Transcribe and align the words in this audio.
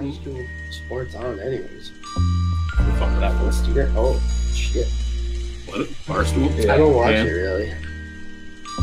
Barstool 0.00 0.46
Sports 0.70 1.14
on, 1.14 1.40
anyways. 1.40 1.92
Fuck 2.98 3.10
with 3.10 3.20
that 3.20 3.32
one. 3.42 3.74
Yeah. 3.74 3.92
Oh 3.96 4.20
shit! 4.54 4.86
What? 5.66 5.88
Barstool? 6.06 6.70
I 6.70 6.76
don't 6.76 6.94
watch 6.94 7.12
Yeah. 7.12 7.22
it 7.24 7.30
really. 7.30 7.72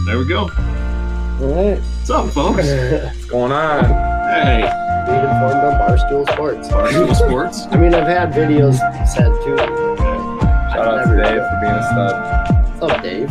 There 0.06 0.18
we 0.18 0.28
go. 0.28 0.40
All 0.40 1.54
right. 1.54 1.78
What's 1.80 2.10
up, 2.10 2.30
folks? 2.32 2.58
What's 2.68 3.26
going 3.26 3.52
on? 3.52 3.86
hey, 3.86 4.62
Being 5.06 5.20
informed 5.20 5.64
on 5.64 5.74
Barstool 5.80 6.32
Sports. 6.32 6.68
Barstool 6.70 7.16
Sports. 7.16 7.68
I 7.72 7.78
mean, 7.78 7.94
I've 7.94 8.08
had 8.08 8.32
videos 8.34 8.78
said 9.08 9.32
too. 9.44 9.58
Shout 9.58 10.88
out 10.88 11.06
to 11.06 11.16
Dave 11.16 11.42
for 11.44 11.60
being 11.62 11.74
a 11.74 11.84
stud. 11.84 12.82
What's 12.82 12.94
up, 12.94 13.04
Dave? 13.04 13.28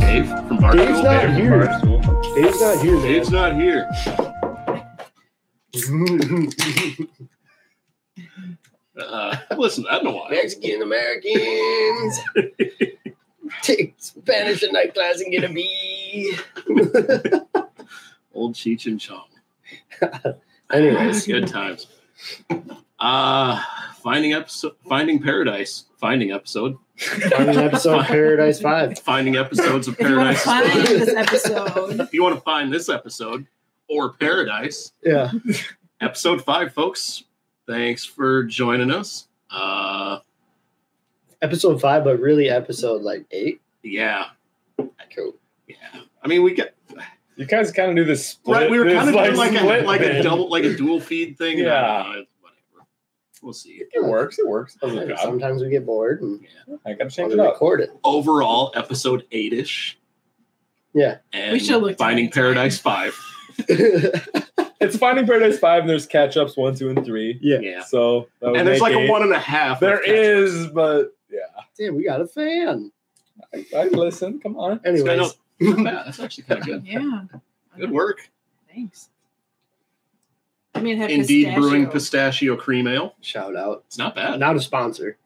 Dave 0.00 0.26
from 0.28 0.58
Barstool. 0.58 0.76
Dave's 0.86 1.02
not 1.02 1.20
Dave. 1.26 1.36
here. 1.36 1.60
Barstool. 1.66 2.34
Dave's 2.34 2.60
not 2.60 2.78
here, 2.84 2.96
Dave's 3.00 3.30
not 3.30 3.54
here. 3.54 3.90
Man. 5.90 6.50
Uh, 8.98 9.36
listen, 9.58 9.84
I 9.90 9.96
don't 9.96 10.04
know 10.04 10.12
why. 10.16 10.30
Mexican 10.30 10.80
Americans 10.82 12.18
take 13.62 13.94
Spanish 13.98 14.62
at 14.62 14.72
night 14.72 14.94
class 14.94 15.20
and 15.20 15.30
get 15.30 15.44
a 15.44 15.48
B. 15.50 16.34
Old 18.34 18.54
Cheech 18.54 18.86
and 18.86 18.98
Chong. 19.00 19.26
Anyways, 20.72 21.26
Good 21.26 21.46
times. 21.48 21.86
Uh 22.98 23.62
finding 24.02 24.32
episode 24.32 24.76
finding 24.88 25.22
paradise. 25.22 25.84
Finding 26.00 26.32
episode. 26.32 26.76
finding 27.30 27.56
episode 27.58 28.02
Paradise 28.06 28.60
Five. 28.60 28.98
Finding 29.00 29.36
episodes 29.36 29.88
of 29.88 29.96
If 30.00 30.08
you 30.08 30.16
want 30.16 30.36
Paradise. 30.38 30.42
to 30.42 30.48
find 30.48 30.86
this 30.86 31.14
episode, 31.14 32.00
if 32.00 32.14
you 32.14 32.22
want 32.22 32.34
to 32.36 32.40
find 32.40 32.72
this 32.72 32.88
episode 32.88 33.46
or 33.88 34.12
Paradise, 34.14 34.92
Yeah. 35.02 35.30
episode 36.00 36.44
five, 36.44 36.72
folks. 36.74 37.24
Thanks 37.66 38.04
for 38.04 38.44
joining 38.44 38.90
us. 38.90 39.28
Uh 39.50 40.18
Episode 41.42 41.80
five, 41.80 42.02
but 42.04 42.18
really 42.18 42.48
episode 42.48 43.02
like 43.02 43.24
eight. 43.30 43.60
yeah. 43.82 44.26
Cool. 45.14 45.34
Yeah. 45.68 45.76
I 46.22 46.28
mean 46.28 46.42
we 46.42 46.54
get 46.54 46.74
You 47.36 47.44
guys 47.46 47.70
kind 47.72 47.90
of 47.90 47.96
do 47.96 48.04
this 48.04 48.26
split. 48.26 48.56
right, 48.62 48.70
we 48.70 48.78
were 48.78 48.86
kind 48.86 49.08
of 49.08 49.14
doing 49.14 49.36
like 49.36 49.52
a 49.60 49.84
like 49.84 50.00
a 50.00 50.22
double 50.22 50.48
like 50.50 50.64
a 50.64 50.74
dual 50.76 51.00
feed 51.00 51.36
thing. 51.38 51.58
Yeah. 51.58 52.02
don't 52.02 52.12
know, 52.12 52.24
whatever. 52.40 52.88
We'll 53.42 53.52
see. 53.52 53.82
It 53.92 54.02
works. 54.04 54.38
It 54.38 54.46
works. 54.48 54.76
Does 54.76 54.94
a 54.94 55.16
Sometimes 55.18 55.62
we 55.62 55.68
get 55.70 55.84
bored 55.86 56.22
and 56.22 56.44
I 56.84 56.94
gotta 56.94 57.10
change 57.10 57.32
to 57.32 57.38
it 57.38 57.40
up. 57.40 57.52
record 57.54 57.80
it. 57.82 57.90
Overall, 58.04 58.72
episode 58.74 59.24
eight 59.32 59.52
ish. 59.52 59.98
Yeah. 60.94 61.18
And 61.32 61.52
We 61.52 61.58
should've 61.58 61.82
looked 61.82 61.92
at 61.92 61.98
Finding 61.98 62.26
it. 62.26 62.34
Paradise 62.34 62.78
Five. 62.78 63.14
It's 64.78 64.94
Finding 64.98 65.26
Paradise 65.26 65.58
Five. 65.58 65.80
And 65.80 65.88
there's 65.90 66.06
catch 66.06 66.36
ups 66.36 66.54
one, 66.56 66.74
two, 66.74 66.90
and 66.90 67.02
three. 67.04 67.38
yeah. 67.42 67.58
Yeah. 67.60 67.82
So 67.82 68.28
that 68.40 68.50
would 68.50 68.58
And 68.58 68.68
there's 68.68 68.80
make 68.80 68.94
like 68.94 69.08
a 69.08 69.10
one 69.10 69.22
and 69.22 69.32
a 69.32 69.38
half. 69.38 69.80
There 69.80 69.94
of 69.96 70.04
catch-ups. 70.04 70.18
is, 70.52 70.66
but 70.68 71.16
yeah, 71.30 71.38
Damn, 71.78 71.96
we 71.96 72.04
got 72.04 72.20
a 72.20 72.26
fan. 72.26 72.92
I, 73.54 73.64
I 73.74 73.84
listen. 73.86 74.38
Come 74.38 74.56
on. 74.58 74.72
It's 74.84 75.02
Anyways, 75.02 75.20
of- 75.32 75.36
not 75.60 75.84
bad. 75.84 76.06
That's 76.06 76.20
actually 76.20 76.44
kind 76.44 76.60
of 76.60 76.66
good. 76.66 76.86
yeah. 76.86 77.22
Good 77.78 77.90
work. 77.90 78.28
Thanks. 78.72 79.08
I 80.74 80.80
mean, 80.80 80.98
have 80.98 81.08
Indeed, 81.10 81.44
pistachio. 81.46 81.60
brewing 81.60 81.86
pistachio 81.86 82.56
cream 82.56 82.86
ale. 82.86 83.14
shout 83.22 83.56
out. 83.56 83.84
It's 83.86 83.96
not 83.96 84.14
bad. 84.14 84.38
Not 84.38 84.56
a 84.56 84.60
sponsor. 84.60 85.16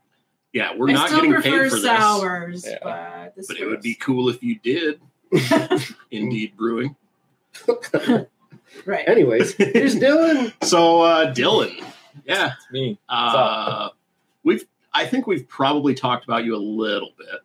Yeah, 0.52 0.76
we're 0.76 0.90
I 0.90 0.92
not 0.92 1.10
getting 1.10 1.34
paid 1.42 1.70
for 1.70 1.76
sours, 1.76 2.64
Yeah. 2.66 2.78
but 2.84 3.34
this 3.36 3.48
this, 3.48 3.58
but 3.58 3.62
it 3.64 3.68
would 3.68 3.82
be 3.82 3.94
cool 3.96 4.28
if 4.28 4.42
you 4.44 4.58
did. 4.60 5.00
Indeed, 6.12 6.56
brewing. 6.56 6.94
right. 8.86 9.08
Anyways, 9.08 9.54
here's 9.54 9.96
Dylan. 9.96 10.52
So, 10.64 11.02
uh, 11.02 11.32
Dylan, 11.34 11.84
yeah, 12.24 12.52
It's 12.56 12.70
me. 12.72 12.98
uh, 13.08 13.88
we've. 14.44 14.64
I 14.92 15.06
think 15.06 15.26
we've 15.28 15.48
probably 15.48 15.94
talked 15.94 16.24
about 16.24 16.44
you 16.44 16.56
a 16.56 16.58
little 16.58 17.10
bit. 17.16 17.40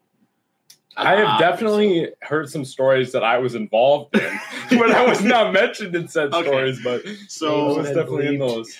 I 0.97 1.15
have 1.15 1.27
Uh, 1.27 1.37
definitely 1.37 2.09
heard 2.21 2.49
some 2.49 2.65
stories 2.65 3.11
that 3.11 3.23
I 3.23 3.37
was 3.37 3.53
involved 3.53 4.15
in, 4.15 4.39
but 4.79 4.91
I 4.91 5.05
was 5.07 5.21
not 5.23 5.53
mentioned 5.53 5.93
in 5.95 6.07
said 6.07 6.33
Okay. 6.33 6.47
stories. 6.47 6.81
But 6.83 7.03
so 7.05 7.07
I 7.07 7.17
So, 7.27 7.77
was 7.77 7.87
definitely 7.87 8.27
in 8.27 8.39
those. 8.39 8.75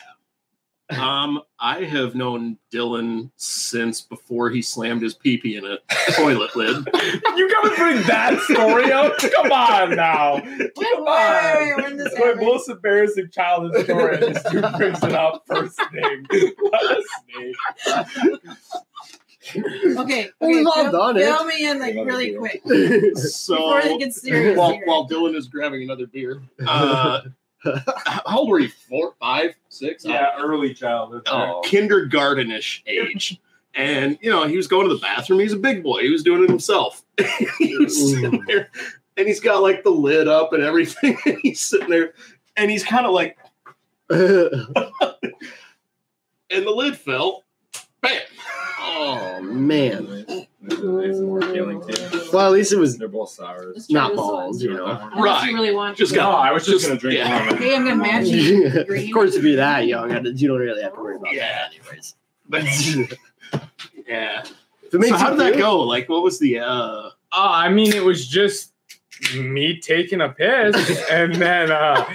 Um, 0.90 1.42
I 1.60 1.84
have 1.84 2.14
known 2.16 2.58
Dylan 2.74 3.32
since 3.38 4.02
before 4.02 4.50
he 4.52 4.62
slammed 4.62 5.02
his 5.02 5.14
pee-pee 5.16 5.56
in 5.58 5.66
a 5.66 5.78
toilet 6.14 6.56
lid. 6.56 6.88
You 7.36 7.52
gotta 7.52 7.76
bring 7.76 8.02
that 8.08 8.40
story 8.50 8.92
up. 8.92 9.18
Come 9.18 9.52
on 9.52 9.96
now. 9.96 10.36
Wait, 10.36 10.58
wait, 10.60 10.74
Come 10.76 11.04
wait, 11.06 11.74
on. 11.74 11.82
when 11.84 11.98
this 11.98 12.14
my 12.18 12.26
happened. 12.28 12.46
most 12.48 12.70
embarrassing 12.70 13.30
childhood 13.32 13.84
story. 13.86 14.16
and 14.16 14.36
This 14.36 14.44
dude 14.52 14.66
brings 14.78 15.04
it 15.04 15.12
up 15.14 15.44
first 15.48 15.80
thing. 15.92 16.26
What 16.60 16.98
a 16.98 17.04
snake. 17.26 18.40
Okay, 19.56 19.98
okay. 20.00 20.30
We've 20.42 20.66
all 20.66 20.74
fill, 20.84 20.92
done 20.92 21.18
it. 21.18 21.24
fill 21.26 21.46
me 21.46 21.70
in 21.70 21.80
like 21.80 21.96
Love 21.96 22.08
really 22.08 22.30
it. 22.36 22.38
quick 22.40 22.62
So, 23.18 23.56
before 23.56 23.80
it 23.82 24.00
gets 24.00 24.22
serious. 24.22 24.58
while, 24.58 24.80
while 24.86 25.08
Dylan 25.10 25.36
is 25.36 25.48
grabbing 25.48 25.84
another 25.84 26.08
beer, 26.08 26.42
uh, 26.66 27.22
how 28.06 28.38
old 28.38 28.50
were 28.50 28.60
you? 28.60 28.70
Four, 28.90 29.14
five, 29.20 29.56
six? 29.70 30.06
Yeah, 30.06 30.32
early 30.40 30.74
childhood. 30.74 31.24
uh, 31.28 31.62
kindergartenish 31.66 32.82
age. 32.86 33.40
And 33.74 34.18
you 34.22 34.30
know, 34.30 34.48
he 34.48 34.56
was 34.56 34.68
going 34.68 34.88
to 34.88 34.94
the 34.94 35.02
bathroom. 35.02 35.40
He's 35.40 35.54
a 35.54 35.58
big 35.58 35.84
boy. 35.84 36.02
He 36.02 36.10
was 36.10 36.24
doing 36.24 36.44
it 36.44 36.50
himself. 36.50 37.04
he 37.60 37.78
was 37.78 38.12
sitting 38.12 38.44
there, 38.48 38.70
and 39.18 39.28
he's 39.28 39.40
got 39.42 39.62
like 39.62 39.84
the 39.84 39.90
lid 39.90 40.28
up 40.28 40.54
and 40.54 40.64
everything. 40.64 41.18
And 41.26 41.38
he's 41.42 41.60
sitting 41.62 41.90
there, 41.90 42.14
and 42.56 42.72
he's 42.72 42.84
kind 42.86 43.06
of 43.06 43.12
like, 43.14 43.38
and 44.10 44.20
the 46.50 46.72
lid 46.72 46.98
fell. 46.98 47.44
Bam! 48.02 48.22
Oh 48.96 49.42
man. 49.42 50.26
Well, 50.28 50.48
Well, 52.34 52.48
at 52.48 52.52
least 52.54 52.74
it 52.74 52.78
was 52.78 52.98
they're 52.98 53.08
both 53.08 53.30
sours. 53.30 53.74
Let's 53.76 53.92
not 53.92 54.16
balls, 54.16 54.64
you 54.64 54.74
know. 54.74 54.86
Right. 55.16 55.48
you 55.50 55.56
really 55.56 55.74
want? 55.74 55.96
Just 55.98 56.14
No, 56.14 56.20
got. 56.22 56.48
I 56.48 56.52
was 56.52 56.66
just, 56.66 56.78
Just- 56.80 56.88
gonna 56.88 57.00
drink 57.00 57.20
yeah. 57.20 57.46
one. 57.48 57.56
Okay, 57.56 57.76
I'm 57.76 57.84
gonna 57.84 57.96
match 57.98 58.26
you. 58.28 58.68
of 58.80 58.88
Green. 58.88 59.12
course, 59.14 59.36
if 59.36 59.44
you're 59.44 59.58
that 59.58 59.86
young, 59.86 60.12
I- 60.12 60.20
you 60.22 60.48
don't 60.48 60.60
really 60.60 60.82
have 60.82 60.94
to 60.96 61.00
worry 61.00 61.18
about 61.18 61.34
Yeah. 61.34 61.68
that, 61.70 61.72
anyways. 61.80 62.16
But 62.50 62.64
yeah. 64.08 64.44
If 64.84 64.94
it 64.94 65.00
makes 65.00 65.10
So 65.12 65.18
how 65.18 65.30
did 65.32 65.40
that 65.40 65.54
feel- 65.56 65.62
go? 65.62 65.80
Like, 65.82 66.10
what 66.10 66.24
was 66.24 66.40
the? 66.40 66.60
uh 66.60 66.66
Uh, 66.68 67.10
I 67.32 67.70
mean, 67.70 67.94
it 67.94 68.04
was 68.04 68.28
just 68.28 68.72
me 69.38 69.80
taking 69.80 70.22
a 70.22 70.30
piss, 70.30 70.76
and 71.10 71.36
then 71.36 71.72
uh, 71.72 72.06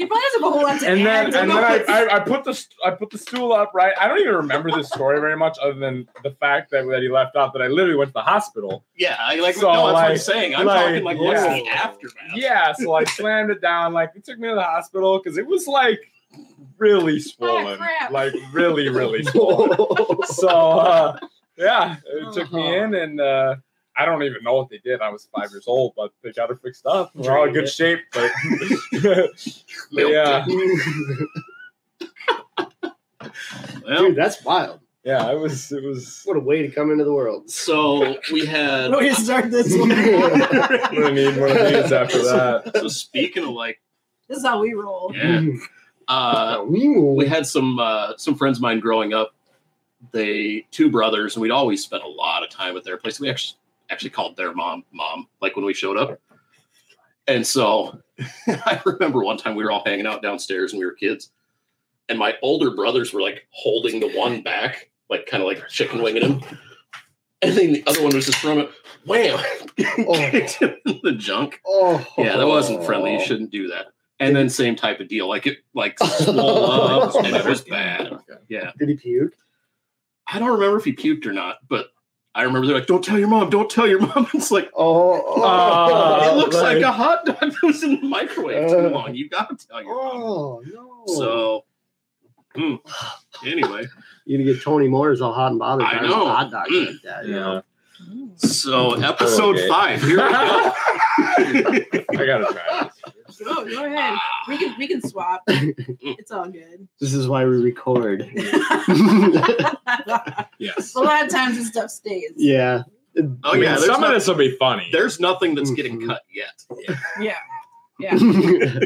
He 0.00 0.06
probably 0.06 0.22
has 0.32 0.40
a 0.40 0.44
whole 0.50 0.62
lot 0.62 0.80
to 0.80 0.88
and 0.88 1.00
add. 1.00 1.32
then 1.32 1.42
and 1.42 1.50
then 1.50 1.58
I. 1.62 1.84
I, 1.86 2.16
I 2.16 2.20
put 2.20 2.44
the 2.44 2.66
I 2.82 2.90
put 2.92 3.10
the 3.10 3.18
stool 3.18 3.52
up 3.52 3.72
right. 3.74 3.92
I 4.00 4.08
don't 4.08 4.18
even 4.18 4.34
remember 4.34 4.70
this 4.70 4.88
story 4.88 5.20
very 5.20 5.36
much, 5.36 5.58
other 5.62 5.74
than 5.78 6.08
the 6.22 6.30
fact 6.30 6.70
that, 6.70 6.86
that 6.88 7.02
he 7.02 7.10
left 7.10 7.36
out 7.36 7.52
that 7.52 7.60
I 7.60 7.66
literally 7.66 7.96
went 7.96 8.08
to 8.08 8.14
the 8.14 8.22
hospital. 8.22 8.82
Yeah, 8.96 9.16
I 9.20 9.36
like. 9.40 9.56
So, 9.56 9.70
no, 9.70 9.88
that's 9.88 9.92
what 9.92 10.04
I'm 10.10 10.16
saying. 10.16 10.54
I'm 10.56 10.64
like, 10.64 10.86
talking 10.86 11.04
like, 11.04 11.18
what's 11.18 11.42
the 11.42 11.62
yeah. 11.66 11.72
aftermath? 11.72 12.34
Yeah, 12.34 12.72
so 12.72 12.94
I 12.94 13.04
slammed 13.04 13.50
it 13.50 13.60
down. 13.60 13.92
Like 13.92 14.12
it 14.14 14.24
took 14.24 14.38
me 14.38 14.48
to 14.48 14.54
the 14.54 14.62
hospital 14.62 15.20
because 15.22 15.36
it 15.36 15.46
was 15.46 15.66
like 15.66 16.00
really 16.78 17.20
swollen, 17.20 17.76
crap. 17.76 18.10
like 18.10 18.32
really 18.54 18.88
really 18.88 19.22
swollen. 19.32 19.76
so 20.28 20.48
uh, 20.48 21.18
yeah, 21.58 21.96
it 22.06 22.32
took 22.32 22.50
me 22.54 22.62
Uh-huh. 22.74 22.84
in, 22.84 22.94
and 22.94 23.20
uh, 23.20 23.56
I 24.00 24.04
don't 24.06 24.22
even 24.22 24.42
know 24.42 24.54
what 24.54 24.70
they 24.70 24.78
did. 24.78 25.00
I 25.02 25.10
was 25.10 25.28
five 25.34 25.50
years 25.50 25.64
old, 25.66 25.92
but 25.96 26.12
they 26.22 26.32
got 26.32 26.50
it 26.50 26.58
fixed 26.62 26.86
up. 26.86 27.10
We're 27.14 27.36
all 27.36 27.46
in 27.46 27.52
good 27.52 27.68
shape, 27.68 28.00
but, 28.12 28.30
but 29.02 30.08
yeah, 30.08 30.46
Well, 33.84 33.98
Dude, 33.98 34.16
that's 34.16 34.42
wild. 34.44 34.80
yeah, 35.04 35.30
it 35.32 35.38
was 35.38 35.70
it 35.72 35.82
was. 35.82 36.22
What 36.24 36.36
a 36.36 36.40
way 36.40 36.62
to 36.62 36.70
come 36.70 36.90
into 36.90 37.04
the 37.04 37.12
world. 37.12 37.50
so 37.50 38.16
we 38.32 38.46
had. 38.46 38.90
We're 38.92 39.00
gonna 39.02 39.14
start 39.14 39.50
this 39.50 39.76
one. 39.76 39.92
I'm 39.92 40.38
gonna 40.94 41.12
need 41.12 41.36
one 41.38 41.50
of 41.50 41.56
these 41.66 41.92
after 41.92 42.18
that. 42.22 42.72
So 42.74 42.88
speaking 42.88 43.44
of 43.44 43.50
like, 43.50 43.80
this 44.28 44.38
is 44.38 44.44
how 44.44 44.60
we 44.60 44.72
roll. 44.74 45.12
yeah, 45.14 45.42
uh, 46.08 46.64
we 46.66 47.26
had 47.26 47.46
some 47.46 47.78
uh, 47.78 48.12
some 48.16 48.34
friends 48.34 48.58
of 48.58 48.62
mine 48.62 48.80
growing 48.80 49.12
up. 49.12 49.34
They 50.12 50.66
two 50.70 50.90
brothers, 50.90 51.36
and 51.36 51.42
we'd 51.42 51.50
always 51.50 51.82
spend 51.82 52.02
a 52.02 52.08
lot 52.08 52.42
of 52.42 52.48
time 52.50 52.76
at 52.76 52.84
their 52.84 52.96
place. 52.96 53.20
We 53.20 53.28
actually 53.28 53.58
actually 53.90 54.10
called 54.10 54.36
their 54.36 54.54
mom 54.54 54.84
mom, 54.92 55.28
like 55.40 55.56
when 55.56 55.64
we 55.64 55.74
showed 55.74 55.96
up. 55.96 56.20
And 57.26 57.46
so 57.46 58.00
I 58.46 58.80
remember 58.84 59.22
one 59.22 59.36
time 59.36 59.54
we 59.54 59.64
were 59.64 59.70
all 59.70 59.82
hanging 59.84 60.06
out 60.06 60.22
downstairs 60.22 60.72
and 60.72 60.80
we 60.80 60.86
were 60.86 60.92
kids, 60.92 61.30
and 62.08 62.18
my 62.18 62.34
older 62.42 62.70
brothers 62.70 63.12
were 63.12 63.22
like 63.22 63.46
holding 63.50 64.00
the 64.00 64.10
one 64.16 64.42
back, 64.42 64.90
like 65.08 65.26
kind 65.26 65.42
of 65.42 65.46
like 65.46 65.68
chicken 65.68 66.02
winging 66.02 66.22
him. 66.22 66.42
And 67.42 67.56
then 67.56 67.72
the 67.72 67.82
other 67.86 68.02
one 68.02 68.14
was 68.14 68.26
just 68.26 68.38
from 68.38 68.58
it, 68.58 68.70
wham, 69.06 69.38
oh. 69.80 70.14
kicked 70.30 70.54
him 70.54 70.74
in 70.84 71.00
the 71.02 71.12
junk. 71.12 71.60
oh, 71.66 72.04
Yeah, 72.18 72.36
that 72.36 72.46
wasn't 72.46 72.84
friendly. 72.84 73.14
You 73.14 73.24
shouldn't 73.24 73.50
do 73.50 73.68
that. 73.68 73.86
And 74.18 74.36
then 74.36 74.50
same 74.50 74.76
type 74.76 75.00
of 75.00 75.08
deal, 75.08 75.26
like 75.26 75.46
it 75.46 75.58
like 75.72 75.98
swole 76.18 76.70
up 76.70 77.14
and 77.24 77.34
it 77.34 77.46
was 77.46 77.62
bad. 77.62 78.12
Yeah, 78.48 78.72
Did 78.78 78.90
he 78.90 78.96
puke? 78.96 79.32
I 80.26 80.38
don't 80.38 80.50
remember 80.50 80.76
if 80.76 80.84
he 80.84 80.92
puked 80.92 81.26
or 81.26 81.32
not, 81.32 81.66
but 81.66 81.88
I 82.34 82.42
remember 82.42 82.66
they're 82.68 82.76
like, 82.76 82.86
"Don't 82.86 83.04
tell 83.04 83.18
your 83.18 83.28
mom, 83.28 83.50
don't 83.50 83.68
tell 83.68 83.88
your 83.88 84.00
mom." 84.00 84.28
It's 84.34 84.50
like 84.50 84.70
Oh, 84.76 85.20
Oh, 85.42 86.30
it 86.32 86.36
looks 86.36 86.54
like, 86.56 86.76
like- 86.76 86.84
a 86.84 86.92
hot 86.92 87.26
dog 87.26 87.40
that 87.40 87.62
was 87.62 87.82
in 87.82 88.00
the 88.00 88.06
microwave 88.06 88.68
too 88.70 88.78
Uh, 88.78 88.90
long. 88.90 89.14
You 89.14 89.28
gotta 89.28 89.56
tell 89.56 89.82
your 89.82 89.94
mom. 89.94 90.22
oh 90.22 90.62
no. 90.66 91.04
So 91.14 91.64
Anyway, 93.44 93.86
You 94.26 94.38
gonna 94.38 94.52
get 94.52 94.62
Tony 94.62 94.88
Morris 94.88 95.20
all 95.20 95.32
hot 95.32 95.50
and 95.52 95.58
bothered 95.58 95.86
I 95.86 96.02
know. 96.02 96.26
hot 96.26 96.50
dogs 96.50 96.70
Mm. 96.70 96.86
like 96.86 97.02
that. 97.02 97.26
You 97.26 97.34
know? 97.34 97.62
So 98.36 98.92
episode 98.94 99.56
Okay. 99.56 99.68
five. 99.68 100.02
Here 100.02 100.16
we 100.16 100.16
go. 100.16 100.28
I 101.18 102.26
gotta 102.26 102.46
try 102.52 102.90
this. 103.26 103.38
Go, 103.44 103.64
go 103.68 103.84
ahead. 103.86 104.18
We 104.48 104.58
can 104.58 104.74
we 104.78 104.86
can 104.88 105.00
swap. 105.02 105.42
It's 105.48 106.30
all 106.30 106.48
good. 106.50 106.86
This 107.00 107.14
is 107.14 107.28
why 107.28 107.44
we 107.44 107.56
record. 107.56 108.22
a 108.36 109.70
lot 110.96 111.24
of 111.24 111.30
times 111.30 111.56
this 111.56 111.68
stuff 111.68 111.90
stays. 111.90 112.32
yeah. 112.36 112.82
Oh 113.18 113.36
I 113.44 113.52
mean, 113.54 113.62
yeah, 113.64 113.76
some 113.76 114.00
no- 114.02 114.08
of 114.08 114.14
this 114.14 114.26
will 114.28 114.34
be 114.36 114.56
funny. 114.56 114.88
there's 114.92 115.18
nothing 115.20 115.54
that's 115.54 115.70
getting 115.72 116.00
Mhm. 116.00 116.06
cut 116.08 116.22
yet. 116.32 116.64
Yeah. 117.20 117.36
Yeah. 117.98 118.80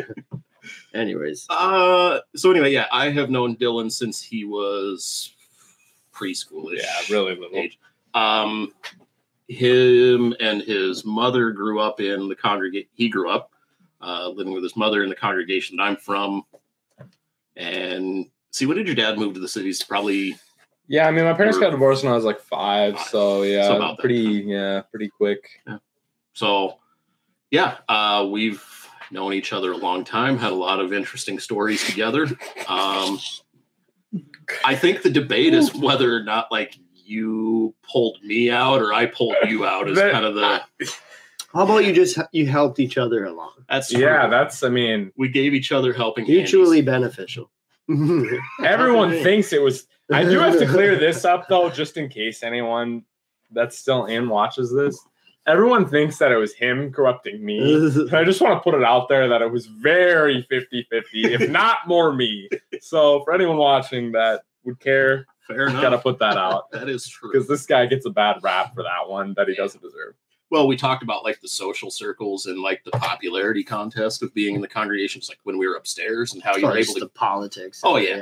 Anyways, 0.94 1.46
Uh, 1.50 2.20
so 2.36 2.50
anyway, 2.50 2.72
yeah, 2.72 2.86
I 2.90 3.10
have 3.10 3.28
known 3.28 3.56
Dylan 3.56 3.90
since 3.92 4.22
he 4.22 4.44
was 4.44 5.34
preschoolish. 6.12 6.78
yeah, 6.78 7.00
really 7.10 7.34
little. 7.36 7.56
age. 7.58 7.78
Um, 8.14 8.72
him 9.48 10.34
and 10.40 10.62
his 10.62 11.04
mother 11.04 11.50
grew 11.50 11.80
up 11.80 12.00
in 12.00 12.28
the 12.28 12.34
congregation. 12.34 12.88
He 12.94 13.08
grew 13.08 13.30
up 13.30 13.50
uh, 14.00 14.28
living 14.28 14.52
with 14.52 14.62
his 14.62 14.76
mother 14.76 15.02
in 15.02 15.08
the 15.08 15.14
congregation 15.14 15.76
that 15.76 15.82
I'm 15.84 15.96
from. 15.96 16.42
And 17.56 18.26
see, 18.50 18.66
when 18.66 18.76
did 18.76 18.86
your 18.86 18.96
dad 18.96 19.18
move 19.18 19.34
to 19.34 19.40
the 19.40 19.48
cities? 19.48 19.82
Probably 19.82 20.36
Yeah, 20.88 21.06
I 21.06 21.10
mean, 21.10 21.24
my 21.24 21.32
parents 21.34 21.58
got 21.58 21.70
divorced 21.70 22.04
when 22.04 22.12
I 22.12 22.16
was 22.16 22.24
like 22.24 22.40
five, 22.40 22.96
Five. 22.96 23.06
so 23.08 23.42
yeah, 23.42 23.68
So 23.68 23.76
about 23.76 23.96
that 23.96 24.02
pretty, 24.02 24.44
yeah, 24.46 24.82
pretty 24.90 25.08
quick. 25.08 25.48
Yeah. 25.66 25.78
so. 26.32 26.78
Yeah, 27.50 27.76
uh, 27.88 28.26
we've 28.28 28.64
known 29.12 29.32
each 29.32 29.52
other 29.52 29.70
a 29.70 29.76
long 29.76 30.02
time. 30.02 30.36
Had 30.38 30.50
a 30.50 30.56
lot 30.56 30.80
of 30.80 30.92
interesting 30.92 31.38
stories 31.38 31.84
together. 31.84 32.26
Um, 32.66 33.20
I 34.64 34.74
think 34.74 35.02
the 35.02 35.10
debate 35.10 35.54
is 35.54 35.72
whether 35.72 36.16
or 36.16 36.24
not 36.24 36.50
like 36.50 36.76
you 37.04 37.74
pulled 37.82 38.22
me 38.22 38.50
out 38.50 38.80
or 38.80 38.92
I 38.92 39.06
pulled 39.06 39.36
you 39.46 39.66
out 39.66 39.88
is 39.88 39.96
That- 39.98 40.12
kind 40.12 40.24
of 40.24 40.34
the 40.34 40.62
how 41.52 41.62
about 41.62 41.84
you 41.84 41.92
just 41.92 42.18
you 42.32 42.46
helped 42.46 42.80
each 42.80 42.98
other 42.98 43.24
along? 43.26 43.52
that's 43.68 43.90
true. 43.92 44.00
Yeah, 44.00 44.26
that's. 44.26 44.64
I 44.64 44.68
mean, 44.70 45.12
we 45.16 45.28
gave 45.28 45.54
each 45.54 45.70
other 45.70 45.92
helping 45.92 46.26
Mutually 46.26 46.78
hands. 46.78 46.86
beneficial. 46.86 47.48
everyone 48.64 49.10
thinks 49.22 49.52
it 49.52 49.62
was. 49.62 49.86
I 50.12 50.24
do 50.24 50.38
have 50.38 50.58
to 50.58 50.66
clear 50.66 50.96
this 50.96 51.24
up 51.24 51.46
though, 51.48 51.70
just 51.70 51.96
in 51.96 52.08
case 52.08 52.42
anyone 52.42 53.04
that's 53.52 53.78
still 53.78 54.06
in 54.06 54.28
watches 54.28 54.72
this. 54.74 54.98
Everyone 55.46 55.86
thinks 55.86 56.18
that 56.18 56.32
it 56.32 56.36
was 56.36 56.54
him 56.54 56.90
corrupting 56.90 57.44
me. 57.44 57.60
I 58.12 58.24
just 58.24 58.40
want 58.40 58.58
to 58.58 58.60
put 58.62 58.74
it 58.74 58.82
out 58.84 59.08
there 59.08 59.28
that 59.28 59.42
it 59.42 59.50
was 59.52 59.66
very 59.66 60.42
50 60.48 60.86
50, 60.90 61.34
if 61.34 61.50
not 61.50 61.86
more 61.86 62.12
me. 62.12 62.48
So, 62.80 63.22
for 63.24 63.32
anyone 63.34 63.58
watching 63.58 64.12
that 64.12 64.42
would 64.64 64.80
care, 64.80 65.26
Fair 65.46 65.66
enough. 65.68 65.82
gotta 65.82 65.98
put 65.98 66.18
that 66.20 66.36
out 66.36 66.70
that 66.72 66.88
is 66.88 67.06
true. 67.06 67.30
because 67.32 67.46
this 67.48 67.66
guy 67.66 67.86
gets 67.86 68.06
a 68.06 68.10
bad 68.10 68.38
rap 68.42 68.74
for 68.74 68.82
that 68.82 69.08
one 69.08 69.34
that 69.36 69.48
he 69.48 69.54
doesn't 69.54 69.82
deserve. 69.82 70.14
Well, 70.50 70.66
we 70.68 70.76
talked 70.76 71.02
about 71.02 71.24
like 71.24 71.40
the 71.40 71.48
social 71.48 71.90
circles 71.90 72.46
and 72.46 72.60
like 72.60 72.82
the 72.84 72.92
popularity 72.92 73.64
contest 73.64 74.22
of 74.22 74.32
being 74.34 74.54
in 74.54 74.60
the 74.60 74.68
congregations, 74.68 75.28
like 75.28 75.38
when 75.42 75.58
we 75.58 75.66
were 75.66 75.74
upstairs 75.74 76.32
and 76.34 76.42
how 76.42 76.54
you 76.56 76.66
were 76.66 76.76
able 76.78 76.94
to. 76.94 77.00
the 77.00 77.08
politics. 77.08 77.80
Oh, 77.82 77.96
yeah. 77.96 78.16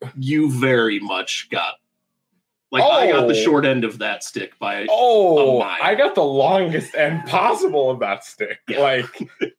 yeah. 0.00 0.10
You 0.16 0.50
very 0.50 1.00
much 1.00 1.48
got. 1.50 1.74
Like 2.72 2.82
I 2.82 3.12
got 3.12 3.28
the 3.28 3.34
Oh. 3.38 3.42
short 3.44 3.64
end 3.64 3.84
of 3.84 3.98
that 3.98 4.24
stick 4.24 4.58
by. 4.58 4.86
Oh, 4.90 5.56
a 5.56 5.64
mile. 5.64 5.78
I 5.82 5.94
got 5.94 6.14
the 6.14 6.24
longest 6.24 6.94
end 6.94 7.24
possible 7.26 7.90
of 7.90 8.00
that 8.00 8.24
stick. 8.24 8.58
Yeah. 8.68 8.80
Like, 8.80 9.28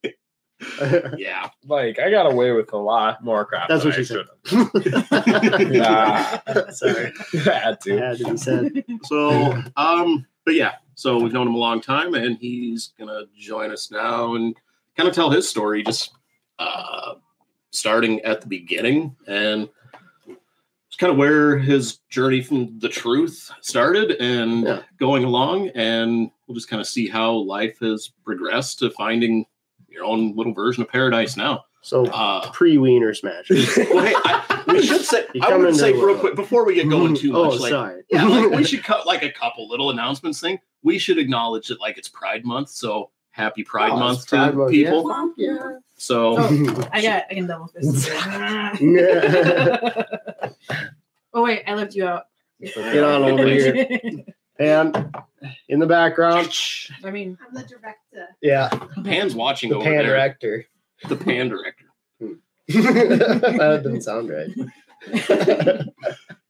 Yeah. 1.18 1.50
like 1.66 2.00
I 2.00 2.10
got 2.10 2.26
away 2.32 2.52
with 2.52 2.74
a 2.74 2.78
lot 2.78 3.24
more 3.24 3.46
crap. 3.46 3.68
That's 3.70 3.84
than 3.84 3.92
what 3.92 4.00
I 4.00 4.02
she 4.02 4.06
said. 4.06 4.26
should've. 4.46 5.72
Yeah. 5.74 6.70
Sorry, 6.72 7.12
Had 7.44 7.82
to. 7.82 7.98
had 7.98 8.18
to 8.20 8.32
be 8.32 8.38
said. 8.38 8.84
So, 9.04 9.54
um, 9.76 10.26
but 10.46 10.56
yeah, 10.56 10.74
so 10.96 11.20
we've 11.20 11.34
known 11.34 11.48
him 11.48 11.56
a 11.56 11.60
long 11.60 11.82
time, 11.82 12.14
and 12.16 12.38
he's 12.40 12.94
gonna 12.98 13.24
join 13.38 13.72
us 13.72 13.92
now 13.92 14.36
and 14.36 14.56
kind 14.96 15.08
of 15.08 15.14
tell 15.16 15.30
his 15.30 15.48
story, 15.48 15.84
just 15.84 16.12
uh, 16.60 17.16
starting 17.72 18.20
at 18.22 18.42
the 18.42 18.48
beginning 18.48 19.16
and 19.28 19.70
just 20.90 21.00
kind 21.00 21.12
of 21.12 21.18
where 21.18 21.58
his 21.60 21.98
journey 22.10 22.42
from 22.42 22.80
the 22.80 22.90
truth 22.90 23.52
started 23.62 24.12
and 24.20 24.64
Yeah. 24.64 24.82
going 25.00 25.24
along, 25.24 25.70
and 25.76 26.32
we'll 26.48 26.56
just 26.56 26.70
kind 26.70 26.82
of 26.82 26.88
see 26.88 27.08
how 27.08 27.32
life 27.34 27.78
has 27.82 28.12
progressed 28.26 28.80
to 28.80 28.90
finding 28.92 29.46
your 29.98 30.06
own 30.06 30.36
little 30.36 30.54
version 30.54 30.84
of 30.84 30.90
paradise 30.90 31.36
now. 31.36 31.66
So 31.82 32.06
Uh, 32.06 32.50
pre 32.52 32.78
wiener 32.78 33.14
smash. 33.14 33.50
well, 33.50 33.60
hey, 34.06 34.14
I, 34.16 34.64
we 34.68 34.86
should 34.86 35.02
say, 35.02 35.26
You 35.34 35.42
I 35.44 35.56
would 35.58 35.76
say 35.76 35.94
real 35.94 36.18
quick 36.18 36.36
before 36.36 36.66
we 36.66 36.76
get 36.76 36.90
going 36.90 37.16
too 37.16 37.32
much, 37.32 37.54
oh, 37.54 37.56
like 37.62 37.70
sorry. 37.72 38.04
yeah, 38.10 38.26
like 38.26 38.52
we 38.52 38.64
should 38.70 38.84
cut 38.84 39.06
like 39.08 39.24
a 39.24 39.32
couple 39.32 39.68
little 39.70 39.90
announcements 39.90 40.40
thing. 40.40 40.60
We 40.84 40.98
should 41.00 41.18
acknowledge 41.18 41.68
that 41.70 41.80
like 41.82 41.98
it's 41.98 42.10
Pride 42.10 42.46
Month, 42.46 42.70
so 42.70 43.10
happy 43.32 43.64
Pride 43.64 43.92
Oh, 43.92 44.00
Month 44.00 44.18
it's 44.20 44.26
to 44.28 44.36
Pride 44.38 44.56
Month, 44.56 44.72
people. 44.72 45.34
Yeah. 45.38 45.78
So 45.96 46.36
Oh, 46.38 46.90
I 46.94 47.02
got 47.02 47.24
I 47.30 47.34
can 47.34 47.48
double 47.48 47.68
fist. 47.68 48.10
yeah. 48.82 50.04
oh 51.34 51.44
wait, 51.44 51.64
I 51.68 51.74
left 51.76 51.96
you 51.96 52.06
out. 52.06 52.26
Get 52.62 53.04
on 53.04 53.24
over 53.24 53.48
here. 53.48 53.88
And 54.60 55.16
in 55.70 55.80
the 55.80 55.86
background, 55.86 56.52
I 57.04 57.12
mean, 57.12 57.38
I'm 57.46 57.54
the 57.54 57.64
director. 57.64 58.36
yeah, 58.42 58.70
Pan's 59.04 59.36
watching 59.36 59.70
the 59.70 59.76
over 59.76 59.86
pan 59.86 59.98
there. 59.98 60.08
director. 60.08 60.66
The 61.08 61.16
Pan 61.16 61.50
director. 61.50 61.86
that 62.68 63.82
didn't 63.84 64.02
sound 64.02 64.30
right. 64.30 64.50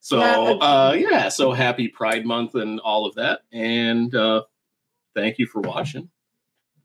So 0.07 0.21
uh, 0.21 0.95
yeah, 0.97 1.27
so 1.27 1.51
happy 1.51 1.89
Pride 1.89 2.25
Month 2.25 2.55
and 2.55 2.79
all 2.79 3.05
of 3.05 3.15
that, 3.15 3.41
and 3.51 4.15
uh, 4.15 4.43
thank 5.13 5.37
you 5.37 5.45
for 5.45 5.59
watching. 5.59 6.09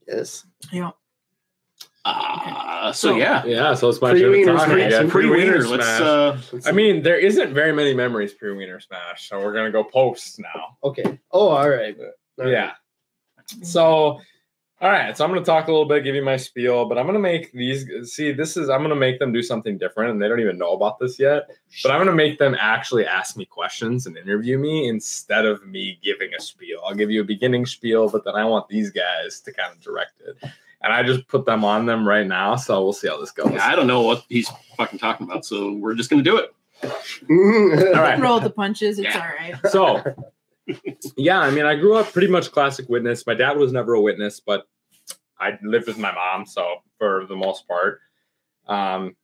yes. 0.09 0.45
yeah. 0.73 0.91
Uh, 2.05 2.93
so 2.93 3.11
So- 3.11 3.17
yeah, 3.17 3.45
Yeah, 3.45 3.75
so 3.75 3.89
it's 3.89 4.01
my 4.01 4.11
Pre-wiener 4.11 4.45
turn 4.47 4.55
to 4.55 4.59
talk 4.59 4.69
smash. 4.71 4.87
again. 4.87 5.11
pre 5.11 5.23
Pre-wiener 5.29 5.53
wiener. 5.53 5.69
Let's. 5.69 5.87
smash. 5.87 6.01
Uh, 6.01 6.69
I 6.69 6.73
mean, 6.73 7.03
there 7.03 7.17
isn't 7.19 7.55
very 7.55 7.73
many 7.73 7.95
memories 7.95 8.33
pre 8.35 8.53
Wiener 8.53 8.81
Smash, 8.81 9.29
so 9.29 9.39
we're 9.41 9.53
gonna 9.53 9.71
go 9.71 9.85
post 9.85 10.39
now. 10.41 10.77
Okay. 10.83 11.19
Oh, 11.31 11.49
all 11.49 11.69
right. 11.71 11.97
All 11.99 12.45
right. 12.45 12.51
Yeah. 12.51 12.73
So, 13.63 13.85
all 14.81 14.91
right. 14.91 15.17
So 15.17 15.25
I'm 15.25 15.31
gonna 15.31 15.45
talk 15.45 15.69
a 15.69 15.71
little 15.71 15.87
bit, 15.87 16.03
give 16.03 16.15
you 16.17 16.25
my 16.25 16.37
spiel, 16.37 16.87
but 16.87 16.99
I'm 16.99 17.07
gonna 17.07 17.19
make 17.21 17.53
these. 17.53 17.87
See, 18.13 18.33
this 18.33 18.57
is 18.57 18.69
I'm 18.69 18.83
gonna 18.83 18.97
make 18.97 19.19
them 19.21 19.33
do 19.33 19.43
something 19.43 19.79
different, 19.79 20.11
and 20.11 20.21
they 20.21 20.27
don't 20.29 20.41
even 20.41 20.59
know 20.59 20.73
about 20.73 20.99
this 20.99 21.21
yet. 21.21 21.51
But 21.85 21.93
I'm 21.93 22.01
gonna 22.01 22.13
make 22.17 22.39
them 22.39 22.57
actually 22.59 23.07
ask 23.07 23.37
me 23.37 23.45
questions 23.45 24.07
and 24.07 24.17
interview 24.17 24.59
me 24.59 24.89
instead 24.89 25.45
of 25.47 25.65
me 25.67 26.01
giving 26.03 26.35
a 26.37 26.41
spiel. 26.41 26.81
I'll 26.85 26.95
give 26.95 27.11
you 27.13 27.21
a 27.21 27.25
beginning 27.25 27.65
spiel, 27.67 28.09
but 28.09 28.25
then 28.25 28.35
I 28.35 28.45
want 28.45 28.69
these 28.69 28.91
guys 28.91 29.41
to 29.43 29.53
kind 29.53 29.73
of 29.73 29.81
direct 29.81 30.21
it. 30.27 30.51
And 30.83 30.93
I 30.93 31.03
just 31.03 31.27
put 31.29 31.45
them 31.47 31.65
on 31.65 31.87
them 31.87 32.07
right 32.07 32.27
now, 32.27 32.57
so 32.57 32.83
we'll 32.83 32.93
see 32.93 33.09
how 33.09 33.19
this 33.21 33.31
goes. 33.31 33.57
I 33.61 33.77
don't 33.77 33.87
know 33.87 34.03
what 34.03 34.25
he's 34.29 34.51
fucking 34.77 34.99
talking 34.99 35.29
about, 35.29 35.45
so 35.45 35.73
we're 35.75 35.95
just 35.95 36.11
gonna 36.11 36.23
do 36.23 36.37
it. 36.39 36.51
All 37.95 38.03
right. 38.03 38.19
Roll 38.21 38.41
the 38.41 38.51
punches. 38.51 38.99
It's 38.99 39.15
Yeah. 39.15 39.21
all 39.21 39.47
right. 39.49 39.71
so 39.71 40.15
yeah 41.17 41.41
i 41.41 41.51
mean 41.51 41.65
i 41.67 41.75
grew 41.75 41.97
up 41.97 42.13
pretty 42.13 42.29
much 42.29 42.53
classic 42.53 42.89
witness 42.89 43.27
my 43.27 43.35
dad 43.35 43.57
was 43.57 43.73
never 43.73 43.95
a 43.95 44.01
witness 44.01 44.39
but 44.39 44.69
i 45.41 45.59
lived 45.65 45.89
with 45.89 45.99
my 45.99 46.13
mom 46.15 46.47
so 46.47 46.77
for 46.99 47.27
the 47.29 47.35
most 47.35 47.67
part 47.67 47.99
um 48.69 49.17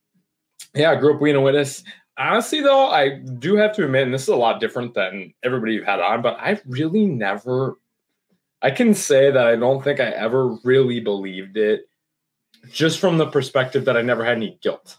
yeah 0.75 0.91
i 0.91 0.95
grew 0.95 1.13
up 1.15 1.21
being 1.23 1.37
a 1.37 1.41
witness 1.41 1.81
honestly 2.17 2.59
though 2.59 2.87
i 2.89 3.19
do 3.39 3.55
have 3.55 3.73
to 3.73 3.85
admit 3.85 4.03
and 4.03 4.13
this 4.13 4.23
is 4.23 4.27
a 4.27 4.35
lot 4.35 4.59
different 4.59 4.93
than 4.93 5.33
everybody 5.41 5.73
you've 5.73 5.85
had 5.85 6.01
on 6.01 6.21
but 6.21 6.35
I've 6.41 6.61
really 6.67 7.05
never 7.05 7.77
i 8.61 8.71
can 8.71 8.93
say 8.93 9.31
that 9.31 9.47
i 9.47 9.55
don't 9.55 9.83
think 9.83 9.99
i 9.99 10.09
ever 10.09 10.57
really 10.63 10.99
believed 10.99 11.57
it 11.57 11.89
just 12.71 12.99
from 12.99 13.17
the 13.17 13.27
perspective 13.27 13.85
that 13.85 13.97
i 13.97 14.01
never 14.01 14.23
had 14.23 14.35
any 14.35 14.57
guilt. 14.61 14.97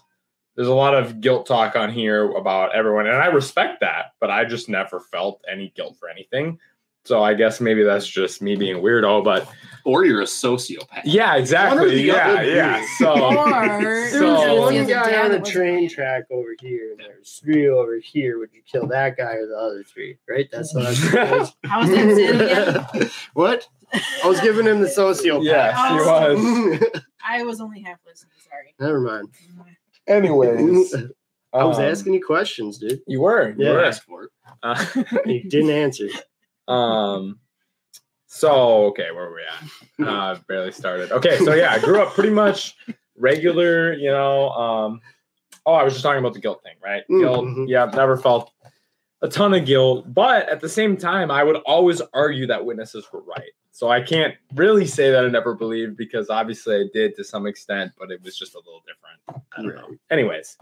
There's 0.55 0.67
a 0.67 0.73
lot 0.73 0.95
of 0.95 1.21
guilt 1.21 1.45
talk 1.45 1.75
on 1.75 1.91
here 1.91 2.29
about 2.31 2.75
everyone 2.75 3.07
and 3.07 3.17
i 3.17 3.27
respect 3.27 3.79
that 3.81 4.13
but 4.19 4.29
i 4.29 4.45
just 4.45 4.69
never 4.69 4.99
felt 4.99 5.43
any 5.49 5.71
guilt 5.75 5.97
for 5.99 6.09
anything 6.09 6.59
so 7.05 7.23
i 7.23 7.33
guess 7.33 7.59
maybe 7.61 7.83
that's 7.83 8.07
just 8.07 8.41
me 8.41 8.55
being 8.55 8.75
a 8.77 8.79
weirdo 8.79 9.23
but 9.23 9.47
Or 9.83 10.05
you're 10.05 10.21
a 10.21 10.25
sociopath. 10.25 11.01
yeah 11.05 11.35
exactly 11.37 12.03
yeah 12.03 12.41
yeah 12.43 12.85
so 12.99 13.13
Or 13.13 13.81
There 13.81 14.09
So- 14.09 14.59
was 14.61 14.73
one 14.73 14.87
guy 14.87 15.23
on 15.23 15.31
the 15.31 15.39
train 15.39 15.89
track 15.89 16.25
over 16.29 16.53
here, 16.61 16.91
and 16.91 16.99
there's 16.99 17.39
three 17.43 17.67
over 17.67 17.97
here. 17.97 18.37
Would 18.37 18.49
you 18.53 18.61
kill 18.71 18.85
that 18.87 19.17
guy 19.17 19.33
or 19.41 19.47
the 19.47 19.55
other 19.57 19.83
three? 19.83 20.17
Right? 20.29 20.47
That's 20.51 20.75
what 20.75 20.85
I 20.85 20.89
was. 21.39 21.53
How 21.65 21.79
was 21.81 21.89
that 21.89 22.89
again? 22.99 23.09
what? 23.33 23.67
I 24.23 24.27
was 24.27 24.39
giving 24.41 24.67
him 24.67 24.81
the 24.81 24.87
sociopath. 24.87 25.43
yeah 25.43 25.71
she 25.87 26.03
Oh. 26.03 26.35
was 26.35 27.01
I 27.25 27.43
was 27.43 27.59
only 27.59 27.81
half 27.81 27.97
listening. 28.05 28.31
Sorry. 28.47 28.75
Never 28.79 28.99
mind. 29.01 29.29
anyways 30.07 30.93
I 31.53 31.63
was 31.65 31.79
um, 31.79 31.85
asking 31.85 32.13
you 32.13 32.23
questions, 32.23 32.77
dude. 32.77 33.01
you 33.07 33.21
were 33.21 33.49
you 33.57 33.65
Yeah. 33.65 33.71
were. 33.73 33.83
asked 33.83 34.03
for 34.03 34.25
it. 34.25 34.29
Uh, 34.63 34.85
You 35.25 35.43
didn't 35.49 35.71
answer. 35.71 36.07
Um. 36.67 37.39
So 38.27 38.85
okay, 38.87 39.11
where 39.11 39.29
were 39.29 39.35
we 39.35 40.05
at? 40.05 40.07
Uh, 40.07 40.39
barely 40.47 40.71
started. 40.71 41.11
Okay, 41.11 41.37
so 41.39 41.53
yeah, 41.53 41.71
I 41.71 41.79
grew 41.79 42.01
up 42.01 42.13
pretty 42.13 42.29
much 42.29 42.75
regular. 43.17 43.93
You 43.93 44.11
know, 44.11 44.49
um, 44.51 45.01
Oh, 45.65 45.73
I 45.73 45.83
was 45.83 45.93
just 45.93 46.03
talking 46.03 46.19
about 46.19 46.33
the 46.33 46.39
guilt 46.39 46.63
thing, 46.63 46.75
right? 46.83 47.03
Mm, 47.09 47.19
Guilt. 47.19 47.45
mhm. 47.45 47.67
Yeah, 47.67 47.85
never 47.93 48.17
felt 48.17 48.51
a 49.21 49.27
ton 49.27 49.53
of 49.53 49.65
guilt, 49.65 50.11
but 50.13 50.49
at 50.49 50.59
the 50.59 50.69
same 50.69 50.97
time, 50.97 51.29
I 51.29 51.43
would 51.43 51.57
always 51.57 52.01
argue 52.13 52.47
that 52.47 52.65
witnesses 52.65 53.05
were 53.13 53.21
right. 53.21 53.51
So 53.71 53.89
I 53.89 54.01
can't 54.01 54.33
really 54.55 54.87
say 54.87 55.11
that 55.11 55.23
I 55.23 55.27
never 55.27 55.53
believed 55.53 55.95
because 55.97 56.29
obviously 56.31 56.75
I 56.77 56.83
did 56.93 57.15
to 57.17 57.23
some 57.23 57.45
extent, 57.45 57.91
but 57.99 58.09
it 58.11 58.21
was 58.23 58.35
just 58.37 58.55
a 58.55 58.57
little 58.57 58.81
different. 58.87 59.45
I 59.55 59.61
don't 59.61 59.75
know. 59.75 59.95
Anyways, 60.09 60.57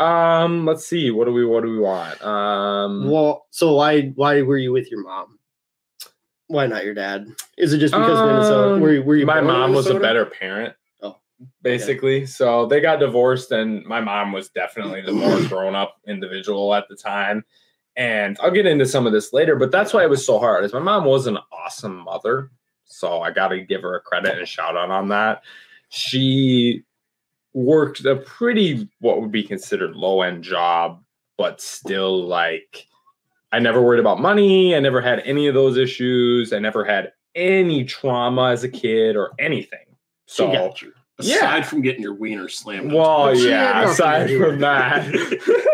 um, 0.00 0.64
let's 0.64 0.86
see. 0.86 1.10
What 1.10 1.26
do 1.26 1.32
we 1.32 1.44
what 1.44 1.62
do 1.62 1.70
we 1.70 1.78
want? 1.78 2.20
Um, 2.22 3.10
Well, 3.10 3.46
so 3.50 3.74
why 3.74 4.08
why 4.16 4.42
were 4.42 4.56
you 4.56 4.72
with 4.72 4.90
your 4.90 5.02
mom? 5.02 5.38
Why 6.46 6.66
not 6.66 6.84
your 6.84 6.94
dad? 6.94 7.28
Is 7.58 7.72
it 7.72 7.78
just 7.78 7.92
because 7.94 8.18
Minnesota? 8.18 8.74
Um, 8.74 8.80
Were 8.80 8.92
you, 8.94 9.02
were 9.02 9.16
you 9.16 9.26
my 9.26 9.40
mom 9.40 9.72
was 9.72 9.86
a 9.86 10.00
better 10.00 10.24
parent. 10.24 10.74
Oh, 11.02 11.16
basically. 11.62 12.26
So 12.26 12.66
they 12.66 12.80
got 12.80 12.98
divorced, 12.98 13.52
and 13.52 13.84
my 13.84 14.00
mom 14.00 14.32
was 14.32 14.48
definitely 14.48 15.02
the 15.02 15.12
more 15.12 15.40
grown 15.48 15.76
up 15.76 15.98
individual 16.08 16.74
at 16.74 16.88
the 16.88 16.96
time. 16.96 17.44
And 17.94 18.38
I'll 18.40 18.50
get 18.50 18.66
into 18.66 18.86
some 18.86 19.06
of 19.06 19.12
this 19.12 19.32
later, 19.32 19.56
but 19.56 19.70
that's 19.70 19.92
why 19.92 20.02
it 20.02 20.10
was 20.10 20.24
so 20.24 20.38
hard. 20.38 20.64
Is 20.64 20.72
my 20.72 20.80
mom 20.80 21.04
was 21.04 21.26
an 21.26 21.38
awesome 21.52 21.98
mother, 21.98 22.50
so 22.86 23.20
I 23.20 23.30
got 23.30 23.48
to 23.48 23.60
give 23.60 23.82
her 23.82 23.94
a 23.96 24.00
credit 24.00 24.32
and 24.32 24.42
a 24.42 24.46
shout 24.46 24.76
out 24.76 24.90
on 24.90 25.08
that. 25.08 25.42
She 25.90 26.84
worked 27.52 28.04
a 28.04 28.16
pretty 28.16 28.88
what 29.00 29.20
would 29.20 29.32
be 29.32 29.42
considered 29.42 29.94
low 29.96 30.22
end 30.22 30.44
job, 30.44 31.02
but 31.38 31.60
still 31.60 32.24
like 32.26 32.86
I 33.52 33.58
never 33.58 33.82
worried 33.82 34.00
about 34.00 34.20
money. 34.20 34.76
I 34.76 34.80
never 34.80 35.00
had 35.00 35.20
any 35.20 35.46
of 35.48 35.54
those 35.54 35.76
issues. 35.76 36.52
I 36.52 36.58
never 36.60 36.84
had 36.84 37.12
any 37.34 37.84
trauma 37.84 38.50
as 38.50 38.62
a 38.64 38.68
kid 38.68 39.16
or 39.16 39.32
anything. 39.38 39.86
She 40.26 40.36
So 40.36 40.52
got 40.52 40.80
you. 40.82 40.92
Aside 41.18 41.32
Yeah. 41.34 41.62
from 41.62 41.82
getting 41.82 42.02
your 42.02 42.14
wiener 42.14 42.48
slammed. 42.48 42.92
well, 42.92 43.26
But 43.26 43.36
she 43.38 43.50
had 43.50 43.50
yeah. 43.82 43.90
Aside 43.90 44.30
from 44.38 44.58
that, 44.60 45.06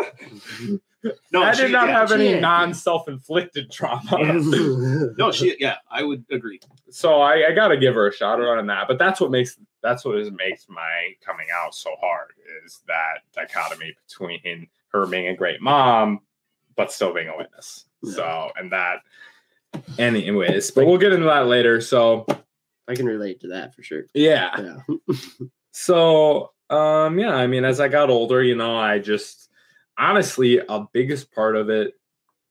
no, 1.33 1.43
I 1.43 1.53
she- 1.53 1.63
did 1.63 1.73
not 1.73 1.89
yeah, 1.89 1.99
have 1.99 2.13
any 2.13 2.39
non-self-inflicted 2.41 3.71
trauma. 3.71 4.41
No, 5.19 5.33
she. 5.33 5.57
Yeah, 5.59 5.77
I 5.91 6.03
would 6.03 6.25
agree. 6.31 6.61
so 6.91 7.21
I, 7.21 7.49
I 7.49 7.53
got 7.53 7.69
to 7.69 7.77
give 7.77 7.95
her 7.95 8.09
a 8.09 8.13
shout 8.13 8.41
out 8.41 8.59
on 8.59 8.67
that. 8.67 8.89
But 8.89 8.99
that's 8.99 9.21
what 9.21 9.31
makes 9.31 9.59
that's 9.83 10.05
what 10.05 10.19
is, 10.19 10.31
makes 10.33 10.67
my 10.69 11.15
coming 11.25 11.47
out 11.55 11.75
so 11.75 11.91
hard 12.01 12.33
is 12.65 12.81
that 12.89 13.21
dichotomy 13.35 13.95
between 14.07 14.67
her 14.89 15.07
being 15.07 15.29
a 15.29 15.37
great 15.37 15.61
mom, 15.61 16.21
but 16.77 16.91
still 16.93 17.13
being 17.15 17.29
a 17.29 17.37
witness. 17.37 17.85
So 18.05 18.51
and 18.57 18.73
that. 18.73 19.01
Anyways, 19.99 20.71
but 20.71 20.87
we'll 20.87 20.99
get 20.99 21.13
into 21.13 21.27
that 21.27 21.47
later. 21.47 21.81
So 21.81 22.27
I 22.89 22.95
can 22.95 23.07
relate 23.07 23.41
to 23.41 23.49
that 23.49 23.75
for 23.75 23.83
sure. 23.83 24.05
yeah, 24.15 24.77
Yeah. 24.89 25.17
So, 25.79 26.53
um, 26.71 27.19
yeah, 27.19 27.35
I 27.35 27.47
mean, 27.47 27.65
as 27.67 27.81
I 27.81 27.89
got 27.89 28.09
older, 28.09 28.43
you 28.43 28.55
know, 28.57 28.75
I 28.79 28.99
just 28.99 29.46
honestly, 29.99 30.59
a 30.69 30.87
biggest 30.93 31.33
part 31.33 31.57
of 31.57 31.71
it, 31.71 31.95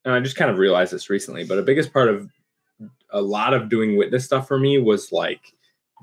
and 0.04 0.14
I 0.14 0.20
just 0.20 0.36
kind 0.36 0.52
of 0.52 0.58
realized 0.58 0.94
this 0.94 1.10
recently, 1.10 1.44
but 1.46 1.58
a 1.60 1.64
biggest 1.64 1.92
part 1.94 2.10
of 2.10 2.30
a 3.12 3.22
lot 3.22 3.54
of 3.54 3.70
doing 3.70 3.98
witness 3.98 4.26
stuff 4.26 4.48
for 4.48 4.60
me 4.60 4.78
was 4.80 5.12
like 5.12 5.42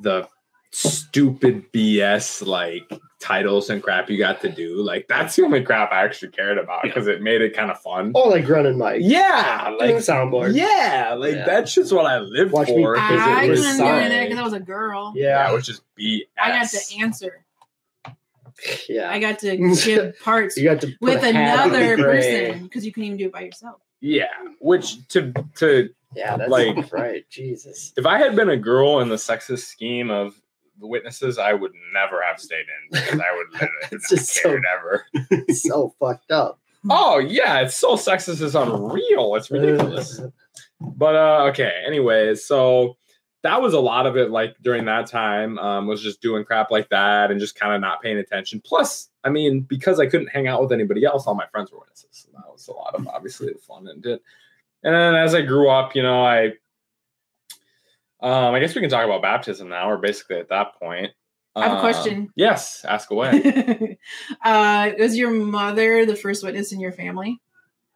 the 0.02 0.26
stupid 0.75 1.70
BS 1.72 2.46
like 2.46 2.90
titles 3.20 3.68
and 3.68 3.82
crap 3.82 4.08
you 4.08 4.16
got 4.16 4.40
to 4.40 4.49
do. 4.50 4.82
Like 4.82 5.06
that's 5.06 5.37
the 5.37 5.42
only 5.44 5.62
crap 5.62 5.92
I 5.92 6.02
actually 6.02 6.30
cared 6.32 6.56
about 6.58 6.82
because 6.82 7.06
it 7.06 7.20
made 7.22 7.42
it 7.42 7.54
kind 7.54 7.70
of 7.70 7.78
fun. 7.80 8.12
Oh, 8.14 8.28
like 8.30 8.49
running 8.49 8.78
mic. 8.78 9.00
Yeah, 9.02 9.64
Doing 9.78 9.78
like 9.78 9.94
soundboard. 9.96 10.54
yeah, 10.54 11.14
like 11.16 11.34
Yeah. 11.34 11.44
that's 11.44 11.75
just 11.75 11.92
what 11.92 12.06
I 12.06 12.18
live 12.20 12.52
Watch 12.52 12.68
me 12.68 12.82
for. 12.82 12.96
'cause 12.96 13.11
Because 13.11 13.26
it 13.26 13.30
I 13.30 13.49
was 13.49 13.61
couldn't 13.61 13.76
do 13.76 13.82
that 14.08 14.25
because 14.25 14.38
I 14.38 14.42
was 14.42 14.52
a 14.54 14.61
girl. 14.61 15.12
yeah, 15.14 15.49
Yeah. 15.49 15.52
which 15.54 15.68
is 15.68 15.82
BS. 15.99 16.22
I 16.42 16.49
got 16.49 16.68
to 16.70 16.99
answer. 17.00 17.44
Yeah. 18.88 19.11
I 19.11 19.18
got 19.18 19.38
to 19.40 19.56
give 19.85 20.18
parts 20.21 20.56
you 20.56 20.64
got 20.68 20.80
to 20.82 20.92
with 21.00 21.23
a 21.23 21.32
hat 21.32 21.61
on 21.61 21.75
another 21.75 21.97
person 21.97 22.64
because 22.64 22.85
you 22.85 22.92
couldn't 22.92 23.06
even 23.06 23.18
do 23.18 23.26
it 23.26 23.32
by 23.32 23.40
yourself. 23.42 23.80
Yeah, 24.00 24.26
which 24.61 25.06
to 25.09 25.32
to 25.56 25.90
Yeah, 26.14 26.37
that's 26.37 26.50
Like- 26.50 26.92
right. 26.92 27.25
Jesus. 27.30 27.92
if 27.97 28.06
I 28.06 28.18
had 28.18 28.35
been 28.37 28.49
a 28.50 28.56
girl 28.56 29.00
in 29.00 29.09
the 29.09 29.16
sexist 29.16 29.66
scheme 29.66 30.11
of 30.11 30.35
the 30.80 30.87
witnesses, 30.88 31.38
I 31.38 31.52
would 31.52 31.73
never 31.94 32.21
have 32.23 32.40
stayed 32.40 32.64
in 32.66 32.90
because 33.00 33.21
I 33.21 33.37
would 33.37 33.52
literally 33.52 33.73
It's 33.92 34.09
just 34.11 34.28
so- 34.35 34.42
cared 34.42 34.64
ever. 34.76 35.06
so 35.54 35.94
fucked 36.00 36.30
up. 36.32 36.59
Oh 36.90 37.18
yeah, 37.18 37.61
it's 37.61 37.76
so 37.76 37.94
sexist, 37.94 38.42
it's 38.42 38.56
unreal. 38.56 39.37
It's 39.37 39.50
ridiculous. 39.50 40.21
But 40.80 41.14
uh 41.14 41.44
okay, 41.50 41.73
anyways, 41.87 42.44
so 42.44 42.97
that 43.42 43.61
was 43.61 43.75
a 43.75 43.80
lot 43.80 44.06
of 44.06 44.16
it 44.16 44.30
like 44.30 44.56
during 44.62 44.84
that 44.84 45.06
time 45.08 45.58
um 45.58 45.87
was 45.87 46.00
just 46.02 46.20
doing 46.22 46.44
crap 46.44 46.70
like 46.70 46.88
that 46.90 47.30
and 47.30 47.40
just 47.40 47.54
kind 47.56 47.75
of 47.75 47.80
not 47.80 48.00
paying 48.02 48.18
attention. 48.18 48.61
Plus, 48.64 49.11
I 49.25 49.30
mean, 49.30 49.61
because 49.61 49.99
I 50.00 50.06
couldn't 50.06 50.28
hang 50.28 50.46
out 50.49 50.61
with 50.62 50.72
anybody 50.72 51.04
else, 51.04 51.26
all 51.26 51.34
my 51.34 51.46
friends 51.46 51.70
were 51.72 51.78
witnesses. 51.80 52.08
So 52.12 52.28
that 52.34 52.50
was 52.50 52.68
a 52.68 52.72
lot 52.72 52.94
of 52.94 53.06
obviously 53.08 53.52
the 53.52 53.58
fun 53.58 53.88
and 53.88 54.04
it. 54.06 54.22
And 54.84 54.94
then 54.94 55.14
as 55.14 55.34
I 55.34 55.42
grew 55.42 55.68
up, 55.70 55.94
you 55.94 56.02
know, 56.02 56.25
I 56.25 56.52
um 58.20 58.54
I 58.54 58.61
guess 58.61 58.75
we 58.75 58.80
can 58.80 58.90
talk 58.90 59.04
about 59.04 59.22
baptism 59.22 59.68
now. 59.68 59.88
We're 59.88 59.96
basically 59.99 60.37
at 60.37 60.49
that 60.50 60.78
point. 60.78 61.11
I 61.54 61.64
have 61.64 61.72
a 61.72 61.75
Um, 61.75 61.80
question. 61.80 62.32
Yes, 62.34 62.82
ask 62.87 63.11
away. 63.11 63.99
uh, 64.44 64.90
was 64.99 65.16
your 65.18 65.30
mother 65.30 66.06
the 66.06 66.16
first 66.16 66.42
witness 66.42 66.72
in 66.72 66.80
your 66.80 66.92
family? 66.92 67.40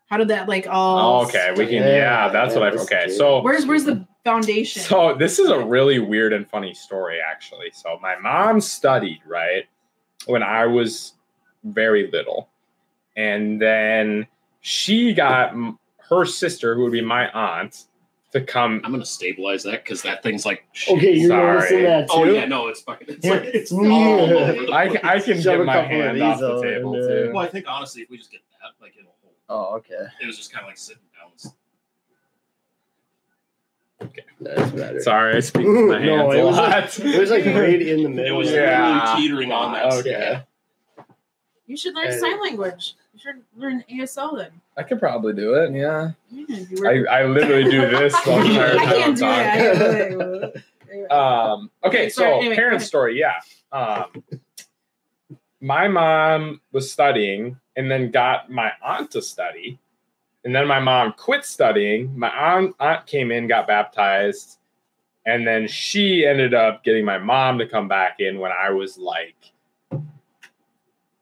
How 0.06 0.16
did 0.16 0.28
that 0.28 0.48
like 0.48 0.66
all? 0.68 1.22
Oh, 1.22 1.26
okay, 1.26 1.52
we 1.56 1.66
can. 1.66 1.82
Yeah, 1.82 1.86
Yeah, 1.96 2.28
that's 2.28 2.54
yeah, 2.54 2.60
what 2.60 2.74
I. 2.74 2.82
Okay, 2.82 3.08
so 3.10 3.42
Where's 3.42 3.66
where's 3.66 3.84
the 3.84 4.06
foundation? 4.24 4.82
So 4.82 5.14
this 5.18 5.38
is 5.38 5.50
a 5.50 5.64
really 5.64 5.98
weird 5.98 6.32
and 6.32 6.48
funny 6.48 6.74
story, 6.74 7.18
actually. 7.20 7.70
So 7.72 7.98
my 8.00 8.16
mom 8.16 8.60
studied 8.60 9.20
right 9.26 9.64
when 10.26 10.42
I 10.42 10.66
was 10.66 11.14
very 11.64 12.08
little, 12.10 12.48
and 13.16 13.60
then 13.60 14.26
she 14.60 15.12
got 15.12 15.54
her 16.08 16.24
sister, 16.24 16.76
who 16.76 16.84
would 16.84 16.92
be 16.92 17.00
my 17.00 17.28
aunt, 17.30 17.86
to 18.32 18.40
come. 18.40 18.80
I'm 18.84 18.92
gonna 18.92 19.04
stabilize 19.04 19.62
that 19.64 19.84
because 19.84 20.02
that 20.02 20.22
thing's 20.22 20.46
like. 20.46 20.64
Okay, 20.88 21.14
you're 21.14 21.28
Sorry. 21.28 21.54
noticing 21.56 21.82
that 21.84 22.06
oh, 22.10 22.24
too. 22.24 22.30
Oh 22.30 22.34
yeah, 22.34 22.44
no, 22.44 22.68
it's 22.68 22.80
fucking. 22.82 23.08
It's 23.10 23.26
like 23.26 23.42
it's 23.44 23.72
all 23.72 23.84
over 23.84 24.52
the 24.66 24.72
I, 24.72 24.88
can- 24.88 25.04
I 25.04 25.20
can 25.20 25.34
Shove 25.36 25.44
get 25.44 25.60
a 25.60 25.64
my 25.64 25.74
couple 25.74 26.00
of 26.00 26.04
hand 26.04 26.22
off 26.22 26.40
the 26.40 26.62
table 26.62 26.92
too. 26.94 27.28
Uh, 27.30 27.34
well, 27.34 27.44
I 27.44 27.48
think 27.48 27.66
honestly, 27.68 28.02
if 28.02 28.10
we 28.10 28.18
just 28.18 28.30
get 28.30 28.42
that, 28.60 28.70
like 28.80 28.94
it'll 28.98 29.06
hold. 29.10 29.15
Oh, 29.48 29.76
okay. 29.76 30.06
It 30.20 30.26
was 30.26 30.36
just 30.36 30.52
kind 30.52 30.64
of 30.64 30.68
like 30.68 30.78
sitting 30.78 31.02
down. 31.18 31.52
Okay. 34.02 34.24
That's 34.40 34.70
better. 34.72 35.00
Sorry, 35.00 35.36
I 35.36 35.40
speak 35.40 35.66
with 35.66 35.88
my 35.88 35.94
hands 36.00 36.06
No, 36.06 36.30
it 36.32 36.40
a 36.40 36.44
was 36.46 36.56
lot. 36.56 36.70
like- 36.70 36.98
It 36.98 37.18
was 37.20 37.30
like 37.30 37.46
right 37.46 37.80
in 37.80 38.02
the 38.02 38.08
middle. 38.08 38.26
It 38.34 38.38
was 38.38 38.50
Yeah. 38.52 38.88
literally 39.00 39.22
teetering 39.22 39.52
on 39.52 39.72
that. 39.72 39.92
Okay. 39.94 40.10
Yeah. 40.10 40.42
you 41.66 41.76
should 41.76 41.94
learn 41.94 42.08
Hey. 42.08 42.18
sign 42.18 42.40
language. 42.42 42.94
You 43.14 43.20
should 43.20 43.42
learn 43.56 43.84
ASL 43.90 44.36
then. 44.36 44.50
I 44.76 44.82
could 44.82 44.98
probably 45.00 45.32
do 45.32 45.54
it. 45.54 45.72
Yeah, 45.72 46.10
Yeah, 46.30 46.56
you 46.70 46.76
were- 46.80 47.08
I, 47.08 47.20
I 47.22 47.24
literally 47.26 47.70
do 47.70 47.80
this 47.88 48.12
the 48.24 48.32
entire 48.36 48.72
I 48.72 48.76
time 48.76 48.88
I'm 48.88 48.88
can't 48.88 49.16
do 49.16 49.22
talking. 49.22 50.18
that. 50.18 50.62
Um, 51.10 51.70
okay, 51.84 51.98
Okay, 51.98 52.08
so 52.10 52.22
sorry, 52.22 52.34
anyway, 52.38 52.54
parent 52.56 52.82
story, 52.82 53.18
yeah. 53.18 53.40
Um, 53.72 54.22
my 55.60 55.88
mom 55.88 56.60
was 56.72 56.90
studying 56.92 57.58
and 57.76 57.90
then 57.90 58.10
got 58.10 58.50
my 58.50 58.72
aunt 58.82 59.10
to 59.12 59.22
study. 59.22 59.78
And 60.44 60.54
then 60.54 60.66
my 60.66 60.80
mom 60.80 61.12
quit 61.16 61.44
studying. 61.44 62.16
My 62.18 62.28
aunt, 62.28 62.74
aunt 62.80 63.06
came 63.06 63.30
in, 63.30 63.48
got 63.48 63.66
baptized. 63.66 64.58
And 65.26 65.46
then 65.46 65.66
she 65.66 66.24
ended 66.24 66.54
up 66.54 66.84
getting 66.84 67.04
my 67.04 67.18
mom 67.18 67.58
to 67.58 67.68
come 67.68 67.88
back 67.88 68.20
in 68.20 68.38
when 68.38 68.52
I 68.52 68.70
was 68.70 68.96
like 68.96 69.34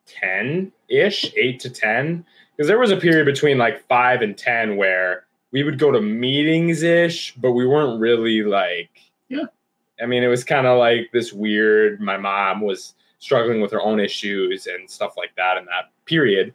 10 0.06 0.70
ish, 0.88 1.32
8 1.36 1.58
to 1.60 1.70
10. 1.70 2.24
Because 2.56 2.68
there 2.68 2.78
was 2.78 2.90
a 2.90 2.96
period 2.96 3.24
between 3.24 3.58
like 3.58 3.86
5 3.88 4.22
and 4.22 4.36
10 4.36 4.76
where 4.76 5.24
we 5.52 5.62
would 5.62 5.78
go 5.78 5.90
to 5.90 6.00
meetings 6.00 6.82
ish, 6.82 7.34
but 7.36 7.52
we 7.52 7.66
weren't 7.66 8.00
really 8.00 8.42
like, 8.42 8.90
Yeah. 9.28 9.44
I 10.02 10.06
mean, 10.06 10.22
it 10.22 10.28
was 10.28 10.44
kind 10.44 10.66
of 10.66 10.78
like 10.78 11.10
this 11.12 11.32
weird. 11.32 12.00
My 12.00 12.16
mom 12.16 12.60
was 12.60 12.94
struggling 13.24 13.62
with 13.62 13.72
her 13.72 13.80
own 13.80 13.98
issues 13.98 14.66
and 14.66 14.88
stuff 14.88 15.16
like 15.16 15.34
that 15.36 15.56
in 15.56 15.64
that 15.64 15.90
period. 16.04 16.52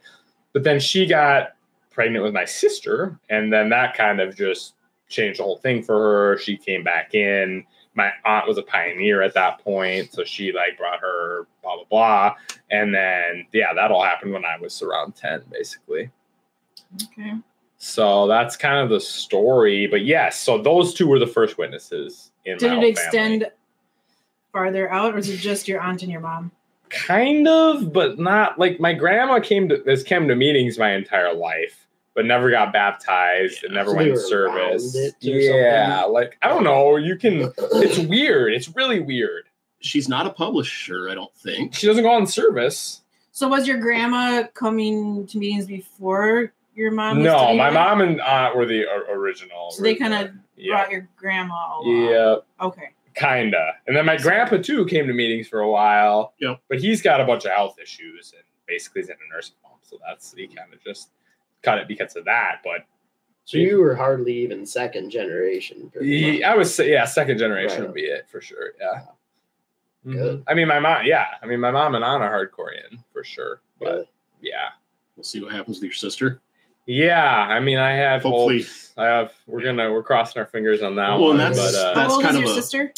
But 0.52 0.62
then 0.62 0.78
she 0.78 1.04
got 1.04 1.50
pregnant 1.90 2.24
with 2.24 2.32
my 2.32 2.44
sister, 2.44 3.18
and 3.28 3.52
then 3.52 3.68
that 3.70 3.96
kind 3.96 4.20
of 4.20 4.36
just 4.36 4.74
changed 5.08 5.40
the 5.40 5.42
whole 5.42 5.58
thing 5.58 5.82
for 5.82 5.98
her. 5.98 6.38
She 6.38 6.56
came 6.56 6.84
back 6.84 7.14
in. 7.14 7.64
My 7.94 8.12
aunt 8.24 8.46
was 8.46 8.56
a 8.56 8.62
pioneer 8.62 9.20
at 9.20 9.34
that 9.34 9.58
point, 9.58 10.12
so 10.12 10.22
she 10.22 10.52
like 10.52 10.78
brought 10.78 11.00
her 11.00 11.48
blah 11.62 11.74
blah 11.74 11.84
blah, 11.90 12.34
and 12.70 12.94
then 12.94 13.46
yeah, 13.52 13.74
that 13.74 13.90
all 13.90 14.04
happened 14.04 14.32
when 14.32 14.44
I 14.44 14.56
was 14.60 14.80
around 14.80 15.16
ten, 15.16 15.42
basically. 15.50 16.08
okay. 17.02 17.34
So 17.78 18.28
that's 18.28 18.56
kind 18.56 18.78
of 18.78 18.90
the 18.90 19.00
story. 19.00 19.88
But 19.88 20.04
yes, 20.04 20.38
so 20.38 20.58
those 20.58 20.94
two 20.94 21.08
were 21.08 21.18
the 21.18 21.26
first 21.26 21.58
witnesses 21.58 22.30
in 22.44 22.58
Did 22.58 22.74
it 22.74 22.84
extend 22.84 23.42
family. 23.42 23.56
farther 24.52 24.90
out, 24.92 25.14
or 25.14 25.18
is 25.18 25.28
it 25.28 25.38
just 25.38 25.66
your 25.66 25.80
aunt 25.80 26.02
and 26.02 26.12
your 26.12 26.20
mom? 26.20 26.52
Kind 26.90 27.48
of, 27.48 27.92
but 27.92 28.18
not 28.18 28.58
like 28.58 28.80
my 28.80 28.92
grandma 28.92 29.40
came 29.40 29.68
to 29.70 29.82
has 29.86 30.02
come 30.04 30.28
to 30.28 30.34
meetings 30.36 30.78
my 30.78 30.92
entire 30.94 31.32
life, 31.34 31.86
but 32.14 32.26
never 32.26 32.50
got 32.50 32.72
baptized 32.72 33.64
and 33.64 33.74
never 33.74 33.90
So 33.90 33.96
went 33.96 34.10
to 34.14 34.20
service. 34.20 34.94
around 34.96 35.04
it 35.04 35.14
or 35.26 35.60
Yeah, 35.60 36.04
like 36.04 36.36
I 36.42 36.48
don't 36.48 36.64
know. 36.64 36.96
You 36.96 37.16
can. 37.16 37.52
It's 37.58 37.98
weird. 37.98 38.52
It's 38.52 38.68
really 38.74 39.00
weird. 39.00 39.44
She's 39.80 40.08
not 40.08 40.26
a 40.26 40.30
publisher, 40.30 41.08
I 41.08 41.14
don't 41.14 41.34
think. 41.36 41.74
She 41.74 41.86
doesn't 41.86 42.02
go 42.04 42.10
on 42.10 42.26
service. 42.26 43.00
So 43.32 43.48
was 43.48 43.66
your 43.66 43.78
grandma 43.78 44.42
coming 44.52 45.26
to 45.28 45.38
meetings 45.38 45.64
before 45.66 46.52
your 46.74 46.90
mom? 46.90 47.18
was 47.18 47.24
no, 47.24 47.54
my 47.54 47.70
mom 47.70 48.00
and 48.02 48.20
aunt 48.20 48.56
were 48.56 48.66
the 48.66 48.84
o- 48.86 49.10
original. 49.12 49.70
So 49.70 49.82
they 49.82 49.94
kind 49.94 50.12
of 50.12 50.32
yeah, 50.56 50.74
brought 50.74 50.90
your 50.90 51.08
grandma 51.16 51.78
along. 51.80 52.04
yeah, 52.10 52.36
Okay. 52.60 52.90
Kinda. 53.20 53.74
And 53.86 53.94
then 53.96 54.06
my 54.06 54.16
grandpa 54.16 54.56
too 54.58 54.86
came 54.86 55.06
to 55.06 55.12
meetings 55.12 55.46
for 55.48 55.60
a 55.60 55.70
while. 55.70 56.34
Yep. 56.40 56.60
But 56.68 56.80
he's 56.80 57.02
got 57.02 57.20
a 57.20 57.24
bunch 57.24 57.44
of 57.44 57.52
health 57.52 57.76
issues 57.80 58.32
and 58.34 58.42
basically 58.66 59.02
is 59.02 59.08
in 59.10 59.16
a 59.16 59.34
nursing 59.34 59.56
home, 59.62 59.78
so 59.82 59.98
that's 60.06 60.32
he 60.32 60.46
kind 60.46 60.72
of 60.72 60.82
just 60.82 61.10
cut 61.62 61.78
it 61.78 61.86
because 61.88 62.16
of 62.16 62.24
that. 62.24 62.60
But 62.64 62.84
So 63.44 63.58
you 63.58 63.78
were 63.80 63.94
hardly 63.94 64.32
even 64.38 64.64
second 64.64 65.10
generation. 65.10 65.90
pretty 65.92 66.36
he. 66.36 66.44
I 66.44 66.54
was 66.54 66.74
say 66.74 66.90
yeah, 66.90 67.04
second 67.04 67.38
generation 67.38 67.80
Right. 67.80 67.86
would 67.88 67.94
be 67.94 68.02
it 68.06 68.26
for 68.28 68.40
sure. 68.40 68.72
Yeah. 68.80 69.02
Good. 70.06 70.40
Mhm. 70.40 70.44
I 70.48 70.54
mean, 70.54 70.68
my 70.68 70.78
mom. 70.80 71.04
Yeah, 71.04 71.26
I 71.42 71.46
mean, 71.46 71.60
my 71.60 71.70
mom 71.70 71.94
and 71.94 72.02
aunt 72.04 72.22
are 72.22 72.30
hardcore 72.46 72.72
in 72.90 72.98
for 73.12 73.22
sure. 73.22 73.60
But 73.78 73.86
Really? 73.92 74.08
yeah, 74.40 74.68
We'll 75.16 75.24
see 75.24 75.42
what 75.42 75.52
happens 75.52 75.76
with 75.78 75.84
your 75.84 75.92
sister. 75.92 76.40
yeah. 76.86 77.28
I 77.30 77.60
mean, 77.60 77.76
I 77.76 77.90
have 77.92 78.22
Hopefully- 78.22 78.58
hopes. 78.62 78.94
I 78.96 79.04
have. 79.06 79.34
We're 79.46 79.60
gonna. 79.62 79.92
We're 79.92 80.02
crossing 80.02 80.40
our 80.40 80.46
fingers 80.46 80.80
on 80.82 80.94
that 80.96 81.10
Well, 81.10 81.20
one. 81.20 81.30
and 81.32 81.40
that's- 81.40 81.72
but 81.72 81.78
uh, 81.78 81.94
How 81.94 82.00
That's 82.00 82.14
old 82.14 82.22
kind 82.22 82.36
is 82.36 82.40
of 82.42 82.46
your 82.46 82.52
a- 82.52 82.62
sister? 82.62 82.92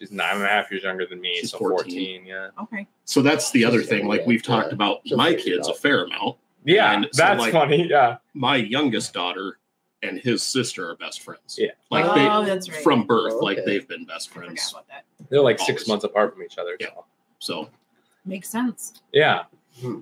She's 0.00 0.10
nine 0.10 0.36
and 0.36 0.44
a 0.44 0.48
half 0.48 0.70
years 0.70 0.82
younger 0.82 1.06
than 1.06 1.20
me, 1.20 1.36
She's 1.40 1.50
so 1.52 1.58
14. 1.58 1.84
14. 1.84 2.26
Yeah. 2.26 2.48
Okay. 2.62 2.86
So 3.04 3.22
that's 3.22 3.50
the 3.52 3.64
other 3.64 3.82
thing. 3.82 4.06
Like 4.08 4.26
we've 4.26 4.42
talked 4.42 4.72
about 4.72 5.00
my 5.10 5.34
kids 5.34 5.68
a 5.68 5.74
fair 5.74 6.04
amount. 6.04 6.36
Yeah, 6.64 6.92
And 6.92 7.08
so, 7.12 7.22
that's 7.22 7.40
like- 7.40 7.52
funny. 7.52 7.86
Yeah. 7.88 8.16
My 8.34 8.56
youngest 8.56 9.12
daughter 9.14 9.58
and 10.02 10.18
his 10.18 10.42
sister 10.42 10.88
are 10.90 10.96
best 10.96 11.20
friends. 11.22 11.56
Yeah. 11.58 11.70
Like 11.90 12.04
oh, 12.06 12.14
they 12.44 12.46
that's 12.50 12.70
right. 12.70 12.82
from 12.82 13.06
birth, 13.06 13.34
Oh, 13.36 13.44
like 13.44 13.64
they've 13.64 13.86
been 13.86 14.04
best 14.06 14.30
friends. 14.30 14.70
about 14.72 14.88
that. 14.88 15.04
They're 15.28 15.42
like 15.42 15.58
six 15.58 15.82
Always. 15.82 15.88
months 15.88 16.04
apart 16.04 16.34
from 16.34 16.42
each 16.42 16.58
other. 16.58 16.76
Yeah. 16.80 16.88
So. 17.38 17.64
So 17.64 17.70
Makes 18.24 18.48
sense. 18.50 19.02
Yeah. 19.12 19.44
Hmm. 19.80 20.00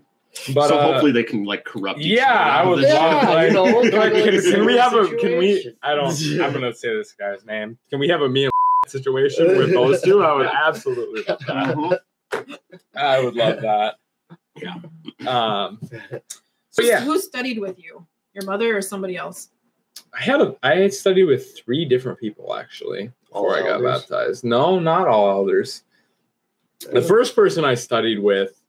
But 0.54 0.68
so 0.68 0.78
uh, 0.78 0.82
hopefully 0.92 1.10
they 1.12 1.22
can 1.24 1.44
like 1.44 1.64
corrupt. 1.64 1.98
each 2.00 2.06
Yeah, 2.18 2.32
I 2.32 2.62
of 2.62 2.68
would 2.68 2.80
love 2.80 2.92
Yeah, 2.92 3.28
like, 3.30 3.48
you 3.48 3.54
know, 3.54 3.64
like, 3.64 4.12
can, 4.24 4.40
can 4.52 4.66
we 4.66 4.76
have 4.76 4.92
a 4.94 5.08
can 5.16 5.38
we. 5.38 5.74
I 5.82 5.94
don't 5.94 6.14
I'm 6.40 6.52
gonna 6.52 6.74
say 6.74 6.94
this 6.96 7.12
guy's 7.12 7.44
name. 7.44 7.78
Can 7.90 7.98
we 7.98 8.08
have 8.08 8.22
a 8.22 8.28
me 8.28 8.44
and 8.44 8.52
situation 8.90 9.56
with 9.56 9.72
those 9.72 10.02
two? 10.02 10.22
I 10.22 10.34
would 10.34 10.46
absolutely 10.46 11.24
love 11.28 11.38
that. 11.46 12.00
I 12.96 13.20
would 13.20 13.34
love 13.34 13.60
that. 13.62 13.94
Yeah. 14.56 14.74
Um 15.26 15.80
so 16.70 16.82
yeah, 16.82 17.00
Who 17.00 17.18
studied 17.18 17.58
with 17.58 17.78
you? 17.78 18.06
Your 18.34 18.44
mother 18.44 18.76
or 18.76 18.82
somebody 18.82 19.16
else? 19.16 19.50
I 20.18 20.22
had 20.22 20.40
a 20.40 20.56
I 20.62 20.76
had 20.76 20.94
studied 20.94 21.24
with 21.24 21.56
three 21.56 21.84
different 21.84 22.18
people 22.18 22.54
actually 22.54 23.10
before 23.26 23.50
All 23.50 23.54
I 23.54 23.60
got 23.60 23.70
elders? 23.84 24.02
baptized. 24.02 24.44
No, 24.44 24.78
not 24.78 25.08
all 25.08 25.28
elders. 25.28 25.82
The 26.92 27.02
first 27.02 27.34
person 27.34 27.64
I 27.64 27.74
studied 27.74 28.20
with 28.20 28.62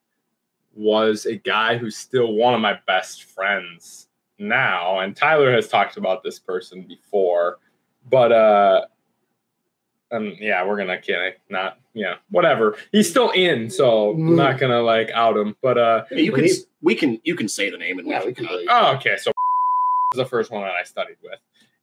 was 0.73 1.25
a 1.25 1.35
guy 1.35 1.77
who's 1.77 1.95
still 1.97 2.33
one 2.33 2.53
of 2.55 2.61
my 2.61 2.79
best 2.88 3.25
friends 3.25 4.07
now, 4.39 4.99
and 4.99 5.15
Tyler 5.15 5.51
has 5.51 5.67
talked 5.67 5.97
about 5.97 6.23
this 6.23 6.39
person 6.39 6.83
before, 6.83 7.59
but 8.09 8.31
uh, 8.31 8.85
um, 10.11 10.33
yeah, 10.39 10.65
we're 10.65 10.77
gonna 10.77 10.99
can 11.01 11.33
not, 11.49 11.77
yeah, 11.93 12.15
whatever. 12.29 12.77
He's 12.91 13.09
still 13.09 13.29
in, 13.31 13.69
so 13.69 14.11
I'm 14.11 14.35
not 14.35 14.59
gonna 14.59 14.81
like 14.81 15.11
out 15.11 15.37
him, 15.37 15.55
but 15.61 15.77
uh, 15.77 16.05
Hey, 16.09 16.21
you 16.21 16.31
can 16.31 16.41
Believe- 16.43 16.65
we 16.81 16.95
can 16.95 17.19
you 17.23 17.35
can 17.35 17.47
say 17.47 17.69
the 17.69 17.77
name 17.77 17.99
and 17.99 18.07
Yeah, 18.07 18.21
we 18.21 18.27
we 18.27 18.33
can 18.33 18.45
can 18.47 18.65
Oh, 18.69 18.95
okay. 18.95 19.17
So 19.17 19.31
was 20.13 20.17
the 20.17 20.25
first 20.25 20.49
one 20.51 20.61
that 20.63 20.71
I 20.71 20.83
studied 20.83 21.17
with. 21.23 21.39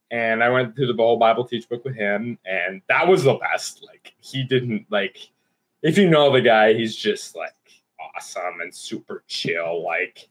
And 0.09 0.41
I 0.43 0.49
went 0.49 0.75
through 0.75 0.87
the 0.87 0.93
whole 0.95 1.17
Bible 1.17 1.45
teach 1.45 1.67
book 1.67 1.83
with 1.83 1.95
him, 1.95 2.37
and 2.45 2.81
that 2.87 3.07
was 3.07 3.23
the 3.23 3.33
best. 3.35 3.83
Like 3.85 4.13
he 4.19 4.43
didn't 4.43 4.85
like 4.89 5.17
if 5.83 5.97
you 5.97 6.09
know 6.09 6.31
the 6.31 6.41
guy, 6.41 6.73
he's 6.73 6.95
just 6.95 7.35
like 7.35 7.51
awesome 8.15 8.61
and 8.61 8.73
super 8.73 9.23
chill. 9.27 9.83
Like 9.83 10.27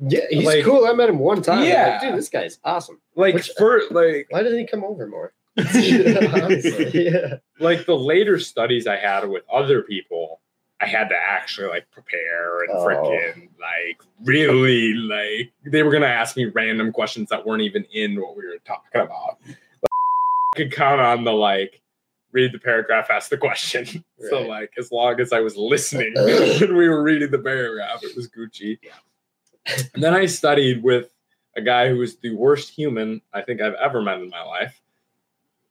Yeah, 0.00 0.20
he's 0.30 0.44
Like- 0.44 0.64
cool. 0.64 0.86
I 0.86 0.92
met 0.92 1.08
him 1.08 1.18
one 1.18 1.40
time. 1.42 1.64
Yeah. 1.64 1.92
Like, 1.92 2.00
dude, 2.02 2.18
this 2.18 2.28
guy's 2.28 2.58
awesome. 2.64 3.00
like 3.16 3.34
Which- 3.34 3.50
for 3.58 3.82
like 3.90 4.26
Why 4.30 4.42
doesn't 4.42 4.58
he 4.58 4.66
come 4.66 4.84
over 4.84 5.06
more? 5.06 5.32
Yeah. 6.94 7.36
like 7.58 7.86
the 7.86 7.96
later 7.96 8.38
studies 8.38 8.86
I 8.86 8.96
had 8.96 9.28
with 9.28 9.44
other 9.52 9.82
people, 9.82 10.40
I 10.80 10.86
had 10.86 11.08
to 11.10 11.16
actually 11.16 11.68
like 11.68 11.90
prepare 11.90 12.62
and 12.64 12.70
Oh. 12.72 12.84
freaking 12.86 13.48
like 13.60 14.00
really 14.24 14.94
like 14.94 15.52
they 15.66 15.82
were 15.82 15.90
gonna 15.92 16.06
ask 16.06 16.36
me 16.36 16.46
random 16.46 16.92
questions 16.92 17.28
that 17.28 17.44
weren't 17.46 17.62
even 17.62 17.84
in 17.92 18.20
what 18.20 18.36
we 18.36 18.46
were 18.46 18.56
talking 18.64 19.00
about. 19.02 19.38
Like, 19.46 19.56
I 20.54 20.56
could 20.56 20.72
count 20.72 21.00
on 21.00 21.24
the 21.24 21.32
like 21.32 21.80
read 22.32 22.52
the 22.52 22.58
paragraph, 22.58 23.10
ask 23.10 23.28
the 23.30 23.36
question. 23.38 24.04
So 24.28 24.42
like 24.42 24.72
as 24.78 24.92
long 24.92 25.18
as 25.18 25.32
I 25.32 25.40
was 25.40 25.56
listening 25.56 26.12
when 26.14 26.76
we 26.76 26.88
were 26.90 27.02
reading 27.02 27.30
the 27.30 27.38
paragraph, 27.38 28.00
it 28.02 28.14
was 28.14 28.28
Gucci. 28.28 28.78
And 29.94 30.02
then 30.02 30.12
I 30.14 30.26
studied 30.26 30.82
with 30.82 31.08
a 31.56 31.62
guy 31.62 31.88
who 31.88 31.96
was 31.96 32.16
the 32.18 32.34
worst 32.34 32.68
human 32.70 33.22
I 33.32 33.40
think 33.42 33.60
I've 33.62 33.74
ever 33.74 34.02
met 34.02 34.18
in 34.20 34.28
my 34.28 34.42
life. 34.42 34.78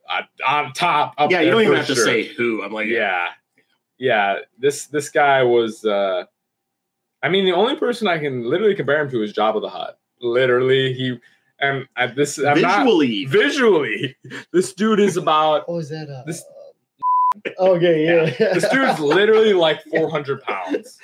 Uh, 0.09 0.21
on 0.47 0.73
top, 0.73 1.13
up 1.17 1.29
Yeah, 1.31 1.41
you 1.41 1.51
don't 1.51 1.61
even 1.61 1.73
for 1.73 1.77
have 1.77 1.87
to 1.87 1.95
say 1.95 2.23
who. 2.23 2.63
I'm 2.63 2.73
like, 2.73 2.87
Yeah. 2.87 3.27
Yeah. 3.99 4.39
This 4.57 4.87
this 4.87 5.09
guy 5.09 5.43
was 5.43 5.85
uh 5.85 6.23
I 7.21 7.29
mean 7.29 7.45
the 7.45 7.51
only 7.53 7.75
person 7.75 8.07
I 8.07 8.17
can 8.17 8.43
literally 8.49 8.73
compare 8.75 9.01
him 9.01 9.09
to 9.11 9.21
is 9.21 9.33
Jabba 9.33 9.61
the 9.61 9.69
Hutt. 9.69 9.99
Literally, 10.21 10.93
he 10.93 11.19
and 11.59 11.85
I, 11.95 12.07
this 12.07 12.39
I'm 12.39 12.59
not 12.61 12.83
visually. 12.85 13.25
visually. 13.25 14.15
This 14.53 14.73
dude 14.73 14.99
is 14.99 15.17
about 15.17 15.65
Oh, 15.67 15.77
is 15.79 15.89
that 15.89 16.09
uh, 16.09 16.23
This- 16.25 16.43
Okay, 17.59 18.05
yeah. 18.05 18.49
this 18.53 18.67
dude's 18.69 18.99
literally 18.99 19.53
like 19.67 19.81
400 19.83 20.41
pounds. 20.41 20.97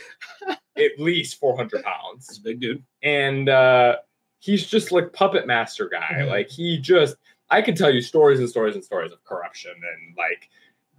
At 0.78 0.92
least 0.98 1.40
400 1.40 1.84
pounds. 1.84 2.28
This 2.28 2.40
big 2.40 2.60
dude. 2.60 2.84
and 3.04 3.50
uh 3.50 3.98
he's 4.40 4.66
just 4.68 4.92
like 4.92 5.12
puppet 5.14 5.48
master 5.48 5.88
guy 5.90 6.08
Mhm. 6.20 6.30
like 6.30 6.50
he 6.50 6.78
just 6.80 7.16
i 7.50 7.62
could 7.62 7.76
tell 7.76 7.94
you 7.94 8.02
stories 8.02 8.40
and 8.40 8.50
stories 8.50 8.76
and 8.76 8.84
stories 8.84 9.12
of 9.12 9.24
corruption 9.24 9.72
and 9.72 10.16
like 10.18 10.50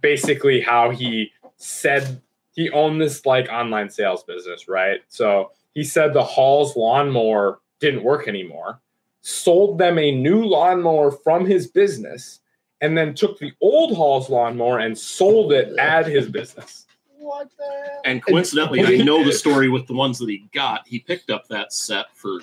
basically 0.01 0.61
how 0.61 0.89
he 0.89 1.31
said 1.57 2.21
he 2.53 2.69
owned 2.71 3.01
this 3.01 3.25
like 3.25 3.47
online 3.49 3.89
sales 3.89 4.23
business 4.23 4.67
right 4.67 5.01
so 5.07 5.51
he 5.73 5.83
said 5.83 6.13
the 6.13 6.23
hall's 6.23 6.75
lawnmower 6.75 7.59
didn't 7.79 8.03
work 8.03 8.27
anymore 8.27 8.79
sold 9.21 9.77
them 9.77 9.97
a 9.97 10.11
new 10.11 10.43
lawnmower 10.43 11.11
from 11.11 11.45
his 11.45 11.67
business 11.67 12.39
and 12.81 12.97
then 12.97 13.13
took 13.13 13.39
the 13.39 13.51
old 13.61 13.95
hall's 13.95 14.29
lawnmower 14.29 14.79
and 14.79 14.97
sold 14.97 15.51
it 15.51 15.75
at 15.77 16.05
his 16.05 16.29
business 16.29 16.85
What 17.17 17.49
the 17.57 17.63
hell? 17.63 18.01
And 18.05 18.23
coincidentally, 18.23 18.85
I 18.85 19.03
know 19.03 19.21
the 19.21 19.33
story 19.33 19.67
with 19.67 19.85
the 19.87 19.93
ones 19.93 20.17
that 20.19 20.29
he 20.29 20.47
got. 20.53 20.87
He 20.87 20.99
picked 20.99 21.29
up 21.29 21.45
that 21.49 21.73
set 21.73 22.05
for 22.15 22.39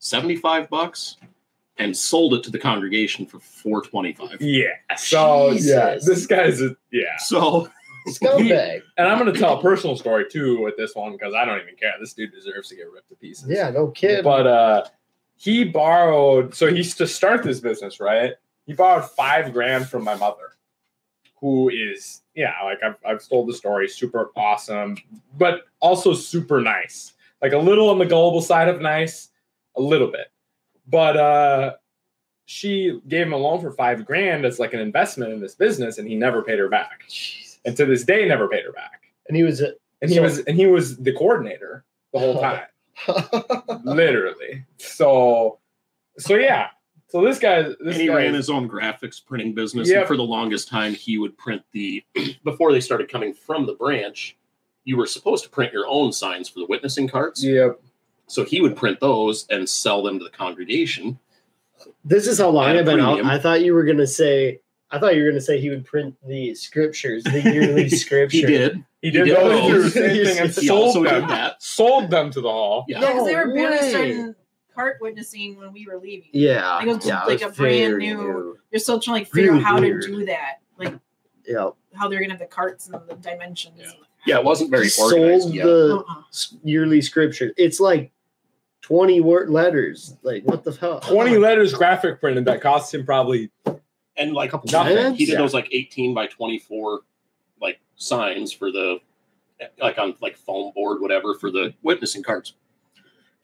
75 0.00 0.68
bucks 0.68 1.18
and 1.80 1.96
sold 1.96 2.34
it 2.34 2.42
to 2.44 2.50
the 2.50 2.58
congregation 2.58 3.26
for 3.26 3.40
425. 3.40 4.40
yeah 4.40 4.66
so 4.96 5.50
yeah 5.52 5.98
this 6.04 6.26
guy's 6.26 6.60
a 6.60 6.76
yeah 6.92 7.16
So 7.18 7.68
Scumbag. 8.08 8.80
And 8.96 9.06
I'm 9.08 9.18
going 9.18 9.32
to 9.32 9.38
tell 9.38 9.58
a 9.58 9.62
personal 9.62 9.96
story 9.96 10.24
too 10.30 10.62
with 10.62 10.76
this 10.76 10.94
one 10.94 11.12
because 11.12 11.34
I 11.34 11.44
don't 11.44 11.60
even 11.60 11.76
care. 11.76 11.92
This 12.00 12.14
dude 12.14 12.32
deserves 12.32 12.68
to 12.70 12.76
get 12.76 12.90
ripped 12.90 13.10
to 13.10 13.14
pieces. 13.14 13.48
Yeah, 13.48 13.70
no 13.70 13.88
kid. 13.88 14.24
But 14.24 14.46
uh, 14.46 14.84
he 15.36 15.64
borrowed, 15.64 16.54
so 16.54 16.72
he's 16.72 16.94
to 16.96 17.06
start 17.06 17.42
this 17.42 17.60
business, 17.60 18.00
right? 18.00 18.32
He 18.66 18.72
borrowed 18.72 19.08
five 19.10 19.52
grand 19.52 19.88
from 19.88 20.04
my 20.04 20.14
mother, 20.14 20.56
who 21.40 21.68
is, 21.68 22.22
yeah, 22.34 22.54
like 22.64 22.78
I've, 22.82 22.96
I've 23.06 23.28
told 23.28 23.48
the 23.48 23.54
story, 23.54 23.88
super 23.88 24.30
awesome, 24.36 24.96
but 25.36 25.64
also 25.80 26.14
super 26.14 26.60
nice. 26.60 27.12
Like 27.42 27.52
a 27.52 27.58
little 27.58 27.90
on 27.90 27.98
the 27.98 28.06
gullible 28.06 28.42
side 28.42 28.68
of 28.68 28.80
nice, 28.80 29.28
a 29.76 29.80
little 29.80 30.10
bit. 30.10 30.29
But 30.90 31.16
uh, 31.16 31.74
she 32.46 33.00
gave 33.08 33.26
him 33.26 33.32
a 33.32 33.36
loan 33.36 33.60
for 33.60 33.70
five 33.70 34.04
grand 34.04 34.44
as 34.44 34.58
like 34.58 34.74
an 34.74 34.80
investment 34.80 35.32
in 35.32 35.40
this 35.40 35.54
business, 35.54 35.98
and 35.98 36.08
he 36.08 36.16
never 36.16 36.42
paid 36.42 36.58
her 36.58 36.68
back. 36.68 37.04
Jesus. 37.08 37.58
And 37.64 37.76
to 37.76 37.84
this 37.86 38.04
day, 38.04 38.26
never 38.26 38.48
paid 38.48 38.64
her 38.64 38.72
back 38.72 39.02
And 39.28 39.36
he 39.36 39.42
was 39.42 39.60
a 39.60 39.74
and 40.00 40.10
he 40.10 40.16
So- 40.16 40.22
was 40.22 40.38
and 40.40 40.56
he 40.56 40.66
was 40.66 40.96
the 40.96 41.12
coordinator 41.12 41.84
the 42.12 42.18
whole 42.18 42.40
time 42.40 42.62
literally 43.84 44.64
so 44.78 45.58
so 46.18 46.34
yeah 46.36 46.68
so 47.08 47.22
this 47.24 47.38
guy 47.38 47.62
this 47.62 47.76
and 47.82 47.94
he 47.96 48.06
guy 48.06 48.14
ran 48.14 48.34
his 48.34 48.48
own 48.50 48.68
graphics 48.68 49.24
printing 49.24 49.52
business. 49.54 49.88
Yep. 49.88 49.98
And 49.98 50.06
for 50.08 50.16
the 50.16 50.22
longest 50.22 50.68
time, 50.68 50.94
he 50.94 51.18
would 51.18 51.36
print 51.36 51.60
the, 51.72 52.04
before 52.44 52.70
they 52.72 52.80
started 52.80 53.10
coming 53.10 53.34
from 53.34 53.66
the 53.66 53.72
branch, 53.74 54.36
you 54.84 54.96
were 54.96 55.06
supposed 55.06 55.42
to 55.42 55.50
print 55.50 55.72
your 55.72 55.86
own 55.88 56.12
signs 56.12 56.48
for 56.48 56.60
the 56.60 56.66
witnessing 56.66 57.08
carts. 57.08 57.42
yep 57.42 57.80
So 58.30 58.44
he 58.44 58.60
would 58.60 58.76
print 58.76 59.00
those 59.00 59.46
and 59.50 59.68
sell 59.68 60.02
them 60.02 60.18
to 60.18 60.24
the 60.24 60.30
congregation. 60.30 61.18
This 62.04 62.26
is 62.26 62.38
how 62.38 62.50
long 62.50 62.68
At 62.68 62.76
a 62.76 62.78
I've 62.80 62.84
been 62.84 63.00
out. 63.00 63.24
I 63.24 63.38
thought 63.38 63.62
you 63.62 63.74
were 63.74 63.84
gonna 63.84 64.06
say. 64.06 64.60
I 64.92 64.98
thought 64.98 65.14
you 65.16 65.22
were 65.24 65.30
gonna 65.30 65.40
say 65.40 65.60
he 65.60 65.70
would 65.70 65.84
print 65.84 66.14
the 66.26 66.54
scriptures, 66.54 67.24
the 67.24 67.40
yearly 67.42 67.88
scripture. 68.04 68.36
He 68.36 68.42
did. 68.46 68.84
he 69.02 69.10
did 69.10 69.24
did 69.24 69.36
those 69.36 69.92
those. 69.92 69.94
the 69.94 70.00
oh. 70.00 70.14
same 70.14 70.24
thing 70.26 70.38
and 70.38 70.50
He 70.54 70.66
sold 70.66 70.80
also 70.86 71.02
them 71.04 71.20
did 71.22 71.30
that. 71.30 71.62
sold 71.62 72.10
them 72.10 72.30
to 72.32 72.40
the 72.40 72.48
hall 72.50 72.84
Yeah. 72.88 73.00
Yeah, 73.00 73.06
because 73.12 73.26
they 73.26 73.34
were 73.36 73.46
No 73.46 73.54
barely 73.54 73.76
way. 73.78 73.90
starting 73.90 74.34
part 74.74 74.96
witnessing 75.00 75.56
when 75.58 75.72
we 75.72 75.86
were 75.86 75.98
leaving. 75.98 76.28
Yeah, 76.32 76.74
Like, 76.76 76.86
it 76.86 76.94
was 76.96 77.06
yeah, 77.06 77.24
like 77.24 77.40
it 77.40 77.44
a 77.44 77.48
was 77.48 77.56
brand 77.56 77.92
very 77.92 78.06
new- 78.06 78.58
You're 78.70 78.78
still 78.80 79.00
trying 79.00 79.24
to 79.24 79.30
like, 79.30 79.32
figure 79.32 79.54
out 79.54 79.62
how 79.62 79.80
weird. 79.80 80.02
to 80.02 80.08
do 80.08 80.26
that, 80.26 80.60
like 80.78 80.94
Yeah, 81.46 81.70
how 81.94 82.08
they're 82.08 82.20
gonna 82.20 82.32
have 82.32 82.40
the 82.40 82.46
carts 82.46 82.88
and 82.88 83.00
the 83.08 83.14
dimensions. 83.16 83.74
Yeah. 83.78 83.90
Yeah, 84.26 84.38
it 84.38 84.44
wasn't 84.44 84.70
very 84.70 84.88
sold 84.88 85.14
organized. 85.14 85.50
Yeah. 85.54 85.64
the 85.64 85.96
Uh-uh. 86.08 86.22
yearly 86.62 87.00
scripture. 87.00 87.52
It's 87.56 87.80
like 87.80 88.12
twenty 88.82 89.20
word 89.20 89.50
letters. 89.50 90.16
Like 90.22 90.44
what 90.44 90.64
the 90.64 90.72
hell? 90.72 91.00
20 91.00 91.36
letters 91.38 91.72
graphic 91.72 92.20
printed 92.20 92.44
that 92.46 92.60
cost 92.60 92.94
him 92.94 93.04
probably 93.04 93.50
and 94.16 94.32
like 94.32 94.50
a 94.50 94.52
couple 94.52 94.70
Nothing. 94.72 94.94
minutes? 94.96 95.18
he 95.18 95.26
did 95.26 95.32
Yeah. 95.32 95.38
those 95.38 95.54
like 95.54 95.68
18 95.70 96.14
by 96.14 96.26
24 96.26 97.00
like 97.60 97.80
signs 97.96 98.52
for 98.52 98.70
the 98.72 98.98
like 99.80 99.98
on 99.98 100.14
like 100.20 100.36
foam 100.36 100.72
board 100.74 101.00
whatever 101.00 101.34
for 101.34 101.50
the 101.50 101.74
witnessing 101.82 102.22
carts 102.22 102.54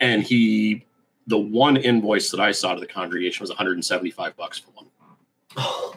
and 0.01 0.23
he 0.23 0.85
the 1.27 1.37
one 1.39 1.77
invoice 1.77 2.31
that 2.31 2.41
i 2.41 2.51
saw 2.53 2.73
to 2.75 2.81
the 2.81 2.87
congregation 2.87 3.43
was 3.43 3.51
175 3.51 4.35
bucks 4.37 4.59
for 4.59 4.71
one 4.73 4.87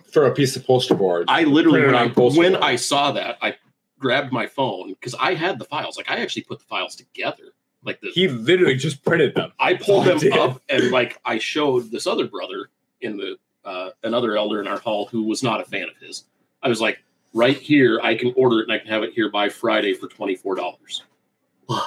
for 0.12 0.26
a 0.26 0.34
piece 0.34 0.56
of 0.58 0.66
poster 0.66 0.94
board. 0.96 1.26
i 1.30 1.44
literally 1.44 1.86
when, 1.86 1.96
I, 1.96 2.08
when 2.08 2.52
board. 2.54 2.56
i 2.64 2.76
saw 2.76 3.12
that 3.14 3.38
i 3.42 3.56
grabbed 3.98 4.32
my 4.34 4.46
phone 4.46 4.90
because 4.94 5.16
i 5.16 5.34
had 5.34 5.58
the 5.58 5.66
files 5.66 5.96
like 5.98 6.10
i 6.10 6.18
actually 6.18 6.44
put 6.44 6.60
the 6.60 6.66
files 6.66 6.96
together 6.96 7.54
like 7.84 8.02
the 8.02 8.10
he 8.10 8.28
literally 8.28 8.76
just 8.76 9.04
printed 9.04 9.36
them. 9.36 9.52
I 9.60 9.76
pulled 9.76 10.06
them 10.06 10.20
up 10.40 10.62
and 10.70 10.92
like 10.92 11.20
I 11.26 11.38
showed 11.38 11.92
this 11.92 12.08
other 12.08 12.28
brother 12.28 12.70
in 13.02 13.18
the 13.18 13.38
uh, 13.66 13.92
another 14.04 14.38
elder 14.38 14.62
in 14.62 14.68
our 14.68 14.80
hall 14.80 15.08
who 15.08 15.24
was 15.24 15.44
not 15.44 15.62
a 15.62 15.66
fan 15.66 15.84
of 15.84 15.98
his. 15.98 16.26
I 16.64 16.70
was 16.70 16.82
like, 16.82 17.00
right 17.34 17.58
here, 17.58 18.00
I 18.02 18.16
can 18.16 18.34
order 18.36 18.60
it 18.60 18.64
and 18.64 18.72
I 18.72 18.80
can 18.80 18.88
have 18.88 19.04
it 19.04 19.14
here 19.14 19.30
by 19.30 19.50
Friday 19.50 19.94
for 19.94 20.08
twenty 20.08 20.36
four 20.36 20.56
dollars. 20.56 21.04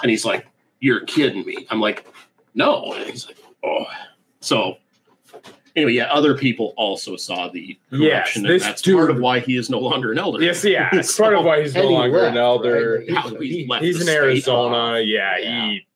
And 0.03 0.11
he's 0.11 0.25
like, 0.25 0.47
"You're 0.81 1.05
kidding 1.07 1.45
me." 1.45 1.67
I'm 1.71 1.81
like, 1.81 2.07
"No." 2.55 2.93
And 2.93 3.11
he's 3.11 3.27
like, 3.27 3.39
"Oh." 3.65 3.85
So 4.41 4.79
anyway, 5.77 5.93
yeah, 5.93 6.05
other 6.13 6.37
people 6.37 6.75
also 6.77 7.17
saw 7.17 7.49
the 7.49 7.79
Yes, 7.91 8.01
corruption, 8.01 8.47
and 8.47 8.55
this 8.55 8.63
that's 8.65 8.83
part 8.83 9.11
of 9.11 9.19
why 9.21 9.41
he 9.41 9.57
is 9.57 9.71
no 9.71 9.79
longer 9.79 10.13
an 10.13 10.19
elder. 10.19 10.43
Yes, 10.43 10.65
yeah. 10.65 10.89
It's 10.93 11.17
part 11.17 11.35
of 11.35 11.45
why 11.45 11.63
he's 11.63 11.75
no 11.75 11.81
And 11.83 11.91
he 11.91 11.95
longer 11.97 12.25
an 12.25 12.37
elder. 12.37 12.99
right? 13.01 13.09
Like, 13.11 13.17
How 13.35 13.41
he 13.41 13.67
left 13.69 13.85
He's 13.85 14.01
in. 14.01 14.09
Arizona. 14.09 15.01
Yeah, 15.01 15.39
Yeah. 15.39 15.67
he. 15.71 15.87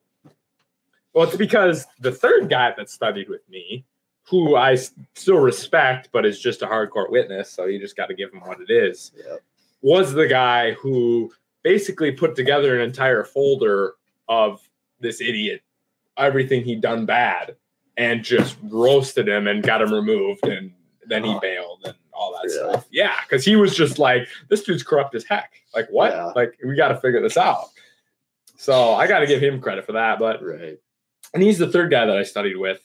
Well, 1.13 1.27
it's 1.27 1.37
because 1.37 1.87
the 2.01 2.13
third 2.13 2.51
guy 2.51 2.75
that 2.77 2.91
studied 2.91 3.29
with 3.29 3.49
me, 3.49 3.85
who 4.29 4.57
I 4.57 4.75
still 5.15 5.39
respect, 5.39 6.11
but 6.13 6.27
is 6.27 6.39
just 6.41 6.63
a 6.63 6.67
hardcore 6.67 7.11
witness, 7.11 7.51
so 7.51 7.65
you 7.67 7.79
just 7.79 7.97
got 7.97 8.07
to 8.07 8.15
give 8.15 8.33
him 8.33 8.41
what 8.41 8.61
it 8.61 8.71
is, 8.71 9.13
Yep. 9.17 9.41
was 9.83 10.13
the 10.13 10.27
guy 10.27 10.73
who 10.73 11.33
basically 11.63 12.13
put 12.13 12.35
together 12.37 12.75
an 12.77 12.83
entire 12.83 13.25
folder 13.25 13.95
of 14.29 14.61
this 15.01 15.21
idiot, 15.21 15.63
everything 16.19 16.65
he'd 16.65 16.81
done 16.81 17.07
bad, 17.07 17.57
and 17.97 18.23
just 18.25 18.57
roasted 18.65 19.29
him 19.29 19.47
and 19.47 19.63
got 19.63 19.81
him 19.83 19.93
removed, 19.93 20.47
and 20.47 20.73
then 21.07 21.25
he 21.25 21.31
Oh. 21.35 21.41
bailed 21.41 21.81
and 21.85 21.95
all 22.13 22.33
that 22.43 22.51
Yeah. 22.51 22.71
stuff. 22.71 22.87
Yeah, 22.91 23.15
because 23.23 23.45
he 23.45 23.57
was 23.57 23.75
just 23.77 23.99
like, 23.99 24.29
this 24.49 24.63
dude's 24.65 24.83
corrupt 24.83 25.15
as 25.15 25.25
heck. 25.25 25.53
Like, 25.75 25.89
what? 25.91 26.13
Yeah. 26.13 26.33
Like, 26.35 26.55
we 26.65 26.75
got 26.77 26.89
to 26.89 26.97
figure 26.97 27.21
this 27.23 27.37
out. 27.37 27.67
So 28.57 28.95
I 28.95 29.07
got 29.07 29.21
to 29.21 29.27
give 29.27 29.43
him 29.43 29.61
credit 29.61 29.85
for 29.85 29.93
that. 29.93 30.19
But 30.19 30.43
Right. 30.43 30.79
and 31.35 31.43
he's 31.43 31.59
the 31.59 31.69
third 31.71 31.91
guy 31.91 32.07
that 32.07 32.17
I 32.17 32.23
studied 32.23 32.57
with. 32.57 32.81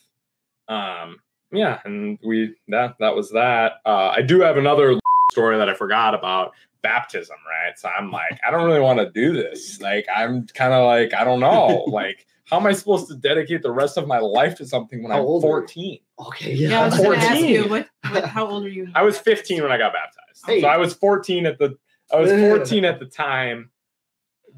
Um, 0.67 1.17
yeah, 1.52 1.80
and 1.86 2.17
we 2.24 2.56
that 2.69 2.95
that 3.00 3.15
was 3.15 3.32
that. 3.32 3.74
Uh, 3.86 4.13
I 4.15 4.21
do 4.21 4.39
have 4.41 4.58
another 4.58 5.00
story 5.32 5.58
that 5.58 5.69
I 5.69 5.74
forgot 5.74 6.13
about 6.13 6.54
baptism, 6.82 7.38
right? 7.47 7.78
So 7.78 7.89
I'm 7.89 8.12
like, 8.12 8.39
I 8.45 8.52
don't 8.52 8.65
really 8.65 8.80
want 8.80 9.00
to 9.00 9.10
do 9.12 9.34
this. 9.34 9.80
Like, 9.82 10.08
I'm 10.13 10.47
kind 10.47 10.74
of 10.74 10.86
like, 10.86 11.13
I 11.13 11.24
don't 11.24 11.39
know, 11.39 11.84
like. 11.88 12.26
How 12.52 12.60
am 12.60 12.68
I 12.68 12.74
supposed 12.74 13.08
to 13.08 13.16
dedicate 13.16 13.64
the 13.64 13.72
rest 13.72 13.98
of 13.98 14.08
my 14.08 14.20
life 14.20 14.56
to 14.56 14.66
something 14.66 15.02
when 15.02 15.12
How 15.12 15.20
I'm 15.20 15.24
old 15.24 15.42
14? 15.42 16.00
Okay. 16.20 16.54
Yeah, 16.54 16.82
I 16.82 16.86
was 16.86 16.98
going 16.98 17.12
to 17.12 17.18
ask 17.18 17.30
14. 17.30 17.50
you, 17.50 17.70
what, 17.70 17.88
what, 18.10 18.26
how 18.36 18.46
old 18.46 18.66
are 18.66 18.70
you? 18.70 18.90
I 18.94 19.04
was 19.04 19.18
15 19.18 19.64
when 19.64 19.72
I 19.72 19.78
got 19.78 19.94
baptized. 19.94 20.44
Hey. 20.46 20.60
So 20.60 20.68
I 20.68 20.76
was 20.76 20.94
14 20.94 21.46
at 21.46 21.58
the 21.58 21.78
I 22.14 22.20
was 22.20 22.30
14 22.50 22.84
at 22.84 23.00
the 23.00 23.06
time 23.06 23.72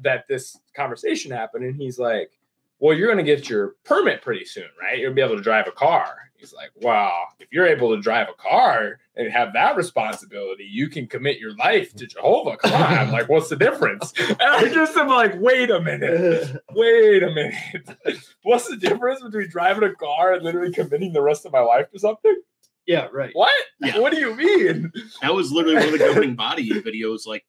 that 0.00 0.24
this 0.28 0.58
conversation 0.74 1.30
happened, 1.30 1.64
and 1.64 1.76
he's 1.76 2.00
like, 2.00 2.32
"Well, 2.80 2.96
you're 2.96 3.06
going 3.06 3.24
to 3.24 3.36
get 3.36 3.48
your 3.48 3.76
permit 3.84 4.22
pretty 4.22 4.44
soon, 4.44 4.68
right? 4.80 4.98
You'll 4.98 5.14
be 5.14 5.22
able 5.22 5.36
to 5.36 5.42
drive 5.42 5.68
a 5.68 5.72
car." 5.72 6.16
He's 6.44 6.52
like, 6.52 6.70
"Wow, 6.76 7.24
if 7.40 7.48
you're 7.50 7.66
able 7.66 7.94
to 7.96 8.02
drive 8.02 8.28
a 8.28 8.34
car 8.34 8.98
and 9.16 9.32
have 9.32 9.54
that 9.54 9.76
responsibility, 9.76 10.64
you 10.70 10.88
can 10.88 11.06
commit 11.06 11.38
your 11.38 11.54
life 11.56 11.94
to 11.96 12.06
Jehovah." 12.06 12.56
Come 12.58 12.72
on, 12.74 12.82
I'm 12.82 13.10
like, 13.10 13.28
"What's 13.28 13.48
the 13.48 13.56
difference?" 13.56 14.12
And 14.18 14.36
I 14.42 14.68
just 14.68 14.96
am 14.96 15.08
like, 15.08 15.34
"Wait 15.40 15.70
a 15.70 15.80
minute." 15.80 16.56
Wait 16.72 17.22
a 17.22 17.30
minute. 17.30 17.54
What's 18.42 18.68
the 18.68 18.76
difference 18.76 19.22
between 19.22 19.48
driving 19.48 19.88
a 19.88 19.94
car 19.94 20.34
and 20.34 20.42
literally 20.44 20.72
committing 20.72 21.12
the 21.12 21.22
rest 21.22 21.46
of 21.46 21.52
my 21.52 21.60
life 21.60 21.90
to 21.92 21.98
something? 21.98 22.36
yeah. 22.86 23.08
Right. 23.12 23.30
What? 23.32 23.50
Yeah. 23.80 23.98
What 23.98 24.12
do 24.12 24.18
you 24.20 24.34
mean? 24.34 24.92
That 25.22 25.34
was 25.34 25.50
literally 25.50 25.76
one 25.76 25.86
of 25.86 25.92
the 25.92 25.98
governing 25.98 26.34
body 26.36 26.68
videos 26.70 27.26
like 27.26 27.44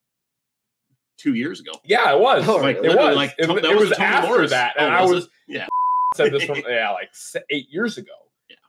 two 1.18 1.34
years 1.34 1.60
ago. 1.60 1.72
Yeah, 1.84 2.14
it 2.14 2.20
was. 2.22 2.48
Oh, 2.48 2.56
Like 2.58 2.78
it 2.78 2.96
was. 2.96 3.16
like 3.16 3.34
it, 3.38 3.48
that 3.48 3.66
it 3.66 3.78
was, 3.78 3.90
Tony 3.92 4.04
after 4.04 4.28
Morris. 4.30 4.52
that, 4.52 4.76
Oh, 4.80 4.86
and 4.86 4.94
I 4.96 5.04
was 5.04 5.26
it? 5.26 5.30
yeah. 5.48 5.68
said 6.16 6.32
this 6.32 6.44
from 6.46 6.62
yeah, 6.68 6.92
like 6.92 7.10
eight 7.50 7.68
years 7.70 7.98
ago. 7.98 8.12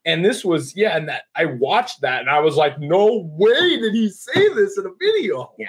Yeah. 0.07 0.12
And 0.12 0.25
this 0.25 0.45
was 0.45 0.77
yeah, 0.77 0.97
and 0.97 1.09
that 1.09 1.25
I 1.35 1.47
watched 1.47 2.01
that, 2.03 2.21
and 2.21 2.31
I 2.31 2.38
was 2.40 2.55
like, 2.57 2.79
no 2.79 3.29
way 3.37 3.77
did 3.81 3.92
he 3.92 4.09
say 4.09 4.49
this 4.55 4.79
in 4.79 4.87
a 4.87 4.90
video. 5.01 5.53
Yeah. 5.59 5.66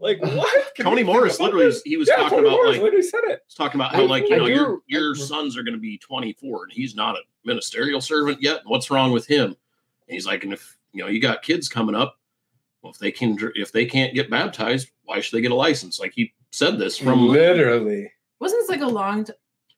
Like 0.00 0.20
what? 0.22 0.74
Can 0.74 0.84
Tony 0.84 1.02
Morris 1.02 1.38
literally 1.40 1.66
this? 1.66 1.82
he 1.84 1.96
was 1.96 2.08
yeah, 2.08 2.16
talking 2.16 2.38
Tony 2.38 2.48
about 2.48 2.56
Morris 2.56 2.72
like 2.76 2.82
literally 2.82 3.02
said 3.04 3.24
it. 3.24 3.40
He's 3.46 3.54
talking 3.54 3.80
about 3.80 3.94
I- 3.94 3.98
how 3.98 4.06
like 4.06 4.28
you 4.28 4.34
I 4.36 4.38
know 4.38 4.46
do- 4.46 4.52
your 4.52 4.78
your 4.86 5.14
I- 5.16 5.18
sons 5.18 5.56
are 5.56 5.62
going 5.62 5.74
to 5.74 5.80
be 5.80 5.98
24 5.98 6.64
and 6.64 6.72
he's 6.72 6.94
not 6.94 7.14
a 7.16 7.20
ministerial 7.44 8.00
servant 8.00 8.42
yet. 8.42 8.60
What's 8.64 8.90
wrong 8.90 9.12
with 9.12 9.26
him? 9.26 9.46
And 9.46 9.56
he's 10.14 10.26
like, 10.26 10.44
and 10.44 10.52
if 10.52 10.76
you 10.92 11.02
know 11.02 11.08
you 11.08 11.20
got 11.20 11.42
kids 11.42 11.68
coming 11.68 11.94
up, 11.94 12.18
well, 12.82 12.92
if 12.92 12.98
they 12.98 13.10
can 13.10 13.36
dr- 13.36 13.52
if 13.56 13.72
they 13.72 13.86
can't 13.86 14.14
get 14.14 14.30
baptized, 14.30 14.90
why 15.04 15.20
should 15.20 15.36
they 15.36 15.40
get 15.42 15.50
a 15.52 15.56
license? 15.56 15.98
Like 16.00 16.12
he 16.14 16.32
said 16.50 16.78
this 16.78 16.96
from 16.98 17.28
literally. 17.28 18.10
Wasn't 18.40 18.60
this 18.62 18.68
like 18.70 18.82
a 18.82 18.86
long 18.86 19.24
time? 19.24 19.36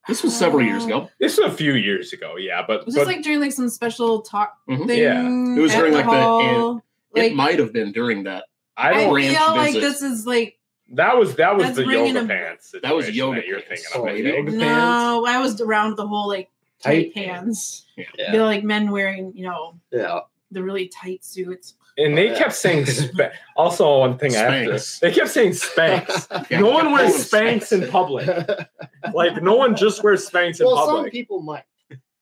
This 0.09 0.23
was 0.23 0.37
several 0.37 0.65
years 0.65 0.85
ago. 0.85 1.09
This 1.21 1.39
was 1.39 1.53
a 1.53 1.57
few 1.57 1.75
years 1.75 2.13
ago, 2.13 2.37
yeah, 2.39 2.63
but, 2.67 2.87
Was 2.87 2.95
but 2.95 3.03
this 3.07 3.15
like 3.15 3.23
during 3.23 3.41
like 3.41 3.53
some 3.53 3.69
special 3.69 4.23
talk 4.23 4.57
Mhm. 4.69 4.87
thing? 4.87 4.99
Yeah. 4.99 5.57
It 5.59 5.61
was 5.61 5.73
during, 5.73 5.93
like, 5.95 6.05
the 6.07 6.11
hall? 6.11 6.83
it 7.15 7.35
might 7.35 7.59
have 7.59 7.73
been 7.73 7.93
during 7.93 8.25
that. 8.25 8.45
I 8.77 8.91
I 8.91 8.93
don't. 9.05 9.15
ranch 9.15 9.37
feel 9.37 9.49
like 9.49 9.75
visit. 9.75 9.81
this 9.81 10.03
is 10.03 10.27
like 10.27 10.59
that 10.95 11.17
was 11.17 11.37
that 11.37 11.57
was 11.57 11.77
the 11.77 11.85
yoga 11.85 12.23
a- 12.23 12.27
pants. 12.27 12.75
That 12.83 12.95
was 12.97 13.11
yoga 13.11 13.37
that 13.41 13.47
you're 13.47 13.61
pants. 13.61 13.83
thinking 13.93 14.01
of. 14.09 14.15
maybe. 14.15 14.29
yoga 14.29 14.43
pants. 14.51 14.55
no. 14.57 15.25
I 15.27 15.39
was 15.39 15.61
around 15.61 15.97
the 15.97 16.07
whole 16.07 16.27
like 16.29 16.49
tight, 16.83 17.13
Tight 17.13 17.15
pants. 17.15 17.85
Yeah. 17.97 18.05
Yeah. 18.19 18.33
Feel 18.33 18.45
like 18.47 18.65
men 18.65 18.91
wearing 18.91 19.33
you 19.37 19.45
know 19.45 19.79
Yeah. 19.93 20.21
the 20.51 20.63
really 20.63 20.89
tight 20.89 21.25
suits. 21.25 21.75
And 21.99 22.17
they 22.17 22.29
Oh, 22.31 22.33
yeah. 22.33 22.39
kept 22.39 22.55
saying 22.55 22.87
spa- 22.87 23.31
also 23.57 23.99
one 24.01 24.17
thing 24.19 24.35
I 24.37 24.39
have 24.51 24.81
to, 24.81 25.01
they 25.01 25.13
kept 25.13 25.29
saying 25.31 25.55
spanks. 25.55 26.29
Yeah, 26.51 26.61
no 26.61 26.71
one 26.71 26.93
wears 26.93 27.31
calling 27.31 27.47
them 27.47 27.61
Spanx 27.61 27.73
in 27.83 27.89
public. 27.91 28.29
Like 29.15 29.43
no 29.43 29.55
one 29.57 29.75
just 29.77 30.03
wears 30.03 30.29
Spanx 30.29 30.61
in 30.61 30.67
well, 30.67 30.87
some 30.87 31.11
people 31.11 31.41
might. 31.43 31.65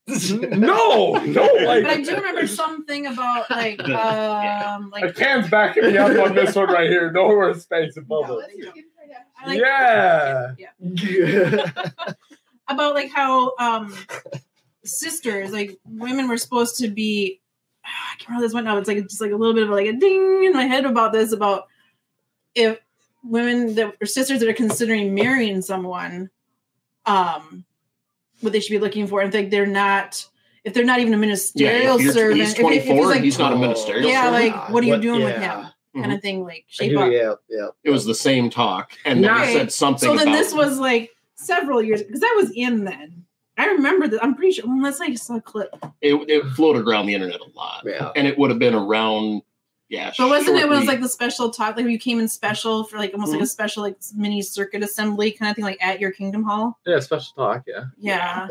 No, 0.40 1.12
no, 1.22 1.48
But 1.66 1.84
I 1.86 2.00
do 2.02 2.14
remember 2.16 2.46
something 2.46 3.06
about 3.06 3.50
like 3.50 3.80
Yeah. 3.86 4.74
um 4.76 4.90
I 4.94 5.00
like 5.02 5.16
can't 5.16 5.50
back 5.50 5.76
me 5.76 5.96
up 5.98 6.18
on 6.26 6.34
this 6.34 6.54
one 6.54 6.68
right 6.70 6.88
here. 6.88 7.10
No 7.12 7.26
one 7.26 7.36
wears 7.36 7.66
Spanx 7.66 7.96
in 7.96 8.06
public. 8.06 8.46
they 8.56 8.66
like- 9.46 9.60
Yeah. 9.60 10.52
yeah. 10.80 11.66
about 12.68 12.94
like 12.94 13.10
how 13.10 13.52
um 13.58 13.94
sisters 14.84 15.52
like 15.52 15.78
women 15.86 16.28
were 16.28 16.38
supposed 16.38 16.76
to 16.78 16.88
be 16.88 17.40
I 17.90 18.16
can't 18.18 18.28
remember 18.30 18.46
this 18.46 18.54
one 18.54 18.64
now. 18.64 18.76
It's 18.78 18.88
like 18.88 19.02
just 19.04 19.20
like 19.20 19.32
a 19.32 19.36
little 19.36 19.54
bit 19.54 19.64
of 19.64 19.70
like 19.70 19.86
a 19.86 19.92
ding 19.92 20.44
in 20.44 20.52
my 20.52 20.64
head 20.64 20.84
about 20.84 21.12
this 21.12 21.32
about 21.32 21.68
if 22.54 22.78
women 23.24 23.74
that 23.76 23.94
or 24.00 24.06
sisters 24.06 24.40
that 24.40 24.48
are 24.48 24.52
considering 24.54 25.14
marrying 25.14 25.62
someone, 25.62 26.30
um, 27.06 27.64
what 28.40 28.52
they 28.52 28.60
should 28.60 28.70
be 28.72 28.78
looking 28.78 29.06
for. 29.06 29.20
And 29.20 29.32
think 29.32 29.50
they're 29.50 29.66
not 29.66 30.26
if 30.64 30.74
they're 30.74 30.84
not 30.84 31.00
even 31.00 31.12
a 31.14 31.16
Yeah, 31.16 31.20
ministerial 31.20 31.96
if 31.96 32.02
you're, 32.02 32.12
servant. 32.12 32.40
he's 32.40 32.52
if 32.52 32.58
it- 32.58 32.62
24 32.62 33.06
like 33.06 33.22
he's 33.22 33.38
not 33.38 33.52
a 33.52 33.56
ministerial 33.56 34.08
Yeah, 34.08 34.24
servant. 34.32 34.56
like, 34.56 34.68
what 34.70 34.84
are 34.84 34.86
you 34.86 34.98
doing 34.98 35.22
with 35.24 35.40
yeah. 35.40 35.62
him? 35.62 35.70
kind 35.94 36.12
of 36.12 36.20
thing, 36.22 36.44
like 36.44 36.64
shape 36.68 36.90
do, 36.92 37.00
up. 37.00 37.10
yeah, 37.10 37.34
yeah. 37.48 37.68
It 37.82 37.90
was 37.90 38.04
the 38.04 38.14
same 38.14 38.50
talk, 38.50 38.92
and 39.04 39.24
then 39.24 39.32
Okay. 39.32 39.46
he 39.48 39.52
said 39.54 39.72
something. 39.72 40.08
So 40.08 40.16
then 40.16 40.28
about, 40.28 40.38
this 40.38 40.54
was 40.54 40.78
like 40.78 41.10
several 41.34 41.82
years 41.82 42.02
because 42.04 42.22
I 42.22 42.34
was 42.36 42.52
in 42.54 42.84
then. 42.84 43.24
I 43.58 43.66
remember 43.66 44.08
that. 44.08 44.22
I'm 44.24 44.34
pretty 44.34 44.52
sure. 44.52 44.64
Unless 44.66 45.00
I 45.00 45.12
saw 45.14 45.36
a 45.36 45.40
clip. 45.40 45.74
it, 46.00 46.14
it 46.30 46.44
floated 46.54 46.86
around 46.88 47.06
the 47.06 47.14
internet 47.14 47.40
a 47.40 47.50
lot, 47.56 47.82
Yeah. 47.84 48.12
and 48.16 48.26
it 48.26 48.38
would 48.38 48.50
have 48.50 48.58
been 48.58 48.74
around. 48.74 49.42
Yeah, 49.90 50.12
But 50.18 50.28
wasn't 50.28 50.58
it 50.58 50.64
it 50.64 50.68
was 50.68 50.84
like 50.84 51.00
the 51.00 51.08
special 51.08 51.48
talk, 51.50 51.76
like 51.78 51.86
you 51.86 51.98
came 51.98 52.20
in 52.20 52.28
special 52.28 52.84
for 52.84 52.98
like 52.98 53.14
almost 53.14 53.32
like 53.32 53.40
a 53.40 53.44
Mm-hmm. 53.44 53.48
special 53.48 53.82
like 53.82 53.96
mini 54.14 54.42
circuit 54.42 54.82
assembly 54.82 55.32
kind 55.32 55.48
of 55.50 55.56
thing, 55.56 55.64
like 55.64 55.78
at 55.82 55.98
your 55.98 56.10
Kingdom 56.12 56.42
Hall? 56.42 56.78
Yeah, 56.86 57.00
special 57.00 57.32
talk. 57.34 57.64
Yeah. 57.66 57.84
Yeah, 57.98 58.46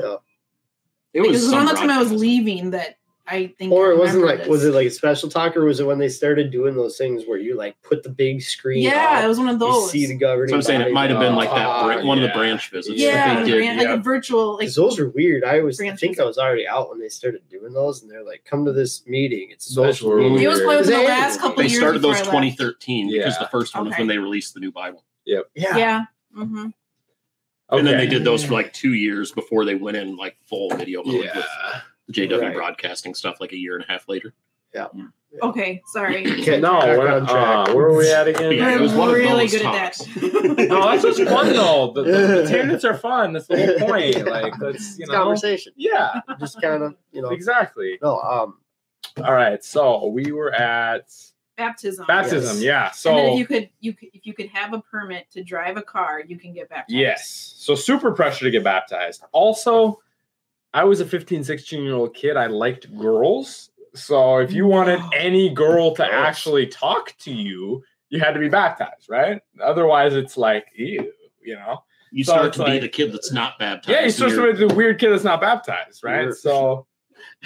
it 1.14 1.22
because 1.22 1.28
was 1.28 1.44
it 1.44 1.46
was 1.46 1.54
around 1.54 1.66
the 1.68 1.74
time 1.74 1.90
I 1.92 2.00
was 2.00 2.12
leaving 2.12 2.72
that 2.72 2.98
I 3.30 3.48
think. 3.60 3.74
Or 3.74 3.92
it 3.92 3.98
wasn't 3.98 4.22
remember 4.24 4.44
like 4.44 4.50
was 4.50 4.64
it 4.64 4.74
like 4.74 4.88
a 4.88 4.92
special 4.92 5.28
talk 5.30 5.58
or 5.58 5.66
was 5.66 5.80
it 5.82 5.86
when 5.86 6.00
they 6.00 6.08
started 6.08 6.50
doing 6.50 6.76
those 6.76 6.98
things 6.98 7.24
where 7.28 7.38
you 7.38 7.56
like 7.58 7.76
put 7.82 8.02
the 8.04 8.10
big 8.10 8.42
screen 8.42 8.84
Yeah, 8.84 9.18
up, 9.18 9.24
it 9.26 9.28
was 9.28 9.38
one 9.38 9.50
of 9.50 9.56
you 9.56 9.60
those. 9.60 9.92
see 9.92 10.06
the 10.06 10.16
governing 10.16 10.50
So 10.50 10.56
I'm 10.56 10.62
saying 10.62 10.82
it 10.82 10.94
might 10.94 11.10
have 11.10 11.20
been 11.20 11.36
like 11.36 11.50
that 11.50 11.84
bran- 11.86 12.08
one 12.08 12.18
of 12.18 12.22
the 12.24 12.34
branch 12.34 12.70
visits. 12.72 12.98
yeah, 12.98 13.34
that 13.34 13.36
like, 13.36 13.46
they 13.46 13.52
a 13.52 13.54
did. 13.56 13.60
brand- 13.60 13.78
like 13.80 13.88
yeah. 13.88 13.94
a 13.96 13.98
virtual 13.98 14.54
like 14.56 14.68
'Cause 14.68 14.76
those 14.76 14.98
are 15.00 15.10
weird. 15.10 15.44
I 15.44 15.60
was 15.62 15.80
I 15.80 15.84
Branch 15.86 16.00
think 16.00 16.20
I 16.20 16.24
was 16.24 16.38
already 16.38 16.66
out 16.68 16.90
when 16.90 17.00
they 17.00 17.10
started 17.10 17.42
doing 17.50 17.74
those, 17.74 18.02
and 18.02 18.10
they're 18.10 18.24
like, 18.24 18.46
"Come 18.46 18.64
to 18.66 18.72
this 18.72 19.06
meeting. 19.08 19.50
It's 19.52 19.70
a 19.72 19.76
Those 19.76 19.96
special 19.98 20.12
were 20.12 20.18
meeting." 20.22 20.42
it 20.42 20.48
was 20.48 20.60
probably 20.62 20.78
within 20.78 21.00
the 21.00 21.06
last 21.06 21.40
couple 21.42 21.64
They 21.64 21.70
years 21.70 21.82
started 21.82 22.02
those 22.02 22.16
I 22.16 22.20
left. 22.20 22.32
2013 22.32 23.12
because 23.12 23.34
Yeah. 23.36 23.40
the 23.44 23.50
first 23.50 23.76
one 23.76 23.88
was 23.88 23.98
when 23.98 24.08
they 24.08 24.18
released 24.18 24.54
the 24.54 24.60
new 24.62 24.72
Bible. 24.72 25.04
Yep. 25.26 25.46
Yeah. 25.56 25.78
Yeah, 25.78 26.06
hmm 26.34 26.68
And 27.70 27.86
then 27.86 27.98
they 27.98 28.08
did 28.08 28.24
those 28.24 28.46
for 28.46 28.54
like 28.54 28.72
two 28.72 28.94
years 28.94 29.34
before 29.34 29.66
they 29.66 29.76
went 29.76 29.98
in 29.98 30.16
like 30.16 30.38
full 30.48 30.70
video 30.70 31.04
mode 31.04 31.26
Yeah. 31.26 31.36
with 31.36 31.46
the 32.08 32.14
JW 32.14 32.42
Right. 32.42 32.54
broadcasting 32.56 33.14
stuff 33.14 33.40
like 33.40 33.52
a 33.52 33.58
year 33.58 33.76
and 33.76 33.84
a 33.84 33.92
half 33.92 34.08
later. 34.08 34.34
Yeah. 34.74 34.88
Okay, 35.42 35.82
sorry. 35.88 36.26
Okay, 36.42 36.60
No, 36.60 36.80
back 36.80 36.98
where, 36.98 37.12
on 37.12 37.28
track. 37.28 37.70
uh, 37.70 37.74
where 37.74 37.88
are 37.88 37.96
we 37.98 38.12
at 38.12 38.28
again? 38.28 38.54
Yeah, 38.54 38.72
it 38.72 38.76
We're 38.78 38.82
was 38.82 38.94
one 38.94 39.12
really 39.12 39.44
those 39.48 39.52
good 39.52 39.62
talks. 39.64 40.02
at 40.02 40.08
that. 40.16 40.68
No, 40.70 40.82
that's 40.90 41.04
just 41.04 41.22
fun 41.30 41.54
though. 41.54 41.92
The, 41.94 42.04
the, 42.04 42.12
the 42.42 42.48
tangents 42.48 42.86
are 42.86 42.98
fun. 42.98 43.34
That's 43.34 43.48
the 43.48 43.58
whole 43.58 43.88
point. 43.90 44.26
Like 44.28 44.54
that's 44.60 44.98
you 44.98 45.04
It's 45.04 45.12
know. 45.12 45.18
conversation. 45.24 45.74
Yeah, 45.76 46.22
Just 46.40 46.62
kind 46.62 46.82
of, 46.84 46.96
you 47.12 47.22
know. 47.22 47.30
exactly. 47.30 48.00
No, 48.02 48.20
um, 48.20 48.58
All 49.24 49.34
right, 49.34 49.64
so 49.64 50.08
we 50.08 50.32
were 50.32 50.54
at 50.54 51.12
Baptism. 51.58 52.06
baptism. 52.08 52.58
Yes. 52.58 52.64
Yeah, 52.64 52.92
so 52.92 53.10
and 53.12 53.20
then 53.20 53.26
if 53.34 53.40
you 53.40 53.46
could, 53.46 53.70
you 53.80 53.94
could, 53.94 54.10
if 54.14 54.26
you 54.26 54.34
could 54.34 54.48
have 54.50 54.74
a 54.74 54.82
permit 54.82 55.30
to 55.32 55.44
drive 55.44 55.76
a 55.78 55.82
car, 55.82 56.22
you 56.26 56.38
can 56.38 56.54
get 56.54 56.70
baptized. 56.70 56.92
Yes. 56.98 57.54
So 57.58 57.76
super 57.76 58.12
pressure 58.12 58.46
to 58.46 58.52
get 58.52 58.64
baptized. 58.64 59.24
Also, 59.34 60.00
I 60.78 60.84
was 60.84 61.00
a 61.02 61.06
15, 61.08 61.44
16 61.44 61.84
year 61.84 61.96
old 61.96 62.14
kid. 62.14 62.38
I 62.38 62.46
liked 62.46 62.96
girls. 62.96 63.72
So 63.96 64.38
if 64.38 64.52
you 64.52 64.68
wanted 64.68 65.00
any 65.16 65.50
girl 65.50 65.96
to 65.96 66.06
actually 66.06 66.68
talk 66.68 67.16
to 67.22 67.32
you, 67.34 67.84
you 68.10 68.20
had 68.20 68.34
to 68.34 68.40
be 68.40 68.48
baptized, 68.48 69.10
right? 69.10 69.42
Otherwise, 69.60 70.14
it's 70.14 70.38
like, 70.38 70.68
ew, 70.76 71.12
you 71.42 71.56
know? 71.56 71.84
You 72.12 72.24
So 72.24 72.34
start 72.34 72.48
it's 72.50 72.58
to 72.58 72.66
be 72.66 72.78
the 72.78 72.88
kid 72.90 73.12
that's 73.12 73.32
not 73.32 73.58
baptized. 73.58 73.90
Yeah, 73.90 73.96
you're 73.96 74.04
and 74.06 74.14
supposed 74.14 74.36
to 74.36 74.54
be 74.54 74.68
the 74.68 74.76
weird 74.76 75.00
kid 75.00 75.10
that's 75.12 75.24
not 75.24 75.42
baptized, 75.42 76.04
right? 76.04 76.22
You're- 76.26 76.34
So 76.36 76.86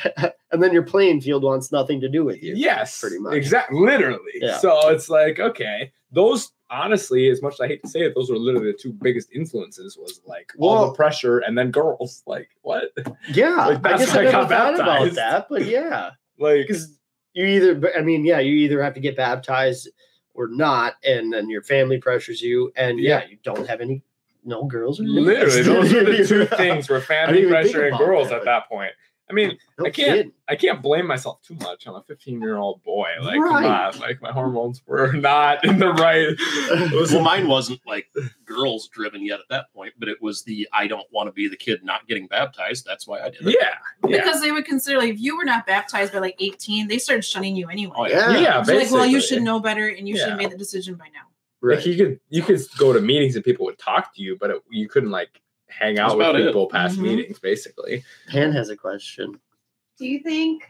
and 0.51 0.61
then 0.61 0.73
your 0.73 0.83
playing 0.83 1.21
field 1.21 1.43
wants 1.43 1.71
nothing 1.71 2.01
to 2.01 2.09
do 2.09 2.25
with 2.25 2.43
you. 2.43 2.53
yes, 2.57 2.99
pretty 2.99 3.17
much. 3.19 3.33
Exactly, 3.35 3.79
literally. 3.79 4.33
Yeah. 4.41 4.57
So 4.57 4.89
it's 4.89 5.09
like, 5.09 5.39
okay, 5.39 5.93
those 6.11 6.51
honestly, 6.71 7.29
as 7.29 7.41
much 7.41 7.53
as 7.55 7.59
I 7.59 7.67
hate 7.67 7.83
to 7.83 7.89
say 7.89 7.99
it, 8.01 8.15
those 8.15 8.29
were 8.29 8.37
literally 8.37 8.71
the 8.71 8.77
two 8.77 8.93
biggest 8.93 9.29
influences 9.33 9.97
was 9.97 10.21
like 10.25 10.51
all 10.57 10.87
the 10.87 10.93
pressure 10.93 11.39
and 11.39 11.57
then 11.57 11.69
girls. 11.71 12.23
Like 12.31 12.49
what? 12.61 12.91
Yeah, 13.33 13.65
Like, 13.67 13.85
I 13.85 13.97
guess 13.97 14.15
I 14.15 14.27
I 14.27 14.31
got 14.31 14.49
thought 14.49 14.75
about 14.75 15.13
that, 15.15 15.47
but 15.49 15.65
yeah, 15.65 16.11
Like 16.39 16.65
because 16.67 16.97
you 17.33 17.45
either, 17.45 17.91
I 17.97 18.01
mean, 18.01 18.25
yeah, 18.25 18.39
you 18.39 18.53
either 18.53 18.81
have 18.81 18.93
to 18.93 18.99
get 18.99 19.17
baptized 19.17 19.89
or 20.33 20.47
not, 20.47 20.95
and 21.03 21.33
then 21.33 21.49
your 21.49 21.61
family 21.61 21.97
pressures 21.97 22.41
you, 22.41 22.71
and 22.75 22.99
yeah, 22.99 23.25
you 23.25 23.37
don't 23.43 23.67
have 23.67 23.81
any, 23.81 24.01
no 24.45 24.63
girls 24.63 24.99
or 24.99 25.03
literally, 25.03 25.61
those 25.61 25.93
are 25.93 26.03
the 26.05 26.25
two 26.27 26.45
things 26.55 26.89
were 26.89 27.01
family 27.01 27.41
didn't 27.41 27.49
even 27.49 27.63
think 27.63 27.73
pressure 27.73 27.87
and 27.87 27.97
girls 27.97 28.29
that, 28.29 28.39
at 28.39 28.45
that 28.45 28.69
point. 28.69 28.91
I 29.31 29.33
mean, 29.33 29.57
No 29.79 29.85
I 29.85 29.89
can't- 29.89 30.09
kidding. 30.17 30.31
I 30.49 30.55
can't 30.57 30.81
blame 30.81 31.07
myself 31.07 31.41
too 31.41 31.55
much. 31.55 31.87
I'm 31.87 31.95
a 31.95 32.03
15 32.03 32.41
year 32.41 32.57
old 32.57 32.83
boy. 32.83 33.07
Like, 33.21 33.39
Right. 33.39 33.63
come 33.63 33.71
on, 33.71 33.99
like 33.99 34.21
my 34.21 34.31
hormones 34.33 34.81
were 34.85 35.13
not 35.31 35.63
in 35.63 35.79
the 35.79 35.93
right. 35.93 36.35
well, 36.91 37.21
mine 37.23 37.47
wasn't 37.47 37.79
like 37.87 38.07
girls 38.45 38.89
driven 38.89 39.25
yet 39.25 39.39
at 39.39 39.45
that 39.49 39.73
point, 39.73 39.93
but 39.97 40.09
it 40.09 40.21
was 40.21 40.43
the 40.43 40.67
I 40.73 40.87
don't 40.87 41.07
want 41.11 41.27
to 41.27 41.31
be 41.31 41.47
the 41.47 41.55
kid 41.57 41.83
not 41.83 42.05
getting 42.07 42.27
baptized. 42.27 42.85
That's 42.85 43.07
why 43.07 43.21
I 43.21 43.29
did 43.29 43.47
it. 43.47 43.57
Yeah, 43.59 44.09
yeah, 44.09 44.17
Because 44.17 44.41
they 44.41 44.51
would 44.51 44.65
consider 44.65 44.97
like 44.99 45.09
if 45.11 45.19
you 45.19 45.37
were 45.37 45.45
not 45.45 45.65
baptized 45.65 46.11
by 46.13 46.19
like 46.19 46.35
18, 46.39 46.87
they 46.89 46.97
started 46.97 47.23
shunning 47.23 47.55
you 47.55 47.69
anyway. 47.69 47.93
Oh, 47.97 48.05
yeah. 48.07 48.31
Yeah, 48.31 48.39
yeah. 48.39 48.63
So 48.63 48.75
like, 48.75 48.91
well, 48.91 49.05
you 49.05 49.21
should 49.21 49.41
know 49.41 49.59
better, 49.59 49.87
and 49.87 50.07
you 50.07 50.17
should 50.17 50.29
have 50.29 50.37
made 50.37 50.51
the 50.51 50.57
decision 50.57 50.95
by 50.95 51.05
now. 51.05 51.21
right. 51.61 51.77
Like 51.77 51.85
you 51.85 51.95
could 51.95 52.19
you 52.29 52.41
could 52.43 52.59
go 52.77 52.91
to 52.93 52.99
meetings 52.99 53.35
and 53.35 53.43
people 53.45 53.65
would 53.67 53.77
talk 53.79 54.13
to 54.15 54.21
you, 54.21 54.37
but 54.37 54.49
it, 54.51 54.61
you 54.69 54.89
couldn't 54.89 55.11
like 55.11 55.40
hang 55.71 55.95
That's 55.95 56.11
out 56.11 56.17
with 56.17 56.27
about 56.27 56.39
it. 56.39 56.45
people 56.47 56.67
past 56.67 56.97
Mhm. 56.99 57.03
meetings. 57.03 57.39
Basically, 57.39 58.03
Pan 58.27 58.51
has 58.51 58.69
a 58.69 58.77
question. 58.77 59.39
Do 59.97 60.05
you 60.05 60.19
think 60.19 60.63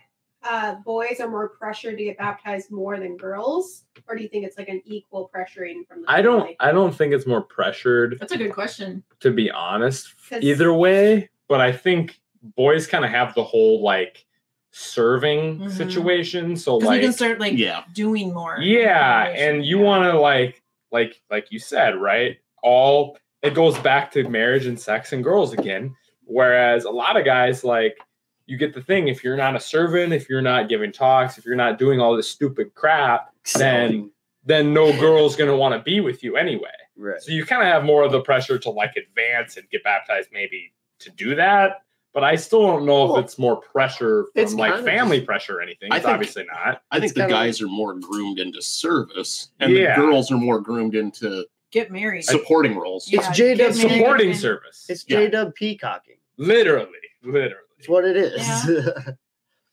uh, 0.44 0.76
boys 0.84 1.20
are 1.20 1.30
more 1.30 1.50
pressured 1.50 1.98
to 2.00 2.04
get 2.04 2.18
baptized 2.18 2.72
more 2.72 2.98
than 3.00 3.16
girls, 3.16 3.84
or 4.08 4.16
do 4.16 4.24
you 4.24 4.28
think 4.28 4.44
it's 4.46 4.58
like 4.58 4.70
an 4.70 4.82
equal 4.86 5.30
pressuring 5.34 5.86
from 5.88 6.02
the? 6.02 6.10
I 6.10 6.22
don't 6.24 6.40
family? 6.42 6.56
I 6.60 6.72
don't 6.72 6.96
think 6.96 7.14
it's 7.14 7.28
more 7.28 7.42
pressured 7.44 8.18
That's 8.20 8.32
a 8.32 8.38
good 8.38 8.52
question. 8.54 9.04
to 9.20 9.30
be 9.32 9.52
honest, 9.52 10.16
Either 10.42 10.74
way, 10.74 11.30
but 11.48 11.62
I 11.62 11.72
think 11.72 12.20
boys 12.56 12.88
kind 12.88 13.06
of 13.06 13.12
have 13.12 13.36
the 13.36 13.44
whole 13.44 13.82
like 13.84 14.26
serving 14.72 15.60
Mhm. 15.60 15.70
situation. 15.72 16.56
So 16.56 16.80
Because 16.80 16.96
you 16.96 17.02
can 17.02 17.14
start 17.14 17.40
like 17.40 17.54
Yeah. 17.58 17.84
doing 17.94 18.34
more. 18.34 18.58
Yeah, 18.60 19.28
and 19.28 19.64
you 19.64 19.78
Yeah. 19.80 19.84
want 19.86 20.12
to 20.12 20.20
like 20.20 20.64
like 20.92 21.22
like 21.30 21.52
you 21.52 21.60
said, 21.60 21.96
right? 21.98 22.38
All 22.64 23.16
it 23.42 23.54
goes 23.54 23.78
back 23.80 24.12
to 24.12 24.28
marriage 24.30 24.66
and 24.68 24.80
sex 24.80 25.14
and 25.14 25.24
girls 25.24 25.54
again. 25.54 25.96
Whereas 26.26 26.86
a 26.86 26.90
lot 26.92 27.18
of 27.18 27.26
guys 27.26 27.64
like 27.64 27.98
you 28.46 28.58
get 28.58 28.74
the 28.74 28.82
thing 28.82 29.08
if 29.08 29.24
you're 29.24 29.38
not 29.38 29.56
a 29.56 29.60
servant, 29.60 30.14
if 30.14 30.30
you're 30.30 30.42
not 30.42 30.70
giving 30.70 30.92
talks, 30.92 31.38
if 31.38 31.46
you're 31.46 31.56
not 31.56 31.78
doing 31.80 32.00
all 32.00 32.16
this 32.16 32.30
stupid 32.30 32.74
crap, 32.76 33.34
then 33.56 34.12
then 34.46 34.74
no 34.74 34.92
girl's 35.00 35.36
gonna 35.36 35.56
want 35.56 35.74
to 35.76 35.80
be 35.84 36.00
with 36.00 36.24
you 36.24 36.36
anyway. 36.36 36.70
right. 36.98 37.22
So 37.22 37.32
you 37.32 37.46
kind 37.46 37.62
of 37.62 37.68
have 37.68 37.84
more 37.84 38.04
of 38.04 38.12
the 38.12 38.22
pressure 38.22 38.58
to 38.60 38.70
like 38.70 38.96
advance 38.96 39.58
and 39.58 39.70
get 39.70 39.84
baptized, 39.84 40.30
maybe 40.32 40.74
to 41.00 41.10
do 41.12 41.36
that. 41.36 41.84
But 42.14 42.24
I 42.26 42.36
still 42.36 42.64
don't 42.68 42.86
know 42.86 43.06
Well, 43.06 43.18
if 43.18 43.26
it's 43.26 43.40
more 43.40 43.58
pressure 43.62 44.26
it's 44.36 44.52
from 44.52 44.60
like 44.60 44.84
family 44.84 45.18
just- 45.18 45.28
pressure 45.28 45.58
or 45.60 45.62
anything. 45.62 45.92
I 45.92 45.98
It's 45.98 46.06
think- 46.06 46.14
obviously 46.14 46.44
not. 46.46 46.82
I 46.92 46.96
think 46.98 47.06
It's 47.06 47.14
the 47.14 47.20
kinda 47.22 47.34
guys 47.34 47.62
are 47.62 47.68
more 47.68 47.94
groomed 47.96 48.40
into 48.40 48.62
service, 48.62 49.50
and 49.60 49.72
Yeah. 49.72 49.96
the 49.96 50.02
girls 50.02 50.32
are 50.32 50.38
more 50.38 50.60
groomed 50.60 50.96
into 50.96 51.46
get 51.72 51.92
married. 51.92 52.24
supporting 52.24 52.76
roles. 52.78 53.06
It's 53.12 53.26
Yeah, 53.26 53.32
J-Dub 53.32 53.74
Supporting 53.74 54.32
and- 54.32 54.40
service. 54.40 54.86
It's 54.90 55.06
Yeah. 55.08 55.18
J 55.18 55.30
Dub 55.30 55.56
peacocking. 55.56 56.18
Literally, 56.38 56.90
literally. 57.24 57.56
It's 57.78 57.90
what 57.90 58.06
it 58.06 58.16
is. 58.18 59.18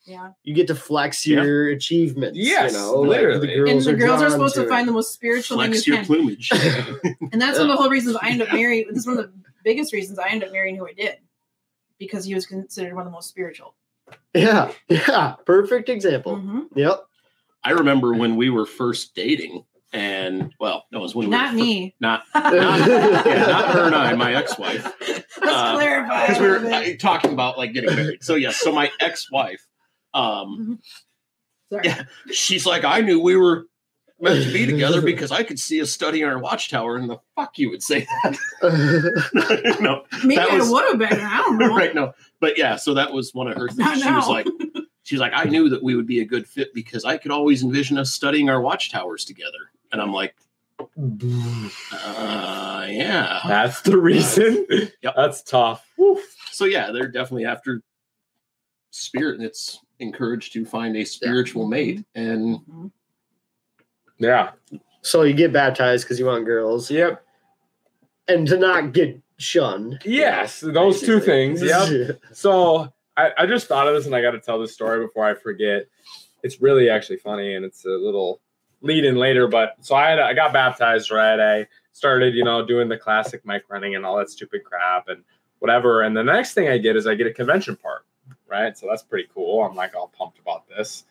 Yeah. 0.06 0.30
you 0.42 0.54
get 0.54 0.66
to 0.68 0.74
flex 0.74 1.26
Yeah. 1.26 1.42
your 1.42 1.68
achievements. 1.70 2.38
Yes, 2.38 2.72
you 2.72 2.78
know, 2.78 3.00
literally. 3.00 3.40
Like 3.40 3.48
the 3.50 3.54
girls 3.56 3.86
and 3.86 3.98
the 3.98 4.04
are 4.04 4.06
girls 4.06 4.22
are 4.22 4.26
drawn 4.26 4.30
supposed 4.32 4.54
to, 4.54 4.62
it. 4.64 4.68
find 4.68 4.88
the 4.88 4.92
most 4.92 5.12
spiritual 5.12 5.58
thing 5.60 5.72
Flex 5.72 5.86
you 5.86 5.94
your 5.94 6.04
can. 6.04 6.06
plumage. 6.06 6.50
And 7.32 7.42
that's 7.42 7.58
one 7.58 7.68
of 7.68 7.76
the 7.76 7.76
whole 7.76 7.90
reasons 7.90 8.16
I 8.20 8.28
ended 8.30 8.48
up 8.48 8.54
marrying. 8.54 8.86
This 8.88 8.98
is 8.98 9.06
one 9.06 9.18
of 9.18 9.24
the 9.24 9.32
biggest 9.64 9.92
reasons 9.92 10.18
I 10.18 10.28
ended 10.28 10.48
up 10.48 10.52
marrying 10.52 10.76
who 10.76 10.86
I 10.88 10.92
did, 10.94 11.16
because 11.98 12.24
he 12.24 12.34
was 12.34 12.46
considered 12.46 12.94
one 12.94 13.02
of 13.02 13.06
the 13.06 13.10
most 13.12 13.28
spiritual. 13.28 13.74
Yeah, 14.34 14.72
yeah. 14.88 15.34
Perfect 15.44 15.90
example. 15.90 16.36
Mhm. 16.36 16.68
Yep. 16.74 17.04
I 17.64 17.72
remember 17.72 18.14
when 18.14 18.36
we 18.36 18.48
were 18.48 18.64
first 18.64 19.14
dating, 19.14 19.64
and 19.92 20.52
well, 20.60 20.84
no, 20.92 20.98
it 20.98 21.02
was 21.02 21.14
when 21.14 21.26
we 21.28 21.30
Not 21.30 21.52
were 21.54 21.60
me. 21.60 21.94
not 22.00 22.24
Let's 22.34 22.54
yeah, 23.26 23.46
not 23.46 23.70
her 23.74 23.86
and 23.86 23.94
I, 23.94 24.14
my 24.14 24.34
ex-wife. 24.34 24.92
Uh, 25.40 25.74
clarify. 25.76 26.26
because 26.26 26.42
we 26.42 26.48
were 26.48 26.56
uh, 26.74 26.84
talking 26.98 27.32
about 27.32 27.56
like 27.56 27.72
getting 27.72 27.94
married. 27.94 28.22
So 28.24 28.34
yes, 28.34 28.56
so 28.56 28.72
my 28.72 28.90
ex-wife, 29.00 29.64
um, 30.12 30.80
Sorry. 31.70 31.82
yeah. 31.86 32.02
she's 32.32 32.66
like, 32.66 32.84
I 32.84 33.00
knew 33.02 33.20
we 33.20 33.36
were 33.36 33.66
meant 34.20 34.44
to 34.44 34.52
be 34.52 34.66
together 34.66 35.00
because 35.00 35.30
I 35.30 35.44
could 35.44 35.60
see 35.60 35.80
us 35.80 35.92
studying 35.92 36.24
our 36.24 36.38
watchtower, 36.38 36.96
and 36.96 37.08
the 37.08 37.18
fuck 37.36 37.56
you 37.56 37.70
would 37.70 37.84
say 37.84 38.06
that. 38.24 38.38
no, 39.80 40.02
Maybe 40.24 40.34
that 40.36 40.50
was- 40.50 40.68
I 40.68 40.72
would 40.72 40.84
have 40.88 40.98
been. 41.10 41.20
I 41.20 41.36
don't 41.38 41.56
know. 41.58 41.68
right? 41.74 41.94
No, 41.94 42.12
but 42.40 42.58
yeah. 42.58 42.74
So 42.76 42.94
that 42.94 43.12
was 43.12 43.32
one 43.32 43.46
of 43.48 43.56
her 43.56 43.68
things. 43.68 43.78
Not 43.78 43.98
She 43.98 44.10
was 44.10 44.28
like, 44.28 44.46
she's 45.04 45.20
like, 45.20 45.32
I 45.34 45.44
knew 45.44 45.68
that 45.68 45.82
we 45.82 45.94
would 45.94 46.06
be 46.06 46.20
a 46.20 46.24
good 46.24 46.46
fit 46.48 46.74
because 46.74 47.04
I 47.04 47.16
could 47.16 47.30
always 47.30 47.62
envision 47.62 47.96
us 47.96 48.10
studying 48.12 48.50
our 48.50 48.60
watchtowers 48.60 49.24
together, 49.24 49.70
and 49.92 50.00
I'm 50.00 50.12
like, 50.12 50.34
uh, 50.80 50.86
yeah. 52.88 53.40
That's 53.46 53.80
the 53.82 53.98
reason. 53.98 54.66
Yep. 55.02 55.14
That's 55.16 55.42
tough. 55.42 55.86
Woof. 55.96 56.20
So 56.50 56.64
yeah, 56.64 56.90
they're 56.90 57.08
definitely 57.08 57.46
after 57.46 57.82
spirit, 58.90 59.36
and 59.36 59.44
it's 59.44 59.80
encouraged 60.00 60.52
to 60.54 60.64
find 60.64 60.96
a 60.96 61.04
spiritual 61.04 61.66
mate. 61.66 62.04
And 62.14 62.58
Mhm. 62.68 62.90
Yeah. 64.18 64.52
so 65.02 65.22
you 65.22 65.34
get 65.34 65.52
baptized 65.52 66.04
because 66.04 66.18
you 66.18 66.26
want 66.26 66.44
girls, 66.46 66.90
Yep. 66.90 67.24
and 68.26 68.46
to 68.48 68.56
not 68.56 68.92
get 68.92 69.20
shunned. 69.38 70.00
Yes, 70.04 70.62
know, 70.62 70.72
those 70.72 71.00
two 71.00 71.20
things. 71.20 71.62
Yep. 71.62 72.20
So 72.32 72.92
I, 73.16 73.30
I 73.38 73.46
just 73.46 73.66
thought 73.68 73.86
of 73.88 73.94
this 73.94 74.06
and 74.06 74.14
I 74.14 74.20
got 74.22 74.32
to 74.32 74.40
tell 74.40 74.58
this 74.60 74.74
story 74.74 75.04
before 75.04 75.24
I 75.24 75.34
forget. 75.34 75.86
It's 76.42 76.60
really 76.60 76.88
actually 76.90 77.18
funny 77.18 77.54
and 77.54 77.64
it's 77.64 77.84
a 77.84 77.88
little 77.90 78.40
lead 78.80 79.04
in 79.04 79.16
later. 79.16 79.48
But 79.48 79.76
so 79.80 79.94
I 79.94 80.10
had 80.10 80.18
I 80.18 80.34
got 80.34 80.52
baptized 80.52 81.10
right. 81.10 81.38
I 81.40 81.66
started 81.92 82.34
you 82.34 82.44
know 82.44 82.64
doing 82.64 82.88
the 82.88 82.96
classic 82.98 83.44
mic 83.44 83.64
running 83.68 83.94
and 83.94 84.04
all 84.06 84.16
that 84.18 84.30
stupid 84.30 84.64
crap 84.64 85.08
and 85.08 85.22
whatever. 85.58 86.02
And 86.02 86.16
the 86.16 86.22
next 86.24 86.54
thing 86.54 86.68
I 86.68 86.78
get 86.78 86.96
is 86.96 87.06
I 87.06 87.14
get 87.14 87.26
a 87.26 87.32
convention 87.32 87.76
part. 87.76 88.04
Right. 88.46 88.76
So 88.78 88.86
that's 88.88 89.02
pretty 89.02 89.28
cool. 89.34 89.62
I'm 89.64 89.74
like 89.74 89.94
all 89.94 90.08
pumped 90.16 90.38
about 90.38 90.68
this. 90.68 91.04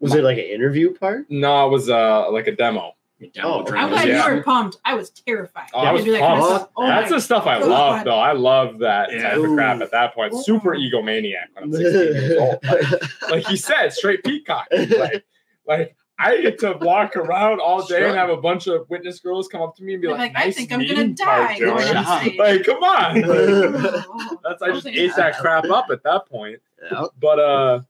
Was 0.00 0.14
it 0.14 0.22
like 0.24 0.38
an 0.38 0.44
interview 0.44 0.92
part? 0.94 1.26
No, 1.30 1.66
it 1.66 1.70
was 1.70 1.88
uh 1.88 2.30
like 2.30 2.46
a 2.46 2.52
demo. 2.56 2.94
download 3.22 3.70
Oh, 3.70 3.74
I'm 3.74 3.88
glad 3.90 4.08
Yeah. 4.08 4.28
you 4.28 4.34
were 4.34 4.42
pumped. 4.42 4.78
I 4.84 4.94
was 4.94 5.08
terrified. 5.10 5.68
Oh, 5.72 5.78
I 5.80 5.92
was 5.92 6.02
to 6.02 6.06
do 6.06 6.12
that 6.12 6.20
kind 6.20 6.42
of 6.42 6.48
pumped. 6.48 6.72
Oh 6.76 6.86
That's 6.86 7.10
the 7.10 7.20
stuff 7.20 7.46
I 7.46 7.60
God. 7.60 7.68
love, 7.68 8.04
though. 8.04 8.18
I 8.18 8.32
love 8.32 8.80
that 8.80 9.12
Yeah. 9.12 9.30
type 9.30 9.38
of 9.38 9.54
crap 9.54 9.80
at 9.80 9.90
that 9.92 10.14
point. 10.14 10.34
Super 10.44 10.74
egomaniac 10.76 11.46
when 11.54 11.64
I'm 11.64 11.72
16 11.72 11.92
years 11.94 12.38
old. 12.38 12.58
Like, 12.64 13.20
like 13.30 13.46
he 13.46 13.56
said, 13.56 13.92
straight 13.92 14.24
peacock. 14.24 14.66
Like, 14.72 15.24
like 15.66 15.96
I 16.18 16.40
get 16.40 16.58
to 16.60 16.78
walk 16.80 17.16
around 17.16 17.60
all 17.60 17.84
day 17.84 18.06
and 18.06 18.16
have 18.16 18.30
a 18.30 18.36
bunch 18.36 18.66
of 18.66 18.88
witness 18.88 19.18
girls 19.20 19.48
come 19.48 19.62
up 19.62 19.76
to 19.76 19.82
me 19.82 19.94
and 19.94 20.02
be 20.02 20.08
You're 20.08 20.16
like, 20.16 20.32
like, 20.34 20.42
I 20.42 20.46
"Nice 20.46 20.56
think 20.56 20.72
I'm 20.72 20.86
gonna 20.86 21.08
die 21.08 21.56
you, 21.56 21.66
going 21.66 21.86
Joey." 21.86 21.96
on 21.96 22.20
stage. 22.20 22.38
Like, 22.38 22.64
come 22.64 22.82
on. 22.82 23.14
Like, 23.22 24.38
that's 24.44 24.62
I 24.62 24.70
just 24.72 24.86
Okay. 24.86 24.96
ate 24.98 25.16
that 25.16 25.38
crap 25.38 25.64
up 25.64 25.86
at 25.90 26.02
that 26.04 26.26
point. 26.26 26.60
Yep. 26.90 27.10
But 27.20 27.38
uh, 27.40 27.80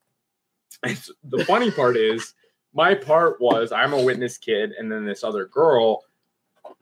it's, 0.85 1.11
the 1.25 1.45
funny 1.45 1.71
part 1.71 1.97
is, 1.97 2.35
my 2.73 2.95
part 2.95 3.41
was 3.41 3.73
I'm 3.73 3.93
a 3.93 4.03
witness 4.03 4.39
kid, 4.39 4.73
and 4.79 4.91
then 4.91 5.05
this 5.05 5.23
other 5.23 5.47
girl 5.47 6.05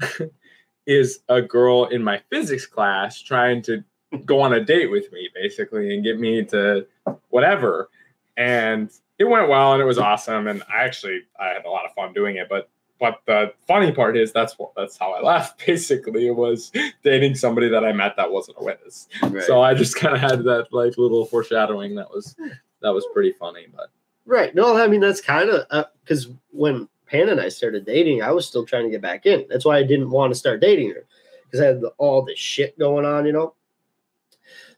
is 0.87 1.21
a 1.29 1.41
girl 1.43 1.87
in 1.87 2.03
my 2.03 2.21
physics 2.31 2.67
class 2.67 3.21
trying 3.21 3.63
to 3.63 3.83
go 4.25 4.41
on 4.41 4.53
a 4.53 4.65
date 4.65 4.91
with 4.91 5.11
me, 5.13 5.29
basically, 5.35 5.95
and 5.95 6.05
get 6.05 6.19
me 6.21 6.45
to 6.47 6.87
whatever. 7.31 7.89
And 8.37 8.91
it 9.23 9.29
went 9.29 9.49
well, 9.49 9.73
and 9.73 9.81
it 9.81 9.85
was 9.85 9.99
awesome. 9.99 10.49
And 10.49 10.63
I 10.73 10.83
actually 10.83 11.21
I 11.39 11.49
had 11.49 11.65
a 11.65 11.71
lot 11.71 11.85
of 11.85 11.93
fun 11.95 12.13
doing 12.13 12.37
it. 12.37 12.49
But 12.49 12.69
but 12.99 13.21
the 13.27 13.53
funny 13.69 13.93
part 13.93 14.17
is 14.17 14.33
that's 14.33 14.59
what 14.59 14.73
that's 14.77 14.97
how 14.97 15.13
I 15.13 15.23
left. 15.33 15.65
Basically, 15.65 16.27
it 16.27 16.35
was 16.35 16.73
dating 17.05 17.37
somebody 17.37 17.69
that 17.69 17.85
I 17.85 17.93
met 17.93 18.17
that 18.17 18.31
wasn't 18.31 18.59
a 18.61 18.65
witness. 18.65 19.09
Right. 19.23 19.45
So 19.45 19.63
I 19.63 19.75
just 19.75 19.95
kind 19.95 20.15
of 20.15 20.21
had 20.21 20.43
that 20.45 20.69
like 20.73 20.99
little 20.99 21.25
foreshadowing 21.25 21.95
that 21.95 22.11
was 22.11 22.35
that 22.81 22.91
was 22.91 23.07
pretty 23.13 23.33
funny. 23.39 23.67
But 23.75 23.91
Right. 24.27 24.55
No, 24.55 24.77
I 24.77 24.89
mean 24.89 25.01
that's 25.01 25.21
kind 25.21 25.51
of 25.51 25.67
uh, 25.71 25.85
because 26.05 26.29
when 26.51 26.89
Pan 27.07 27.29
and 27.29 27.41
I 27.41 27.49
started 27.49 27.87
dating, 27.87 28.23
I 28.23 28.33
was 28.33 28.47
still 28.47 28.67
trying 28.67 28.85
to 28.85 28.91
get 28.91 29.03
back 29.03 29.25
in. 29.25 29.47
That's 29.49 29.65
why 29.65 29.79
I 29.79 29.85
didn't 29.85 30.11
want 30.11 30.33
to 30.33 30.39
start 30.39 30.61
dating 30.61 30.91
her 30.91 31.05
because 31.45 31.61
I 31.61 31.67
had 31.67 31.83
all 31.99 32.23
this 32.23 32.39
shit 32.39 32.77
going 32.77 33.05
on, 33.05 33.25
you 33.25 33.33
know. 33.33 33.55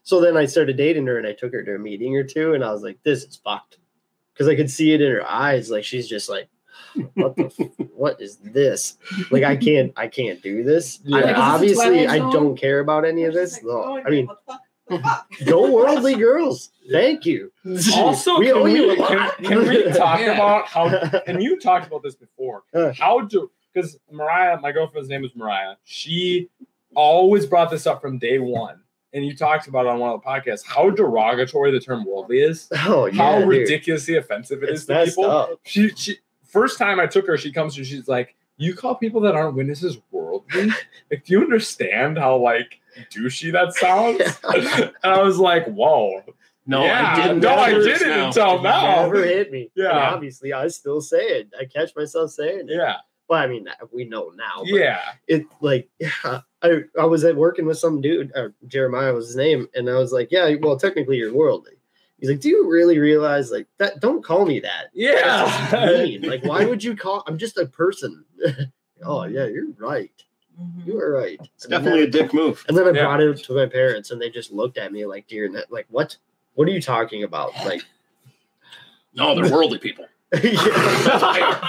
So 0.03 0.21
then 0.21 0.37
I 0.37 0.45
started 0.45 0.77
dating 0.77 1.07
her, 1.07 1.17
and 1.17 1.25
I 1.25 1.33
took 1.33 1.51
her 1.51 1.63
to 1.63 1.75
a 1.75 1.79
meeting 1.79 2.15
or 2.15 2.23
two, 2.23 2.53
and 2.53 2.63
I 2.63 2.71
was 2.71 2.83
like, 2.83 3.01
"This 3.01 3.23
is 3.23 3.37
fucked," 3.37 3.79
because 4.35 4.47
I 4.49 4.55
could 4.55 4.69
see 4.69 4.93
it 4.93 5.01
in 5.01 5.11
her 5.11 5.25
eyes, 5.27 5.71
like 5.71 5.83
she's 5.85 6.07
just 6.07 6.29
like, 6.29 6.49
"What 7.13 7.35
the? 7.37 7.45
f- 7.45 7.87
what 7.95 8.21
is 8.21 8.37
this? 8.37 8.97
Like 9.31 9.43
I 9.43 9.55
can't, 9.55 9.93
I 9.95 10.07
can't 10.07 10.41
do 10.43 10.63
this. 10.63 10.99
Yeah. 11.03 11.17
I, 11.17 11.21
Like, 11.21 11.29
is 11.29 11.35
this 11.35 11.79
a 11.79 11.81
obviously, 11.81 12.07
I 12.07 12.17
don't 12.19 12.57
care 12.57 12.79
about 12.81 13.05
any 13.05 13.23
of 13.23 13.33
this. 13.33 13.55
Like, 13.55 13.63
No, 13.63 13.83
oh, 13.83 14.01
I 14.05 14.09
mean, 14.09 14.27
what 14.27 14.39
the 14.45 14.51
fuck? 14.53 14.61
What 14.87 14.97
the 15.01 15.03
fuck? 15.07 15.27
go 15.45 15.71
worldly 15.71 16.15
girls. 16.27 16.69
Thank 16.91 17.25
you. 17.25 17.51
also, 17.95 18.37
we 18.37 18.47
can 18.47 18.55
owe 18.57 18.63
we, 18.63 18.75
you 18.75 18.91
a 18.91 19.07
can, 19.07 19.31
can 19.43 19.67
we 19.67 19.83
talk 19.93 20.19
Yeah. 20.19 20.33
about 20.33 20.67
how? 20.67 20.87
And 21.25 21.41
you 21.41 21.59
talked 21.59 21.87
about 21.87 22.03
this 22.03 22.15
before. 22.15 22.63
How 22.93 23.21
do? 23.21 23.49
Because 23.73 23.97
Mariah, 24.11 24.59
my 24.61 24.71
girlfriend's 24.71 25.09
name 25.09 25.25
is 25.25 25.31
Mariah. 25.35 25.75
She 25.85 26.49
always 26.95 27.45
brought 27.45 27.69
this 27.71 27.85
up 27.87 28.01
from 28.01 28.19
day 28.19 28.39
one, 28.39 28.79
and 29.15 29.25
you 29.25 29.35
talked 29.35 29.67
about 29.67 29.87
it 29.87 29.89
on 29.89 29.97
one 29.99 30.11
of 30.11 30.21
the 30.21 30.27
podcasts. 30.27 30.63
How 30.65 30.91
derogatory 30.91 31.71
the 31.71 31.79
term 31.79 32.05
worldly 32.05 32.39
is. 32.41 32.69
Oh 32.85 33.07
yeah, 33.07 33.13
how 33.23 33.39
dude. 33.39 33.47
ridiculously 33.47 34.17
offensive 34.17 34.61
it 34.61 34.69
It's 34.69 34.81
is 34.81 34.85
to 34.87 35.05
people. 35.05 35.31
up. 35.31 35.59
She 35.63 35.89
she 35.95 36.17
first 36.47 36.77
time 36.77 36.99
I 36.99 37.07
took 37.07 37.25
her, 37.27 37.37
she 37.37 37.51
comes 37.51 37.73
to 37.75 37.83
she's 37.83 38.07
like, 38.07 38.35
You 38.57 38.75
call 38.75 38.95
people 38.95 39.21
that 39.21 39.33
aren't 39.35 39.55
witnesses 39.55 39.97
worldly? 40.11 40.67
like, 41.11 41.23
do 41.25 41.33
you 41.33 41.41
understand 41.41 42.17
how 42.19 42.37
like 42.37 42.79
douchey 43.11 43.51
that 43.53 43.73
sounds? 43.75 44.21
and 44.43 44.91
I 45.03 45.21
was 45.23 45.39
like, 45.39 45.65
Whoa. 45.65 46.21
No, 46.67 46.83
Yeah, 46.83 47.13
I 47.15 47.21
didn't. 47.21 47.39
no, 47.41 47.55
I 47.55 47.71
didn't 47.73 48.07
now. 48.09 48.25
until 48.27 48.61
now. 48.63 49.01
Never 49.03 49.23
hit 49.23 49.51
me. 49.51 49.69
Yeah. 49.75 49.89
And 49.89 49.99
obviously, 50.15 50.51
I 50.51 50.67
still 50.69 50.99
say 50.99 51.17
it. 51.21 51.53
I 51.59 51.65
catch 51.65 51.95
myself 51.95 52.31
saying 52.31 52.69
it. 52.69 52.75
Yeah. 52.75 52.95
Well, 53.29 53.39
I 53.39 53.45
mean, 53.47 53.67
we 53.93 54.05
know 54.05 54.31
now. 54.35 54.59
but 54.61 54.67
Yeah. 54.69 54.99
It 55.27 55.45
like, 55.61 55.87
yeah, 55.99 56.41
I, 56.65 57.01
I 57.01 57.05
was 57.05 57.23
at 57.23 57.35
working 57.35 57.65
with 57.65 57.77
some 57.77 58.01
dude, 58.01 58.31
or 58.35 58.53
Jeremiah 58.67 59.13
was 59.13 59.27
his 59.27 59.35
name, 59.35 59.67
and 59.75 59.89
I 59.89 59.95
was 59.95 60.11
like, 60.11 60.31
yeah, 60.31 60.53
well, 60.61 60.77
technically 60.77 61.17
you're 61.17 61.33
worldly. 61.33 61.73
He's 62.19 62.29
like, 62.29 62.39
do 62.39 62.49
you 62.49 62.69
really 62.69 62.97
realize 62.97 63.51
like 63.51 63.67
that? 63.77 63.99
Don't 63.99 64.23
call 64.23 64.45
me 64.45 64.59
that. 64.61 64.85
Yeah. 64.93 65.69
mean. 66.03 66.21
Like, 66.21 66.43
why 66.45 66.65
would 66.69 66.83
you 66.83 66.95
call? 66.95 67.23
I'm 67.27 67.37
just 67.37 67.57
a 67.57 67.65
person. 67.65 68.23
oh 69.03 69.25
yeah, 69.25 69.45
you're 69.45 69.67
right. 69.77 70.11
Mhm. 70.59 70.85
You 70.87 70.99
are 70.99 71.11
right. 71.11 71.39
It's 71.55 71.65
definitely 71.67 72.03
a 72.03 72.07
dick 72.09 72.33
move. 72.33 72.63
And 72.69 72.77
then 72.77 72.85
I 72.87 72.91
Yeah. 72.91 73.03
brought 73.03 73.21
it 73.21 73.37
to 73.43 73.53
my 73.53 73.65
parents, 73.65 74.11
and 74.11 74.21
they 74.21 74.29
just 74.29 74.51
looked 74.53 74.77
at 74.77 74.91
me 74.93 75.05
like 75.05 75.27
deer 75.27 75.45
in 75.45 75.51
that. 75.53 75.71
Like, 75.71 75.87
what? 75.89 76.15
What 76.53 76.67
are 76.69 76.71
you 76.71 76.81
talking 76.81 77.23
about? 77.23 77.51
Like, 77.65 77.81
No, 79.13 79.35
they're 79.35 79.51
worldly 79.51 79.79
people. 79.79 80.05
yeah, 80.33 80.41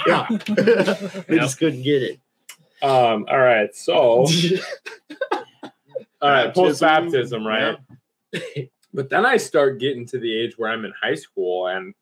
yeah. 0.07 0.27
they 0.29 1.35
Yep. 1.35 1.41
just 1.41 1.59
couldn't 1.59 1.81
get 1.83 2.03
it. 2.03 2.19
Um, 2.81 3.25
all 3.29 3.39
right. 3.39 3.73
So 3.75 4.27
all 6.21 6.29
right, 6.29 6.53
post 6.53 6.81
Baptism, 6.81 7.45
right? 7.45 7.77
but 8.93 9.09
then 9.09 9.25
I 9.25 9.37
start 9.37 9.79
getting 9.79 10.05
to 10.07 10.19
the 10.19 10.35
age 10.35 10.57
where 10.57 10.71
I'm 10.71 10.85
in 10.85 10.93
high 11.01 11.15
school 11.15 11.67
and 11.67 11.93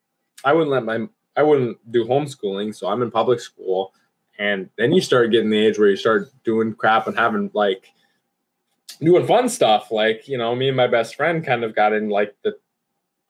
I 0.43 0.53
wouldn't 0.53 0.71
let 0.71 0.85
my 0.85 1.07
I 1.35 1.43
wouldn't 1.43 1.91
do 1.91 2.05
homeschooling, 2.05 2.73
so 2.73 2.87
I'm 2.87 3.01
in 3.01 3.11
public 3.11 3.39
school. 3.39 3.93
And 4.37 4.69
then 4.77 4.91
you 4.91 5.01
start 5.01 5.31
getting 5.31 5.49
the 5.49 5.57
age 5.57 5.79
where 5.79 5.89
you 5.89 5.95
start 5.95 6.29
doing 6.43 6.73
crap 6.73 7.07
and 7.07 7.17
having 7.17 7.51
like 7.53 7.91
doing 9.01 9.25
fun 9.25 9.49
stuff. 9.49 9.91
Like, 9.91 10.27
you 10.27 10.37
know, 10.37 10.55
me 10.55 10.67
and 10.67 10.77
my 10.77 10.87
best 10.87 11.15
friend 11.15 11.45
kind 11.45 11.63
of 11.63 11.75
got 11.75 11.93
in 11.93 12.09
like 12.09 12.35
the 12.43 12.57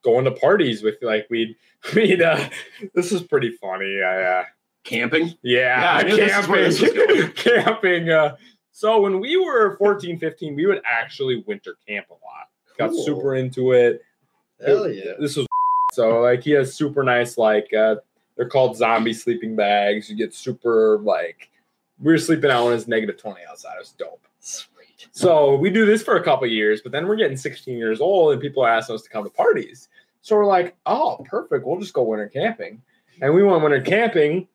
going 0.03 0.25
to 0.25 0.31
parties 0.31 0.83
with 0.83 0.95
like 1.01 1.27
we'd 1.29 1.55
we'd 1.95 2.21
uh 2.21 2.49
this 2.93 3.11
is 3.11 3.23
pretty 3.23 3.51
funny. 3.51 4.01
I 4.01 4.21
uh 4.23 4.43
Camping. 4.85 5.33
yeah, 5.41 5.81
Yeah, 5.81 5.93
I 5.93 6.03
knew 6.03 6.15
this 6.15 6.37
is 6.37 6.47
where 6.47 6.63
this 6.63 6.81
was 6.81 6.91
camping. 6.93 7.31
camping. 7.35 8.09
Uh, 8.09 8.35
so 8.71 9.01
when 9.01 9.19
we 9.19 9.35
were 9.37 9.75
14, 9.77 10.17
15, 10.19 10.55
we 10.55 10.65
would 10.65 10.81
actually 10.85 11.43
winter 11.47 11.75
camp 11.87 12.07
a 12.09 12.13
lot. 12.13 12.49
Got 12.77 12.91
Cool. 12.91 13.05
super 13.05 13.35
into 13.35 13.71
it. 13.71 14.01
Hell 14.65 14.89
yeah. 14.89 15.13
This 15.19 15.35
was 15.35 15.47
so 15.93 16.21
like 16.21 16.43
he 16.43 16.51
has 16.51 16.73
super 16.73 17.03
nice 17.03 17.37
like 17.37 17.73
uh 17.73 17.95
they're 18.35 18.49
called 18.49 18.75
zombie 18.77 19.13
sleeping 19.13 19.55
bags. 19.55 20.09
You 20.09 20.15
get 20.15 20.33
super 20.33 20.99
like 20.99 21.49
we 21.99 22.11
were 22.11 22.17
sleeping 22.17 22.51
out 22.51 22.65
when 22.65 22.73
it's 22.73 22.87
negative 22.87 23.17
20 23.17 23.41
outside. 23.49 23.75
It 23.75 23.79
was 23.79 23.91
dope. 23.97 24.27
Sweet. 24.39 25.07
So 25.11 25.55
we 25.55 25.69
do 25.69 25.85
this 25.85 26.03
for 26.03 26.17
a 26.17 26.23
couple 26.23 26.47
years, 26.47 26.81
but 26.81 26.91
then 26.91 27.07
we're 27.07 27.15
getting 27.15 27.37
16 27.37 27.77
years 27.77 28.01
old 28.01 28.33
and 28.33 28.41
people 28.41 28.63
are 28.63 28.69
asking 28.69 28.95
us 28.95 29.03
to 29.03 29.09
come 29.09 29.23
to 29.23 29.29
parties. 29.29 29.87
So 30.21 30.35
we're 30.35 30.45
like, 30.45 30.75
oh, 30.85 31.23
perfect. 31.29 31.65
We'll 31.65 31.79
just 31.79 31.93
go 31.93 32.03
winter 32.03 32.27
camping. 32.27 32.81
And 33.21 33.33
we 33.33 33.43
went 33.43 33.61
winter 33.63 33.79
camping. 33.79 34.47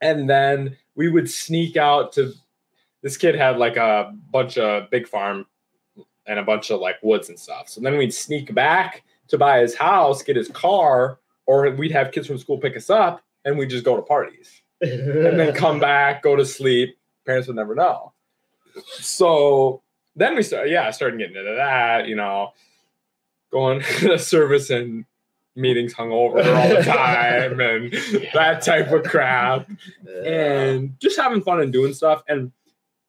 And 0.00 0.28
then 0.28 0.76
we 0.94 1.08
would 1.08 1.30
sneak 1.30 1.76
out 1.76 2.12
to 2.14 2.32
this 3.02 3.16
kid 3.16 3.34
had 3.34 3.58
like 3.58 3.76
a 3.76 4.12
bunch 4.30 4.58
of 4.58 4.90
big 4.90 5.06
farm 5.06 5.46
and 6.26 6.38
a 6.38 6.42
bunch 6.42 6.70
of 6.70 6.80
like 6.80 6.96
woods 7.02 7.28
and 7.28 7.38
stuff. 7.38 7.68
So 7.68 7.80
then 7.80 7.96
we'd 7.96 8.12
sneak 8.12 8.52
back 8.54 9.04
to 9.28 9.38
buy 9.38 9.60
his 9.60 9.74
house, 9.74 10.22
get 10.22 10.36
his 10.36 10.48
car, 10.48 11.18
or 11.46 11.70
we'd 11.70 11.92
have 11.92 12.10
kids 12.10 12.26
from 12.26 12.38
school 12.38 12.58
pick 12.58 12.76
us 12.76 12.90
up 12.90 13.22
and 13.44 13.56
we'd 13.56 13.70
just 13.70 13.84
go 13.84 13.96
to 13.96 14.02
parties 14.02 14.62
and 14.80 15.38
then 15.38 15.54
come 15.54 15.78
back, 15.78 16.22
go 16.22 16.36
to 16.36 16.44
sleep. 16.44 16.96
Parents 17.24 17.46
would 17.46 17.56
never 17.56 17.74
know. 17.74 18.12
So 18.98 19.82
then 20.14 20.34
we 20.34 20.42
started, 20.42 20.70
yeah, 20.70 20.86
I 20.86 20.90
started 20.90 21.18
getting 21.18 21.36
into 21.36 21.54
that, 21.54 22.08
you 22.08 22.16
know, 22.16 22.52
going 23.52 23.80
to 24.00 24.18
service 24.18 24.70
and 24.70 25.04
meetings 25.56 25.94
hungover 25.94 26.44
all 26.54 26.68
the 26.68 26.82
time 26.84 27.60
and 27.60 27.92
that 28.34 28.62
type 28.62 28.90
of 28.92 29.02
crap 29.04 29.68
and 30.24 30.98
just 31.00 31.18
having 31.18 31.42
fun 31.42 31.60
and 31.60 31.72
doing 31.72 31.92
stuff. 31.94 32.22
And 32.28 32.52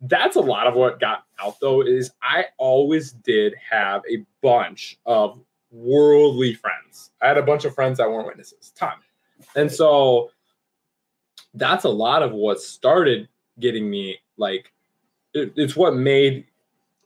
that's 0.01 0.36
a 0.36 0.41
lot 0.41 0.67
of 0.67 0.73
what 0.75 0.99
got 0.99 1.25
out 1.39 1.57
though, 1.60 1.81
is 1.81 2.12
I 2.21 2.45
always 2.57 3.12
did 3.12 3.53
have 3.69 4.01
a 4.10 4.25
bunch 4.41 4.97
of 5.05 5.39
worldly 5.71 6.53
friends. 6.53 7.12
I 7.21 7.27
had 7.27 7.38
a 7.38 7.43
bunch 7.43 7.65
of 7.65 7.75
friends 7.75 7.97
that 7.97 8.10
weren't 8.10 8.27
witnesses, 8.27 8.71
ton. 8.75 8.93
And 9.55 9.71
so 9.71 10.31
that's 11.53 11.83
a 11.83 11.89
lot 11.89 12.23
of 12.23 12.31
what 12.31 12.62
started 12.62 13.27
getting 13.60 13.89
me 13.89 14.19
like 14.38 14.71
it- 15.33 15.53
it's 15.55 15.75
what 15.75 15.95
made 15.95 16.45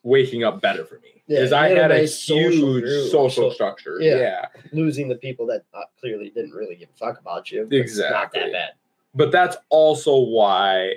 waking 0.03 0.43
up 0.43 0.61
better 0.61 0.85
for 0.85 0.95
me. 0.99 1.23
Yeah, 1.27 1.47
I 1.55 1.69
had 1.69 1.91
a 1.91 2.01
a, 2.03 2.07
social 2.07 2.73
huge 2.73 2.83
group. 2.83 3.11
social 3.11 3.49
So- 3.49 3.53
structure. 3.53 3.97
yeah. 4.01 4.17
yeah. 4.17 4.45
losing 4.73 5.07
the 5.07 5.15
people 5.15 5.45
that 5.47 5.63
uh, 5.73 5.81
clearly 5.99 6.29
didn't 6.29 6.51
really 6.51 6.75
give 6.75 6.89
a 6.89 6.97
fuck 6.97 7.19
about 7.19 7.51
you. 7.51 7.67
Exactly, 7.71 8.41
Not 8.41 8.45
that 8.47 8.51
bad. 8.51 8.69
but 9.15 9.31
that's 9.31 9.55
also 9.69 10.17
why 10.17 10.95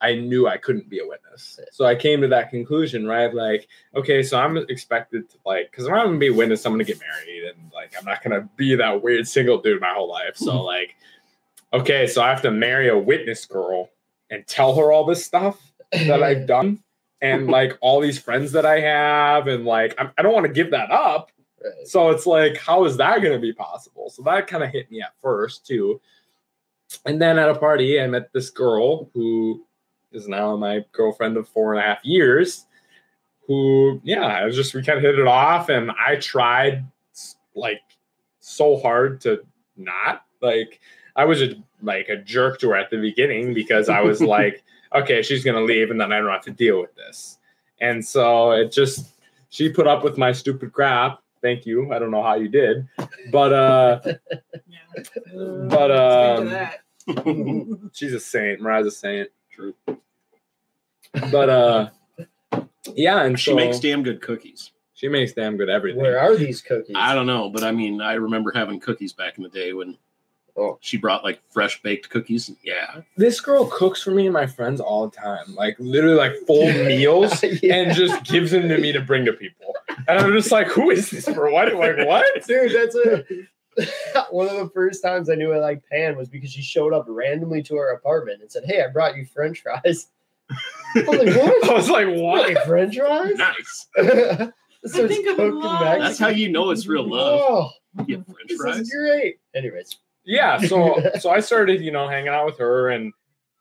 I 0.00 0.14
knew 0.14 0.46
I 0.48 0.56
couldn't 0.58 0.88
be 0.90 0.98
a 0.98 1.06
witness. 1.06 1.58
So 1.72 1.84
I 1.86 1.94
came 1.94 2.20
to 2.20 2.28
that 2.28 2.50
conclusion, 2.50 3.06
right? 3.06 3.32
Like, 3.32 3.66
okay, 3.94 4.22
so 4.22 4.38
I'm 4.38 4.56
expected 4.56 5.28
to 5.30 5.36
like, 5.46 5.70
because 5.70 5.86
I'm 5.86 5.92
not 5.92 6.04
gonna 6.06 6.18
be 6.18 6.28
a 6.28 6.34
witness, 6.34 6.66
I'm 6.66 6.72
gonna 6.72 6.84
get 6.84 7.00
married, 7.00 7.44
and 7.44 7.72
like, 7.72 7.94
I'm 7.98 8.04
not 8.04 8.22
gonna 8.22 8.48
be 8.56 8.74
that 8.74 9.02
weird 9.02 9.26
single 9.28 9.58
dude 9.58 9.80
my 9.80 9.92
whole 9.94 10.08
life. 10.10 10.36
So 10.36 10.62
like, 10.74 10.96
okay, 11.72 12.06
so 12.06 12.22
I 12.22 12.30
have 12.30 12.42
to 12.42 12.50
marry 12.50 12.88
a 12.88 12.98
witness 12.98 13.46
girl 13.46 13.90
and 14.30 14.46
tell 14.46 14.74
her 14.76 14.90
all 14.92 15.04
this 15.06 15.24
stuff 15.24 15.60
that 15.92 16.22
I've 16.22 16.46
done, 16.56 16.82
and 17.20 17.46
like 17.50 17.76
all 17.80 18.00
these 18.00 18.18
friends 18.18 18.52
that 18.52 18.66
I 18.66 18.80
have, 18.80 19.46
and 19.46 19.64
like, 19.64 19.94
I'm, 19.98 20.10
I 20.18 20.22
don't 20.22 20.34
want 20.34 20.46
to 20.46 20.52
give 20.52 20.70
that 20.70 20.90
up. 20.90 21.30
Right. 21.62 21.86
So 21.86 22.10
it's 22.10 22.26
like, 22.26 22.58
how 22.58 22.84
is 22.84 22.96
that 22.98 23.20
going 23.20 23.32
to 23.32 23.38
be 23.38 23.52
possible? 23.52 24.10
So 24.10 24.22
that 24.22 24.46
kind 24.46 24.62
of 24.62 24.70
hit 24.70 24.90
me 24.90 25.00
at 25.00 25.14
first 25.20 25.66
too. 25.66 26.00
And 27.04 27.20
then 27.20 27.38
at 27.38 27.48
a 27.48 27.54
party, 27.54 28.00
I 28.00 28.06
met 28.06 28.32
this 28.32 28.50
girl 28.50 29.10
who 29.12 29.64
is 30.12 30.28
now 30.28 30.56
my 30.56 30.84
girlfriend 30.92 31.36
of 31.36 31.48
four 31.48 31.74
and 31.74 31.82
a 31.82 31.86
half 31.86 32.04
years. 32.04 32.66
Who, 33.46 34.00
yeah, 34.02 34.42
it 34.42 34.46
was 34.46 34.56
just 34.56 34.74
we 34.74 34.82
kind 34.82 34.98
of 34.98 35.04
hit 35.04 35.18
it 35.18 35.26
off, 35.26 35.68
and 35.68 35.92
I 35.92 36.16
tried 36.16 36.84
like 37.54 37.80
so 38.40 38.78
hard 38.78 39.20
to 39.22 39.40
not 39.76 40.24
like. 40.40 40.80
I 41.16 41.24
was 41.24 41.42
a, 41.42 41.54
like 41.82 42.08
a 42.08 42.16
jerk 42.16 42.60
to 42.60 42.68
her 42.70 42.76
at 42.76 42.90
the 42.90 42.98
beginning 42.98 43.54
because 43.54 43.88
I 43.88 44.00
was 44.00 44.20
like, 44.36 44.62
okay, 44.94 45.22
she's 45.22 45.42
gonna 45.44 45.62
leave, 45.62 45.90
and 45.90 46.00
then 46.00 46.12
I 46.12 46.18
don't 46.18 46.30
have 46.30 46.42
to 46.44 46.50
deal 46.52 46.80
with 46.80 46.94
this. 46.94 47.38
And 47.80 48.04
so 48.04 48.52
it 48.52 48.70
just 48.72 49.06
she 49.50 49.68
put 49.70 49.86
up 49.86 50.04
with 50.04 50.16
my 50.18 50.32
stupid 50.32 50.72
crap. 50.72 51.20
Thank 51.42 51.66
you. 51.66 51.92
I 51.92 51.98
don't 51.98 52.10
know 52.10 52.22
how 52.22 52.34
you 52.34 52.48
did, 52.48 52.86
but 53.30 53.52
uh, 53.52 54.00
Yeah. 54.66 55.02
But, 55.68 55.90
um, 55.90 56.48
Speak 56.98 57.16
to 57.16 57.24
that. 57.24 57.90
she's 57.92 58.12
a 58.14 58.20
saint. 58.20 58.60
Mariah's 58.60 58.86
a 58.86 58.90
saint. 58.90 59.28
True. 59.52 59.74
But 61.30 61.48
uh, 61.48 61.90
yeah, 62.94 63.22
and 63.24 63.38
She 63.38 63.50
so 63.50 63.56
makes 63.56 63.78
damn 63.78 64.02
good 64.02 64.20
cookies. 64.20 64.72
she 64.94 65.08
makes 65.08 65.32
damn 65.32 65.56
good 65.56 65.68
everything. 65.68 66.00
Where 66.00 66.18
are 66.18 66.36
these 66.36 66.62
cookies? 66.62 66.96
I 66.98 67.14
don't 67.14 67.26
know, 67.26 67.48
but 67.50 67.62
I 67.62 67.70
mean, 67.72 68.00
I 68.00 68.14
remember 68.14 68.52
having 68.54 68.80
cookies 68.80 69.12
back 69.12 69.36
in 69.36 69.42
the 69.44 69.48
day 69.50 69.72
when 69.72 69.96
Oh. 70.58 70.78
she 70.80 70.96
brought 70.96 71.22
like 71.22 71.40
fresh 71.50 71.82
baked 71.82 72.08
cookies. 72.08 72.50
Yeah, 72.64 73.02
this 73.16 73.40
girl 73.40 73.66
cooks 73.66 74.02
for 74.02 74.10
me 74.10 74.24
and 74.26 74.32
my 74.32 74.46
friends 74.46 74.80
all 74.80 75.08
the 75.08 75.16
time, 75.16 75.54
like 75.54 75.76
literally 75.78 76.16
like 76.16 76.32
full 76.46 76.66
meals. 76.86 77.42
Yeah. 77.62 77.74
and 77.76 77.94
just 77.94 78.24
gives 78.24 78.50
them 78.52 78.68
to 78.68 78.78
me 78.78 78.92
to 78.92 79.00
bring 79.00 79.24
to 79.26 79.32
people. 79.32 79.74
And 80.08 80.18
I'm 80.18 80.32
just 80.32 80.50
like, 80.52 80.66
who 80.68 80.90
is 80.90 81.10
this 81.10 81.24
for? 81.26 81.50
What? 81.50 81.74
Like, 81.74 81.98
what? 82.06 82.24
Dude, 82.46 82.72
that's 82.72 82.94
a 82.96 83.24
one 84.30 84.48
of 84.48 84.56
the 84.56 84.70
first 84.72 85.02
times 85.02 85.28
I 85.28 85.34
knew 85.34 85.52
I 85.52 85.58
liked 85.58 85.88
Pan 85.90 86.16
was 86.16 86.28
because 86.30 86.50
she 86.50 86.62
showed 86.62 86.94
up 86.94 87.04
randomly 87.08 87.62
to 87.64 87.76
our 87.76 87.90
apartment 87.90 88.40
and 88.40 88.50
said, 88.50 88.64
Hey, 88.66 88.82
I 88.82 88.88
brought 88.88 89.16
you 89.16 89.26
French 89.26 89.60
fries. 89.62 90.06
I 90.50 90.54
was 91.06 91.06
like, 91.08 91.36
what? 91.36 91.68
I 91.70 91.72
was 91.74 91.90
like, 91.90 92.06
What? 92.06 92.54
what? 92.54 92.66
French 92.66 92.96
fries? 92.96 93.34
nice. 93.36 93.86
Starts 94.86 95.14
think 95.14 95.26
of 95.28 95.36
cooking 95.36 95.54
love. 95.56 95.98
That's 95.98 96.18
how 96.18 96.28
you 96.28 96.50
know 96.50 96.70
it's 96.70 96.86
real 96.86 97.08
love. 97.08 97.40
Oh, 97.42 97.70
You 97.98 98.16
get 98.18 98.24
French 98.26 98.48
this 98.48 98.56
fries. 98.58 98.80
is 98.80 98.90
great. 98.94 99.38
Anyways, 99.54 99.96
Yeah. 100.26 100.58
So 100.68 101.00
so 101.20 101.30
I 101.30 101.40
started, 101.40 101.80
you 101.80 101.92
know, 101.92 102.08
hanging 102.08 102.28
out 102.28 102.44
with 102.46 102.58
her 102.58 102.90
and 102.90 103.12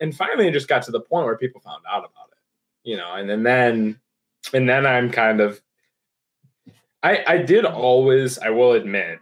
and 0.01 0.13
finally 0.15 0.47
it 0.47 0.51
just 0.51 0.67
got 0.67 0.81
to 0.83 0.91
the 0.91 0.99
point 0.99 1.25
where 1.25 1.37
people 1.37 1.61
found 1.61 1.83
out 1.89 1.99
about 1.99 2.29
it. 2.31 2.89
You 2.89 2.97
know, 2.97 3.13
and 3.13 3.29
then 3.29 3.43
then 3.43 3.99
and 4.53 4.67
then 4.67 4.85
I'm 4.85 5.09
kind 5.11 5.39
of 5.41 5.61
I 7.03 7.23
I 7.27 7.37
did 7.37 7.65
always, 7.65 8.39
I 8.39 8.49
will 8.49 8.73
admit, 8.73 9.19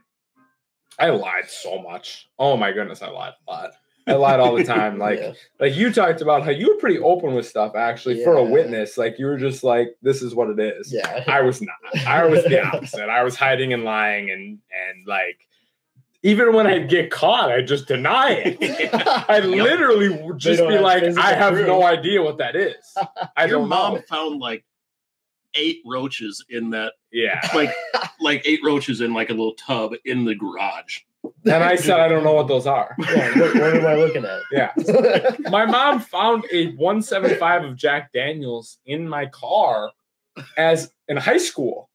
I 0.99 1.09
lied 1.09 1.49
so 1.49 1.81
much. 1.81 2.29
Oh 2.39 2.55
my 2.57 2.71
goodness, 2.71 3.01
I 3.01 3.09
lied 3.09 3.33
a 3.47 3.51
lot. 3.51 3.71
I 4.05 4.13
lied 4.13 4.39
all 4.41 4.55
the 4.55 4.63
time. 4.75 4.97
Like 4.97 5.19
Yeah. 5.19 5.33
like 5.59 5.75
you 5.75 5.91
talked 5.93 6.21
about 6.21 6.43
how 6.43 6.51
you 6.51 6.69
were 6.73 6.79
pretty 6.79 6.99
open 6.99 7.33
with 7.35 7.47
stuff 7.47 7.75
actually 7.75 8.23
for 8.23 8.35
a 8.35 8.43
witness. 8.43 8.97
Like 8.97 9.17
you 9.19 9.25
were 9.25 9.37
just 9.37 9.63
like, 9.63 9.95
this 10.01 10.21
is 10.21 10.35
what 10.35 10.49
it 10.49 10.59
is. 10.59 10.93
yeah. 10.93 11.23
I 11.27 11.41
was 11.41 11.61
not. 11.61 11.75
I 12.07 12.25
was 12.25 12.43
the 12.43 12.63
opposite. 12.67 13.09
I 13.09 13.23
was 13.23 13.35
hiding 13.35 13.73
and 13.73 13.83
lying 13.83 14.29
and 14.29 14.41
and 14.89 15.07
like 15.07 15.39
even 16.23 16.53
when 16.53 16.65
I'd 16.67 16.89
get 16.89 17.11
caught, 17.11 17.51
I'd 17.51 17.67
just 17.67 17.87
deny 17.87 18.29
it. 18.31 18.89
I'd 19.29 19.45
literally 19.45 20.09
would 20.09 20.39
just 20.39 20.61
be 20.61 20.77
like, 20.79 21.03
I 21.17 21.33
have 21.33 21.53
proof." 21.53 21.67
no 21.67 21.83
idea 21.83 22.21
what 22.21 22.37
that 22.37 22.55
is. 22.55 22.75
I 23.37 23.45
Your 23.45 23.59
don't 23.59 23.69
mom 23.69 23.95
know. 23.95 24.01
found 24.09 24.39
like 24.39 24.63
eight 25.55 25.79
roaches 25.85 26.43
in 26.49 26.69
that, 26.71 26.93
Yeah. 27.11 27.39
like 27.53 27.71
like 28.19 28.41
eight 28.45 28.61
roaches 28.63 29.01
in 29.01 29.13
like 29.13 29.29
a 29.29 29.33
little 29.33 29.53
tub 29.55 29.93
in 30.05 30.25
the 30.25 30.33
garage. 30.33 30.99
And 31.45 31.63
I 31.63 31.75
said, 31.75 31.99
I 31.99 32.07
don't 32.09 32.23
know 32.25 32.33
what 32.33 32.47
those 32.47 32.67
are. 32.67 32.95
Yeah, 32.99 33.39
what, 33.39 33.55
what 33.55 33.75
am 33.77 33.85
I 33.85 33.95
looking 33.95 34.25
at? 34.25 34.41
Yeah. 34.51 34.71
My 35.49 35.65
mom 35.65 36.01
found 36.01 36.43
a 36.51 36.71
175 36.75 37.63
of 37.63 37.75
Jack 37.77 38.11
Daniels 38.11 38.77
in 38.85 39.07
my 39.07 39.27
car 39.27 39.91
as 40.57 40.91
in 41.07 41.15
high 41.15 41.37
school. 41.37 41.89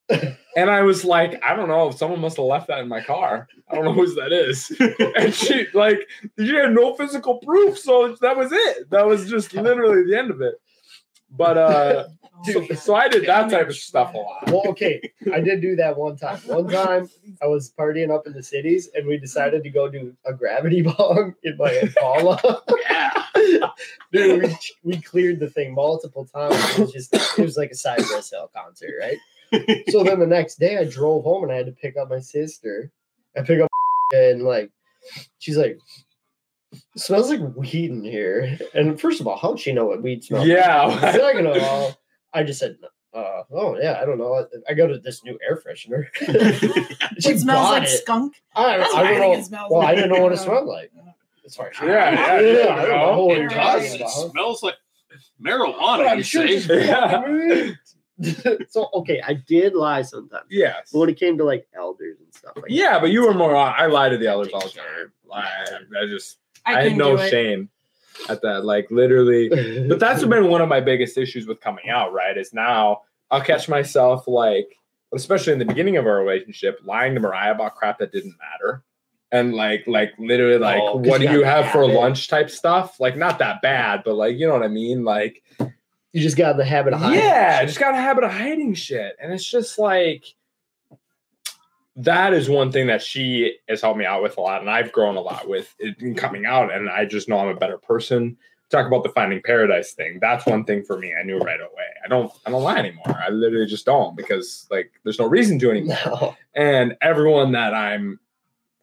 And 0.55 0.69
I 0.69 0.81
was 0.81 1.05
like, 1.05 1.41
I 1.43 1.55
don't 1.55 1.67
know. 1.67 1.91
Someone 1.91 2.19
must 2.19 2.37
have 2.37 2.45
left 2.45 2.67
that 2.67 2.79
in 2.79 2.87
my 2.87 3.01
car. 3.01 3.47
I 3.69 3.75
don't 3.75 3.85
know 3.85 3.93
whose 3.93 4.15
that 4.15 4.31
is. 4.31 4.69
And 5.15 5.33
she 5.33 5.67
like 5.73 5.99
she 6.37 6.55
had 6.55 6.73
no 6.73 6.95
physical 6.95 7.37
proof, 7.37 7.77
so 7.77 8.15
that 8.21 8.35
was 8.35 8.51
it. 8.51 8.89
That 8.89 9.05
was 9.05 9.29
just 9.29 9.53
literally 9.53 10.03
the 10.09 10.17
end 10.17 10.31
of 10.31 10.41
it. 10.41 10.55
But 11.31 11.57
uh 11.57 12.07
so, 12.43 12.65
so 12.73 12.95
I 12.95 13.07
did 13.09 13.25
that 13.25 13.49
type 13.49 13.67
of 13.67 13.75
stuff 13.75 14.13
a 14.13 14.17
lot. 14.17 14.47
Well, 14.47 14.63
okay, 14.67 15.11
I 15.33 15.41
did 15.41 15.61
do 15.61 15.75
that 15.75 15.97
one 15.97 16.17
time. 16.17 16.37
One 16.45 16.67
time 16.67 17.09
I 17.41 17.47
was 17.47 17.73
partying 17.77 18.13
up 18.13 18.27
in 18.27 18.33
the 18.33 18.43
cities 18.43 18.89
and 18.95 19.05
we 19.07 19.17
decided 19.17 19.63
to 19.63 19.69
go 19.69 19.89
do 19.89 20.15
a 20.25 20.33
gravity 20.33 20.81
bong 20.97 21.35
in 21.43 21.57
my 21.57 21.71
Impala. 21.71 22.61
Yeah. 22.89 23.69
Dude, 24.11 24.43
we, 24.43 24.57
we 24.83 25.01
cleared 25.01 25.39
the 25.39 25.49
thing 25.49 25.73
multiple 25.73 26.25
times. 26.25 26.55
It 26.71 26.79
was 26.79 26.91
just 26.91 27.13
it 27.13 27.43
was 27.43 27.57
like 27.57 27.71
a 27.71 27.75
Cypress 27.75 28.31
Hill 28.31 28.49
concert, 28.55 28.93
right? 28.99 29.17
So 29.89 30.03
then 30.03 30.19
the 30.19 30.27
next 30.27 30.59
day 30.59 30.77
I 30.77 30.83
drove 30.85 31.23
home 31.23 31.43
and 31.43 31.51
I 31.51 31.55
had 31.55 31.65
to 31.67 31.71
pick 31.71 31.97
up 31.97 32.09
my 32.09 32.19
sister. 32.19 32.91
I 33.37 33.41
pick 33.41 33.61
up 33.61 33.67
and 34.13 34.43
like 34.43 34.71
she's 35.39 35.57
like 35.57 35.79
smells 36.97 37.29
like 37.29 37.41
weed 37.55 37.91
in 37.91 38.03
here. 38.03 38.57
And 38.73 38.99
first 38.99 39.21
of 39.21 39.27
all, 39.27 39.37
how'd 39.37 39.59
she 39.59 39.71
know 39.73 39.85
what 39.85 40.01
weed 40.03 40.23
smells 40.23 40.47
like? 40.47 40.57
Yeah. 40.57 41.11
Second 41.11 41.47
of 41.47 41.61
all, 41.63 41.99
I 42.33 42.43
just 42.43 42.59
said, 42.59 42.77
uh, 43.13 43.41
oh 43.51 43.77
yeah, 43.81 43.99
I 44.01 44.05
don't 44.05 44.19
know. 44.19 44.45
I 44.69 44.73
go 44.75 44.85
to 44.87 44.99
this 44.99 45.23
new 45.23 45.37
air 45.47 45.59
freshener. 45.65 46.05
she 47.19 47.29
It 47.31 47.39
smells 47.39 47.69
like 47.69 47.83
it. 47.83 47.87
skunk. 47.87 48.35
I, 48.55 48.77
That's 48.77 48.93
I 48.93 48.99
I 49.01 49.03
don't 49.11 49.19
know. 49.21 49.33
it 49.33 49.45
smells 49.45 49.71
well, 49.71 49.81
I 49.81 49.95
didn't 49.95 50.11
know 50.11 50.21
what 50.21 50.31
it 50.33 50.37
smelled 50.37 50.67
like. 50.67 50.91
As 51.45 51.55
far 51.55 51.69
as 51.69 51.75
Yeah, 51.81 52.39
yeah, 52.39 52.39
yeah, 52.39 52.75
I 52.75 52.85
don't 52.85 53.15
know 53.17 53.25
what 53.25 53.37
It 53.37 53.41
you're 53.41 53.49
does. 53.49 53.93
It 53.95 54.07
smells 54.09 54.61
like 54.61 54.75
marijuana, 55.43 56.07
I'm 56.07 56.17
you 56.19 56.23
sure 56.23 56.47
say? 56.59 57.75
It's 58.19 58.45
Yeah. 58.45 58.53
so 58.69 58.89
okay, 58.93 59.21
I 59.25 59.33
did 59.33 59.73
lie 59.73 60.01
sometimes. 60.01 60.45
Yes. 60.49 60.89
But 60.91 60.99
when 60.99 61.09
it 61.09 61.19
came 61.19 61.37
to 61.37 61.43
like 61.43 61.67
elders 61.73 62.17
and 62.23 62.33
stuff 62.33 62.53
like 62.55 62.65
Yeah, 62.67 62.99
but 62.99 63.11
you 63.11 63.25
were 63.25 63.33
more. 63.33 63.55
I 63.55 63.85
lie 63.87 64.09
to 64.09 64.17
the 64.17 64.27
elders 64.27 64.53
all 64.53 64.61
the 64.61 64.69
time. 64.69 65.11
I, 65.33 66.01
I 66.01 66.05
just 66.07 66.37
I, 66.65 66.79
I, 66.79 66.83
had 66.83 66.97
no 66.97 67.17
shame 67.17 67.69
at 68.27 68.41
that. 68.41 68.65
Like 68.65 68.89
literally 68.91 69.49
but 69.87 69.99
that's 69.99 70.23
been 70.23 70.47
one 70.49 70.61
of 70.61 70.69
my 70.69 70.81
biggest 70.81 71.17
issues 71.17 71.47
with 71.47 71.61
coming 71.61 71.89
out, 71.89 72.13
right? 72.13 72.37
Is 72.37 72.53
now 72.53 73.01
I'll 73.31 73.41
catch 73.41 73.69
myself 73.69 74.27
like, 74.27 74.75
especially 75.13 75.53
in 75.53 75.59
the 75.59 75.65
beginning 75.65 75.97
of 75.97 76.05
our 76.05 76.17
relationship, 76.19 76.79
lying 76.83 77.13
to 77.15 77.19
Mariah 77.19 77.51
about 77.53 77.75
crap 77.75 77.99
that 77.99 78.11
didn't 78.11 78.35
matter. 78.39 78.83
And 79.31 79.53
like, 79.53 79.83
like 79.85 80.11
literally, 80.17 80.57
like, 80.57 80.81
Oh, 80.81 80.97
'cause 80.97 81.07
what 81.07 81.21
do 81.21 81.31
you 81.31 81.43
have 81.43 81.71
for 81.71 81.81
habit. 81.81 81.95
lunch 81.95 82.27
type 82.27 82.49
stuff? 82.49 82.99
Like, 82.99 83.15
not 83.15 83.37
that 83.39 83.61
bad, 83.61 84.01
but 84.03 84.15
like, 84.15 84.37
you 84.37 84.47
know 84.47 84.53
what 84.53 84.63
I 84.63 84.67
mean? 84.69 85.03
Like, 85.03 85.43
you 86.13 86.21
just 86.21 86.37
got 86.37 86.57
the 86.57 86.65
habit 86.65 86.93
of 86.93 86.99
hiding. 86.99 87.19
yeah, 87.19 87.63
just 87.65 87.79
got 87.79 87.93
a 87.93 87.97
habit 87.97 88.23
of 88.23 88.31
hiding 88.31 88.73
shit. 88.73 89.15
And 89.21 89.31
it's 89.31 89.49
just 89.49 89.77
like, 89.77 90.25
that 91.95 92.33
is 92.33 92.49
one 92.49 92.71
thing 92.71 92.87
that 92.87 93.01
she 93.01 93.57
has 93.67 93.81
helped 93.81 93.99
me 93.99 94.05
out 94.05 94.23
with 94.23 94.37
a 94.37 94.41
lot. 94.41 94.61
And 94.61 94.69
I've 94.69 94.91
grown 94.91 95.17
a 95.17 95.21
lot 95.21 95.47
with 95.47 95.75
it 95.79 96.17
coming 96.17 96.45
out. 96.45 96.73
And 96.73 96.89
I 96.89 97.05
just 97.05 97.27
know 97.27 97.39
I'm 97.39 97.49
a 97.49 97.59
better 97.59 97.77
person. 97.77 98.37
Talk 98.69 98.87
about 98.87 99.03
the 99.03 99.09
finding 99.09 99.41
paradise 99.43 99.93
thing. 99.93 100.19
That's 100.21 100.45
one 100.45 100.63
thing 100.63 100.83
for 100.83 100.97
me. 100.97 101.13
I 101.19 101.23
knew 101.23 101.39
right 101.39 101.59
away. 101.59 101.87
I 102.03 102.07
don't, 102.07 102.31
I 102.45 102.51
don't 102.51 102.63
lie 102.63 102.77
anymore. 102.77 103.19
I 103.19 103.29
literally 103.29 103.65
just 103.65 103.85
don't 103.85 104.15
because 104.15 104.67
like 104.71 104.91
there's 105.03 105.19
no 105.19 105.27
reason 105.27 105.59
to 105.59 105.71
anymore. 105.71 105.97
No. 106.05 106.37
And 106.55 106.95
everyone 107.01 107.51
that 107.53 107.73
I'm 107.73 108.19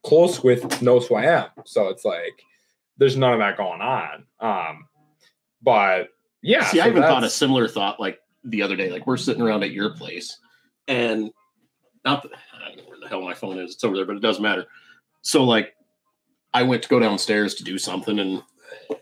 close 0.05 0.43
with 0.43 0.83
knows 0.83 1.07
who 1.07 1.15
I 1.15 1.25
am. 1.25 1.49
So 1.65 1.89
it's 1.89 2.05
like 2.05 2.43
there's 2.99 3.17
none 3.17 3.33
of 3.33 3.39
that 3.39 3.57
going 3.57 3.81
on. 3.81 4.25
Um, 4.41 4.87
but 5.63 6.09
yeah, 6.43 6.65
See, 6.65 6.81
I 6.81 6.85
so 6.85 6.91
even 6.91 7.03
thought 7.03 7.25
a 7.25 7.31
similar 7.31 7.69
thought 7.69 8.01
like 8.01 8.21
the 8.45 8.63
other 8.63 8.77
day. 8.77 8.91
Like 8.91 9.07
we're 9.07 9.17
sitting 9.17 9.43
around 9.43 9.63
at 9.63 9.71
your 9.71 9.91
place, 9.91 10.39
and 10.89 11.31
not 12.05 12.23
that 12.23 12.33
I 12.33 12.69
don't 12.69 12.79
know 12.79 12.85
where 12.89 13.01
the 13.01 13.09
hell 13.09 13.23
my 13.23 13.35
phone 13.35 13.59
is. 13.59 13.75
It's 13.75 13.85
over 13.85 13.97
there, 13.97 14.07
but 14.07 14.17
it 14.17 14.23
doesn't 14.23 14.43
matter. 14.43 14.67
So 15.23 15.45
like, 15.45 15.75
I 16.55 16.63
went 16.63 16.83
to 16.83 16.89
go 16.89 17.01
downstairs 17.01 17.55
to 17.57 17.65
do 17.65 17.79
something, 17.79 18.19
and 18.19 18.43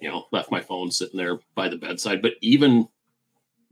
you 0.00 0.08
know, 0.08 0.26
left 0.32 0.50
my 0.50 0.60
phone 0.60 0.90
sitting 0.90 1.18
there 1.18 1.38
by 1.54 1.68
the 1.68 1.76
bedside. 1.76 2.22
But 2.22 2.34
even 2.40 2.88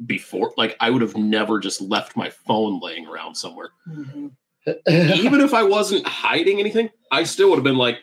before, 0.06 0.52
like, 0.56 0.76
I 0.80 0.90
would 0.90 1.02
have 1.02 1.16
never 1.16 1.58
just 1.58 1.80
left 1.80 2.16
my 2.16 2.30
phone 2.30 2.80
laying 2.80 3.06
around 3.06 3.34
somewhere. 3.34 3.70
Mm-hmm. 3.88 4.28
even 4.88 5.40
if 5.40 5.54
I 5.54 5.62
wasn't 5.62 6.06
hiding 6.06 6.60
anything, 6.60 6.90
I 7.10 7.24
still 7.24 7.50
would 7.50 7.56
have 7.56 7.64
been 7.64 7.76
like, 7.76 7.98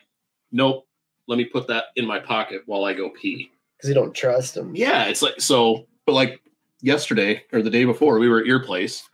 nope. 0.52 0.86
Let 1.28 1.38
me 1.38 1.46
put 1.46 1.68
that 1.68 1.86
in 1.96 2.08
my 2.08 2.20
pocket 2.20 2.64
while 2.66 2.86
I 2.86 2.94
go 2.94 3.12
pee. 3.12 3.52
Because 3.80 3.90
you 3.90 3.96
don't 3.96 4.14
trust 4.14 4.56
them. 4.56 4.76
Yeah, 4.76 5.06
it's 5.06 5.22
like 5.22 5.40
so. 5.40 5.88
But 6.06 6.12
like 6.12 6.42
yesterday 6.82 7.44
or 7.54 7.62
the 7.62 7.70
day 7.70 7.86
before, 7.86 8.20
we 8.20 8.28
were 8.28 8.42
at 8.42 8.46
your 8.46 8.60
place, 8.60 9.08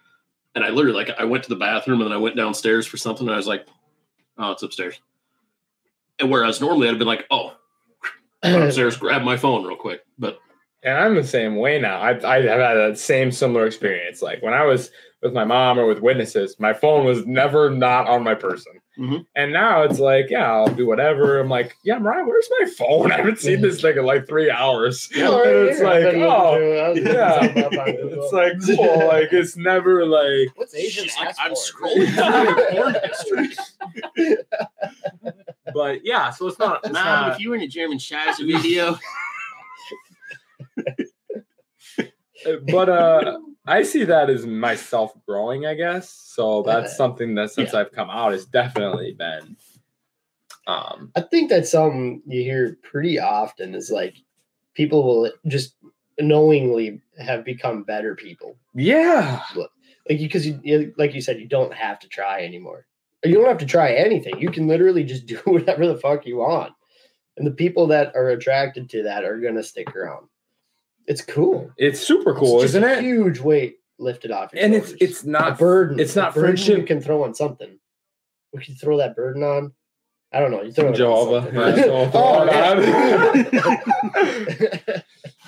and 0.56 0.66
I 0.66 0.70
literally 0.70 0.98
like 0.98 1.16
I 1.20 1.24
went 1.24 1.44
to 1.44 1.50
the 1.50 1.56
bathroom 1.56 2.02
and 2.02 2.10
then 2.10 2.18
I 2.18 2.22
went 2.22 2.36
downstairs 2.36 2.88
for 2.88 2.98
something, 2.98 3.28
and 3.28 3.34
I 3.34 3.38
was 3.38 3.48
like, 3.48 3.68
"Oh, 4.40 4.52
it's 4.52 4.64
upstairs." 4.64 5.00
And 6.20 6.32
whereas 6.32 6.62
normally 6.62 6.88
I'd 6.88 6.92
have 6.92 7.00
been 7.00 7.08
like, 7.08 7.28
"Oh, 7.30 7.54
run 8.44 8.64
upstairs, 8.64 8.98
grab 8.98 9.22
my 9.22 9.38
phone 9.38 9.64
real 9.66 9.76
quick," 9.78 10.02
but 10.18 10.40
and 10.82 10.98
I'm 10.98 11.16
the 11.16 11.24
same 11.24 11.58
way 11.58 11.80
now. 11.80 12.00
I 12.00 12.12
I 12.28 12.42
have 12.42 12.60
had 12.60 12.74
that 12.76 12.98
same 12.98 13.32
similar 13.32 13.68
experience. 13.68 14.24
Like 14.24 14.42
when 14.42 14.54
I 14.54 14.66
was 14.66 14.90
with 15.22 15.34
my 15.34 15.44
mom 15.44 15.78
or 15.78 15.86
with 15.86 16.00
witnesses, 16.00 16.60
my 16.60 16.74
phone 16.74 17.06
was 17.06 17.26
never 17.28 17.70
not 17.70 18.08
on 18.08 18.24
my 18.24 18.34
person. 18.34 18.74
Mhm. 18.98 19.26
And 19.36 19.52
now 19.52 19.84
it's 19.84 20.00
like, 20.00 20.30
yeah, 20.30 20.50
I'll 20.50 20.74
do 20.74 20.88
whatever. 20.88 21.40
I'm 21.40 21.50
like, 21.50 21.78
yeah, 21.84 22.00
Mariah, 22.00 22.26
where's 22.26 22.50
my 22.60 22.66
phone? 22.70 23.12
I 23.12 23.18
haven't 23.18 23.40
seen 23.40 23.62
this 23.62 23.82
thing 23.82 23.98
in 23.98 24.06
like 24.06 24.28
three 24.28 24.50
hours. 24.50 25.10
Yeah, 25.16 25.32
and 25.32 25.70
it's 25.70 25.82
like, 25.82 26.06
I've 26.06 26.12
been 26.12 26.22
looking 26.22 26.32
oh, 26.32 26.56
through 26.56 26.74
it. 26.74 26.80
I 26.80 26.90
was 26.90 26.98
looking 26.98 27.14
yeah. 27.14 27.40
something 27.40 27.64
up 27.64 27.74
on 27.74 27.96
Google. 27.96 28.24
It's 28.24 28.34
like 28.34 28.78
cool. 28.78 29.08
Like 29.16 29.34
it's 29.34 29.58
never 29.58 30.06
like 30.06 30.50
What's 30.56 30.76
Asian 30.76 31.08
like, 31.20 31.36
I'm 31.40 31.54
scrolling 31.54 32.14
through 32.14 32.44
your 32.44 32.72
porn 32.72 32.96
history. 33.04 34.36
but 35.74 36.06
yeah, 36.06 36.30
so 36.32 36.48
it's 36.48 36.60
not 36.60 36.82
it's 36.84 36.94
Mom, 36.94 37.04
not 37.04 37.34
if 37.34 37.40
you 37.40 37.50
were 37.50 37.56
in 37.56 37.62
a 37.62 37.68
German 37.68 37.98
Scheiße 37.98 38.46
video, 38.46 38.98
but 42.72 42.90
uh 42.90 43.38
I 43.68 43.82
see 43.84 44.04
that 44.04 44.30
as 44.30 44.46
myself 44.46 45.14
growing, 45.28 45.66
I 45.66 45.74
guess. 45.74 46.10
So 46.10 46.62
that's 46.64 46.92
Yeah. 46.92 46.98
something 46.98 47.36
that 47.36 47.52
since 47.52 47.74
I've 47.74 47.92
come 47.92 48.10
out 48.12 48.32
has 48.32 48.46
definitely 48.46 49.14
been 49.14 49.56
um 50.68 51.12
I 51.16 51.22
think 51.22 51.50
that's 51.50 51.72
something 51.72 52.22
you 52.28 52.42
hear 52.44 52.78
pretty 52.84 53.20
often 53.20 53.76
is 53.76 53.90
like 53.92 54.16
people 54.74 55.04
will 55.04 55.32
just 55.48 55.76
knowingly 56.20 57.02
have 57.20 57.44
become 57.44 57.84
better 57.84 58.16
people. 58.16 58.58
Yeah. 58.74 59.42
Like 59.56 59.70
because 60.20 60.46
you, 60.46 60.60
you 60.64 60.94
like 60.98 61.14
you 61.14 61.22
said, 61.22 61.40
you 61.40 61.48
don't 61.48 61.74
have 61.74 62.00
to 62.00 62.08
try 62.08 62.42
anymore. 62.44 62.86
You 63.24 63.34
don't 63.36 63.48
have 63.48 63.58
to 63.60 63.66
try 63.66 63.92
anything. 63.94 64.40
You 64.40 64.52
can 64.52 64.68
literally 64.68 65.04
just 65.04 65.26
do 65.34 65.38
whatever 65.46 65.88
the 65.88 65.98
fuck 65.98 66.26
you 66.26 66.38
want. 66.38 66.74
And 67.38 67.46
the 67.46 67.52
people 67.52 67.88
that 67.88 68.16
are 68.16 68.30
attracted 68.30 68.90
to 68.92 69.04
that 69.04 69.24
are 69.26 69.40
gonna 69.40 69.64
stick 69.64 69.96
around. 69.96 70.28
It's 71.08 71.22
cool. 71.22 71.72
It's 71.78 72.00
super 72.00 72.34
cool, 72.34 72.62
It's 72.62 72.74
just 72.74 72.76
isn't 72.76 72.84
a 72.90 72.94
it? 72.98 73.04
Huge 73.04 73.40
weight 73.40 73.78
lifted 74.00 74.32
off. 74.32 74.54
Your 74.54 74.64
And 74.64 74.74
it's 74.74 74.90
shoulders. 74.90 75.10
it's 75.10 75.24
a 75.24 75.30
not 75.30 75.58
burden. 75.60 76.00
it's 76.00 76.16
a 76.16 76.20
not 76.20 76.34
burden 76.34 76.56
friendship. 76.56 76.78
You 76.80 76.84
can 76.86 77.00
throw 77.02 77.24
on 77.24 77.34
something. 77.36 77.78
We 78.54 78.64
can 78.64 78.76
throw 78.76 78.98
that 78.98 79.16
burden 79.16 79.44
on. 79.44 79.74
I 80.34 80.40
don't 80.40 80.52
know. 80.52 80.64
You 80.64 80.72
throw 80.74 80.88
on 80.88 80.94
Jehovah. 80.96 81.42
something. 81.44 81.56
Yeah, 81.78 81.84
so 81.84 82.10
throw 82.10 82.22
Oh, 82.22 82.44
it 82.44 83.54
yeah. 83.54 85.02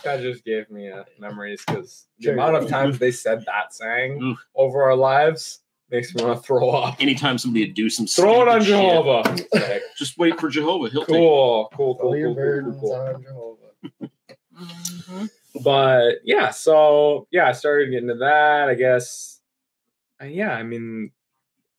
that 0.04 0.22
just 0.22 0.44
gave 0.46 0.70
me 0.70 0.90
uh, 0.92 1.04
memories 1.20 1.62
because 1.68 2.06
the 2.20 2.32
amount 2.32 2.56
of 2.56 2.68
times 2.70 2.98
they 3.00 3.12
said 3.12 3.44
that 3.46 3.74
saying 3.74 4.22
Oof. 4.22 4.38
over 4.56 4.84
our 4.84 4.96
lives 4.96 5.60
makes 5.90 6.14
me 6.14 6.24
want 6.24 6.40
to 6.40 6.46
throw 6.46 6.70
up. 6.70 6.96
Anytime 7.00 7.38
somebody 7.38 7.66
would 7.66 7.74
do 7.74 7.90
some 7.90 8.06
Throw 8.08 8.42
it 8.44 8.48
on 8.48 8.60
shit, 8.62 8.70
Jehovah. 8.70 9.24
Like, 9.54 9.82
just 9.98 10.18
wait 10.18 10.40
for 10.40 10.50
Jehovah. 10.50 10.90
He'll 10.90 11.02
take 11.02 11.16
it. 11.16 11.20
cool, 11.20 11.70
cool, 11.74 11.96
cool, 11.96 12.12
Throw 12.12 12.14
your 12.14 12.34
cool, 12.36 12.62
cool, 12.62 12.80
cool, 12.80 12.80
cool. 12.80 12.94
on 12.94 13.24
Jehovah. 13.24 14.12
Mhm. 14.58 15.30
But 15.64 16.16
yeah, 16.24 16.52
so 16.52 17.28
yeah, 17.32 17.48
I 17.48 17.52
started 17.52 17.92
getting 17.92 18.10
to 18.10 18.16
that. 18.16 18.70
I 18.70 18.76
guess. 18.76 19.40
And 20.20 20.34
yeah, 20.34 20.54
I 20.54 20.64
mean, 20.64 21.12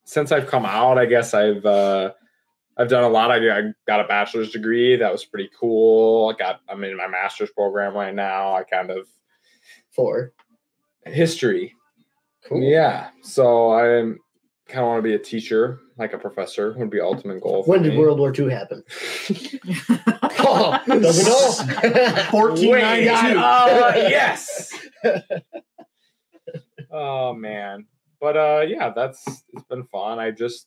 since 0.04 0.32
I've 0.32 0.46
come 0.46 0.64
out, 0.64 0.98
I 0.98 1.06
guess 1.06 1.34
I've 1.34 1.64
uh, 1.66 2.12
I've 2.76 2.88
done 2.88 3.04
a 3.04 3.08
lot. 3.08 3.30
I, 3.30 3.58
I 3.58 3.62
got 3.86 4.00
a 4.00 4.08
bachelor's 4.08 4.50
degree. 4.50 4.96
That 4.96 5.12
was 5.12 5.24
pretty 5.24 5.50
cool. 5.58 6.32
I 6.32 6.38
got 6.38 6.60
I'm 6.68 6.82
in 6.84 6.96
my 6.96 7.08
master's 7.08 7.50
program 7.50 7.94
right 7.94 8.14
now. 8.14 8.54
I 8.54 8.62
kind 8.62 8.90
of 8.90 9.06
for 9.90 10.32
history. 11.04 11.74
Cool. 12.44 12.62
Yeah. 12.62 13.10
So 13.22 13.72
I 13.72 14.14
kind 14.68 14.84
of 14.84 14.86
want 14.86 14.98
to 14.98 15.02
be 15.02 15.14
a 15.14 15.18
teacher, 15.18 15.80
like 15.98 16.12
a 16.12 16.18
professor, 16.18 16.72
would 16.78 16.90
be 16.90 17.00
ultimate 17.00 17.42
goal. 17.42 17.64
For 17.64 17.70
When 17.70 17.82
did 17.82 17.94
me. 17.94 17.98
World 17.98 18.18
War 18.18 18.32
II 18.36 18.50
happen? 18.50 18.84
Oh, 20.48 21.00
doesn't 21.00 21.26
know. 21.26 21.90
1492. 22.30 22.70
Wait, 22.70 23.36
uh, 23.36 23.92
yes. 23.96 24.72
oh 26.90 27.34
man, 27.34 27.86
but 28.20 28.36
uh, 28.36 28.64
yeah, 28.66 28.90
that's 28.94 29.24
it's 29.52 29.64
been 29.68 29.84
fun. 29.84 30.18
I 30.18 30.30
just, 30.30 30.66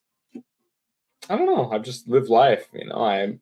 I 1.30 1.38
don't 1.38 1.46
know. 1.46 1.72
I've 1.72 1.84
just 1.84 2.08
lived 2.08 2.30
life. 2.30 2.68
You 2.74 2.88
know, 2.88 3.04
I 3.04 3.38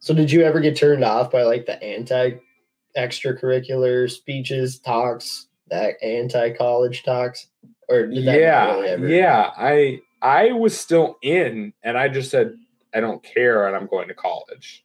So 0.00 0.14
did 0.14 0.30
you 0.30 0.42
ever 0.42 0.60
get 0.60 0.76
turned 0.76 1.04
off 1.04 1.30
by 1.30 1.42
like 1.42 1.66
the 1.66 1.82
anti 1.82 2.32
extracurricular 2.96 4.10
speeches, 4.10 4.78
talks, 4.78 5.48
that 5.70 5.94
anti 6.02 6.50
college 6.50 7.02
talks? 7.04 7.46
Or 7.88 8.06
did 8.06 8.26
that 8.26 8.38
yeah, 8.38 8.74
really 8.74 8.88
ever? 8.88 9.08
yeah. 9.08 9.50
I 9.56 10.00
I 10.20 10.52
was 10.52 10.78
still 10.78 11.18
in, 11.22 11.72
and 11.82 11.98
I 11.98 12.08
just 12.08 12.30
said 12.30 12.56
I 12.94 13.00
don't 13.00 13.22
care, 13.22 13.66
and 13.66 13.76
I'm 13.76 13.86
going 13.86 14.08
to 14.08 14.14
college. 14.14 14.84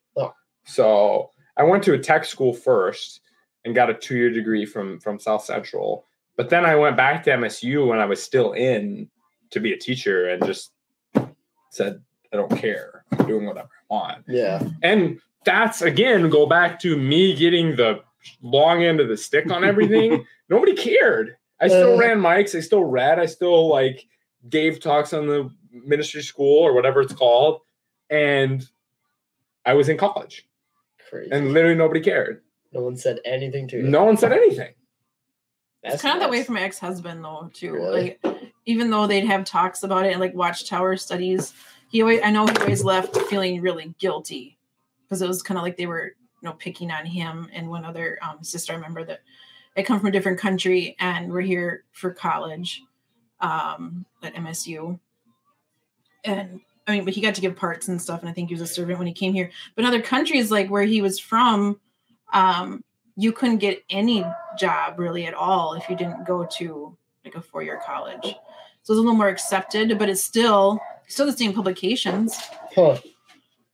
So 0.68 1.32
I 1.58 1.64
went 1.64 1.84
to 1.86 1.94
a 1.94 2.00
tech 2.00 2.26
school 2.26 2.54
first 2.54 3.22
and 3.66 3.74
got 3.74 3.90
a 3.90 3.94
two 3.94 4.16
year 4.18 4.30
degree 4.30 4.66
from 4.66 5.00
from 5.00 5.20
South 5.20 5.44
Central, 5.44 6.06
but 6.36 6.50
then 6.50 6.66
I 6.66 6.76
went 6.76 6.96
back 6.98 7.24
to 7.24 7.32
MSU 7.32 7.88
when 7.88 8.00
I 8.00 8.06
was 8.06 8.22
still 8.22 8.52
in 8.54 9.10
to 9.52 9.60
be 9.60 9.74
a 9.74 9.78
teacher, 9.78 10.28
and 10.30 10.46
just 10.46 10.72
said 11.72 12.02
I 12.34 12.36
don't 12.38 12.56
care, 12.58 13.04
I'm 13.18 13.26
doing 13.28 13.46
whatever 13.46 13.70
I 13.90 13.94
want. 13.94 14.26
Yeah. 14.28 14.62
And 14.84 15.20
that's 15.46 15.82
again 15.82 16.30
go 16.30 16.46
back 16.46 16.80
to 16.82 16.98
me 16.98 17.36
getting 17.36 17.76
the 17.76 18.02
long 18.42 18.84
end 18.84 19.00
of 19.00 19.08
the 19.08 19.16
stick 19.18 19.50
on 19.52 19.64
everything. 19.64 20.26
Nobody 20.50 20.76
cared. 20.76 21.38
I 21.62 21.68
still 21.70 21.96
Uh. 21.96 21.98
ran 21.98 22.20
mics. 22.20 22.56
I 22.56 22.60
still 22.60 22.84
read. 22.84 23.20
I 23.20 23.26
still 23.26 23.68
like 23.70 24.06
gave 24.50 24.80
talks 24.80 25.14
on 25.14 25.28
the 25.28 25.50
ministry 25.72 26.22
school 26.22 26.60
or 26.64 26.74
whatever 26.74 27.02
it's 27.02 27.14
called, 27.14 27.62
and 28.10 28.64
I 29.66 29.74
was 29.74 29.90
in 29.90 29.98
college, 29.98 30.47
Crazy. 31.10 31.32
and 31.32 31.54
literally 31.54 31.76
nobody 31.76 32.02
cared. 32.02 32.42
no 32.74 32.82
one 32.82 32.98
said 32.98 33.20
anything 33.26 33.68
to 33.70 33.78
you. 33.78 33.84
No 33.84 34.04
one 34.04 34.18
said 34.18 34.34
anything. 34.34 34.74
That's 35.84 35.96
it's 35.96 36.02
kind 36.02 36.16
of 36.16 36.22
that 36.22 36.30
way 36.30 36.38
nuts. 36.38 36.48
for 36.48 36.54
my 36.54 36.62
ex-husband 36.62 37.24
though 37.24 37.50
too. 37.54 37.74
Really? 37.74 38.18
Like 38.24 38.52
even 38.66 38.90
though 38.90 39.08
they'd 39.08 39.26
have 39.26 39.46
talks 39.46 39.84
about 39.84 40.06
it 40.06 40.12
and 40.12 40.20
like 40.20 40.34
watchtower 40.34 40.98
studies, 40.98 41.54
he 41.90 42.02
always 42.02 42.20
I 42.24 42.32
know 42.32 42.46
he 42.46 42.58
always 42.58 42.84
left 42.84 43.16
feeling 43.30 43.62
really 43.62 43.96
guilty 44.00 44.58
because 45.04 45.22
it 45.22 45.28
was 45.28 45.42
kind 45.42 45.58
of 45.58 45.64
like 45.64 45.78
they 45.78 45.86
were 45.86 46.14
you 46.42 46.50
know 46.50 46.54
picking 46.54 46.92
on 46.92 47.06
him 47.06 47.48
and 47.54 47.70
one 47.70 47.86
other 47.86 48.20
um, 48.22 48.44
sister. 48.44 48.74
I 48.74 48.76
remember 48.76 49.06
that 49.06 49.22
I 49.78 49.84
come 49.84 50.00
from 50.00 50.08
a 50.08 50.12
different 50.12 50.40
country 50.40 50.96
and 51.00 51.32
we're 51.32 51.42
here 51.42 51.84
for 51.92 52.12
college 52.12 52.82
um, 53.40 54.06
at 54.24 54.34
MSU, 54.34 55.00
and 56.26 56.60
I 56.88 56.94
mean, 56.94 57.06
but 57.06 57.14
he 57.14 57.22
got 57.22 57.36
to 57.36 57.42
give 57.42 57.56
parts 57.56 57.88
and 57.90 58.02
stuff, 58.02 58.22
and 58.22 58.30
I 58.30 58.34
think 58.34 58.48
he 58.50 58.56
was 58.56 58.62
a 58.62 58.68
servant 58.68 58.98
when 58.98 59.08
he 59.08 59.14
came 59.14 59.34
here. 59.34 59.52
But 59.76 59.82
in 59.84 59.88
other 59.88 60.02
countries, 60.02 60.50
like 60.52 60.70
where 60.70 60.84
he 60.84 61.02
was 61.02 61.20
from, 61.20 61.80
um, 62.34 62.84
you 63.18 63.32
couldn't 63.32 63.58
get 63.58 63.84
any 63.90 64.26
job 64.58 64.98
really 65.00 65.26
at 65.26 65.34
all 65.34 65.74
if 65.74 65.90
you 65.90 65.96
didn't 65.96 66.26
go 66.26 66.46
to 66.58 66.96
like 67.26 67.36
a 67.36 67.42
four-year 67.42 67.82
college. 67.86 68.24
So 68.24 68.94
it's 68.94 69.00
a 69.00 69.02
little 69.02 69.14
more 69.16 69.28
accepted, 69.28 69.98
but 70.00 70.08
it's 70.08 70.24
still 70.24 70.80
still 71.08 71.26
the 71.26 71.34
same 71.34 71.54
publications, 71.54 72.38
Huh. 72.76 72.98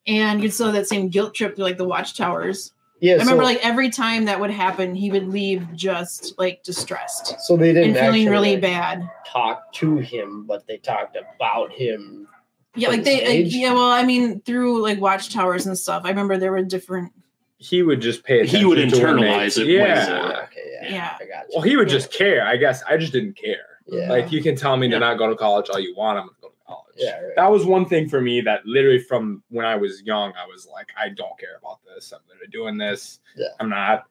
and 0.07 0.41
you'd 0.41 0.53
still 0.53 0.67
have 0.67 0.75
that 0.75 0.87
same 0.87 1.09
guilt 1.09 1.33
trip 1.35 1.55
to 1.55 1.61
like 1.61 1.77
the 1.77 1.85
watchtowers. 1.85 2.71
Yeah. 2.99 3.15
I 3.15 3.17
remember 3.17 3.43
so, 3.43 3.47
like 3.47 3.59
every 3.65 3.89
time 3.89 4.25
that 4.25 4.39
would 4.39 4.49
happen, 4.51 4.95
he 4.95 5.11
would 5.11 5.27
leave 5.27 5.67
just 5.75 6.37
like 6.39 6.63
distressed 6.63 7.35
so 7.41 7.57
they 7.57 7.73
didn't 7.73 7.89
and 7.89 7.97
feeling 7.97 8.21
actually, 8.23 8.29
really 8.29 8.55
bad. 8.57 9.09
talk 9.27 9.71
to 9.73 9.97
him, 9.97 10.45
but 10.45 10.65
they 10.67 10.77
talked 10.77 11.17
about 11.17 11.71
him. 11.73 12.27
Yeah, 12.75 12.89
like 12.89 13.03
they, 13.03 13.17
like, 13.17 13.25
stage? 13.25 13.55
yeah. 13.55 13.73
Well, 13.73 13.91
I 13.91 14.03
mean, 14.03 14.41
through 14.41 14.81
like 14.81 14.99
watchtowers 14.99 15.67
and 15.67 15.77
stuff. 15.77 16.03
I 16.05 16.09
remember 16.09 16.37
there 16.37 16.51
were 16.51 16.63
different. 16.63 17.11
He 17.57 17.81
would 17.81 18.01
just 18.01 18.23
pay. 18.23 18.45
He 18.45 18.65
would 18.65 18.75
to 18.75 18.83
internalize 18.87 19.57
it 19.61 19.67
Yeah. 19.67 20.41
Okay, 20.45 20.61
yeah. 20.81 20.89
Yeah. 20.91 21.17
I 21.19 21.25
got 21.25 21.45
you. 21.45 21.49
Well, 21.53 21.61
he 21.61 21.77
would 21.77 21.87
just 21.87 22.11
care. 22.11 22.45
I 22.45 22.57
guess 22.57 22.83
I 22.89 22.97
just 22.97 23.13
didn't 23.13 23.37
care. 23.37 23.79
yeah. 23.87 24.09
Like 24.09 24.31
you 24.31 24.41
can 24.41 24.55
tell 24.55 24.75
me 24.75 24.87
Yeah. 24.87 24.95
to 24.95 24.99
not 24.99 25.17
go 25.17 25.29
to 25.29 25.35
college 25.35 25.69
all 25.69 25.79
you 25.79 25.95
want. 25.95 26.17
I'm 26.19 26.25
gonna 26.25 26.37
go 26.41 26.47
to 26.49 26.55
college. 26.67 26.95
yeah, 26.97 27.19
right. 27.21 27.35
That 27.35 27.49
was 27.51 27.65
one 27.65 27.85
thing 27.85 28.09
for 28.09 28.19
me 28.21 28.41
that 28.41 28.65
literally 28.65 28.99
from 28.99 29.43
when 29.49 29.65
I 29.65 29.75
was 29.75 30.01
young, 30.01 30.33
I 30.35 30.45
was 30.45 30.67
like, 30.71 30.87
I 30.99 31.09
don't 31.09 31.37
care 31.39 31.57
about 31.61 31.79
this. 31.85 32.11
I'm 32.11 32.19
literally 32.27 32.51
doing 32.51 32.77
this. 32.77 33.19
Yeah. 33.37 33.47
I'm 33.59 33.69
not 33.69 34.05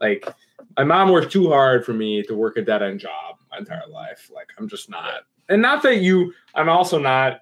like 0.00 0.26
my 0.78 0.84
mom 0.84 1.10
worked 1.10 1.30
too 1.32 1.48
hard 1.50 1.84
for 1.84 1.92
me 1.92 2.22
to 2.22 2.34
work 2.34 2.56
a 2.56 2.62
dead 2.62 2.82
end 2.82 3.00
job 3.00 3.36
my 3.50 3.58
entire 3.58 3.86
life. 3.88 4.30
Like 4.34 4.48
I'm 4.58 4.68
just 4.68 4.88
not. 4.88 5.24
And 5.50 5.60
not 5.60 5.82
that 5.82 5.96
you 5.98 6.32
I'm 6.54 6.68
also 6.70 6.98
not 6.98 7.40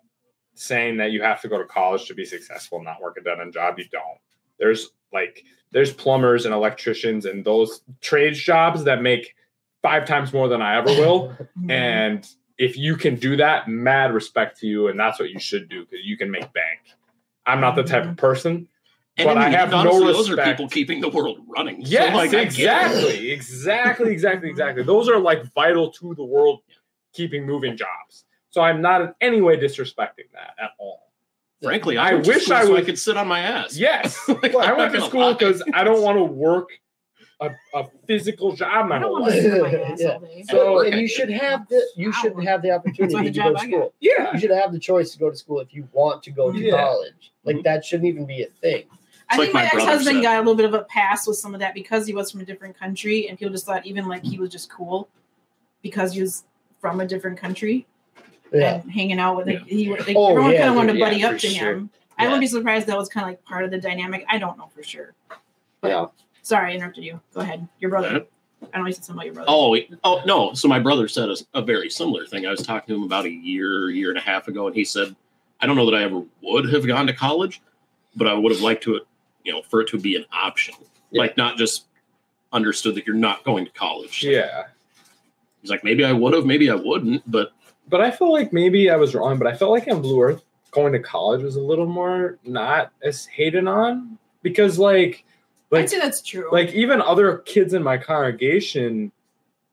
saying 0.55 0.97
that 0.99 1.13
you 1.13 1.23
have 1.23 1.41
to 1.43 1.49
go 1.49 1.59
to 1.59 1.65
college 1.65 2.07
to 2.07 2.15
be 2.15 2.25
successful 2.25 2.79
and 2.79 2.85
not 2.85 3.01
work 3.01 3.17
a 3.19 3.23
dead 3.23 3.41
end 3.41 3.53
job. 3.53 3.79
You 3.79 3.87
don't. 3.91 4.19
There's 4.59 4.91
like 5.13 5.45
there's 5.73 5.93
plumbers 5.93 6.45
and 6.45 6.55
electricians 6.55 7.25
and 7.25 7.45
those 7.45 7.83
trades 8.01 8.39
jobs 8.39 8.85
that 8.85 9.03
make 9.03 9.35
five 9.83 10.07
times 10.07 10.33
more 10.33 10.49
than 10.49 10.63
I 10.63 10.77
ever 10.77 10.91
will. 11.01 11.37
And 11.69 12.27
if 12.59 12.77
you 12.77 12.97
can 12.97 13.17
do 13.17 13.37
that, 13.37 13.69
mad 13.69 14.13
respect 14.13 14.61
to 14.61 14.67
you, 14.67 14.89
and 14.89 14.99
that's 14.99 15.19
what 15.19 15.31
you 15.31 15.41
should 15.41 15.69
do 15.69 15.85
because 15.85 16.05
you 16.05 16.17
can 16.17 16.31
make 16.31 16.53
bank. 16.53 16.81
I'm 17.47 17.61
not 17.61 17.75
the 17.75 17.83
type 17.83 18.03
of 18.03 18.11
mm-hmm. 18.11 18.17
person. 18.17 18.69
And 19.19 19.27
But 19.27 19.37
in 19.37 19.43
I 19.43 19.51
have 19.51 19.73
end, 19.75 19.85
no 19.85 19.91
honestly, 19.91 20.13
those 20.13 20.31
are 20.31 20.37
people 20.45 20.69
keeping 20.69 21.01
the 21.01 21.09
world 21.09 21.39
running. 21.47 21.85
So, 21.85 21.91
Yes, 21.91 22.15
like, 22.15 22.31
I 22.31 22.33
get 22.33 22.41
it. 22.41 22.47
exactly, 22.47 23.31
exactly, 23.31 24.13
exactly, 24.13 24.49
exactly. 24.49 24.83
Those 24.85 25.09
are 25.09 25.19
like 25.19 25.45
vital 25.53 25.91
to 25.93 26.15
the 26.15 26.25
world 26.25 26.61
keeping 27.13 27.45
moving 27.45 27.77
jobs. 27.77 28.25
So 28.53 28.61
I'm 28.61 28.81
not 28.81 29.01
in 29.03 29.15
any 29.21 29.41
way 29.41 29.57
disrespecting 29.57 30.31
that 30.35 30.55
at 30.63 30.71
all. 30.79 31.11
Frankly, 31.63 31.97
I, 31.97 32.11
I 32.11 32.15
wish 32.17 32.45
school 32.45 32.57
I 32.57 32.63
so 32.65 32.69
I 32.69 32.71
would- 32.73 32.87
could 32.87 32.99
sit 32.99 33.17
on 33.17 33.27
my 33.29 33.41
ass. 33.41 33.77
Yes, 33.77 34.19
Like, 34.29 34.55
I 34.55 34.71
I'm 34.73 34.77
went 34.77 34.93
to 34.95 35.01
school 35.03 35.33
because 35.33 35.63
I 35.75 35.83
don't 35.85 36.03
want 36.03 36.19
to 36.19 36.25
work 36.25 36.69
a, 37.41 37.51
a 37.75 37.87
physical 38.07 38.55
job 38.55 38.89
my 38.89 38.97
I 38.97 38.99
don't 39.01 39.09
whole 39.11 39.21
want 39.23 39.33
life. 39.35 39.43
to 39.43 39.97
sit 39.97 40.11
on 40.11 40.23
Yeah. 40.31 40.43
So 40.51 40.81
and 40.85 41.01
you 41.01 41.09
should 41.09 41.31
have 41.31 41.67
the 41.69 41.83
you 41.97 42.13
should 42.13 42.35
Ow. 42.37 42.41
have 42.43 42.63
the 42.63 42.71
opportunity 42.73 43.15
the 43.31 43.33
to 43.33 43.41
go 43.41 43.53
to 43.55 43.59
school. 43.59 43.95
Yeah, 44.01 44.33
You 44.35 44.39
should 44.41 44.51
have 44.51 44.73
the 44.73 44.79
choice 44.79 45.13
to 45.13 45.19
go 45.19 45.31
to 45.31 45.37
school 45.37 45.61
if 45.61 45.73
you 45.75 45.89
want 45.93 46.23
to 46.25 46.31
go 46.31 46.53
to 46.53 46.59
Yeah. 46.59 46.73
college. 46.77 47.33
Like 47.45 47.57
mm-hmm. 47.57 47.63
that 47.63 47.85
shouldn't 47.85 48.09
even 48.09 48.27
be 48.27 48.43
a 48.43 48.47
thing. 48.61 48.85
I 49.31 49.37
It's 49.37 49.45
think 49.45 49.55
like 49.55 49.55
my, 49.55 49.61
my 49.63 49.83
ex-husband 49.83 50.17
said. 50.17 50.23
got 50.23 50.37
a 50.37 50.39
little 50.41 50.55
bit 50.57 50.67
of 50.67 50.75
a 50.75 50.83
pass 50.85 51.27
with 51.27 51.37
some 51.39 51.55
of 51.55 51.61
that 51.61 51.75
because 51.75 52.07
he 52.07 52.13
was 52.15 52.31
from 52.31 52.41
a 52.43 52.45
different 52.45 52.79
country, 52.79 53.29
and 53.29 53.39
people 53.39 53.53
just 53.53 53.65
thought 53.67 53.87
even 53.87 54.07
like 54.07 54.23
he 54.25 54.39
was 54.39 54.51
just 54.51 54.71
cool 54.71 55.09
because 55.81 56.13
he 56.13 56.21
was 56.21 56.45
from 56.81 57.01
a 57.01 57.07
different 57.07 57.39
country 57.39 57.87
Yeah. 58.53 58.75
and 58.83 58.91
hanging 58.93 59.19
out 59.19 59.37
with 59.37 59.47
like, 59.47 59.67
he 59.67 59.91
like, 59.91 60.13
Oh, 60.17 60.31
everyone 60.31 60.53
yeah, 60.53 60.59
kind 60.59 60.71
of 60.71 60.77
wanted 60.77 60.93
to 60.95 60.99
buddy 61.01 61.21
for 61.23 61.29
up 61.29 61.39
to 61.39 61.49
sure. 61.49 61.73
him. 61.75 61.91
I 62.19 62.25
wouldn't 62.25 62.41
be 62.41 62.47
surprised 62.47 62.87
that 62.87 62.97
was 62.97 63.09
kind 63.09 63.25
of 63.25 63.31
like 63.31 63.45
part 63.45 63.65
of 63.65 63.71
the 63.71 63.79
dynamic. 63.79 64.25
I 64.29 64.39
don't 64.39 64.57
know 64.59 64.71
for 64.75 64.83
sure. 64.83 65.13
But- 65.81 65.89
Yeah. 65.89 66.07
Sorry, 66.45 66.73
I 66.73 66.75
interrupted 66.75 67.05
you. 67.05 67.21
Go 67.35 67.41
ahead. 67.41 67.67
Your 67.79 67.91
brother. 67.91 68.09
Alright. 68.09 68.29
I 68.75 68.79
know 68.79 68.87
you 68.87 68.93
said 68.93 69.05
something 69.05 69.19
about 69.19 69.27
your 69.27 69.35
brother. 69.35 69.47
Oh, 69.49 69.77
oh 70.05 70.23
no. 70.27 70.55
So 70.55 70.67
my 70.69 70.79
brother 70.81 71.07
said 71.09 71.29
a, 71.29 71.37
a 71.55 71.63
very 71.63 71.89
similar 71.89 72.27
thing. 72.27 72.47
I 72.47 72.51
was 72.51 72.63
talking 72.63 72.93
to 72.95 72.99
him 73.01 73.05
about 73.05 73.25
a 73.27 73.31
year, 73.31 73.91
year 73.91 74.09
and 74.11 74.19
a 74.19 74.23
half 74.23 74.49
ago, 74.49 74.67
and 74.67 74.75
he 74.75 74.85
said, 74.85 75.15
"I 75.61 75.67
don't 75.67 75.77
know 75.77 75.89
that 75.91 75.97
I 75.97 76.03
ever 76.05 76.23
would 76.43 76.73
have 76.73 76.87
gone 76.87 77.07
to 77.07 77.13
college, 77.13 77.61
but 78.17 78.27
I 78.27 78.35
would 78.35 78.51
have 78.53 78.61
liked 78.61 78.83
to, 78.85 79.01
you 79.45 79.53
know, 79.53 79.63
for 79.63 79.81
it 79.81 79.89
to 79.89 79.99
be 79.99 80.15
an 80.17 80.25
option, 80.33 80.75
Yeah. 81.11 81.23
like 81.23 81.37
not 81.37 81.57
just 81.59 81.85
understood 82.53 82.95
that 82.97 83.07
you're 83.07 83.17
not 83.17 83.43
going 83.45 83.65
to 83.65 83.71
college. 83.73 84.23
Yeah. 84.25 84.65
He's 85.61 85.71
like, 85.71 85.85
maybe 85.85 86.05
I 86.05 86.13
would 86.13 86.33
have, 86.35 86.45
maybe 86.45 86.71
I 86.71 86.75
wouldn't, 86.75 87.23
but 87.31 87.53
But 87.89 88.01
I 88.01 88.11
feel 88.11 88.33
like 88.33 88.53
maybe 88.53 88.91
I 88.91 88.97
was 88.97 89.15
wrong, 89.15 89.39
but 89.39 89.47
I 89.47 89.55
felt 89.55 89.71
like 89.71 89.87
in 89.87 90.01
Blue 90.01 90.21
Earth 90.23 90.43
going 90.73 90.93
to 90.95 90.99
college 90.99 91.43
was 91.43 91.57
a 91.57 91.61
little 91.61 91.87
more 91.87 92.39
not 92.45 92.93
as 93.03 93.27
hated 93.27 93.67
on 93.69 94.19
because 94.43 94.79
like 94.79 95.25
like 95.71 95.83
I'd 95.83 95.91
say 95.91 95.99
that's 96.01 96.23
true. 96.23 96.49
like 96.51 96.73
even 96.73 97.01
other 97.01 97.39
kids 97.39 97.75
in 97.75 97.83
my 97.83 97.99
congregation 97.99 99.13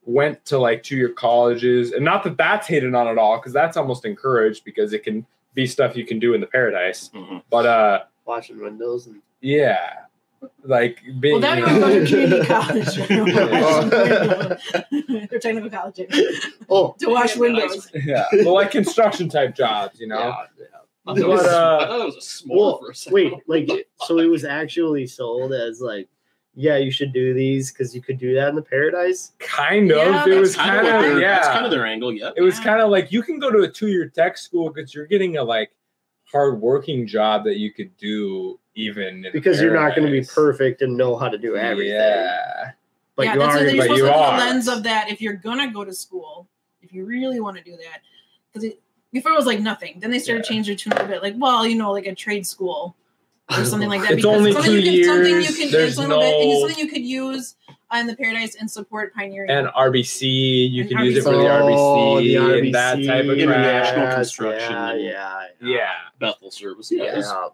went 0.05 0.43
to 0.45 0.59
like 0.59 0.83
two 0.83 0.97
year 0.97 1.09
colleges 1.09 1.93
and 1.93 2.03
not 2.03 2.23
that 2.23 2.37
that's 2.37 2.67
hated 2.67 2.93
on 2.93 3.07
at 3.07 3.17
all 3.17 3.37
because 3.37 3.53
that's 3.53 3.77
almost 3.77 4.05
encouraged 4.05 4.63
because 4.63 4.93
it 4.93 5.03
can 5.03 5.25
be 5.53 5.65
stuff 5.65 5.95
you 5.95 6.05
can 6.05 6.19
do 6.19 6.33
in 6.33 6.41
the 6.41 6.47
paradise 6.47 7.09
mhm. 7.13 7.41
but 7.49 7.65
uh 7.65 8.03
Watching 8.25 8.61
windows 8.61 9.07
and 9.07 9.21
yeah 9.41 9.93
like 10.63 11.01
being 11.19 11.41
well, 11.41 11.41
that 11.41 11.57
you 11.57 11.63
was 11.63 11.73
know- 11.73 11.79
going 11.79 12.05
to 12.05 12.11
community 12.11 12.45
college. 12.47 12.97
Yeah. 15.09 15.27
or 15.31 15.39
technical 15.39 15.69
college 15.69 15.99
oh, 16.69 16.95
to 16.99 17.09
wash 17.09 17.35
windows. 17.35 17.89
yeah 18.05 18.25
well 18.33 18.53
like 18.55 18.71
construction 18.71 19.29
type 19.29 19.55
jobs 19.55 19.99
you 19.99 20.07
know 20.07 20.19
yeah, 20.19 20.35
yeah. 20.59 20.65
I 21.07 21.15
thought, 21.15 21.27
was, 21.29 21.41
But, 21.43 21.49
uh, 21.53 21.77
I 21.81 21.85
thought 21.87 22.01
it 22.01 22.05
was 22.05 22.15
a 22.17 22.19
s'more 22.19 22.55
Well, 22.57 22.77
for 22.79 22.91
a 22.91 22.95
second. 22.95 23.13
wait, 23.13 23.33
like 23.47 23.87
so 24.05 24.19
it 24.19 24.25
was 24.29 24.43
actually 24.45 25.07
sold 25.07 25.53
as 25.53 25.81
like, 25.81 26.07
yeah, 26.53 26.77
you 26.77 26.91
should 26.91 27.13
do 27.13 27.33
these 27.33 27.71
because 27.71 27.95
you 27.95 28.01
could 28.01 28.19
do 28.19 28.35
that 28.35 28.49
in 28.49 28.55
the 28.55 28.61
paradise. 28.61 29.31
kind 29.39 29.89
of 29.91 29.97
Yeah, 29.97 30.25
it 30.27 30.37
was 30.39 30.55
kind 30.55 30.71
kind 30.85 30.87
of 30.87 30.95
of 30.95 31.01
their, 31.01 31.21
yeah 31.21 31.35
that's 31.35 31.47
kind 31.47 31.65
of 31.65 31.71
their 31.71 31.85
angle, 31.85 32.11
yeah. 32.13 32.31
it 32.35 32.41
was 32.41 32.57
Yeah. 32.59 32.63
kind 32.65 32.81
of 32.81 32.89
like 32.91 33.11
you 33.11 33.23
can 33.23 33.39
go 33.39 33.49
to 33.49 33.59
a 33.59 33.67
two-year 33.67 34.09
tech 34.09 34.37
school 34.37 34.69
because 34.71 34.93
you're 34.93 35.07
getting 35.07 35.37
a 35.37 35.43
like 35.43 35.71
hard 36.31 36.61
working 36.61 37.07
job 37.07 37.43
that 37.45 37.57
you 37.57 37.73
could 37.73 37.95
do 37.97 38.59
even 38.79 39.25
Because 39.33 39.61
you're 39.61 39.73
not 39.73 39.95
going 39.95 40.05
to 40.05 40.11
be 40.11 40.25
perfect 40.25 40.81
and 40.81 40.95
know 40.95 41.17
how 41.17 41.29
to 41.29 41.37
do 41.37 41.55
everything. 41.55 41.93
Yeah. 41.95 42.71
But 43.15 43.25
yeah, 43.25 43.33
you 43.33 43.39
that's 43.39 43.55
are 43.55 43.65
what 43.65 43.73
you're 43.73 43.77
but 43.77 43.83
supposed 43.83 43.99
you 43.99 44.05
to 44.05 44.13
are. 44.15 44.31
the 44.39 44.45
lens 44.45 44.67
of 44.69 44.83
that. 44.83 45.09
If 45.09 45.21
you're 45.21 45.33
gonna 45.33 45.71
go 45.73 45.83
to 45.83 45.93
school, 45.93 46.47
if 46.81 46.93
you 46.93 47.03
really 47.05 47.41
want 47.41 47.57
to 47.57 47.63
do 47.63 47.71
that, 47.75 47.99
because 48.53 48.71
before 49.11 49.33
it 49.33 49.35
was 49.35 49.45
like 49.45 49.59
nothing. 49.59 49.99
Then 49.99 50.09
they 50.11 50.19
started 50.19 50.45
Yeah. 50.45 50.49
changing 50.55 50.73
it 50.75 50.79
to 50.79 50.89
a 50.89 50.91
little 50.91 51.07
bit 51.07 51.21
like, 51.21 51.33
well, 51.37 51.65
you 51.67 51.75
know, 51.75 51.91
like 51.91 52.05
a 52.05 52.15
trade 52.15 52.47
school 52.47 52.95
or 53.49 53.65
something 53.65 53.89
like 53.89 54.01
that. 54.03 54.11
It's 54.11 54.21
because 54.21 54.37
only 54.37 54.53
something 54.53 54.71
two 54.71 54.79
you 54.79 55.03
can, 55.03 55.13
Something 55.15 55.31
you 55.33 55.39
years, 55.41 55.57
can, 55.57 55.71
there's 55.71 55.89
it's 55.89 55.97
a 55.97 56.01
bit, 56.03 56.07
no- 56.09 56.59
something 56.67 56.77
you 56.85 56.89
could 56.89 57.01
use 57.01 57.55
uh, 57.91 57.97
in 57.97 58.07
the 58.07 58.15
paradise 58.15 58.55
and 58.55 58.71
support 58.71 59.13
pioneering. 59.13 59.49
And 59.49 59.67
RBC, 59.67 60.69
you 60.71 60.83
And 60.83 60.91
can 60.91 61.05
use 61.05 61.17
it 61.17 61.23
for 61.23 61.31
the 61.31 61.39
Oh, 61.39 62.15
RBC, 62.21 62.59
and 62.59 62.73
that 62.75 62.95
type 63.03 63.25
of 63.25 63.31
RBC, 63.31 63.39
International 63.41 64.03
crap. 64.05 64.15
construction 64.15 64.71
Yeah, 64.71 64.91
and- 64.91 65.01
yeah, 65.03 65.39
Yeah. 65.61 65.89
Bethel 66.21 66.51
service. 66.51 66.89
yeah. 66.89 67.03
Yeah, 67.03 67.09
it's- 67.09 67.27
I 67.27 67.47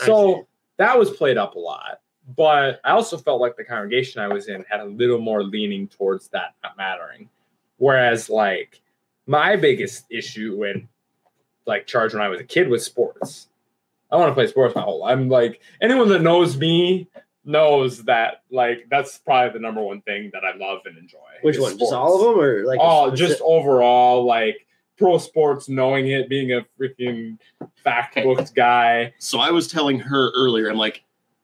see. 0.00 0.06
So 0.06 0.47
that 0.78 0.98
was 0.98 1.10
played 1.10 1.36
up 1.36 1.54
a 1.54 1.58
lot. 1.58 2.00
But 2.36 2.80
I 2.84 2.90
also 2.90 3.16
felt 3.16 3.40
like 3.40 3.56
the 3.56 3.64
congregation 3.64 4.20
I 4.20 4.28
was 4.28 4.48
in 4.48 4.64
had 4.68 4.80
a 4.80 4.84
little 4.84 5.18
more 5.18 5.42
leaning 5.42 5.88
towards 5.88 6.28
that 6.28 6.54
not 6.62 6.76
mattering. 6.76 7.28
Whereas, 7.78 8.28
like, 8.28 8.80
my 9.26 9.56
biggest 9.56 10.04
issue 10.10 10.56
when, 10.56 10.88
like, 11.66 11.86
charge 11.86 12.12
when 12.12 12.22
I 12.22 12.28
was 12.28 12.40
a 12.40 12.44
kid 12.44 12.68
was 12.68 12.84
sports. 12.84 13.48
I 14.10 14.16
want 14.16 14.30
to 14.30 14.34
play 14.34 14.46
sports 14.46 14.74
my 14.74 14.82
whole 14.82 15.00
life. 15.00 15.12
I'm 15.12 15.28
like, 15.28 15.60
anyone 15.80 16.08
that 16.08 16.22
knows 16.22 16.56
me 16.56 17.08
knows 17.44 18.04
that, 18.04 18.42
like, 18.50 18.86
that's 18.90 19.18
probably 19.18 19.52
the 19.52 19.62
number 19.62 19.80
one 19.80 20.02
thing 20.02 20.30
that 20.34 20.44
I 20.44 20.56
love 20.56 20.80
and 20.84 20.98
enjoy. 20.98 21.18
which 21.42 21.58
one? 21.58 21.78
Just 21.78 21.92
all 21.92 22.14
of 22.14 22.36
them, 22.36 22.44
or 22.44 22.64
like? 22.64 22.78
oh, 22.82 23.10
just 23.14 23.40
overall, 23.40 24.24
like, 24.24 24.66
pro 24.98 25.18
sports, 25.18 25.68
knowing 25.68 26.08
it, 26.08 26.28
being 26.28 26.52
a 26.52 26.66
freaking 26.80 27.38
fact 27.82 28.16
booked 28.16 28.54
guy. 28.54 29.12
So 29.18 29.38
I 29.38 29.50
was 29.50 29.68
telling 29.68 29.98
her 30.00 30.30
earlier, 30.34 30.68
I'm 30.70 30.76
like, 30.76 31.02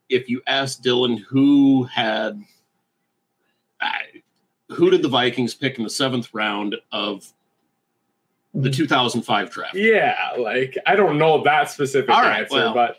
if 0.09 0.29
you 0.29 0.41
asked 0.47 0.83
Dylan 0.83 1.19
who 1.19 1.83
had, 1.83 2.41
I 3.81 4.01
who 4.69 4.89
did 4.89 5.01
the 5.01 5.07
Vikings 5.09 5.53
pick 5.53 5.77
in 5.77 5.83
the 5.83 5.89
seventh 5.89 6.29
round 6.33 6.75
of 6.91 7.31
the 8.53 8.69
2005 8.69 9.49
draft? 9.51 9.75
Yeah, 9.75 10.15
like 10.37 10.77
I 10.85 10.95
don't 10.95 11.17
know 11.17 11.43
that 11.43 11.69
specific 11.71 12.09
All 12.09 12.21
right, 12.21 12.41
answer, 12.41 12.55
well. 12.55 12.73
but 12.73 12.97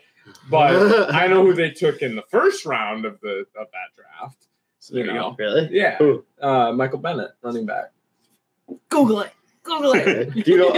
but 0.49 1.13
I 1.13 1.27
know 1.27 1.43
who 1.43 1.53
they 1.53 1.69
took 1.71 2.01
in 2.01 2.15
the 2.15 2.23
first 2.29 2.65
round 2.65 3.05
of 3.05 3.19
the 3.21 3.45
of 3.59 3.67
that 3.71 3.95
draft. 3.95 4.47
So 4.79 4.93
there 4.95 5.05
you 5.05 5.11
You 5.11 5.17
know. 5.17 5.31
go. 5.31 5.35
really. 5.39 5.69
Yeah, 5.71 5.97
Who? 5.97 6.23
uh, 6.41 6.71
Michael 6.73 6.99
Bennett, 6.99 7.31
running 7.41 7.65
back. 7.65 7.91
Google 8.89 9.21
it. 9.21 9.31
Google 9.67 9.93
it. 9.93 10.33
Do 10.33 10.41
you 10.51 10.57
know? 10.57 10.71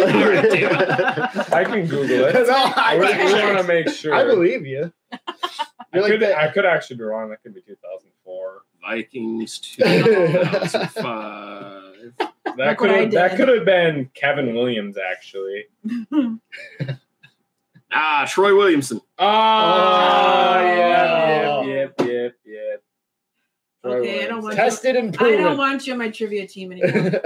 I 1.51 1.63
can 1.63 1.87
Google 1.87 2.25
it. 2.27 2.47
No, 2.47 2.53
I 2.53 2.95
I, 2.95 2.97
want 2.97 3.57
to 3.59 3.63
make 3.67 3.89
sure. 3.89 4.13
I 4.13 4.25
believe 4.25 4.65
you. 4.65 4.91
I 5.11 5.17
You're 5.93 6.03
like 6.03 6.11
could, 6.11 6.21
that- 6.21 6.37
I 6.37 6.49
could 6.49 6.65
actually 6.65 6.97
be 6.97 7.03
wrong. 7.03 7.29
That 7.29 7.41
could 7.41 7.53
be 7.53 7.61
2004. 7.61 8.61
Vikings 8.81 9.59
2005. 9.59 12.13
That 12.57 12.77
could 12.77 12.89
have 12.89 13.11
that 13.11 13.35
could 13.35 13.47
have 13.49 13.65
been 13.65 14.09
Kevin 14.13 14.53
Williams 14.55 14.97
actually. 14.97 15.65
ah, 17.91 18.25
Troy 18.27 18.55
Williamson. 18.55 19.01
Oh, 19.17 20.59
yeah, 20.59 21.61
yep, 21.61 21.67
yep, 21.67 21.93
yep, 22.07 22.35
yep. 22.45 22.78
Troy 23.83 23.99
Okay, 23.99 24.23
I 24.23 24.27
don't 24.27 24.41
Williams. 24.41 24.43
want 24.43 24.55
Tested 24.55 24.95
and 24.95 25.17
I 25.17 25.31
don't 25.37 25.57
want 25.57 25.87
you 25.87 25.93
on 25.93 25.99
my 25.99 26.09
trivia 26.09 26.47
team 26.47 26.71
anymore. 26.71 26.91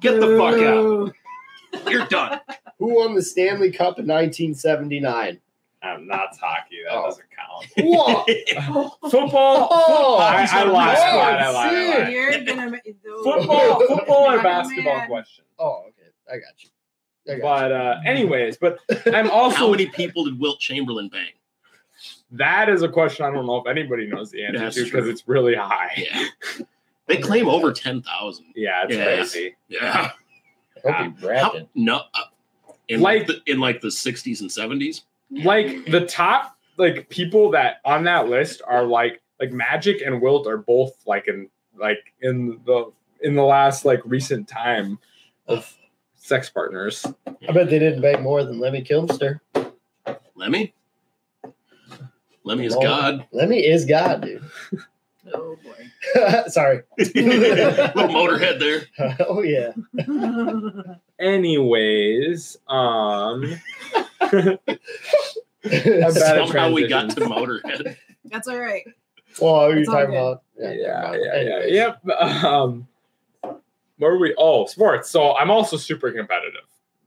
Get 0.00 0.20
the 0.20 0.36
fuck 0.38 0.58
out. 0.60 1.12
You're 1.90 2.06
done. 2.06 2.40
Who 2.78 2.94
won 2.96 3.14
the 3.14 3.22
Stanley 3.22 3.70
Cup 3.70 3.98
in 3.98 4.06
1979? 4.06 5.40
Um, 5.82 6.08
that's 6.08 6.38
hockey. 6.38 6.76
That 6.88 6.92
Oh. 6.96 7.04
doesn't 7.04 7.24
count. 7.30 7.66
What? 7.86 8.28
Football. 9.10 9.68
Oh, 9.70 10.16
I, 10.20 10.46
I 10.50 10.62
lied. 10.64 10.96
I 10.98 11.14
lied. 11.16 11.40
I 11.40 11.50
lied. 11.50 11.74
I 11.74 11.98
lied. 12.04 12.12
You're 12.12 12.44
gonna 12.44 12.78
Football, 13.22 13.86
football, 13.86 14.30
or 14.32 14.42
basketball 14.42 14.96
mad. 14.96 15.08
question. 15.08 15.44
Oh, 15.58 15.84
okay. 15.88 16.10
I 16.30 16.34
got 16.38 16.62
you. 16.64 16.70
I 17.32 17.38
got 17.38 17.42
But 17.42 17.72
uh, 17.72 18.00
anyways, 18.06 18.56
but 18.56 18.78
I'm 19.06 19.26
How 19.26 19.32
also 19.32 19.70
many 19.70 19.86
people 19.86 20.24
did 20.24 20.38
Wilt 20.40 20.58
Chamberlain 20.60 21.08
bang? 21.08 21.30
That 22.32 22.68
is 22.68 22.82
a 22.82 22.88
question 22.88 23.24
I 23.24 23.30
don't 23.30 23.46
know 23.46 23.56
if 23.56 23.66
anybody 23.66 24.06
knows 24.06 24.30
the 24.30 24.44
answer 24.44 24.58
That's 24.58 24.76
to 24.76 24.84
because 24.84 25.02
true. 25.04 25.10
it's 25.10 25.24
really 25.26 25.54
high. 25.54 25.92
Yeah. 26.10 26.64
They 27.06 27.16
claim 27.16 27.48
over 27.48 27.72
10,000. 27.72 28.44
Yeah, 28.54 28.84
it's 28.84 28.94
Yeah. 28.94 29.04
crazy. 29.04 29.56
Yeah. 29.68 30.10
you. 30.84 30.92
Hope 30.92 31.04
he 31.04 31.08
grabbed 31.22 31.56
How, 31.56 31.68
no. 31.74 31.96
uh, 32.12 32.20
In 32.88 33.00
Like- 33.00 33.20
like, 33.20 33.26
the, 33.44 33.50
in 33.50 33.60
like 33.60 33.80
the 33.80 33.88
60s 33.88 34.42
and 34.42 34.50
70s. 34.50 35.04
Like 35.30 35.86
the 35.86 36.04
top 36.04 36.56
like 36.76 37.08
people 37.08 37.50
that 37.52 37.76
on 37.86 38.04
that 38.04 38.28
list 38.28 38.60
are 38.66 38.84
like 38.84 39.22
like 39.40 39.52
Magic 39.52 40.02
and 40.02 40.20
Wilt 40.20 40.46
are 40.46 40.58
both 40.58 40.96
like 41.06 41.28
in 41.28 41.48
like 41.78 42.12
in 42.20 42.60
the 42.66 42.92
in 43.22 43.34
the 43.34 43.42
last 43.42 43.84
like 43.86 44.00
recent 44.04 44.46
time 44.46 44.98
of 45.46 45.74
sex 46.14 46.50
partners. 46.50 47.06
I 47.26 47.52
bet 47.52 47.70
they 47.70 47.78
didn't 47.78 48.02
bang 48.02 48.22
more 48.22 48.44
than 48.44 48.58
Lemmy 48.60 48.82
Kilmister. 48.82 49.40
Lemmy? 50.34 50.74
Lemmy 52.48 52.64
is 52.66 52.72
Well, 52.72 52.82
God. 52.82 53.26
Lemmy 53.32 53.58
is 53.64 53.84
God, 53.84 54.22
dude. 54.22 54.42
Oh 55.34 55.58
boy. 55.62 56.42
Sorry. 56.48 56.80
Little 56.98 58.08
motorhead 58.08 58.58
there. 58.58 58.86
oh 59.28 59.42
yeah. 59.42 59.72
Anyways, 61.20 62.56
um 62.66 63.44
I'm 64.22 64.58
Somehow 66.12 66.70
we 66.72 66.88
got 66.88 67.10
to. 67.10 67.20
Motorhead. 67.20 67.96
That's 68.24 68.48
all 68.48 68.58
right. 68.58 68.84
well, 69.38 69.68
you're 69.68 69.80
It's 69.80 69.88
talking 69.90 70.10
good. 70.12 70.16
about. 70.16 70.42
yeah, 70.58 70.68
never 70.68 70.76
yeah, 70.78 71.02
mind. 71.02 71.70
yeah, 71.74 71.96
Yep. 72.06 72.08
Um, 72.44 72.88
where 73.98 74.12
were 74.12 74.18
we? 74.18 74.34
Oh, 74.38 74.64
sports. 74.64 75.10
So 75.10 75.36
I'm 75.36 75.50
also 75.50 75.76
super 75.76 76.10
competitive, 76.10 76.62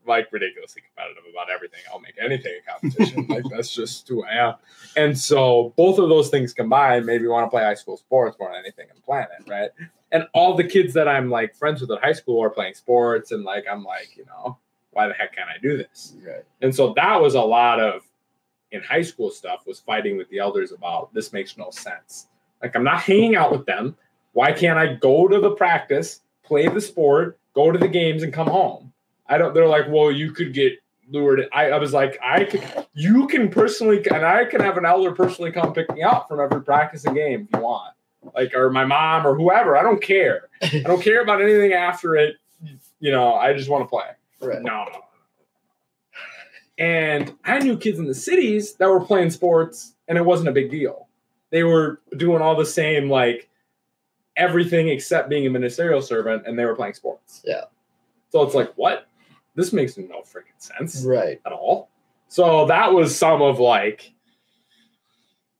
like 0.05 0.27
ridiculously 0.31 0.81
competitive 0.81 1.23
about 1.31 1.49
everything. 1.49 1.79
I'll 1.91 1.99
make 1.99 2.15
anything 2.21 2.53
a 2.59 2.71
competition. 2.71 3.25
like 3.29 3.43
that's 3.49 3.73
just 3.73 4.07
who 4.07 4.23
I 4.23 4.47
am. 4.47 4.55
And 4.95 5.17
so 5.17 5.73
both 5.75 5.99
of 5.99 6.09
those 6.09 6.29
things 6.29 6.53
combined 6.53 7.05
made 7.05 7.21
me 7.21 7.27
want 7.27 7.45
to 7.45 7.49
play 7.49 7.63
high 7.63 7.75
school 7.75 7.97
sports 7.97 8.37
more 8.39 8.49
than 8.49 8.59
anything 8.59 8.87
on 8.89 8.95
the 8.95 9.01
planet, 9.01 9.37
right? 9.47 9.69
And 10.11 10.27
all 10.33 10.55
the 10.55 10.63
kids 10.63 10.93
that 10.93 11.07
I'm 11.07 11.29
like 11.29 11.55
friends 11.55 11.81
with 11.81 11.91
at 11.91 12.03
high 12.03 12.13
school 12.13 12.43
are 12.43 12.49
playing 12.49 12.73
sports, 12.73 13.31
and 13.31 13.43
like 13.43 13.65
I'm 13.71 13.83
like, 13.83 14.17
you 14.17 14.25
know, 14.25 14.57
why 14.91 15.07
the 15.07 15.13
heck 15.13 15.35
can't 15.35 15.49
I 15.49 15.57
do 15.61 15.77
this? 15.77 16.13
Right. 16.25 16.43
And 16.61 16.75
so 16.75 16.93
that 16.95 17.21
was 17.21 17.35
a 17.35 17.41
lot 17.41 17.79
of 17.79 18.01
in 18.71 18.81
high 18.81 19.01
school 19.01 19.29
stuff 19.29 19.65
was 19.65 19.79
fighting 19.79 20.17
with 20.17 20.29
the 20.29 20.39
elders 20.39 20.71
about 20.71 21.13
this 21.13 21.33
makes 21.33 21.57
no 21.57 21.69
sense. 21.71 22.27
Like 22.61 22.75
I'm 22.75 22.83
not 22.83 23.01
hanging 23.01 23.35
out 23.35 23.51
with 23.51 23.65
them. 23.65 23.95
Why 24.33 24.51
can't 24.51 24.79
I 24.79 24.93
go 24.95 25.27
to 25.27 25.39
the 25.39 25.51
practice, 25.51 26.21
play 26.43 26.67
the 26.67 26.79
sport, 26.79 27.37
go 27.53 27.71
to 27.71 27.77
the 27.77 27.87
games 27.87 28.23
and 28.23 28.33
come 28.33 28.47
home? 28.47 28.90
I 29.31 29.37
don't 29.37 29.53
they're 29.53 29.67
like, 29.67 29.85
"Well, 29.87 30.11
you 30.11 30.31
could 30.31 30.53
get 30.53 30.73
lured." 31.09 31.47
I, 31.53 31.71
I 31.71 31.77
was 31.79 31.93
like, 31.93 32.19
"I 32.21 32.43
could 32.43 32.63
you 32.93 33.27
can 33.27 33.49
personally 33.49 34.05
and 34.13 34.25
I 34.25 34.45
can 34.45 34.61
have 34.61 34.77
an 34.77 34.85
elder 34.85 35.13
personally 35.13 35.51
come 35.51 35.73
pick 35.73 35.91
me 35.93 36.03
up 36.03 36.27
from 36.27 36.41
every 36.41 36.61
practice 36.61 37.05
and 37.05 37.15
game 37.15 37.47
if 37.51 37.57
you 37.57 37.63
want." 37.63 37.93
Like 38.35 38.53
or 38.53 38.69
my 38.69 38.85
mom 38.85 39.25
or 39.25 39.35
whoever, 39.35 39.77
I 39.77 39.81
don't 39.81 40.01
care. 40.01 40.49
I 40.61 40.83
don't 40.85 41.01
care 41.01 41.23
about 41.23 41.41
anything 41.41 41.73
after 41.73 42.15
it. 42.15 42.35
You 42.99 43.11
know, 43.11 43.33
I 43.33 43.53
just 43.53 43.69
want 43.69 43.83
to 43.83 43.87
play. 43.87 44.05
Right. 44.41 44.61
No, 44.61 44.83
no, 44.83 44.91
no. 44.91 44.99
And 46.77 47.35
I 47.45 47.59
knew 47.59 47.77
kids 47.77 47.99
in 47.99 48.05
the 48.05 48.13
cities 48.13 48.73
that 48.75 48.89
were 48.89 48.99
playing 48.99 49.29
sports, 49.29 49.93
and 50.07 50.17
it 50.17 50.25
wasn't 50.25 50.49
a 50.49 50.51
big 50.51 50.71
deal. 50.71 51.07
They 51.51 51.63
were 51.63 52.01
doing 52.17 52.41
all 52.41 52.55
the 52.55 52.65
same, 52.65 53.09
like 53.09 53.49
everything 54.35 54.89
except 54.89 55.29
being 55.29 55.45
a 55.45 55.49
ministerial 55.49 56.01
servant, 56.01 56.47
and 56.47 56.57
they 56.57 56.65
were 56.65 56.75
playing 56.75 56.95
sports. 56.95 57.41
Yeah. 57.45 57.65
So 58.29 58.41
it's 58.43 58.55
like, 58.55 58.73
what? 58.75 59.07
This 59.55 59.73
makes 59.73 59.97
no 59.97 60.21
freaking 60.21 60.57
sense 60.57 61.03
Right. 61.05 61.39
at 61.45 61.51
all. 61.51 61.89
So 62.27 62.65
that 62.67 62.93
was 62.93 63.15
some 63.17 63.41
of 63.41 63.59
like, 63.59 64.13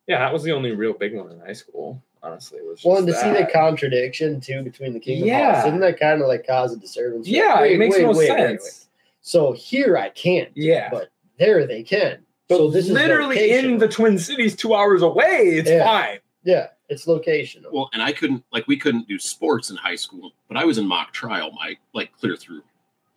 yeah, 0.08 0.20
that 0.20 0.32
was 0.34 0.44
the 0.44 0.52
only 0.52 0.72
real 0.72 0.94
big 0.94 1.16
one 1.16 1.32
in 1.32 1.40
high 1.40 1.54
school. 1.54 2.02
Honestly, 2.24 2.60
was 2.62 2.84
Well, 2.86 2.98
and 2.98 3.08
to 3.08 3.14
just 3.14 3.24
see 3.24 3.32
the 3.32 3.50
contradiction 3.52 4.40
too 4.40 4.62
between 4.62 4.94
the 4.94 5.00
kingdom 5.00 5.28
Yeah. 5.28 5.54
halls, 5.54 5.66
isn't 5.66 5.80
that 5.80 6.00
kind 6.00 6.22
of 6.22 6.28
like 6.28 6.46
cause 6.46 6.72
a 6.72 6.78
disturbance? 6.78 7.28
yeah, 7.28 7.60
Wait, 7.62 7.74
it 7.74 7.78
makes 7.80 7.96
wait, 7.96 8.04
no 8.04 8.10
wait, 8.10 8.18
wait, 8.18 8.28
sense. 8.28 8.64
wait. 8.64 8.88
So 9.22 9.52
here 9.54 9.98
I 9.98 10.10
can't, 10.10 10.50
Yeah, 10.56 10.90
but 10.92 11.10
there 11.40 11.66
they 11.66 11.82
can. 11.82 12.24
but 12.48 12.58
so 12.58 12.70
this 12.70 12.86
is 12.86 12.92
literally 12.92 13.40
is 13.40 13.64
in 13.64 13.80
the 13.80 13.88
Twin 13.88 14.20
Cities, 14.20 14.56
two 14.56 14.76
hours 14.76 15.02
away, 15.02 15.56
it's 15.58 15.70
Yeah. 15.70 15.84
fine. 15.84 16.20
yeah, 16.44 16.68
it's 16.90 17.08
location. 17.08 17.66
Well, 17.72 17.90
and 17.92 18.04
I 18.04 18.12
couldn't 18.12 18.44
like 18.54 18.68
we 18.68 18.78
couldn't 18.78 19.08
do 19.08 19.18
sports 19.18 19.72
in 19.72 19.78
high 19.78 19.96
school, 19.96 20.32
but 20.48 20.58
I 20.58 20.64
was 20.66 20.78
in 20.78 20.86
mock 20.86 21.12
trial 21.14 21.52
my 21.54 21.76
like 21.96 22.12
clear 22.20 22.36
through 22.36 22.62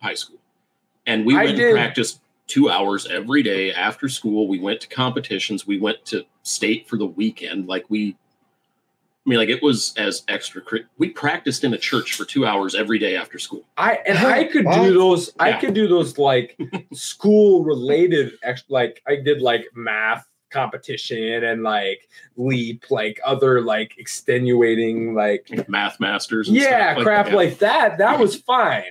high 0.01 0.13
school, 0.15 0.39
and 1.05 1.25
we 1.25 1.35
I 1.37 1.45
went 1.45 1.57
did- 1.57 1.67
and 1.69 1.75
practiced 1.77 2.21
two 2.47 2.69
hours 2.69 3.07
every 3.07 3.41
day 3.41 3.73
after 3.73 4.07
school. 4.07 4.47
We 4.47 4.59
went 4.59 4.79
to 4.81 4.87
competitions. 4.87 5.65
We 5.65 5.79
went 5.79 6.05
to 6.05 6.23
state 6.43 6.87
for 6.87 6.97
the 6.97 7.07
weekend. 7.07 7.67
Like 7.67 7.85
we, 7.89 8.15
I 9.25 9.29
mean, 9.29 9.39
like 9.39 9.49
it 9.49 9.63
was 9.63 9.95
as 9.97 10.23
extra. 10.27 10.61
We 10.99 11.09
practiced 11.09 11.63
in 11.63 11.73
a 11.73 11.77
church 11.77 12.13
for 12.13 12.23
two 12.25 12.45
hours 12.45 12.75
every 12.75 12.99
day 12.99 13.15
after 13.15 13.39
school. 13.39 13.63
I 13.77 13.95
and 14.05 14.19
I 14.19 14.43
could 14.43 14.65
What? 14.65 14.75
do 14.83 14.93
those. 14.93 15.31
I 15.39 15.53
could 15.53 15.73
do 15.73 15.87
those 15.87 16.17
like 16.19 16.55
school 16.93 17.63
related. 17.63 18.33
Like 18.69 19.01
I 19.07 19.15
did 19.15 19.41
like 19.41 19.65
math 19.73 20.27
competition 20.51 21.43
and 21.43 21.63
like 21.63 22.07
leap, 22.37 22.85
like 22.91 23.19
other 23.25 23.61
like 23.61 23.97
extenuating 23.97 25.15
like 25.15 25.49
Math 25.67 25.99
masters. 25.99 26.47
And 26.47 26.57
yeah 26.57 26.93
stuff 26.93 27.03
crap 27.03 27.25
that. 27.25 27.35
like 27.35 27.57
that. 27.59 27.97
That 27.97 28.19
was 28.19 28.35
fine, 28.35 28.83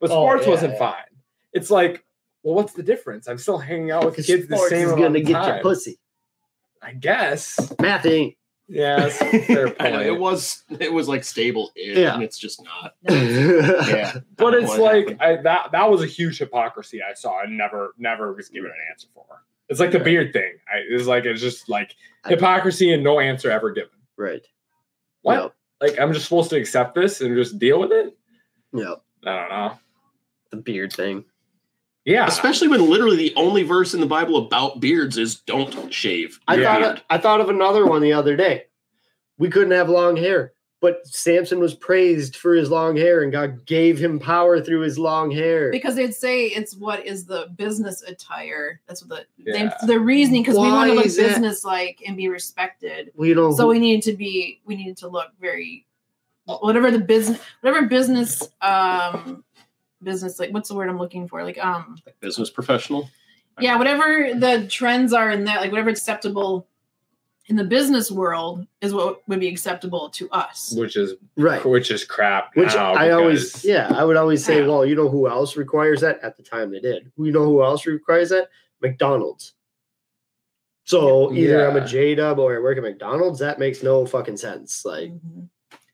but 0.00 0.10
Oh, 0.10 0.24
sports 0.24 0.44
yeah, 0.44 0.50
wasn't 0.50 0.72
yeah. 0.74 0.78
fine. 0.78 1.04
It's 1.52 1.70
like, 1.70 2.04
well, 2.42 2.54
what's 2.54 2.72
the 2.72 2.82
difference? 2.82 3.28
I'm 3.28 3.38
still 3.38 3.58
hanging 3.58 3.90
out 3.90 4.04
with 4.04 4.14
Because 4.14 4.26
kids 4.26 4.48
the 4.48 4.56
sports 4.56 4.70
same 4.70 4.86
is 4.86 4.92
amount 4.92 5.02
gonna 5.02 5.18
of 5.20 5.24
get 5.26 5.32
time. 5.32 5.54
your 5.54 5.62
pussy. 5.62 5.98
I 6.82 6.92
guess. 6.92 7.72
Math 7.80 8.06
ain't. 8.06 8.34
Yeah, 8.70 8.96
that's 9.08 9.20
a 9.22 9.42
fair 9.44 9.74
I 9.80 9.90
know, 9.90 10.00
it 10.02 10.18
was 10.18 10.62
it 10.78 10.92
was 10.92 11.08
like 11.08 11.24
stable, 11.24 11.72
Yeah. 11.74 12.14
and 12.14 12.22
it's 12.22 12.38
just 12.38 12.62
not. 12.62 12.94
yeah. 13.08 13.86
Yeah, 13.88 14.18
But 14.36 14.52
it's 14.54 14.76
like. 14.76 15.16
I, 15.20 15.36
that 15.42 15.72
that 15.72 15.90
was 15.90 16.02
a 16.02 16.06
huge 16.06 16.36
hypocrisy 16.38 17.00
I 17.02 17.14
saw 17.14 17.42
and 17.42 17.56
never 17.56 17.94
never 17.96 18.34
was 18.34 18.50
given 18.50 18.70
an 18.70 18.76
answer 18.90 19.08
for. 19.14 19.24
It's 19.70 19.80
like 19.80 19.90
the 19.90 19.98
Right. 19.98 20.04
beard 20.04 20.32
thing. 20.34 20.52
I, 20.68 20.78
it's 20.88 21.06
like 21.06 21.24
it's 21.24 21.40
just 21.40 21.68
like 21.70 21.94
hypocrisy 22.26 22.92
and 22.92 23.02
no 23.02 23.20
answer 23.20 23.50
ever 23.50 23.70
given. 23.72 23.90
Right. 24.18 24.46
What? 25.22 25.54
Like 25.80 25.98
I'm 25.98 26.12
just 26.12 26.24
supposed 26.26 26.50
to 26.50 26.56
accept 26.56 26.94
this 26.94 27.22
and 27.22 27.34
just 27.36 27.58
deal 27.58 27.80
with 27.80 27.90
it? 27.92 28.16
Yeah. 28.74 28.94
yeah. 29.22 29.30
I 29.32 29.36
don't 29.40 29.48
know. 29.50 29.78
The 30.50 30.56
beard 30.58 30.92
thing. 30.92 31.24
Yeah. 32.08 32.26
especially 32.26 32.68
when 32.68 32.88
literally 32.88 33.16
the 33.16 33.34
only 33.36 33.62
verse 33.62 33.94
in 33.94 34.00
the 34.00 34.06
Bible 34.06 34.36
about 34.36 34.80
beards 34.80 35.18
is 35.18 35.36
"Don't 35.40 35.92
shave." 35.92 36.40
I 36.48 36.56
Yeah. 36.56 36.64
thought 36.64 36.82
of, 36.96 37.02
I 37.10 37.18
thought 37.18 37.40
of 37.40 37.48
another 37.50 37.86
one 37.86 38.02
the 38.02 38.12
other 38.12 38.34
day. 38.36 38.64
We 39.38 39.48
couldn't 39.50 39.70
have 39.72 39.88
long 39.88 40.16
hair, 40.16 40.52
but 40.80 41.06
Samson 41.06 41.60
was 41.60 41.74
praised 41.74 42.34
for 42.36 42.54
his 42.54 42.70
long 42.70 42.96
hair, 42.96 43.22
and 43.22 43.30
God 43.30 43.64
gave 43.66 43.98
him 43.98 44.18
power 44.18 44.60
through 44.60 44.80
his 44.80 44.98
long 44.98 45.30
hair. 45.30 45.70
because 45.70 45.94
they'd 45.96 46.14
say 46.14 46.46
it's 46.46 46.74
what 46.76 47.04
is 47.06 47.24
the 47.26 47.48
business 47.56 48.02
attire. 48.02 48.80
That's 48.88 49.04
what 49.04 49.26
the 49.38 49.52
Yeah. 49.52 49.70
they, 49.80 49.86
the 49.86 50.00
reasoning 50.00 50.42
because 50.42 50.56
we 50.58 50.70
want 50.72 50.88
to 50.90 50.94
look 50.94 51.04
business 51.04 51.64
like 51.64 52.02
and 52.06 52.16
be 52.16 52.28
respected. 52.28 53.12
we 53.16 53.34
don't. 53.34 53.52
So 53.54 53.68
we 53.68 53.78
needed 53.78 54.02
to 54.10 54.16
be 54.16 54.60
we 54.64 54.74
needed 54.76 54.96
to 54.98 55.08
look 55.08 55.28
very 55.40 55.84
whatever 56.46 56.90
the 56.90 56.98
business 56.98 57.38
whatever 57.60 57.86
business 57.86 58.42
um 58.62 59.44
business 60.02 60.38
like 60.38 60.50
what's 60.52 60.68
the 60.68 60.74
word 60.74 60.88
I'm 60.88 60.98
looking 60.98 61.26
for 61.28 61.42
like 61.44 61.58
um 61.58 61.96
Business 62.20 62.50
professional. 62.50 63.08
yeah 63.60 63.76
whatever 63.76 64.32
the 64.34 64.66
trends 64.68 65.12
are 65.12 65.30
in 65.30 65.44
that 65.44 65.60
like 65.60 65.70
whatever 65.72 65.90
acceptable 65.90 66.68
in 67.46 67.56
the 67.56 67.64
business 67.64 68.10
world 68.10 68.66
is 68.82 68.92
what 68.92 69.26
would 69.26 69.40
be 69.40 69.48
acceptable 69.48 70.10
to 70.10 70.28
us. 70.30 70.74
which 70.76 70.96
is 70.96 71.14
right. 71.38 71.64
which 71.64 71.90
is 71.90 72.04
crap. 72.04 72.54
Which 72.54 72.74
now 72.74 72.92
I 72.92 73.10
always, 73.12 73.64
yeah, 73.64 73.90
I 73.96 74.04
would 74.04 74.18
always 74.18 74.44
say, 74.44 74.60
Yeah. 74.60 74.66
well, 74.66 74.84
you 74.84 74.94
know 74.94 75.08
who 75.08 75.26
else 75.28 75.56
requires 75.56 76.02
that? 76.02 76.20
At 76.22 76.36
the 76.36 76.42
time 76.42 76.70
they 76.70 76.78
did. 76.80 77.10
You 77.16 77.32
know 77.32 77.44
who 77.44 77.62
else 77.64 77.86
requires 77.86 78.28
that? 78.28 78.50
McDonald's. 78.82 79.54
So 80.84 81.32
either 81.32 81.66
I'm 81.70 81.76
Yeah. 81.76 81.84
a 81.84 81.86
J 81.86 82.14
Dub 82.16 82.38
or 82.38 82.54
I 82.54 82.58
work 82.60 82.76
at 82.76 82.82
McDonald's. 82.82 83.38
That 83.38 83.58
makes 83.58 83.82
no 83.82 84.04
fucking 84.04 84.36
sense. 84.36 84.84
Like, 84.84 85.10
Mhm. 85.12 85.48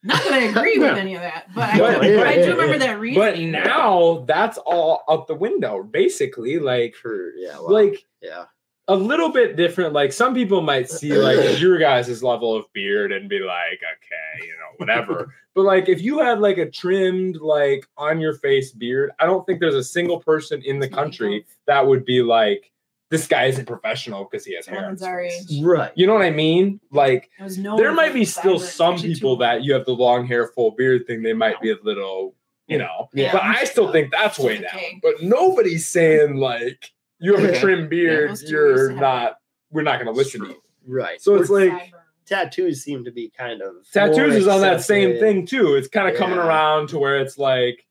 Not 0.04 0.22
that 0.22 0.32
I 0.34 0.38
agree 0.40 0.78
with 0.78 0.96
any 0.98 1.14
of 1.14 1.22
that, 1.22 1.46
but 1.54 1.70
I, 1.70 1.78
But- 1.78 2.02
do, 2.02 2.18
but- 2.18 2.26
I 2.26 2.36
do 2.36 2.50
remember 2.50 2.72
yeah. 2.74 2.78
that 2.78 3.00
reason. 3.00 3.22
But 3.22 3.38
now 3.40 4.24
that's 4.28 4.58
all 4.58 5.02
out 5.08 5.26
the 5.26 5.34
window, 5.34 5.82
basically. 5.82 6.58
Like, 6.58 6.94
for 6.94 7.32
yeah, 7.36 7.54
well, 7.58 7.72
like 7.72 8.04
yeah, 8.20 8.44
a 8.88 8.94
little 8.94 9.30
bit 9.30 9.56
different. 9.56 9.94
Like 9.94 10.12
some 10.12 10.34
people 10.34 10.60
might 10.60 10.90
see 10.90 11.14
like 11.14 11.58
your 11.60 11.78
guys' 11.78 12.22
level 12.22 12.54
of 12.54 12.70
beard 12.72 13.12
and 13.12 13.28
be 13.28 13.38
like, 13.40 13.80
okay, 13.80 14.46
you 14.46 14.52
know, 14.52 14.74
whatever. 14.76 15.34
but 15.54 15.62
like 15.62 15.88
if 15.88 16.02
you 16.02 16.18
had 16.18 16.40
like 16.40 16.58
a 16.58 16.70
trimmed, 16.70 17.36
like 17.36 17.86
on 17.96 18.20
your 18.20 18.34
face 18.34 18.72
beard, 18.72 19.10
I 19.18 19.26
don't 19.26 19.44
think 19.46 19.60
there's 19.60 19.74
a 19.74 19.84
single 19.84 20.20
person 20.20 20.62
in 20.62 20.78
the 20.78 20.88
country 20.88 21.46
that 21.66 21.86
would 21.86 22.04
be 22.04 22.22
like, 22.22 22.70
this 23.14 23.26
guy 23.28 23.44
isn't 23.44 23.66
professional 23.66 24.24
because 24.24 24.44
he 24.44 24.54
has 24.56 24.66
hair. 24.66 24.86
on 24.86 24.96
Someone's 24.96 25.00
his 25.00 25.08
our 25.08 25.20
age. 25.60 25.62
right. 25.64 25.92
You 25.94 26.06
know 26.06 26.14
what 26.14 26.22
I 26.22 26.30
mean? 26.30 26.80
Like 26.90 27.30
There 27.38 27.48
no 27.58 27.76
there 27.76 27.92
might 27.92 28.12
be 28.12 28.24
still 28.24 28.58
vibrant 28.58 28.72
some 28.72 28.96
people 28.98 29.36
to 29.36 29.40
that 29.40 29.62
you 29.62 29.72
have 29.74 29.84
the 29.84 29.92
long 29.94 30.26
hair, 30.26 30.48
full 30.48 30.72
beard 30.72 31.06
thing. 31.06 31.22
They 31.22 31.32
might 31.32 31.60
be 31.60 31.70
a 31.70 31.76
little, 31.82 32.34
you 32.66 32.78
know. 32.78 33.08
Yeah. 33.14 33.32
But 33.32 33.42
I 33.44 33.64
still 33.64 33.92
think 33.92 34.10
that's 34.10 34.38
way 34.38 34.56
down. 34.58 34.66
Okay. 34.74 34.98
But 35.02 35.22
nobody's 35.22 35.86
saying 35.86 36.36
like 36.36 36.90
you 37.20 37.36
have 37.36 37.44
a 37.44 37.58
trim 37.60 37.88
beard, 37.88 38.30
those 38.30 38.42
two 38.42 38.48
you're 38.50 38.70
used 38.72 38.88
to 38.88 38.92
have 38.94 39.00
not. 39.00 39.36
We're 39.70 39.82
not 39.82 39.94
going 40.02 40.12
to 40.12 40.18
listen 40.18 40.40
to 40.42 40.48
you. 40.48 40.62
Right. 40.86 41.20
So 41.22 41.36
it's 41.36 41.50
like 41.50 41.70
sideburns. 41.70 41.92
tattoos 42.26 42.82
seem 42.82 43.04
to 43.04 43.10
be 43.12 43.30
kind 43.36 43.62
of 43.62 43.74
tattoos 43.92 44.16
more 44.16 44.26
is 44.38 44.48
on 44.48 44.60
that 44.60 44.82
same 44.82 45.18
thing 45.20 45.46
too. 45.46 45.74
It's 45.76 45.88
kind 45.88 46.08
of 46.08 46.16
coming 46.16 46.38
around 46.38 46.88
to 46.90 46.98
where 46.98 47.18
it's 47.18 47.38
like 47.38 47.86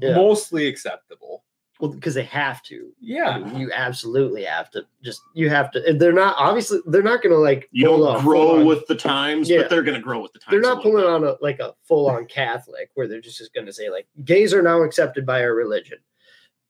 Yeah. 0.00 0.14
mostly 0.14 0.66
acceptable. 0.68 1.44
Well, 1.80 1.90
because 1.90 2.14
they 2.14 2.24
have 2.24 2.62
to. 2.64 2.88
I 2.90 2.94
Yeah. 3.00 3.38
mean, 3.38 3.56
you 3.60 3.72
absolutely 3.72 4.44
have 4.44 4.70
to. 4.72 4.84
Just 5.02 5.22
you 5.34 5.48
have 5.48 5.70
to. 5.72 5.94
They're 5.94 6.12
not 6.12 6.34
obviously. 6.38 6.80
They're 6.86 7.02
not 7.02 7.22
going 7.22 7.32
to 7.32 7.38
like. 7.38 7.68
You 7.72 7.86
don't 7.86 8.18
a 8.18 8.22
grow 8.22 8.64
with 8.64 8.86
the 8.86 8.94
times, 8.94 9.48
Yeah. 9.48 9.62
but 9.62 9.70
they're 9.70 9.82
going 9.82 9.96
to 9.96 10.02
grow 10.02 10.20
with 10.20 10.32
the 10.32 10.38
times. 10.40 10.50
They're 10.52 10.60
not 10.60 10.78
little 10.78 10.92
pulling 10.92 11.04
bit. 11.04 11.10
on 11.10 11.24
a 11.24 11.36
like 11.42 11.58
a 11.58 11.74
full 11.84 12.08
on 12.10 12.26
Catholic 12.26 12.90
where 12.94 13.08
they're 13.08 13.20
just, 13.20 13.38
just 13.38 13.54
going 13.54 13.66
to 13.66 13.72
say 13.72 13.88
like 13.90 14.06
gays 14.24 14.52
are 14.52 14.62
now 14.62 14.82
accepted 14.82 15.24
by 15.24 15.42
our 15.42 15.54
religion, 15.54 15.98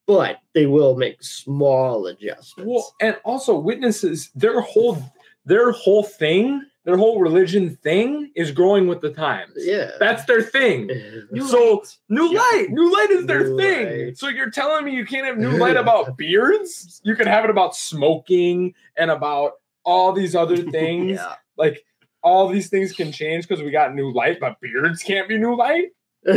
but 0.07 0.39
they 0.55 0.67
will 0.67 0.97
make 0.97 1.23
small 1.23 2.07
adjustments. 2.07 2.69
Well, 2.69 2.95
and 3.01 3.17
also 3.25 3.59
witnesses, 3.59 4.31
their 4.35 4.61
whole 4.61 5.03
their 5.45 5.73
whole 5.73 6.03
thing, 6.05 6.63
their 6.85 6.97
whole 6.97 7.21
religion 7.21 7.77
thing 7.83 8.31
is 8.35 8.51
growing 8.53 8.89
with 8.89 9.01
the 9.03 9.11
times. 9.11 9.53
yeah, 9.57 9.91
That's 10.01 10.25
their 10.25 10.41
thing. 10.43 10.87
New 11.31 11.47
so 11.47 11.75
light. 11.75 11.97
new 12.09 12.33
Yeah. 12.33 12.39
light, 12.39 12.67
new 12.71 12.93
light 12.93 13.11
is 13.11 13.27
their 13.27 13.45
New 13.49 13.57
thing. 13.59 14.07
light. 14.07 14.19
So 14.19 14.29
you're 14.29 14.51
telling 14.51 14.85
me 14.85 14.93
you 14.95 15.05
can't 15.05 15.27
have 15.27 15.37
new 15.39 15.51
light 15.59 15.77
about 15.77 16.17
beards? 16.17 17.01
You 17.05 17.15
can 17.17 17.27
have 17.27 17.45
it 17.45 17.51
about 17.51 17.77
smoking 17.77 18.75
and 18.97 19.11
about 19.11 19.53
all 19.85 20.13
these 20.13 20.35
other 20.35 20.57
things. 20.71 21.17
yeah. 21.19 21.35
Like 21.57 21.85
all 22.23 22.49
these 22.49 22.69
things 22.71 22.93
can 22.93 23.13
change 23.13 23.47
because 23.47 23.63
we 23.63 23.71
got 23.71 23.95
new 23.95 24.13
light, 24.13 24.39
but 24.41 24.59
beards 24.61 25.03
can't 25.03 25.29
be 25.29 25.37
new 25.39 25.55
light. 25.57 25.89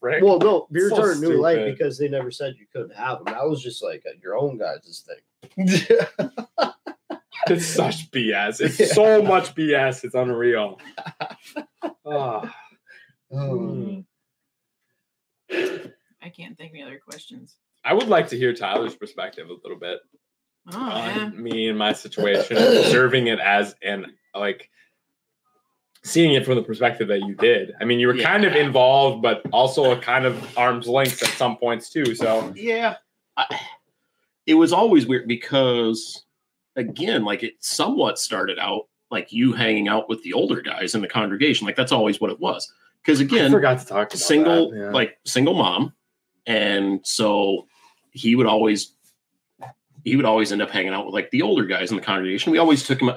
Right? 0.00 0.22
well, 0.22 0.38
no, 0.38 0.68
beards 0.70 0.94
So 0.94 1.02
aren't 1.02 1.20
new 1.20 1.40
light 1.40 1.64
because 1.64 1.98
they 1.98 2.06
never 2.06 2.30
said 2.30 2.54
you 2.56 2.66
couldn't 2.72 2.94
have 2.94 3.24
them. 3.24 3.34
That 3.34 3.48
was 3.48 3.60
just 3.60 3.82
like 3.82 4.04
a, 4.06 4.16
your 4.22 4.36
own 4.38 4.56
guys' 4.56 5.04
thing. 5.04 5.66
it's 7.48 7.66
such 7.66 8.10
BS. 8.10 8.60
It's 8.60 8.78
Yeah. 8.80 8.86
so 8.86 9.22
much 9.22 9.54
BS. 9.54 10.04
It's 10.04 10.14
unreal. 10.14 10.80
Um, 12.04 12.52
I 15.50 16.28
can't 16.30 16.56
think 16.56 16.70
of 16.72 16.74
any 16.74 16.82
other 16.82 16.98
questions. 16.98 17.56
I 17.84 17.94
would 17.94 18.08
like 18.08 18.28
to 18.28 18.36
hear 18.36 18.52
Tyler's 18.52 18.94
perspective 18.94 19.48
a 19.48 19.54
little 19.62 19.78
bit 19.78 20.00
Oh 20.72 20.78
on 20.78 21.14
yeah. 21.16 21.28
me 21.30 21.68
and 21.68 21.78
my 21.78 21.92
situation, 21.92 22.56
observing 22.56 23.28
it 23.28 23.38
as 23.38 23.74
and 23.82 24.06
like 24.34 24.68
seeing 26.04 26.34
it 26.34 26.44
from 26.44 26.56
the 26.56 26.62
perspective 26.62 27.08
that 27.08 27.20
you 27.20 27.34
did. 27.34 27.72
I 27.80 27.84
mean, 27.84 27.98
you 28.00 28.06
were 28.08 28.16
kind 28.18 28.44
of 28.44 28.54
involved, 28.54 29.22
but 29.22 29.42
also 29.52 29.92
a 29.92 29.98
kind 29.98 30.24
of 30.26 30.58
arm's 30.58 30.86
length 30.86 31.22
at 31.22 31.30
some 31.30 31.56
points 31.56 31.88
too. 31.90 32.14
So 32.14 32.52
Yeah. 32.54 32.96
I, 33.36 33.46
it 34.46 34.54
was 34.54 34.72
always 34.72 35.06
weird 35.06 35.26
because, 35.28 36.24
again, 36.78 37.24
like 37.24 37.42
it 37.42 37.54
somewhat 37.60 38.18
started 38.18 38.58
out 38.58 38.86
like 39.10 39.32
you 39.32 39.52
hanging 39.52 39.88
out 39.88 40.08
with 40.08 40.22
the 40.22 40.32
older 40.32 40.62
guys 40.62 40.94
in 40.94 41.02
the 41.02 41.08
congregation. 41.08 41.66
Like 41.66 41.76
that's 41.76 41.92
always 41.92 42.20
what 42.20 42.30
it 42.30 42.40
was. 42.40 42.72
Because 43.02 43.20
again, 43.20 43.46
I 43.46 43.50
forgot 43.50 43.78
to 43.80 43.86
talk 43.86 44.08
about 44.08 44.18
single, 44.18 44.74
yeah. 44.74 44.90
like 44.90 45.18
single 45.24 45.54
mom. 45.54 45.92
And 46.46 47.00
so 47.04 47.66
he 48.10 48.34
would 48.34 48.46
always, 48.46 48.94
he 50.04 50.16
would 50.16 50.24
always 50.24 50.52
end 50.52 50.62
up 50.62 50.70
hanging 50.70 50.92
out 50.92 51.04
with 51.04 51.14
like 51.14 51.30
the 51.30 51.42
older 51.42 51.64
guys 51.64 51.90
in 51.90 51.96
the 51.96 52.02
congregation. 52.02 52.52
We 52.52 52.58
always 52.58 52.84
took 52.84 53.00
him, 53.00 53.10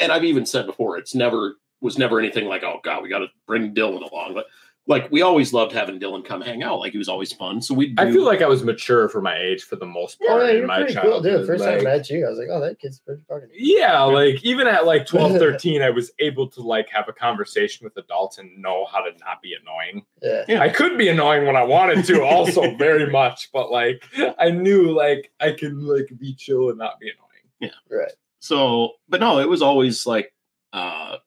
and 0.00 0.10
I've 0.10 0.24
even 0.24 0.46
said 0.46 0.66
before, 0.66 0.98
it's 0.98 1.14
never 1.14 1.56
was 1.80 1.98
never 1.98 2.18
anything 2.18 2.46
like, 2.46 2.62
oh 2.62 2.80
god, 2.82 3.02
we 3.02 3.08
got 3.08 3.18
to 3.18 3.28
bring 3.46 3.74
Dylan 3.74 4.08
along. 4.10 4.34
But 4.34 4.46
like 4.88 5.10
we 5.12 5.22
always 5.22 5.52
loved 5.52 5.72
having 5.72 6.00
Dylan 6.00 6.24
come 6.24 6.40
hang 6.40 6.64
out. 6.64 6.80
Like 6.80 6.90
he 6.90 6.98
was 6.98 7.08
always 7.08 7.32
fun. 7.32 7.62
So 7.62 7.72
we. 7.72 7.94
I 7.98 8.10
feel 8.10 8.24
like 8.24 8.42
I 8.42 8.48
was 8.48 8.64
mature 8.64 9.08
for 9.08 9.22
my 9.22 9.38
age 9.38 9.62
for 9.62 9.76
the 9.76 9.86
most 9.86 10.20
part 10.20 10.42
man, 10.42 10.50
in 10.50 10.56
you're 10.56 10.66
my 10.66 10.78
pretty 10.78 10.94
cool, 10.94 11.02
childhood. 11.02 11.22
dude. 11.38 11.46
First 11.46 11.64
like- 11.64 11.78
time 11.78 11.86
I 11.86 11.90
met 11.96 12.10
you, 12.10 12.26
I 12.26 12.30
was 12.30 12.38
like, 12.38 12.48
oh, 12.50 12.60
that 12.60 12.80
kid's 12.80 12.98
pretty 12.98 13.22
fucking. 13.28 13.50
Yeah, 13.52 14.02
like 14.02 14.44
even 14.44 14.66
at 14.66 14.84
like 14.84 15.06
12, 15.06 15.32
13, 15.38 15.82
I 15.82 15.90
was 15.90 16.10
able 16.18 16.48
to 16.48 16.62
like 16.62 16.88
have 16.88 17.08
a 17.08 17.12
conversation 17.12 17.84
with 17.84 17.96
adults 17.96 18.38
and 18.38 18.60
know 18.60 18.84
how 18.90 19.00
to 19.02 19.10
not 19.20 19.40
be 19.40 19.54
annoying. 19.54 20.04
Yeah. 20.20 20.60
I 20.60 20.68
could 20.68 20.98
be 20.98 21.08
annoying 21.08 21.46
when 21.46 21.56
I 21.56 21.62
wanted 21.62 22.04
to, 22.06 22.22
also 22.24 22.74
very 22.76 23.08
much, 23.10 23.50
but 23.52 23.70
like 23.70 24.02
I 24.38 24.50
knew 24.50 24.90
like 24.90 25.30
I 25.40 25.52
could 25.52 25.74
like 25.76 26.10
be 26.18 26.34
chill 26.34 26.70
and 26.70 26.78
not 26.78 26.98
be 26.98 27.08
annoying. 27.10 27.28
Yeah, 27.60 27.96
right. 27.96 28.10
so 28.40 28.94
but 29.08 29.20
no 29.20 29.38
it 29.38 29.48
was 29.48 29.62
always 29.62 30.04
like 30.04 30.34
uh 30.72 31.18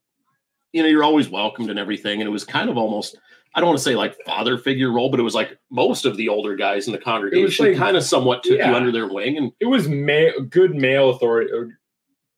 you 0.74 0.84
know 0.84 0.90
you're 0.90 1.04
always 1.06 1.30
welcomed 1.30 1.70
and 1.70 1.80
everything 1.80 2.20
and 2.20 2.28
it 2.28 2.32
was 2.32 2.44
kind 2.44 2.70
of 2.70 2.78
almost 2.78 3.18
i 3.56 3.60
don't 3.60 3.68
want 3.70 3.78
to 3.78 3.84
say 3.84 3.96
like 3.96 4.16
father 4.26 4.58
figure 4.58 4.92
role 4.92 5.10
but 5.10 5.20
it 5.20 5.24
was 5.24 5.34
like 5.36 5.58
most 5.72 6.06
of 6.06 6.18
the 6.18 6.30
older 6.30 6.56
guys 6.56 6.86
in 6.88 6.94
the 6.94 7.00
congregation 7.00 7.66
like- 7.68 7.78
kind 7.78 7.98
of 7.98 8.04
somewhat 8.04 8.44
took 8.44 8.58
yeah. 8.58 8.70
you 8.70 8.76
under 8.76 8.92
their 8.92 9.08
wing 9.08 9.38
and 9.38 9.52
It 9.60 9.66
was 9.66 9.88
ma- 9.90 10.38
good 10.50 10.76
male 10.76 11.10
authority, 11.10 11.52
or 11.52 11.80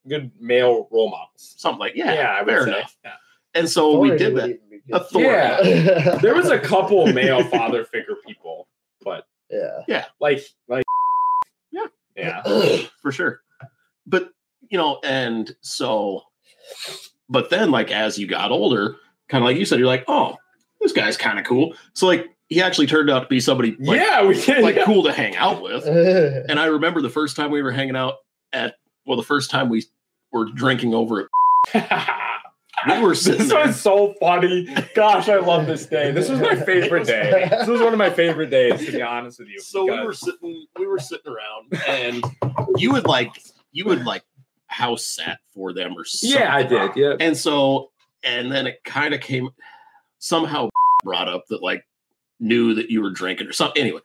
good 0.08 0.30
male 0.40 0.88
role 0.90 1.10
models. 1.10 1.54
something 1.58 1.80
like 1.80 1.94
yeah, 1.94 2.34
I 2.38 2.42
would 2.42 2.48
fair 2.48 2.64
say. 2.64 2.68
enough 2.78 2.96
Yeah. 3.04 3.12
and 3.54 3.68
so 3.68 3.98
we 3.98 4.10
did 4.16 4.36
that 4.36 4.44
even 4.50 4.60
be 4.70 4.78
good. 4.86 4.96
authority 4.96 5.70
Yeah. 5.70 6.18
There 6.22 6.34
was 6.34 6.48
a 6.50 6.58
couple 6.58 7.06
male 7.12 7.44
father 7.44 7.84
figure 7.84 8.14
people, 8.26 8.68
but 9.02 9.26
yeah, 9.50 9.80
yeah. 9.88 10.04
like 10.20 10.40
like 10.68 10.84
Yeah. 11.70 11.86
yeah. 12.16 12.42
for 13.02 13.12
sure 13.12 13.40
but 14.06 14.30
you 14.70 14.78
know 14.78 14.98
and 15.04 15.54
so 15.60 16.22
but 17.28 17.50
then 17.50 17.70
like 17.70 17.90
as 17.90 18.18
you 18.18 18.26
got 18.26 18.50
older 18.50 18.96
kind 19.28 19.42
of 19.42 19.46
like 19.46 19.56
you 19.58 19.64
said 19.66 19.78
you're 19.78 19.86
like 19.88 20.04
oh 20.08 20.36
this 20.80 20.92
guy's 20.92 21.16
kind 21.16 21.38
of 21.38 21.44
cool 21.44 21.74
so 21.94 22.06
like 22.06 22.26
he 22.48 22.62
actually 22.62 22.86
turned 22.86 23.10
out 23.10 23.20
to 23.20 23.28
be 23.28 23.40
somebody 23.40 23.76
like, 23.78 24.00
yeah, 24.00 24.24
we 24.24 24.40
did. 24.40 24.62
like 24.62 24.76
yeah. 24.76 24.84
cool 24.84 25.02
to 25.04 25.12
hang 25.12 25.36
out 25.36 25.62
with 25.62 25.84
And 26.48 26.58
I 26.58 26.66
remember 26.66 27.02
the 27.02 27.10
first 27.10 27.36
time 27.36 27.50
we 27.50 27.62
were 27.62 27.72
hanging 27.72 27.96
out 27.96 28.14
at, 28.52 28.76
well, 29.06 29.16
the 29.16 29.22
first 29.22 29.50
time 29.50 29.68
we 29.68 29.84
were 30.32 30.46
drinking 30.46 30.94
over 30.94 31.28
at, 31.74 32.08
we 32.88 33.02
were 33.02 33.14
sitting 33.14 33.40
this 33.40 33.48
there. 33.50 33.66
was 33.66 33.78
so 33.78 34.14
funny. 34.18 34.66
Gosh, 34.94 35.28
I 35.28 35.36
love 35.38 35.66
this 35.66 35.84
day. 35.86 36.10
This 36.10 36.30
was 36.30 36.40
my 36.40 36.56
favorite 36.64 37.06
day. 37.06 37.48
This 37.50 37.68
was 37.68 37.82
one 37.82 37.92
of 37.92 37.98
my 37.98 38.10
favorite 38.10 38.48
days, 38.48 38.84
to 38.86 38.92
be 38.92 39.02
honest 39.02 39.38
with 39.40 39.48
you. 39.48 39.60
So 39.60 39.84
we 39.84 40.02
were 40.02 40.14
sitting, 40.14 40.66
we 40.78 40.86
were 40.86 40.98
sitting 40.98 41.30
around, 41.30 41.82
and 41.86 42.24
you 42.78 42.92
would 42.92 43.06
like, 43.06 43.30
you 43.72 43.84
would 43.84 44.04
like 44.06 44.22
house 44.68 45.04
sat 45.04 45.38
for 45.52 45.74
them 45.74 45.94
or 45.98 46.04
something. 46.04 46.38
yeah, 46.38 46.54
I 46.54 46.62
did. 46.62 46.92
Yeah, 46.96 47.14
And 47.20 47.36
so, 47.36 47.90
and 48.22 48.50
then 48.50 48.66
it 48.66 48.82
kind 48.84 49.12
of 49.12 49.20
came, 49.20 49.50
somehow 50.18 50.68
brought 51.04 51.28
up 51.28 51.44
that 51.48 51.62
like 51.62 51.84
knew 52.40 52.74
that 52.74 52.90
you 52.90 53.02
were 53.02 53.10
drinking 53.10 53.46
or 53.46 53.52
something. 53.52 53.80
Anyway, 53.80 54.00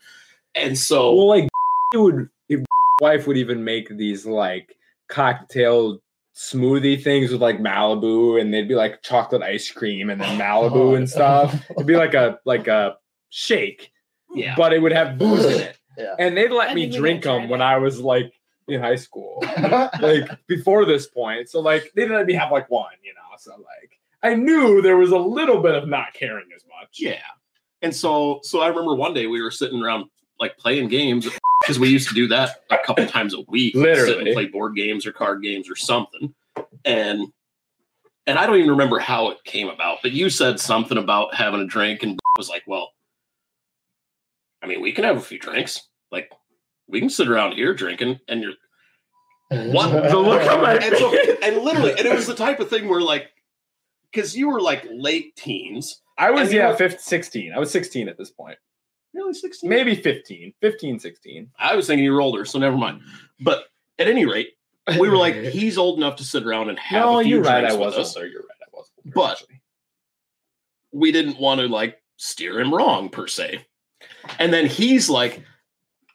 and 0.55 0.77
so 0.77 1.13
well, 1.13 1.27
like 1.27 1.49
it 1.93 1.97
would, 1.97 2.29
if 2.49 2.65
wife 3.01 3.27
would 3.27 3.37
even 3.37 3.63
make 3.63 3.89
these 3.89 4.25
like 4.25 4.75
cocktail 5.09 5.99
smoothie 6.35 7.01
things 7.01 7.31
with 7.31 7.41
like 7.41 7.59
Malibu, 7.59 8.39
and 8.39 8.53
they'd 8.53 8.67
be 8.67 8.75
like 8.75 9.01
chocolate 9.01 9.43
ice 9.43 9.69
cream 9.71 10.09
and 10.09 10.21
then 10.21 10.41
oh, 10.41 10.43
Malibu 10.43 10.97
and 10.97 11.09
stuff. 11.09 11.53
It'd 11.71 11.87
be 11.87 11.95
like 11.95 12.13
a 12.13 12.39
like 12.45 12.67
a 12.67 12.97
shake, 13.29 13.91
yeah, 14.33 14.55
but 14.55 14.73
it 14.73 14.81
would 14.81 14.93
have 14.93 15.17
booze 15.17 15.45
in 15.45 15.61
it. 15.61 15.77
Yeah. 15.97 16.15
And 16.17 16.35
they'd 16.35 16.51
let 16.51 16.71
I 16.71 16.73
me 16.73 16.89
drink 16.89 17.23
them 17.23 17.49
when. 17.49 17.61
I 17.61 17.77
was 17.77 17.99
like 17.99 18.33
in 18.67 18.81
high 18.81 18.95
school. 18.95 19.43
like 20.01 20.29
before 20.47 20.85
this 20.85 21.07
point. 21.07 21.49
So 21.49 21.59
like 21.59 21.91
they 21.95 22.03
didn't 22.03 22.17
let 22.17 22.25
me 22.25 22.33
have 22.33 22.51
like 22.51 22.69
one, 22.69 22.93
you 23.03 23.13
know. 23.13 23.37
So 23.37 23.51
like 23.51 23.91
I 24.23 24.35
knew 24.35 24.81
there 24.81 24.97
was 24.97 25.11
a 25.11 25.17
little 25.17 25.61
bit 25.61 25.75
of 25.75 25.87
not 25.87 26.13
caring 26.13 26.47
as 26.55 26.63
much. 26.79 26.97
Yeah. 26.97 27.21
And 27.81 27.93
so 27.93 28.39
so 28.43 28.61
I 28.61 28.67
remember 28.67 28.95
one 28.95 29.13
day 29.13 29.27
we 29.27 29.41
were 29.41 29.51
sitting 29.51 29.83
around 29.83 30.05
like 30.39 30.57
playing 30.57 30.87
games 30.87 31.27
because 31.61 31.77
we 31.77 31.89
used 31.89 32.07
to 32.09 32.15
do 32.15 32.27
that 32.29 32.63
a 32.71 32.77
couple 32.83 33.05
times 33.05 33.33
a 33.33 33.41
week. 33.49 33.73
Sit 33.73 33.81
Literally. 33.81 34.29
and 34.29 34.33
play 34.33 34.45
board 34.47 34.75
games 34.75 35.05
or 35.05 35.11
card 35.11 35.43
games 35.43 35.69
or 35.69 35.75
something. 35.75 36.33
And 36.85 37.27
and 38.25 38.39
I 38.39 38.45
don't 38.45 38.57
even 38.57 38.69
remember 38.69 38.99
how 38.99 39.31
it 39.31 39.43
came 39.43 39.67
about, 39.67 39.97
but 40.01 40.13
you 40.13 40.29
said 40.29 40.59
something 40.59 40.97
about 40.97 41.35
having 41.35 41.59
a 41.59 41.67
drink 41.67 42.03
and 42.03 42.17
was 42.37 42.49
like, 42.49 42.63
well, 42.65 42.91
I 44.61 44.67
mean, 44.67 44.81
we 44.81 44.93
can 44.93 45.03
have 45.03 45.17
a 45.17 45.21
few 45.21 45.39
drinks. 45.39 45.81
Like 46.11 46.31
we 46.87 47.01
can 47.01 47.09
sit 47.09 47.27
around 47.27 47.53
here 47.53 47.73
drinking 47.73 48.19
and 48.29 48.41
you're 48.41 48.53
what 49.73 49.91
The 49.91 50.17
look 50.17 50.49
on 50.49 50.61
my 50.61 50.75
and, 50.75 50.95
so, 50.95 51.13
and 51.43 51.57
literally 51.57 51.91
and 51.91 52.07
it 52.07 52.15
was 52.15 52.25
the 52.25 52.35
type 52.35 52.59
of 52.61 52.69
thing 52.69 52.87
where 52.87 53.01
like 53.01 53.27
because 54.13 54.35
you 54.37 54.49
were 54.49 54.61
like 54.61 54.85
late 54.91 55.35
teens. 55.35 56.01
I 56.17 56.29
was 56.31 56.53
yeah, 56.53 56.69
were- 56.69 56.75
15, 56.77 56.99
16. 56.99 57.53
I 57.53 57.59
was 57.59 57.71
16 57.71 58.07
at 58.07 58.17
this 58.17 58.29
point. 58.29 58.57
Really 59.13 59.33
16? 59.33 59.69
Maybe 59.69 59.95
15, 59.95 60.53
15, 60.61 60.99
16. 60.99 61.49
I 61.59 61.75
was 61.75 61.87
thinking 61.87 62.03
you 62.03 62.11
were 62.13 62.21
older, 62.21 62.45
so 62.45 62.57
never 62.59 62.77
mind. 62.77 63.01
But 63.39 63.65
at 63.99 64.07
any 64.07 64.25
rate, 64.25 64.49
we 64.99 65.07
were 65.09 65.17
like, 65.17 65.35
he's 65.35 65.77
old 65.77 65.97
enough 65.99 66.15
to 66.17 66.23
sit 66.23 66.43
around 66.45 66.69
and 66.69 66.79
have 66.79 67.05
No, 67.05 67.19
a 67.19 67.23
few 67.23 67.35
you're 67.35 67.43
right. 67.43 67.59
drinks 67.61 67.75
I 67.75 67.77
with 67.79 67.85
was 67.95 67.97
us. 68.09 68.15
older. 68.15 68.27
You're 68.27 68.41
right. 68.41 68.49
I 68.61 68.69
was 68.73 68.89
older. 68.97 69.11
But- 69.13 69.31
actually. 69.33 69.61
We 70.91 71.11
didn't 71.11 71.39
want 71.39 71.59
to 71.61 71.67
like 71.67 72.01
steer 72.17 72.59
him 72.59 72.73
wrong 72.73 73.09
per 73.09 73.27
se. 73.27 73.65
And 74.39 74.53
then 74.53 74.67
he's 74.67 75.09
like, 75.09 75.43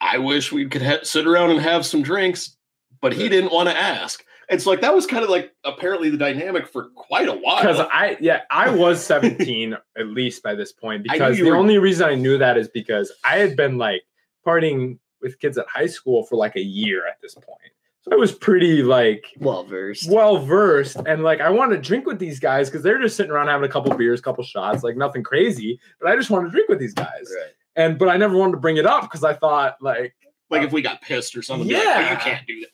I 0.01 0.18
wish 0.18 0.53
we 0.53 0.68
could 0.68 0.82
ha- 0.82 1.01
sit 1.03 1.26
around 1.26 1.51
and 1.51 1.61
have 1.61 1.84
some 1.84 2.03
drinks, 2.03 2.57
but 3.01 3.12
he 3.12 3.28
didn't 3.28 3.53
want 3.53 3.68
to 3.68 3.76
ask. 3.76 4.24
It's 4.51 4.64
like 4.66 4.80
that 4.80 4.94
was 4.94 5.07
kind 5.07 5.22
of 5.24 5.30
like 5.30 5.53
apparently 5.64 6.09
the 6.11 6.16
dynamic 6.16 6.66
for 6.68 6.88
quite 6.94 7.28
a 7.28 7.34
while. 7.34 7.61
because 7.61 7.80
I 7.80 8.16
yeah 8.20 8.42
I 8.51 8.70
was 8.70 9.05
17 9.05 9.76
at 9.99 10.07
least 10.07 10.42
by 10.42 10.55
this 10.55 10.72
point 10.72 11.03
because 11.03 11.36
the 11.36 11.51
were- 11.51 11.57
only 11.57 11.78
reason 11.78 12.09
I 12.09 12.14
knew 12.14 12.38
that 12.38 12.57
is 12.57 12.68
because 12.68 13.12
I 13.24 13.36
had 13.38 13.57
been 13.57 13.76
like 13.78 14.03
partying 14.46 14.99
with 15.20 15.38
kids 15.40 15.59
at 15.59 15.66
high 15.68 15.86
school 15.86 16.24
for 16.24 16.36
like 16.36 16.57
a 16.57 16.62
year 16.62 17.07
at 17.07 17.20
this 17.20 17.34
point. 17.34 17.72
So 18.03 18.12
I 18.12 18.16
was 18.16 18.32
pretty 18.32 18.82
like 18.82 19.24
well 19.38 19.64
versed. 19.64 20.11
well 20.11 20.38
versed 20.38 20.96
and 21.07 21.22
like 21.22 21.40
I 21.40 21.51
wanted 21.51 21.76
to 21.76 21.82
drink 21.82 22.07
with 22.07 22.18
these 22.18 22.40
guys 22.40 22.70
because 22.70 22.82
they're 22.82 23.01
just 23.03 23.16
sitting 23.16 23.32
around 23.32 23.49
having 23.49 23.68
a 23.68 23.72
couple 23.72 23.94
beers, 23.96 24.20
couple 24.20 24.44
shots, 24.44 24.82
like 24.82 24.96
nothing 24.96 25.22
crazy. 25.22 25.78
But 26.01 26.11
I 26.11 26.16
just 26.16 26.30
wanted 26.30 26.46
to 26.46 26.53
drink 26.53 26.68
with 26.68 26.78
these 26.78 26.94
guys. 26.94 27.30
Right. 27.36 27.51
And 27.76 27.99
but 27.99 28.09
I 28.09 28.16
never 28.16 28.36
wanted 28.36 28.53
to 28.53 28.59
bring 28.59 28.76
it 28.78 28.86
up 28.86 29.03
because 29.03 29.24
I 29.24 29.34
thought 29.34 29.76
like 29.82 30.14
like 30.49 30.62
if 30.62 30.72
we 30.72 30.80
got 30.80 31.03
pissed 31.03 31.36
or 31.36 31.42
something, 31.42 31.68
be 31.68 31.74
like, 31.74 31.84
"Oh, 31.86 31.90
Yeah. 31.90 32.11
you 32.12 32.16
can't 32.18 32.46
do 32.46 32.61
that. 32.61 32.68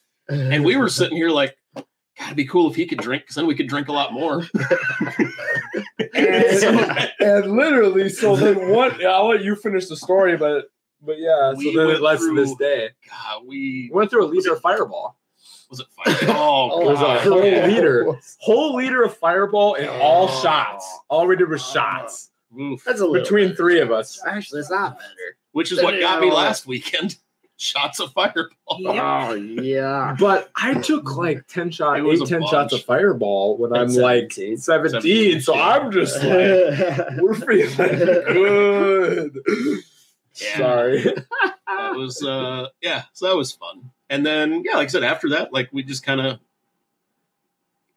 And 0.53 0.63
we 0.65 0.75
were 0.77 0.89
sitting 0.89 1.17
here 1.17 1.29
like, 1.29 1.55
God, 2.17 2.25
it'd 2.27 2.37
be 2.37 2.45
cool 2.45 2.69
if 2.69 2.75
he 2.75 2.85
could 2.85 2.99
drink 2.99 3.23
because 3.23 3.35
then 3.35 3.45
we 3.47 3.55
could 3.55 3.67
drink 3.67 3.87
a 3.89 3.91
lot 3.93 4.13
more. 4.13 4.45
and, 6.13 7.11
and 7.19 7.51
literally 7.57 8.09
so 8.09 8.35
then 8.35 8.69
what 8.69 9.03
I'll 9.05 9.27
let 9.29 9.43
you 9.43 9.55
finish 9.55 9.87
the 9.87 9.97
story, 9.97 10.37
but 10.37 10.65
but 11.01 11.19
yeah, 11.19 11.53
We 11.53 11.73
so 11.73 11.79
then 11.85 11.95
it 11.95 12.01
led 12.01 12.19
to 12.19 12.35
this 12.35 12.55
day. 12.55 12.89
God, 13.09 13.43
we 13.45 13.89
Went 13.93 14.09
through 14.09 14.25
a 14.25 14.27
liter 14.27 14.53
of 14.53 14.61
fireball. 14.61 15.17
was 15.69 15.79
it 15.81 15.85
Fireball? 16.03 16.71
Oh, 16.71 16.71
oh, 16.73 16.81
It 16.81 16.91
was 16.93 17.01
a 17.01 17.19
whole 17.29 17.45
yeah. 17.45 17.67
liter. 17.67 18.17
Whole 18.39 18.75
liter 18.75 19.03
of 19.03 19.15
fireball 19.17 19.75
and 19.75 19.87
all 19.89 20.27
Oh. 20.29 20.41
shots. 20.41 20.87
All 21.09 21.27
we 21.27 21.35
did 21.35 21.49
was 21.49 21.63
shots. 21.65 22.31
Oof. 22.59 22.83
That's 22.85 23.01
a 23.01 23.05
little 23.05 23.21
Between 23.21 23.47
better. 23.49 23.55
three 23.57 23.79
of 23.81 23.91
us. 23.91 24.19
Actually, 24.25 24.61
it's 24.61 24.71
not 24.71 24.97
better. 24.97 25.37
Which 25.51 25.71
is 25.71 25.83
what 25.83 25.99
got 25.99 26.21
me 26.21 26.31
last 26.31 26.65
weekend. 26.65 27.17
Shots 27.57 28.01
of 28.01 28.11
fireball. 28.11 28.77
Yep. 28.79 29.03
Oh 29.03 29.33
yeah. 29.33 30.15
But 30.19 30.51
I 30.57 30.73
took 30.73 31.15
like 31.15 31.47
10 31.47 31.71
shots, 31.71 32.01
It 32.01 32.05
8, 32.05 32.21
a 32.21 32.25
10 32.25 32.47
shots 32.47 32.73
of 32.73 32.83
fireball 32.83 33.57
when 33.57 33.73
At 33.73 33.81
I'm 33.81 33.87
like 33.95 34.33
17. 34.33 34.57
17. 34.57 35.39
So 35.41 35.55
Yeah. 35.55 35.61
I'm 35.61 35.91
just 35.91 36.15
like, 36.23 37.17
we're 37.21 37.33
feeling 37.33 37.75
good. 37.77 39.39
Yeah. 40.35 40.57
Sorry. 40.57 41.01
That 41.03 41.95
was 41.95 42.21
uh 42.23 42.67
yeah, 42.81 43.03
so 43.13 43.27
that 43.27 43.37
was 43.37 43.53
fun. 43.53 43.89
And 44.09 44.25
then 44.25 44.63
yeah, 44.65 44.75
like 44.75 44.89
I 44.89 44.91
said, 44.91 45.03
after 45.03 45.29
that, 45.29 45.53
like 45.53 45.69
we 45.71 45.81
just 45.81 46.05
kind 46.05 46.19
of 46.19 46.39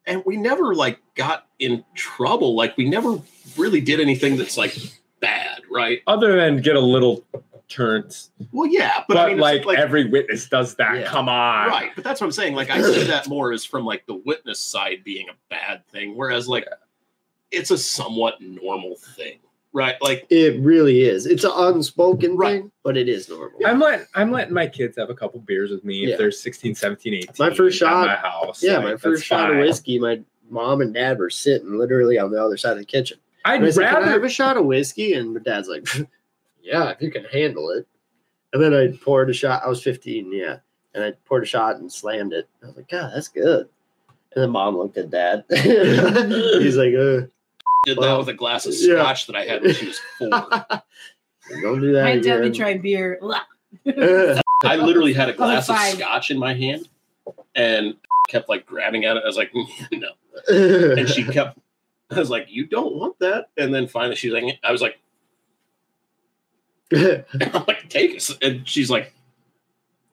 and 0.07 0.23
we 0.25 0.37
never 0.37 0.73
like 0.75 1.01
got 1.17 1.47
in 1.59 1.85
trouble. 1.97 2.55
Like 2.55 2.77
we 2.77 2.89
never 2.89 3.19
really 3.57 3.81
did 3.81 3.99
anything 4.01 4.37
that's 4.37 4.57
like 4.57 4.77
bad, 5.21 5.63
right? 5.69 6.01
Other 6.07 6.37
than 6.37 6.63
get 6.63 6.77
a 6.77 6.81
little 6.81 7.25
turns. 7.69 8.31
Well, 8.53 8.67
yeah, 8.69 9.05
but, 9.09 9.15
But, 9.15 9.17
I 9.19 9.27
mean, 9.35 9.39
it's 9.43 9.67
like, 9.67 9.79
every 9.79 10.05
witness 10.07 10.49
does 10.49 10.75
that. 10.77 10.99
Yeah. 11.01 11.07
Come 11.07 11.29
on. 11.29 11.69
right. 11.69 11.91
But 11.95 12.05
that's 12.05 12.21
what 12.21 12.27
I'm 12.27 12.33
saying. 12.33 12.55
Like 12.55 12.71
I 12.71 12.81
see 12.83 13.05
that 13.05 13.29
more 13.29 13.53
as 13.53 13.65
from 13.65 13.85
like 13.85 14.07
the 14.07 14.15
witness 14.15 14.61
side 14.61 15.05
being 15.05 15.29
a 15.29 15.35
bad 15.51 15.87
thing, 15.89 16.17
whereas 16.17 16.49
like 16.49 16.67
it's 17.51 17.71
a 17.71 17.79
somewhat 17.79 18.41
normal 18.41 18.97
thing, 18.97 19.39
right? 19.73 19.97
Like 20.03 20.27
It 20.31 20.61
really 20.61 21.03
is. 21.03 21.27
It's 21.27 21.45
an 21.45 21.53
unspoken 21.55 22.37
Right. 22.37 22.63
thing, 22.63 22.73
but 22.83 22.97
it 22.97 23.09
is 23.09 23.29
normal. 23.29 23.59
I'm 23.65 23.79
letting 23.81 24.07
I'm 24.15 24.31
letting 24.33 24.55
my 24.55 24.67
kids 24.67 24.97
have 24.99 25.11
a 25.11 25.15
couple 25.15 25.41
beers 25.41 25.71
with 25.71 25.85
me 25.85 25.97
Yeah. 26.07 26.13
if 26.15 26.19
they're 26.19 26.31
16, 26.31 26.75
17, 26.75 27.15
18. 27.15 27.29
My 27.39 27.55
first 27.55 27.77
at 27.83 27.89
shot- 27.89 28.07
my 28.07 28.15
house. 28.17 28.63
Yeah, 28.63 28.77
Like, 28.79 28.85
my 28.85 28.97
first 28.97 29.25
shot 29.25 29.51
of 29.51 29.59
whiskey, 29.59 29.99
my 29.99 30.21
mom 30.51 30.81
and 30.81 30.95
dad 30.95 31.19
were 31.19 31.31
sitting 31.31 31.77
literally 31.79 32.19
on 32.19 32.31
the 32.31 32.43
other 32.43 32.57
side 32.57 32.73
of 32.73 32.79
the 32.79 32.85
kitchen. 32.87 33.19
I'd 33.45 33.57
And 33.57 33.67
I 33.67 33.71
said, 33.71 33.91
Can 33.91 34.05
I 34.05 34.09
have 34.09 34.25
a 34.25 34.29
shot 34.29 34.57
of 34.57 34.65
whiskey? 34.65 35.13
And 35.15 35.35
my 35.35 35.41
dad's 35.41 35.69
like, 35.69 35.87
Yeah, 36.69 36.91
if 36.91 37.01
you 37.01 37.11
can 37.11 37.25
handle 37.25 37.71
it. 37.71 37.87
And 38.53 38.63
then 38.63 38.75
I 38.75 38.95
poured 39.03 39.31
a 39.31 39.33
shot. 39.33 39.63
I 39.65 39.69
was 39.69 39.83
15, 39.83 40.33
yeah. 40.33 40.59
And 40.95 41.03
I 41.03 41.13
poured 41.25 41.43
a 41.43 41.47
shot 41.47 41.77
and 41.77 41.91
slammed 41.91 42.33
it. 42.33 42.49
I 42.63 42.67
was 42.67 42.77
like, 42.77 42.89
God, 42.89 43.13
that's 43.15 43.29
good. 43.29 43.69
And 44.35 44.43
then 44.43 44.51
mom 44.51 44.77
looked 44.77 44.99
at 44.99 45.11
dad. 45.11 45.45
He's 45.51 46.77
like, 46.77 46.95
uh, 46.95 47.27
Did 47.85 47.99
that 47.99 48.19
with 48.19 48.29
a 48.29 48.35
glass 48.35 48.67
of 48.67 48.75
yeah. 48.77 48.97
scotch 48.97 49.27
that 49.27 49.37
I 49.37 49.45
had 49.45 49.63
when 49.63 49.75
she 49.75 49.87
was 49.87 50.01
four. 50.19 50.29
don't 51.63 51.81
do 51.81 51.93
that. 51.93 52.05
My 52.05 52.15
dad 52.17 52.19
again. 52.19 52.41
would 52.43 52.55
try 52.55 52.77
beer. 52.77 53.19
I 54.65 54.77
literally 54.77 55.15
had 55.15 55.31
a 55.31 55.33
glass 55.35 55.71
of 55.71 55.77
scotch 55.77 56.31
in 56.31 56.39
my 56.39 56.53
hand 56.53 56.89
and 57.55 57.97
kept 58.29 58.49
like 58.49 58.67
grabbing 58.67 59.05
at 59.07 59.17
it. 59.17 59.23
I 59.23 59.27
was 59.27 59.37
like, 59.37 59.53
no. 59.93 60.11
And 60.51 61.09
she 61.09 61.25
kept, 61.25 61.59
I 62.11 62.19
was 62.19 62.31
like, 62.31 62.47
you 62.51 62.67
don't 62.67 62.95
want 62.95 63.19
that. 63.21 63.49
And 63.57 63.75
then 63.75 63.89
finally 63.89 64.17
she's 64.17 64.33
like, 64.33 64.59
I 64.63 64.73
was 64.73 64.83
like, 64.83 64.99
I'm 66.95 67.65
like, 67.67 67.89
take 67.89 68.15
it. 68.15 68.31
And 68.43 68.67
she's 68.67 68.91
like, 68.91 69.13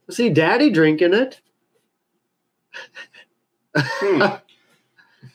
See, 0.10 0.30
daddy 0.30 0.70
drinking 0.70 1.14
it. 1.14 1.40
hmm. 3.76 4.24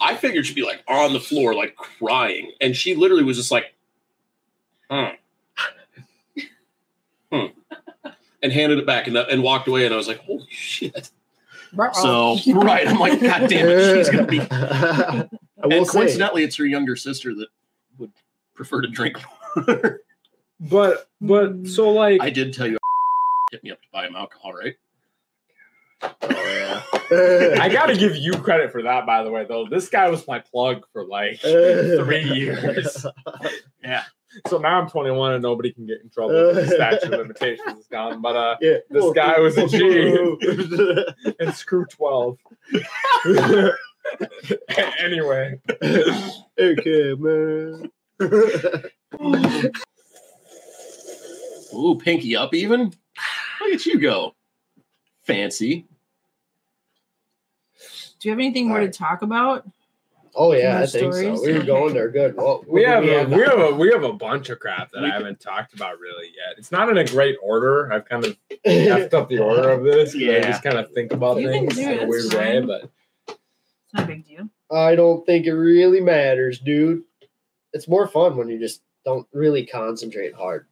I 0.01 0.14
figured 0.16 0.47
she'd 0.47 0.55
be 0.55 0.62
like 0.62 0.82
on 0.88 1.12
the 1.12 1.20
floor, 1.20 1.55
like 1.55 1.76
crying. 1.76 2.53
And 2.61 2.76
she 2.76 2.95
literally 2.95 3.24
was 3.24 3.36
just 3.36 3.51
like, 3.51 3.74
hmm. 4.91 5.09
Hmm. 7.32 7.47
And 8.43 8.53
handed 8.53 8.78
it 8.78 8.86
back 8.86 9.07
and, 9.07 9.16
and 9.16 9.43
walked 9.43 9.68
away. 9.68 9.84
And 9.84 9.93
I 9.95 9.97
was 9.97 10.09
like, 10.09 10.18
holy 10.20 10.47
shit. 10.51 11.11
So, 11.95 12.36
right. 12.55 12.86
I'm 12.86 12.99
like, 12.99 13.20
God 13.20 13.49
damn 13.49 13.68
it. 13.68 13.97
She's 13.97 14.11
going 14.11 14.26
to 14.26 14.30
be. 14.30 14.41
I 14.51 15.28
will 15.62 15.72
And 15.72 15.86
say, 15.86 15.93
coincidentally, 15.93 16.43
it's 16.45 16.57
her 16.57 16.66
younger 16.66 16.97
sister 16.97 17.34
that 17.34 17.49
would 17.99 18.11
prefer 18.55 18.80
to 18.80 18.88
drink 18.88 19.18
more. 19.57 20.01
But 20.61 21.08
but 21.20 21.66
so 21.66 21.90
like 21.90 22.20
I 22.20 22.30
did 22.30 22.52
tell 22.52 22.66
you 22.66 22.76
hit 23.50 23.64
me 23.64 23.70
up 23.70 23.80
to 23.80 23.88
buy 23.92 24.06
him 24.06 24.14
alcohol, 24.14 24.52
right? 24.52 24.76
I 26.02 27.68
gotta 27.72 27.96
give 27.96 28.16
you 28.16 28.32
credit 28.32 28.72
for 28.72 28.82
that, 28.82 29.06
by 29.06 29.22
the 29.22 29.30
way. 29.30 29.44
Though 29.48 29.66
this 29.68 29.88
guy 29.88 30.08
was 30.08 30.26
my 30.26 30.38
plug 30.38 30.84
for 30.92 31.04
like 31.04 31.40
three 31.40 32.22
years. 32.22 33.06
Yeah. 33.82 34.04
So 34.46 34.58
now 34.58 34.80
I'm 34.80 34.88
21 34.88 35.32
and 35.34 35.42
nobody 35.42 35.72
can 35.72 35.86
get 35.86 36.02
in 36.02 36.08
trouble. 36.08 36.54
The 36.54 36.66
statute 36.66 37.12
of 37.12 37.18
limitations 37.18 37.80
is 37.80 37.86
gone. 37.88 38.22
But 38.22 38.36
uh, 38.36 38.56
Yeah. 38.61 38.76
This 38.88 39.12
guy 39.12 39.40
was 39.40 39.58
a 39.58 39.66
G. 39.66 40.36
and 41.40 41.52
screw 41.54 41.84
12. 41.86 42.38
anyway, 45.00 45.61
okay, 46.58 47.14
man. 47.18 47.90
Ooh, 51.74 51.96
pinky 51.96 52.36
up 52.36 52.54
even. 52.54 52.92
Look 53.60 53.74
at 53.74 53.86
you 53.86 53.98
go. 53.98 54.34
Fancy. 55.22 55.86
Do 58.18 58.28
you 58.28 58.32
have 58.32 58.38
anything 58.38 58.68
more 58.68 58.80
to 58.80 58.88
talk 58.90 59.22
about? 59.22 59.66
oh 60.36 60.52
yeah, 60.52 60.78
I 60.78 60.86
think 60.86 61.12
stories? 61.12 61.40
so. 61.40 61.44
We 61.46 61.54
were 61.54 61.64
going 61.64 61.92
there 61.92 62.08
good. 62.08 62.36
Well, 62.36 62.64
we 62.68 62.84
have, 62.84 63.02
a, 63.02 63.26
now? 63.26 63.36
we 63.36 63.42
have 63.42 63.58
a 63.58 63.74
we 63.74 63.90
have 63.90 64.04
a 64.04 64.12
bunch 64.12 64.48
of 64.48 64.60
crap 64.60 64.90
that 64.92 65.02
We 65.02 65.10
I 65.10 65.14
haven't 65.14 65.40
talked 65.40 65.74
about 65.74 65.98
really 65.98 66.26
yet. 66.28 66.56
It's 66.58 66.70
not 66.70 66.88
in 66.88 66.98
a 66.98 67.04
great 67.04 67.36
order. 67.42 67.92
I've 67.92 68.04
kind 68.04 68.24
of 68.24 68.36
effed 68.66 69.12
up 69.14 69.28
the 69.28 69.38
order 69.38 69.70
of 69.70 69.82
this. 69.82 70.12
'cause 70.12 70.22
I 70.22 70.26
Yeah. 70.26 70.40
just 70.50 70.62
kind 70.62 70.78
of 70.78 70.92
think 70.92 71.12
about 71.12 71.40
You 71.40 71.48
things 71.48 71.78
in 71.78 71.88
a 71.88 71.92
it's 72.02 72.06
weird 72.06 72.34
way, 72.34 72.60
but 72.60 72.90
It's 73.28 73.94
not 73.94 74.04
a 74.04 74.06
big 74.06 74.26
deal. 74.26 74.48
I 74.70 74.94
don't 74.94 75.24
think 75.26 75.46
it 75.46 75.52
really 75.54 76.00
matters, 76.00 76.58
dude. 76.60 77.02
It's 77.72 77.88
more 77.88 78.06
fun 78.06 78.36
when 78.36 78.48
you 78.48 78.58
just 78.58 78.82
don't 79.04 79.26
really 79.32 79.66
concentrate 79.66 80.32
hard. 80.34 80.66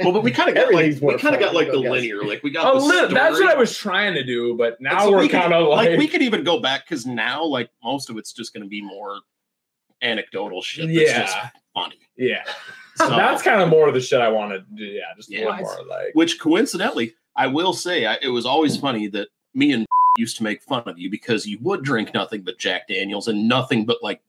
Well, 0.00 0.12
but 0.12 0.22
we 0.22 0.30
kind 0.30 0.48
of 0.48 0.54
got 0.54 0.72
like 0.72 1.00
we 1.00 1.16
kind 1.18 1.34
of 1.34 1.40
got 1.40 1.54
like 1.54 1.70
the 1.70 1.80
guess. 1.80 1.90
linear. 1.90 2.24
Like 2.24 2.42
we 2.42 2.50
got 2.50 2.76
a 2.76 2.80
the 2.80 3.08
that's 3.14 3.38
what 3.38 3.48
I 3.54 3.58
was 3.58 3.76
trying 3.76 4.14
to 4.14 4.24
do. 4.24 4.56
But 4.56 4.80
now 4.80 5.00
so 5.04 5.10
we're 5.12 5.18
we 5.20 5.28
kind 5.28 5.52
of 5.52 5.68
like, 5.68 5.90
like 5.90 5.98
we 5.98 6.08
could 6.08 6.22
even 6.22 6.42
go 6.44 6.60
back 6.60 6.84
because 6.88 7.06
now 7.06 7.44
like 7.44 7.70
most 7.84 8.10
of 8.10 8.16
it's 8.18 8.32
just 8.32 8.52
going 8.54 8.62
to 8.62 8.68
be 8.68 8.80
more 8.82 9.20
anecdotal 10.02 10.62
shit. 10.62 10.86
That's 10.88 11.10
yeah, 11.10 11.20
just 11.22 11.36
funny. 11.74 11.98
yeah. 12.16 12.44
So, 12.96 13.08
That's 13.16 13.42
kind 13.42 13.60
of 13.62 13.68
more 13.68 13.88
of 13.88 13.94
the 13.94 14.00
shit 14.00 14.20
I 14.20 14.28
want 14.28 14.52
to 14.52 14.60
do. 14.74 14.84
Yeah, 14.84 15.02
just 15.16 15.30
a 15.30 15.34
Yeah. 15.34 15.40
little 15.46 15.56
more 15.56 15.84
like. 15.88 16.14
which 16.14 16.38
coincidentally, 16.40 17.14
I 17.36 17.46
will 17.46 17.72
say, 17.72 18.06
I, 18.06 18.18
it 18.22 18.28
was 18.28 18.44
always 18.46 18.76
funny 18.76 19.06
that 19.08 19.28
me 19.54 19.72
and 19.72 19.86
used 20.18 20.36
to 20.38 20.42
make 20.42 20.62
fun 20.62 20.82
of 20.86 20.98
you 20.98 21.10
because 21.10 21.46
you 21.46 21.58
would 21.62 21.82
drink 21.82 22.12
nothing 22.14 22.42
but 22.42 22.58
Jack 22.58 22.88
Daniels 22.88 23.28
and 23.28 23.48
nothing 23.48 23.84
but 23.86 23.98
like 24.02 24.20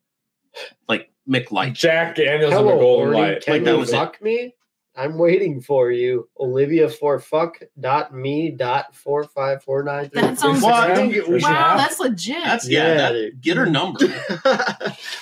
like 0.88 1.09
Mick 1.28 1.51
Light. 1.51 1.74
Jack 1.74 2.15
Daniels 2.15 2.51
and 2.51 2.59
Hello, 2.61 2.76
the 2.76 2.82
Golden 2.82 3.13
Light. 3.13 3.41
Can 3.43 3.53
Like, 3.55 3.63
that 3.63 3.72
you 3.72 3.78
was 3.80 3.89
it. 3.89 3.95
fuck 3.95 4.22
me? 4.22 4.53
I'm 4.95 5.17
waiting 5.17 5.61
for 5.61 5.91
you. 5.91 6.27
Olivia 6.39 6.89
for 6.89 7.17
fuck 7.19 7.59
dot 7.79 8.13
me 8.13 8.51
dot 8.51 8.93
four 8.95 9.23
five 9.23 9.63
four 9.63 9.83
nine 9.83 10.09
three. 10.09 10.21
That 10.21 10.37
sounds 10.39 10.61
Well, 10.63 10.73
I 10.75 10.89
Instagram? 10.89 10.95
think 10.95 11.13
it 11.15 11.27
We 11.29 11.39
Wow, 11.41 11.77
that's 11.77 11.99
legit. 11.99 12.43
That's 12.43 12.67
yeah. 12.67 12.87
Yeah, 12.87 13.11
that- 13.13 13.41
get 13.41 13.57
her 13.57 13.65
number. 13.65 13.99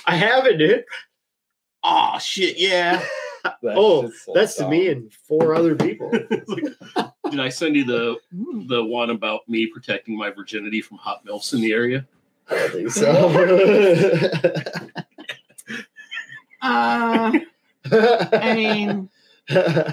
I 0.06 0.14
have 0.16 0.46
it, 0.46 0.56
dude. 0.58 0.84
oh 1.84 2.18
shit, 2.18 2.58
yeah. 2.58 3.02
That 3.62 3.74
Oh, 3.74 4.10
so 4.10 4.32
That's 4.34 4.56
to 4.56 4.68
me 4.68 4.88
and 4.88 5.10
four 5.26 5.54
other 5.54 5.74
people. 5.74 6.10
Did 7.30 7.40
I 7.40 7.48
send 7.48 7.74
you 7.74 7.84
the 7.84 8.16
the 8.68 8.84
one 8.84 9.08
about 9.08 9.48
me 9.48 9.66
protecting 9.66 10.14
my 10.14 10.28
virginity 10.28 10.82
from 10.82 10.98
hot 10.98 11.24
milfs 11.24 11.54
in 11.54 11.62
the 11.62 11.72
area? 11.72 12.06
I 12.50 12.54
don't 12.58 12.70
think 12.72 12.90
so. 12.90 13.10
Uh, 16.62 17.32
I 17.90 18.52
mean, 18.54 19.08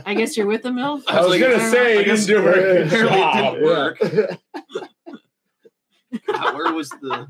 I 0.06 0.14
guess 0.14 0.38
you're 0.38 0.46
with 0.48 0.64
the 0.64 0.70
MILF. 0.70 1.04
I 1.08 1.22
was 1.22 1.30
like, 1.30 1.42
gonna 1.42 1.70
say 1.72 1.98
I 1.98 2.00
you 2.00 2.06
guess 2.06 2.26
didn't 2.26 2.44
do 2.44 2.50
a 2.50 2.54
good 2.54 2.88
apparently 2.88 3.18
it 3.18 3.22
job. 3.22 3.54
didn't 3.54 3.66
work. 3.66 5.18
God, 6.28 6.56
where 6.56 6.74
was 6.74 6.90
the? 6.90 7.28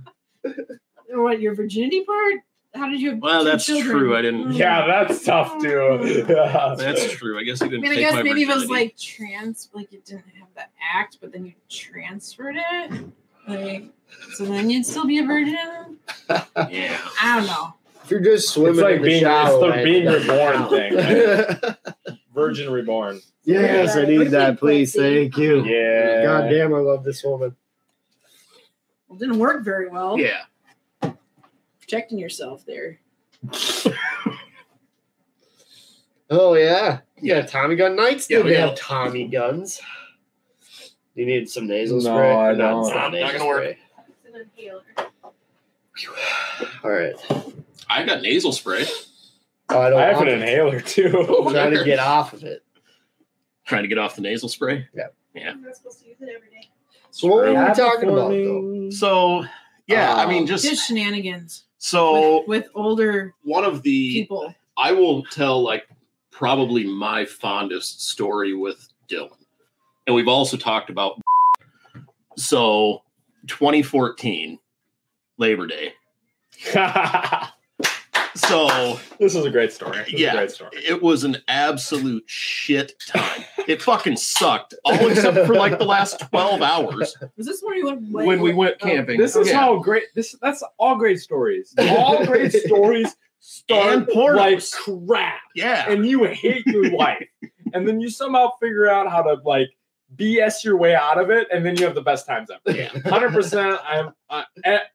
What, 1.09 1.39
your 1.41 1.55
virginity 1.55 2.03
part? 2.03 2.35
How 2.75 2.89
did 2.89 3.01
you 3.01 3.11
have 3.11 3.19
Well, 3.19 3.39
two 3.43 3.49
that's 3.49 3.65
children? 3.65 3.97
true. 3.97 4.15
I 4.15 4.21
didn't- 4.21 4.49
mm. 4.49 4.57
Yeah, 4.57 4.85
that's 4.85 5.23
tough 5.25 5.59
too. 5.61 5.77
Oh. 5.79 6.03
Yeah. 6.05 6.75
That's 6.77 7.11
true. 7.13 7.39
I 7.39 7.43
guess 7.43 7.59
he 7.59 7.65
I 7.65 7.69
didn't. 7.69 7.81
mean, 7.81 7.91
I 7.91 7.95
take 7.95 8.03
guess 8.05 8.13
my 8.13 8.23
maybe 8.23 8.43
if 8.43 8.49
it 8.49 8.55
was 8.55 8.69
like 8.69 8.97
trans, 8.97 9.69
like 9.73 9.91
you 9.91 10.01
didn't 10.05 10.25
have 10.39 10.47
the 10.55 10.63
act, 10.93 11.17
but 11.21 11.31
then 11.31 11.45
you 11.45 11.53
transferred 11.69 12.55
it. 12.57 12.91
Like, 13.47 13.85
so 14.35 14.45
then 14.45 14.69
you'd 14.69 14.85
still 14.85 15.05
be 15.07 15.19
a 15.19 15.23
virgin? 15.25 15.97
yeah. 16.69 16.97
I 17.21 17.37
don't 17.37 17.47
know. 17.47 17.73
if 18.03 18.11
you're 18.11 18.19
just 18.19 18.49
swimming 18.49 18.73
It's 18.73 18.81
like 18.81 18.95
in 18.97 19.01
the 19.01 19.07
being- 19.07 19.21
shower, 19.23 19.47
it's 19.49 19.59
the 19.59 19.67
like, 19.67 19.83
being 19.85 20.05
reborn 20.05 20.55
count. 20.55 21.75
thing, 22.03 22.16
Virgin 22.37 22.71
Reborn. 22.71 23.19
yes, 23.45 23.97
I 23.97 24.05
need 24.05 24.27
that, 24.27 24.59
please. 24.59 24.93
Thank 24.93 25.37
you. 25.37 25.63
Yeah. 25.65 26.23
God 26.23 26.49
damn, 26.49 26.71
I 26.71 26.77
love 26.77 27.03
this 27.03 27.23
woman. 27.23 27.55
Well, 29.07 29.17
didn't 29.17 29.39
work 29.39 29.63
very 29.65 29.89
well. 29.89 30.19
Yeah. 30.19 30.43
Protecting 31.81 32.19
yourself 32.19 32.63
there. 32.65 32.99
Oh 36.29 36.55
yeah, 36.55 36.99
yeah. 37.21 37.43
Tommy 37.45 37.77
gun 37.77 37.95
nights. 37.95 38.29
Yeah, 38.29 38.41
we 38.41 38.53
have 38.55 38.75
Tommy 38.75 39.29
guns? 39.29 39.79
You 41.15 41.25
need 41.25 41.49
some 41.49 41.67
nasal 41.67 42.01
No, 42.01 42.03
spray. 42.03 42.33
I 42.33 42.47
Or 42.49 42.53
not, 42.53 42.57
don't. 42.57 42.93
not 42.93 43.13
Not 43.13 43.31
gonna 43.31 43.45
work. 43.47 43.77
It's 44.25 44.35
an 44.35 44.49
inhaler. 44.57 44.81
All 46.83 46.91
right. 46.91 47.15
I 47.89 48.03
got 48.03 48.21
nasal 48.23 48.51
spray. 48.51 48.85
Oh, 49.69 49.81
I 49.81 49.89
don't 49.89 49.99
I 49.99 50.05
have 50.05 50.21
an 50.21 50.27
it. 50.29 50.41
inhaler 50.41 50.79
too. 50.79 51.09
Trying 51.51 51.73
to 51.73 51.83
get 51.83 51.99
off 51.99 52.33
of 52.33 52.43
it. 52.43 52.63
Trying 53.65 53.83
to 53.83 53.89
get 53.89 53.97
off 53.97 54.15
the 54.15 54.21
nasal 54.21 54.47
spray. 54.49 54.87
Yeah. 54.93 55.07
Yeah. 55.35 55.51
I'm 55.51 55.73
supposed 55.73 55.99
to 56.01 56.07
use 56.07 56.17
it 56.21 56.29
every 56.35 56.49
day. 56.49 56.69
So 57.11 57.27
what 57.27 57.37
were 57.45 57.49
we 57.49 57.73
talking 57.73 58.09
about 58.09 58.29
though? 58.29 58.89
So 58.91 59.43
yeah, 59.87 60.15
I 60.15 60.25
mean, 60.27 60.41
Um, 60.43 60.47
just 60.47 60.63
Just 60.63 60.87
shenanigans 60.87 61.65
so 61.79 62.39
with, 62.39 62.47
with 62.47 62.67
older 62.75 63.33
one 63.43 63.63
of 63.65 63.81
the 63.83 64.11
people. 64.13 64.53
I 64.77 64.91
will 64.91 65.23
tell 65.25 65.61
like 65.61 65.87
probably 66.31 66.85
my 66.85 67.25
fondest 67.25 68.07
story 68.07 68.53
with 68.53 68.87
Dylan. 69.09 69.31
And 70.05 70.15
we've 70.15 70.27
also 70.27 70.55
talked 70.57 70.89
about 70.89 71.19
so 72.37 73.03
2014 73.47 74.59
Labor 75.37 75.67
Day. 75.67 75.93
So 78.37 78.99
this 79.19 79.35
is 79.35 79.45
a 79.45 79.49
great 79.49 79.71
story. 79.73 79.97
This 79.99 80.07
is 80.13 80.19
Yeah. 80.19 80.33
a 80.33 80.37
great 80.37 80.51
story. 80.51 80.71
it 80.75 81.01
was 81.01 81.23
an 81.23 81.37
absolute 81.47 82.23
shit 82.27 82.93
time. 83.07 83.43
It 83.67 83.81
fucking 83.81 84.17
sucked, 84.17 84.73
all 84.85 85.07
except 85.09 85.45
for 85.47 85.55
like 85.55 85.77
the 85.79 85.85
last 85.85 86.19
12 86.29 86.61
hours 86.61 87.17
Was 87.35 87.47
this 87.47 87.61
when 87.63 87.77
you 87.77 87.85
went 87.87 88.11
like, 88.11 88.27
when 88.27 88.41
we 88.41 88.53
went 88.53 88.75
oh, 88.81 88.85
camping. 88.85 89.19
This 89.19 89.35
is 89.35 89.47
Yeah. 89.49 89.59
how 89.59 89.79
great 89.79 90.03
this 90.15 90.35
that's 90.41 90.63
all 90.77 90.95
great 90.97 91.19
stories. 91.19 91.73
All 91.77 92.25
great 92.25 92.51
stories 92.65 93.15
start 93.39 93.93
And 93.93 94.07
pornos. 94.07 94.35
like 94.35 95.07
crap. 95.07 95.41
Yeah. 95.55 95.89
And 95.89 96.05
you 96.05 96.23
hate 96.25 96.65
your 96.67 96.89
life. 96.91 97.27
And 97.73 97.87
then 97.87 97.99
you 97.99 98.09
somehow 98.09 98.51
figure 98.61 98.89
out 98.89 99.09
how 99.09 99.21
to 99.23 99.41
like 99.45 99.69
BS 100.15 100.63
your 100.63 100.77
way 100.77 100.95
out 100.95 101.19
of 101.19 101.29
it, 101.29 101.47
and 101.51 101.65
then 101.65 101.75
you 101.77 101.85
have 101.85 101.93
the 101.95 102.01
best 102.01 102.25
times 102.25 102.49
ever. 102.49 102.77
Yeah. 102.77 102.89
Hundred 103.09 103.33
percent. 103.33 103.77
I'm 103.85 104.13
uh, 104.29 104.43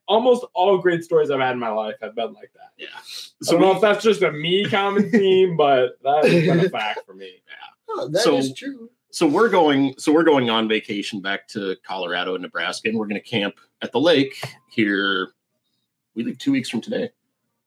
almost 0.07 0.43
all 0.53 0.77
great 0.79 1.03
stories 1.03 1.29
I've 1.29 1.39
had 1.39 1.51
in 1.51 1.59
my 1.59 1.69
life 1.69 1.95
have 2.01 2.15
been 2.15 2.33
like 2.33 2.51
that. 2.55 2.71
Yeah. 2.77 2.87
I 2.95 3.01
So 3.43 3.51
don't 3.53 3.61
know 3.61 3.75
if 3.75 3.81
that's 3.81 4.03
just 4.03 4.21
a 4.23 4.31
me 4.31 4.65
common 4.69 5.09
theme, 5.11 5.55
but 5.57 5.97
that 6.03 6.25
has 6.25 6.43
been 6.45 6.59
a 6.65 6.69
fact 6.69 7.01
for 7.05 7.13
me. 7.13 7.41
Oh, 7.89 8.07
that 8.09 8.25
is 8.27 8.47
So- 8.49 8.53
true. 8.55 8.89
so 9.11 9.27
we're 9.27 9.49
going 9.49 9.93
so 9.99 10.11
we're 10.11 10.23
going 10.23 10.49
on 10.49 10.67
vacation 10.67 11.21
back 11.21 11.47
to 11.49 11.75
Colorado 11.85 12.33
and 12.33 12.41
Nebraska, 12.41 12.89
and 12.89 12.97
we're 12.97 13.07
going 13.07 13.21
to 13.21 13.27
camp 13.29 13.55
at 13.83 13.91
the 13.91 13.99
lake 13.99 14.41
here. 14.71 15.29
We 16.15 16.23
leave 16.23 16.37
two 16.39 16.51
weeks 16.51 16.69
from 16.69 16.81
today. 16.81 17.11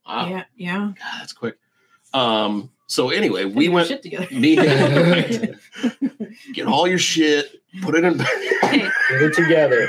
Wow, 0.06 0.28
Yeah, 0.28 0.44
yeah. 0.56 0.78
God, 0.78 0.94
that's 1.20 1.32
quick. 1.32 1.58
Um. 2.12 2.70
So 2.88 3.10
anyway, 3.10 3.44
we 3.44 3.64
your 3.64 3.74
went. 3.74 3.88
shit 3.88 4.02
together. 4.02 4.28
Me, 4.32 4.54
get 6.54 6.66
all 6.66 6.86
your 6.86 6.98
shit, 6.98 7.60
put 7.82 7.94
it 7.96 8.04
in. 8.04 8.18
Hey, 8.18 8.88
Get 9.10 9.22
it 9.22 9.34
together. 9.34 9.88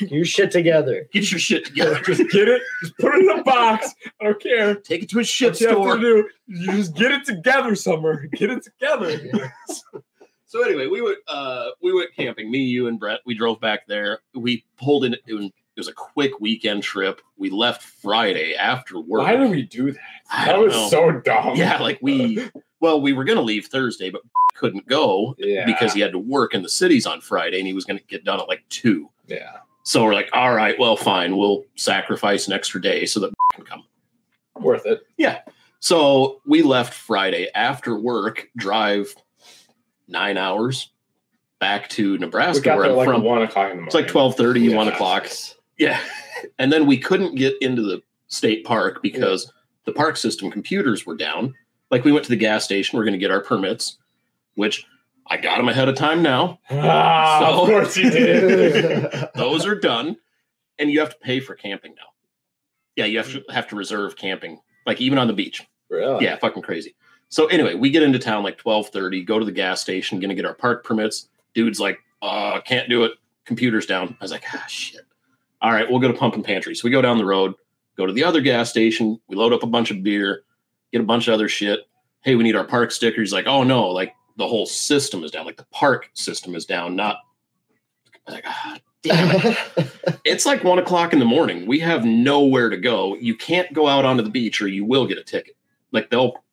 Get 0.00 0.10
your 0.10 0.24
shit 0.24 0.50
together. 0.50 1.06
Get 1.12 1.30
your 1.30 1.38
shit 1.38 1.64
together. 1.66 2.00
Just 2.02 2.30
get 2.30 2.48
it. 2.48 2.62
Just 2.82 2.96
put 2.98 3.14
it 3.14 3.20
in 3.30 3.38
a 3.38 3.42
box. 3.42 3.94
I 4.20 4.24
don't 4.24 4.40
care. 4.42 4.74
Take 4.74 5.02
it 5.04 5.10
to 5.10 5.20
a 5.20 5.24
shit 5.24 5.52
What 5.52 5.60
you 5.60 5.68
have 5.68 5.76
store. 5.76 5.96
to 5.96 6.00
do, 6.00 6.28
you 6.48 6.72
just 6.72 6.94
get 6.96 7.12
it 7.12 7.24
together, 7.24 7.74
Summer. 7.74 8.26
Get 8.26 8.50
it 8.50 8.62
together. 8.64 9.52
So 10.46 10.62
anyway, 10.64 10.86
we 10.88 11.00
went 11.00 11.18
uh 11.28 11.68
we 11.82 11.92
went 11.92 12.14
camping. 12.16 12.50
Me, 12.50 12.58
you, 12.58 12.88
and 12.88 12.98
Brett. 12.98 13.20
We 13.24 13.34
drove 13.34 13.60
back 13.60 13.86
there. 13.86 14.20
We 14.34 14.64
pulled 14.78 15.04
in. 15.04 15.14
It 15.26 15.52
was, 15.80 15.88
it 15.88 15.90
was 15.96 16.06
a 16.06 16.12
quick 16.12 16.40
weekend 16.40 16.82
trip. 16.82 17.20
We 17.36 17.50
left 17.50 17.82
Friday 17.82 18.54
after 18.54 18.98
work. 19.00 19.22
Why 19.22 19.36
did 19.36 19.50
we 19.50 19.62
do 19.62 19.92
that? 19.92 20.00
I 20.30 20.46
That 20.46 20.58
was 20.58 20.72
know. 20.72 20.88
so 20.88 21.12
dumb. 21.12 21.56
Yeah, 21.56 21.78
like 21.80 21.98
we. 22.02 22.48
Well, 22.82 23.02
we 23.02 23.12
were 23.12 23.24
gonna 23.24 23.42
leave 23.42 23.66
Thursday, 23.66 24.08
but 24.08 24.22
couldn't 24.54 24.86
go 24.86 25.34
Yeah. 25.38 25.66
because 25.66 25.92
he 25.92 26.00
had 26.00 26.12
to 26.12 26.18
work 26.18 26.54
in 26.54 26.62
the 26.62 26.68
cities 26.70 27.04
on 27.04 27.20
Friday, 27.20 27.58
and 27.58 27.66
he 27.66 27.74
was 27.74 27.84
gonna 27.84 28.00
get 28.08 28.24
done 28.24 28.40
at 28.40 28.48
like 28.48 28.62
two. 28.70 29.10
yeah. 29.26 29.58
So 29.82 30.02
we're 30.02 30.14
like, 30.14 30.30
all 30.32 30.54
right, 30.54 30.78
well, 30.78 30.96
fine. 30.96 31.36
We'll 31.36 31.64
sacrifice 31.76 32.46
an 32.46 32.54
extra 32.54 32.80
day 32.80 33.04
so 33.04 33.20
that 33.20 33.32
can 33.54 33.64
come. 33.66 33.84
Worth 34.58 34.86
it. 34.86 35.02
Yeah. 35.18 35.40
So 35.80 36.40
we 36.46 36.62
left 36.62 36.94
Friday 36.94 37.48
after 37.54 37.98
work, 37.98 38.48
drive 38.56 39.14
nine 40.08 40.38
hours 40.38 40.90
back 41.58 41.88
to 41.90 42.12
We 42.12 42.18
Nebraska, 42.18 42.76
where 42.76 42.86
I'm 42.86 42.96
like 42.96 43.08
from. 43.08 43.22
one 43.22 43.42
o'clock 43.42 43.64
in 43.64 43.70
the 43.70 43.74
morning. 43.74 43.86
It's 43.88 43.94
like 43.94 44.08
twelve 44.08 44.36
thirty, 44.36 44.60
Yeah. 44.60 44.76
one 44.76 44.88
o'clock. 44.88 45.28
Yeah, 45.80 45.98
and 46.60 46.70
then 46.72 46.86
we 46.86 46.96
couldn't 46.98 47.34
get 47.34 47.54
into 47.60 47.82
the 47.82 48.02
state 48.28 48.64
park 48.64 49.02
because 49.02 49.52
the 49.86 49.92
park 49.92 50.16
system 50.16 50.50
computers 50.50 51.04
were 51.06 51.16
down. 51.16 51.54
Like 51.90 52.04
we 52.04 52.12
went 52.12 52.24
to 52.26 52.30
the 52.30 52.36
gas 52.36 52.64
station, 52.64 52.96
we're 52.96 53.04
going 53.04 53.14
to 53.14 53.18
get 53.18 53.32
our 53.32 53.40
permits, 53.40 53.98
which 54.54 54.86
I 55.26 55.36
got 55.38 55.56
them 55.56 55.68
ahead 55.68 55.88
of 55.88 55.96
time 55.96 56.22
now. 56.22 56.60
Ah, 56.70 57.40
So- 57.40 57.62
of 57.62 57.68
course 57.70 57.96
you 57.96 58.10
did. 58.10 59.10
Those 59.34 59.66
are 59.66 59.74
done, 59.74 60.16
and 60.78 60.90
you 60.90 61.00
have 61.00 61.10
to 61.10 61.18
pay 61.18 61.40
for 61.40 61.54
camping 61.56 61.94
now. 61.96 62.02
Yeah, 62.96 63.06
you 63.06 63.18
have 63.18 63.30
to 63.32 63.42
have 63.50 63.66
to 63.68 63.76
reserve 63.76 64.16
camping, 64.16 64.60
like 64.86 65.00
even 65.00 65.18
on 65.18 65.26
the 65.26 65.32
beach. 65.32 65.66
really? 65.88 66.24
Yeah, 66.24 66.36
fucking 66.36 66.62
crazy. 66.62 66.94
So 67.30 67.46
anyway, 67.46 67.74
we 67.74 67.90
get 67.90 68.02
into 68.02 68.18
town 68.18 68.42
like 68.42 68.58
twelve 68.58 68.88
thirty. 68.90 69.22
Go 69.24 69.38
to 69.38 69.44
the 69.44 69.52
gas 69.52 69.80
station, 69.80 70.20
gonna 70.20 70.34
get 70.34 70.44
our 70.44 70.54
park 70.54 70.84
permits. 70.84 71.28
Dude's 71.54 71.80
like, 71.80 71.98
"Uh, 72.20 72.60
can't 72.60 72.88
do 72.90 73.04
it. 73.04 73.12
Computer's 73.46 73.86
down." 73.86 74.16
I 74.20 74.24
was 74.24 74.32
like, 74.32 74.44
"Ah, 74.52 74.64
shit." 74.68 75.00
All 75.62 75.72
right, 75.72 75.88
we'll 75.88 76.00
go 76.00 76.08
to 76.08 76.18
Pump 76.18 76.34
and 76.34 76.44
Pantry. 76.44 76.74
So 76.74 76.82
we 76.84 76.90
go 76.90 77.02
down 77.02 77.18
the 77.18 77.24
road, 77.24 77.54
go 77.96 78.06
to 78.06 78.12
the 78.12 78.24
other 78.24 78.40
gas 78.40 78.70
station. 78.70 79.20
We 79.28 79.36
load 79.36 79.52
up 79.52 79.62
a 79.62 79.66
bunch 79.66 79.90
of 79.90 80.02
beer, 80.02 80.44
get 80.92 81.00
a 81.00 81.04
bunch 81.04 81.28
of 81.28 81.34
other 81.34 81.48
shit. 81.48 81.80
Hey, 82.22 82.34
we 82.34 82.44
need 82.44 82.56
our 82.56 82.64
park 82.64 82.92
stickers. 82.92 83.32
Like, 83.32 83.46
oh 83.46 83.62
no, 83.62 83.88
like 83.88 84.14
the 84.36 84.48
whole 84.48 84.66
system 84.66 85.22
is 85.22 85.30
down. 85.30 85.46
Like 85.46 85.56
the 85.56 85.66
park 85.70 86.10
system 86.14 86.54
is 86.54 86.64
down. 86.64 86.96
Not 86.96 87.18
like, 88.28 88.44
ah, 88.46 88.78
damn 89.02 89.30
it. 89.36 89.58
It's 90.24 90.44
like 90.44 90.62
one 90.62 90.78
o'clock 90.78 91.12
in 91.12 91.18
the 91.18 91.24
morning. 91.24 91.66
We 91.66 91.78
have 91.80 92.04
nowhere 92.04 92.68
to 92.68 92.76
go. 92.76 93.16
You 93.16 93.34
can't 93.34 93.72
go 93.72 93.88
out 93.88 94.04
onto 94.04 94.22
the 94.22 94.30
beach 94.30 94.60
or 94.60 94.68
you 94.68 94.84
will 94.84 95.06
get 95.06 95.18
a 95.18 95.24
ticket. 95.24 95.56
Like 95.92 96.10
they'll 96.10 96.44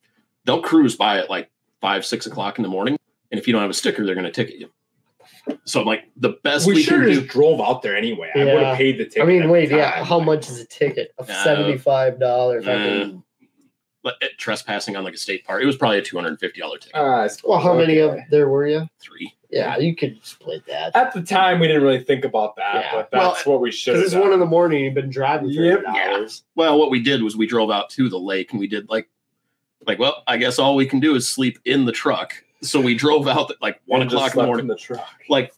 they'll 0.44 0.62
cruise 0.62 0.96
by 0.96 1.18
at 1.18 1.30
like 1.30 1.50
five, 1.80 2.04
six 2.04 2.26
o'clock 2.26 2.58
in 2.58 2.62
the 2.62 2.68
morning. 2.68 2.98
And 3.30 3.38
if 3.38 3.46
you 3.46 3.52
don't 3.52 3.62
have 3.62 3.70
a 3.70 3.74
sticker, 3.74 4.04
they're 4.04 4.14
gonna 4.14 4.32
ticket 4.32 4.56
you. 4.56 4.70
So 5.64 5.80
I'm 5.80 5.86
like, 5.86 6.04
the 6.16 6.30
best 6.44 6.66
we, 6.66 6.74
We 6.74 6.82
should 6.82 7.02
have 7.02 7.10
just 7.10 7.26
drove 7.28 7.60
out 7.60 7.82
there 7.82 7.96
anyway. 7.96 8.30
I 8.34 8.44
would 8.44 8.62
have 8.62 8.76
paid 8.76 8.98
the 8.98 9.04
ticket. 9.04 9.22
I 9.22 9.26
mean, 9.26 9.48
wait, 9.50 9.68
the 9.68 9.76
yeah. 9.76 10.04
How 10.04 10.18
much 10.20 10.48
is 10.48 10.60
a 10.60 10.64
ticket? 10.66 11.12
A 11.18 11.22
Uh, 11.22 11.44
seventy-five 11.44 12.18
dollar 12.18 12.58
uh, 12.60 12.62
fucking. 12.62 13.22
But 14.02 14.14
uh, 14.22 14.26
trespassing 14.38 14.96
on 14.96 15.04
like 15.04 15.14
a 15.14 15.18
state 15.18 15.44
park, 15.44 15.62
it 15.62 15.66
was 15.66 15.76
probably 15.76 15.98
a 15.98 16.02
two 16.02 16.16
hundred 16.16 16.28
and 16.30 16.40
fifty 16.40 16.60
dollar 16.60 16.78
ticket. 16.78 16.94
Ah, 16.94 17.22
I 17.22 17.26
suppose, 17.26 17.48
Well, 17.50 17.58
how 17.60 17.74
many 17.74 17.98
of 17.98 18.16
there 18.30 18.48
were 18.48 18.66
you? 18.66 18.86
Three. 19.00 19.32
Yeah, 19.50 19.78
you 19.78 19.96
could 19.96 20.18
split 20.22 20.64
that. 20.66 20.94
At 20.94 21.12
the 21.14 21.22
time, 21.22 21.58
we 21.58 21.66
didn't 21.68 21.82
really 21.82 22.02
think 22.04 22.24
about 22.24 22.54
that, 22.56 22.74
Yeah. 22.84 22.92
but 22.94 23.08
Well, 23.12 23.32
that's 23.32 23.46
what 23.46 23.60
we 23.60 23.70
should 23.72 23.94
Because 23.94 24.12
have 24.12 24.20
it's 24.20 24.24
one 24.24 24.34
in 24.34 24.40
the 24.40 24.46
morning. 24.46 24.84
You've 24.84 24.92
been 24.94 25.08
driving 25.10 25.48
for 25.52 25.62
Yep. 25.62 25.78
eight 25.80 25.84
Yeah. 25.94 26.10
hours. 26.18 26.44
Well, 26.54 26.78
what 26.78 26.90
we 26.90 27.00
did 27.02 27.22
was 27.22 27.34
we 27.36 27.46
drove 27.46 27.70
out 27.70 27.88
to 27.90 28.08
the 28.10 28.18
lake 28.18 28.50
and 28.52 28.60
we 28.60 28.66
did 28.68 28.88
like 28.90 29.08
like, 29.86 29.98
well, 29.98 30.22
I 30.26 30.36
guess 30.36 30.58
all 30.58 30.76
we 30.76 30.86
can 30.86 31.00
do 31.00 31.14
is 31.14 31.26
sleep 31.28 31.58
in 31.64 31.84
the 31.86 31.92
truck. 31.92 32.34
So 32.62 32.80
we 32.80 32.94
drove 32.94 33.28
out 33.28 33.50
at 33.50 33.60
like 33.62 33.80
one 33.86 34.02
And 34.02 34.10
o'clock 34.12 34.34
in 34.34 34.40
the 34.40 34.46
morning. 34.46 34.64
in 34.64 34.68
the 34.68 34.76
truck. 34.76 35.06
like 35.28 35.52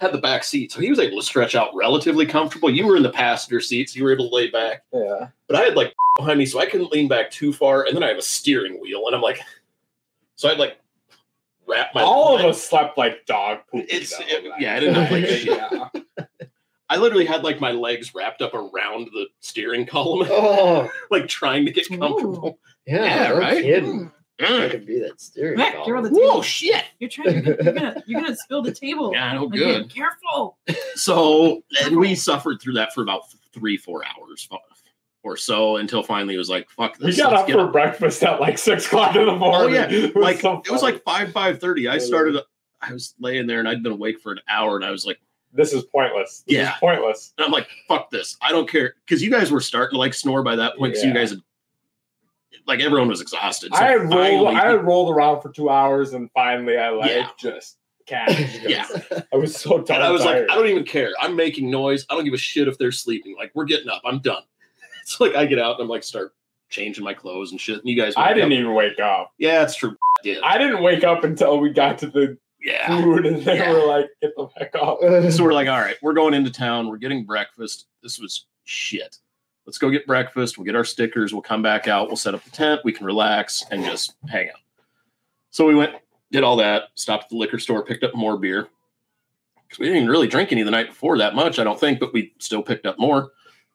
had 0.00 0.12
the 0.12 0.18
back 0.18 0.42
seat, 0.44 0.72
so 0.72 0.80
he 0.80 0.90
was 0.90 0.98
able 0.98 1.18
to 1.18 1.22
stretch 1.24 1.54
out 1.54 1.74
relatively 1.74 2.26
comfortable. 2.26 2.70
You 2.70 2.86
were 2.86 2.96
in 2.96 3.02
the 3.02 3.10
passenger 3.10 3.60
seat, 3.60 3.90
so 3.90 3.98
you 3.98 4.04
were 4.04 4.12
able 4.12 4.28
to 4.30 4.34
lay 4.34 4.50
back. 4.50 4.82
Yeah. 4.92 5.28
But 5.48 5.56
I 5.56 5.60
had 5.62 5.74
like 5.76 5.94
behind 6.16 6.38
me, 6.38 6.46
so 6.46 6.58
I 6.60 6.66
couldn't 6.66 6.90
lean 6.92 7.08
back 7.08 7.30
too 7.30 7.52
far, 7.52 7.84
and 7.84 7.94
then 7.96 8.02
I 8.02 8.08
have 8.08 8.18
a 8.18 8.22
steering 8.22 8.80
wheel, 8.80 9.06
and 9.06 9.14
I'm 9.14 9.22
like, 9.22 9.40
so 10.36 10.48
I'd 10.48 10.58
like 10.58 10.78
wrap 11.68 11.94
my. 11.94 12.02
All 12.02 12.38
of 12.38 12.44
us 12.44 12.62
slept 12.62 12.98
like 12.98 13.26
dog 13.26 13.58
poop. 13.70 13.84
It's- 13.88 14.12
it- 14.18 14.52
yeah, 14.58 14.74
I 14.76 14.80
didn't 14.80 15.00
look 15.00 15.10
like 15.10 15.44
yeah. 16.16 16.26
I 16.88 16.96
literally 16.98 17.24
had 17.24 17.42
like 17.42 17.58
my 17.60 17.70
legs 17.72 18.14
wrapped 18.14 18.42
up 18.42 18.52
around 18.54 19.06
the 19.12 19.26
steering 19.40 19.86
column, 19.86 20.26
Oh, 20.30 20.90
like 21.10 21.26
trying 21.28 21.64
to 21.66 21.72
get 21.72 21.88
comfortable. 21.88 22.58
yeah, 22.86 23.04
Yeah, 23.04 23.28
no 23.28 23.38
right? 23.38 23.62
kidding. 23.62 24.10
I 24.42 24.46
Mm. 24.46 24.70
could 24.70 24.86
be 24.86 25.00
that 25.00 25.20
steering 25.20 25.56
Mac, 25.58 25.86
you're 25.86 25.96
on 25.96 26.02
the 26.02 26.10
table. 26.10 26.22
Whoa, 26.22 26.42
shit! 26.42 26.84
You're 26.98 27.10
trying. 27.10 27.44
To, 27.44 27.56
you're 27.62 27.72
gonna. 27.72 28.02
You're 28.06 28.20
gonna 28.22 28.36
spill 28.36 28.62
the 28.62 28.72
table. 28.72 29.12
Yeah, 29.12 29.32
no 29.34 29.46
Again, 29.46 29.82
good. 29.82 29.94
Careful. 29.94 30.58
So 30.94 31.62
and 31.84 31.96
we 31.96 32.14
suffered 32.14 32.60
through 32.60 32.74
that 32.74 32.92
for 32.94 33.02
about 33.02 33.22
three, 33.52 33.76
four 33.76 34.02
hours 34.04 34.48
or 35.24 35.36
so 35.36 35.76
until 35.76 36.02
finally 36.02 36.34
it 36.34 36.38
was 36.38 36.50
like, 36.50 36.68
fuck 36.70 36.98
We 36.98 37.06
this. 37.06 37.16
got 37.16 37.30
let's 37.30 37.40
up 37.42 37.46
get 37.46 37.54
for 37.56 37.66
breakfast 37.68 38.22
at 38.24 38.40
like 38.40 38.58
six 38.58 38.86
o'clock 38.86 39.14
in 39.16 39.24
the 39.24 39.34
morning. 39.36 39.74
yeah, 39.74 39.86
It 39.90 40.14
was 40.14 40.22
like 40.22 40.40
so 40.40 40.60
it 40.64 40.70
was 40.70 40.82
like 40.82 41.02
five 41.04 41.32
five 41.32 41.60
thirty. 41.60 41.88
I 41.88 41.98
started. 41.98 42.42
I 42.80 42.92
was 42.92 43.14
laying 43.20 43.46
there 43.46 43.60
and 43.60 43.68
I'd 43.68 43.82
been 43.82 43.92
awake 43.92 44.20
for 44.20 44.32
an 44.32 44.40
hour, 44.48 44.74
and 44.76 44.84
I 44.84 44.90
was 44.90 45.06
like, 45.06 45.18
this 45.52 45.72
is 45.72 45.84
pointless. 45.84 46.42
This 46.46 46.56
Yeah. 46.56 46.70
is 46.74 46.78
pointless. 46.80 47.32
and 47.38 47.44
I'm 47.44 47.52
like, 47.52 47.68
fuck 47.86 48.10
this. 48.10 48.36
I 48.42 48.50
don't 48.50 48.68
care 48.68 48.94
because 49.06 49.22
you 49.22 49.30
guys 49.30 49.50
were 49.52 49.60
starting 49.60 49.94
to 49.94 49.98
like 49.98 50.14
snore 50.14 50.42
by 50.42 50.56
that 50.56 50.76
point. 50.76 50.96
So 50.96 51.06
you 51.06 51.14
guys 51.14 51.30
had 51.30 51.38
like 52.66 52.80
everyone 52.80 53.08
was 53.08 53.20
exhausted. 53.20 53.74
So 53.74 53.82
I 53.82 53.88
had 53.88 54.00
rolled. 54.02 54.12
finally- 54.12 54.56
I 54.56 54.74
rolled 54.74 55.14
around 55.14 55.40
for 55.42 55.50
two 55.50 55.68
hours, 55.70 56.12
and 56.12 56.30
finally, 56.32 56.76
I 56.78 56.90
like 56.90 57.10
Yeah. 57.10 57.28
just 57.38 57.78
cashed. 58.06 58.60
Yeah. 58.68 58.86
I 59.32 59.36
was 59.36 59.54
so 59.56 59.80
tired. 59.82 59.96
and 59.96 60.04
I 60.04 60.10
was 60.10 60.24
like. 60.24 60.42
I 60.50 60.54
don't 60.54 60.66
even 60.68 60.84
care. 60.84 61.10
I'm 61.20 61.36
making 61.36 61.70
noise. 61.70 62.04
I 62.10 62.14
don't 62.14 62.24
give 62.24 62.34
a 62.34 62.38
shit 62.38 62.68
if 62.68 62.78
they're 62.78 62.92
sleeping. 62.92 63.34
Like 63.38 63.52
we're 63.54 63.64
getting 63.64 63.88
up. 63.88 64.02
I'm 64.04 64.18
done. 64.20 64.42
It's 65.02 65.18
like 65.20 65.34
I 65.34 65.46
get 65.46 65.58
out 65.58 65.76
and 65.76 65.82
I'm 65.82 65.88
like 65.88 66.04
start 66.04 66.32
changing 66.68 67.02
my 67.02 67.12
clothes 67.12 67.50
and 67.50 67.60
shit. 67.60 67.78
And 67.80 67.88
you 67.88 67.96
guys, 68.00 68.14
I 68.16 68.32
didn't 68.32 68.52
up. 68.52 68.58
even 68.58 68.72
wake 68.74 69.00
up. 69.00 69.32
Yeah, 69.38 69.62
it's 69.64 69.74
true. 69.76 69.96
Yeah, 70.24 70.36
I 70.44 70.56
didn't 70.58 70.84
wake 70.84 71.02
up 71.02 71.24
until 71.24 71.58
we 71.58 71.70
got 71.70 71.98
to 71.98 72.06
the 72.06 72.38
yeah. 72.62 72.86
food, 73.02 73.26
and 73.26 73.42
they 73.44 73.56
Yeah. 73.56 73.72
were 73.72 73.84
like, 73.84 74.06
"Get 74.22 74.30
the 74.36 74.46
heck 74.56 74.72
off. 74.76 75.00
So 75.32 75.42
we're 75.42 75.52
like, 75.52 75.66
all 75.66 75.80
right, 75.80 75.96
we're 76.00 76.12
going 76.12 76.32
into 76.32 76.52
town. 76.52 76.86
We're 76.88 76.98
getting 76.98 77.24
breakfast. 77.26 77.86
This 78.04 78.20
was 78.20 78.46
shit. 78.62 79.16
Let's 79.66 79.78
go 79.78 79.90
get 79.90 80.06
breakfast. 80.06 80.58
We'll 80.58 80.64
get 80.64 80.74
our 80.76 80.84
stickers. 80.84 81.32
We'll 81.32 81.42
come 81.42 81.62
back 81.62 81.86
out. 81.88 82.08
We'll 82.08 82.16
set 82.16 82.34
up 82.34 82.42
the 82.44 82.50
tent. 82.50 82.80
We 82.84 82.92
can 82.92 83.06
relax 83.06 83.64
and 83.70 83.84
just 83.84 84.14
hang 84.28 84.48
out. 84.48 84.56
So 85.50 85.66
we 85.66 85.74
went, 85.74 85.94
did 86.32 86.42
all 86.42 86.56
that, 86.56 86.84
stopped 86.94 87.24
at 87.24 87.30
the 87.30 87.36
liquor 87.36 87.58
store, 87.58 87.84
picked 87.84 88.02
up 88.04 88.14
more 88.14 88.36
beer. 88.36 88.68
Because 89.68 89.78
we 89.78 89.86
didn't 89.86 89.98
even 90.02 90.10
really 90.10 90.26
drink 90.28 90.50
any 90.52 90.62
the 90.62 90.70
night 90.70 90.88
before 90.88 91.18
that 91.18 91.34
much, 91.34 91.58
I 91.58 91.64
don't 91.64 91.78
think, 91.78 92.00
but 92.00 92.12
we 92.12 92.32
still 92.38 92.62
picked 92.62 92.86
up 92.86 92.98
more. 92.98 93.30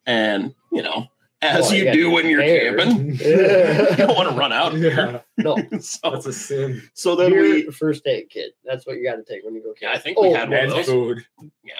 And, 0.06 0.54
you 0.72 0.82
know, 0.84 1.08
as 1.42 1.66
Well, 1.66 1.76
you 1.76 1.84
got 1.86 1.94
do 1.94 2.12
when 2.12 2.28
you're 2.28 2.40
prepared. 2.42 2.80
camping, 2.80 3.08
you 3.20 3.96
don't 3.96 4.16
want 4.18 4.30
to 4.30 4.36
run 4.36 4.52
out 4.52 4.74
of 4.74 4.82
beer. 4.82 5.24
no, 5.38 5.56
So, 5.80 6.12
That's 6.12 6.26
a 6.26 6.34
sin. 6.34 6.82
so 6.94 7.16
then 7.16 7.32
beer, 7.32 7.42
we, 7.42 7.72
first 7.72 8.06
aid 8.08 8.30
kit. 8.30 8.54
That's 8.66 8.86
what 8.88 8.98
you 8.98 9.04
got 9.04 9.16
to 9.16 9.24
take 9.24 9.44
when 9.46 9.56
you 9.56 9.62
go 9.64 9.74
yeah, 9.82 9.90
I 9.90 9.94
camping. 9.94 10.16
think 10.16 10.20
we 10.22 10.28
Oh, 10.30 10.34
had 10.36 10.50
one 10.50 10.60
of 10.66 10.70
those. 10.72 10.86
food. 10.88 11.26
Yeah. 11.64 11.74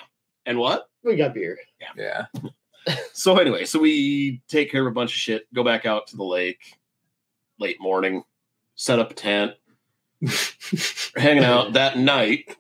And 0.46 0.58
what? 0.60 0.90
We 1.04 1.16
got 1.16 1.34
beer. 1.34 1.58
Yeah. 1.98 2.26
So 3.14 3.38
anyway, 3.38 3.66
so 3.66 3.80
we 3.80 4.42
take 4.48 4.72
care 4.72 4.82
of 4.82 4.88
a 4.88 4.94
bunch 4.94 5.12
of 5.12 5.18
shit, 5.18 5.52
go 5.54 5.64
back 5.64 5.86
out 5.86 6.08
to 6.08 6.18
the 6.18 6.24
lake 6.24 6.78
late 7.60 7.78
morning, 7.82 8.24
set 8.76 9.00
up 9.00 9.12
a 9.12 9.14
tent, 9.14 9.54
hanging 11.16 11.44
out 11.44 11.74
that 11.74 11.98
night. 11.98 12.56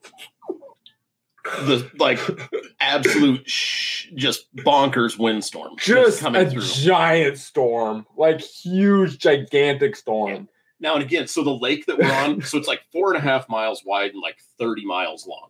The 1.61 1.89
like 1.97 2.19
absolute 2.81 3.49
sh- 3.49 4.07
just 4.15 4.53
bonkers 4.57 5.17
windstorm 5.17 5.75
Just 5.77 6.19
coming 6.19 6.45
a 6.45 6.49
through. 6.49 6.61
giant 6.61 7.37
storm, 7.37 8.05
like 8.17 8.41
huge, 8.41 9.17
gigantic 9.19 9.95
storm. 9.95 10.49
Now 10.81 10.95
and 10.95 11.03
again, 11.03 11.27
so 11.27 11.43
the 11.43 11.51
lake 11.55 11.85
that 11.85 11.97
we're 11.97 12.11
on, 12.11 12.41
so 12.43 12.57
it's 12.57 12.67
like 12.67 12.81
four 12.91 13.13
and 13.13 13.17
a 13.17 13.21
half 13.21 13.47
miles 13.47 13.83
wide 13.85 14.11
and 14.11 14.21
like 14.21 14.37
30 14.59 14.85
miles 14.85 15.25
long. 15.25 15.47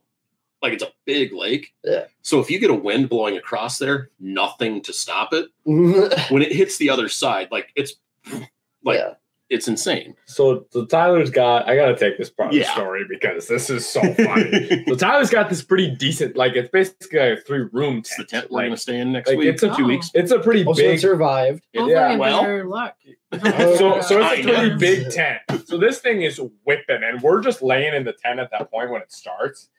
Like 0.61 0.73
it's 0.73 0.84
a 0.84 0.91
big 1.05 1.34
lake. 1.34 1.73
Yeah. 1.84 2.05
So 2.23 2.39
if 2.39 2.49
you 2.49 2.59
get 2.59 2.69
a 2.71 2.73
wind 2.73 3.09
blowing 3.09 3.38
across 3.38 3.77
there, 3.77 4.09
nothing 4.19 4.81
to 4.84 4.93
stop 4.93 5.34
it. 5.34 5.47
When 5.65 6.41
it 6.41 6.51
hits 6.51 6.77
the 6.77 6.89
other 6.89 7.09
side, 7.09 7.49
like 7.51 7.71
it's 7.75 7.93
like 8.84 8.99
it's 9.49 9.69
insane. 9.69 10.13
So, 10.25 10.65
the 10.73 10.85
Tyler's 10.88 11.29
got. 11.29 11.69
I 11.69 11.77
gotta 11.77 11.95
take 11.95 12.17
this 12.17 12.29
part 12.29 12.49
of 12.49 12.55
the 12.59 12.65
story 12.65 13.05
because 13.07 13.47
this 13.47 13.69
is 13.69 13.88
so 13.88 14.01
funny. 14.15 14.84
so 14.85 14.95
Tyler's 14.95 15.29
got 15.29 15.49
this 15.49 15.61
pretty 15.61 15.89
decent, 15.95 16.35
like 16.35 16.53
it's 16.57 16.69
basically 16.69 17.19
a 17.19 17.38
three 17.38 17.65
room 17.71 17.99
It's 17.99 18.09
the 18.17 18.25
tent. 18.25 18.29
tent 18.43 18.51
we're 18.51 18.57
Like, 18.57 18.65
gonna 18.67 18.77
stay 18.77 18.99
in 18.99 19.13
next 19.13 19.29
like, 19.29 19.38
week. 19.38 19.47
it's 19.47 19.63
a 19.63 19.69
two 19.73 19.84
Oh. 19.85 19.88
weeks. 19.88 20.11
it's 20.13 20.31
a 20.31 20.39
pretty 20.39 20.65
Also, 20.65 20.81
it 20.81 20.85
big. 20.88 20.99
survived. 20.99 21.63
Hopefully, 21.73 21.93
Yeah, 21.93 22.17
well- 22.17 22.67
luck. 22.67 22.97
Oh, 23.31 23.75
so, 23.75 24.01
so 24.01 24.19
it's 24.21 24.39
a 24.39 24.43
pretty 24.43 24.69
know. 24.71 24.77
big 24.77 25.11
tent. 25.11 25.39
So 25.65 25.77
this 25.77 25.99
thing 25.99 26.21
is 26.23 26.41
whipping, 26.65 27.03
and 27.03 27.21
we're 27.21 27.41
just 27.41 27.61
laying 27.61 27.93
in 27.93 28.03
the 28.05 28.13
tent 28.13 28.39
at 28.39 28.51
that 28.51 28.69
point 28.71 28.89
when 28.91 29.01
it 29.01 29.11
starts. 29.13 29.69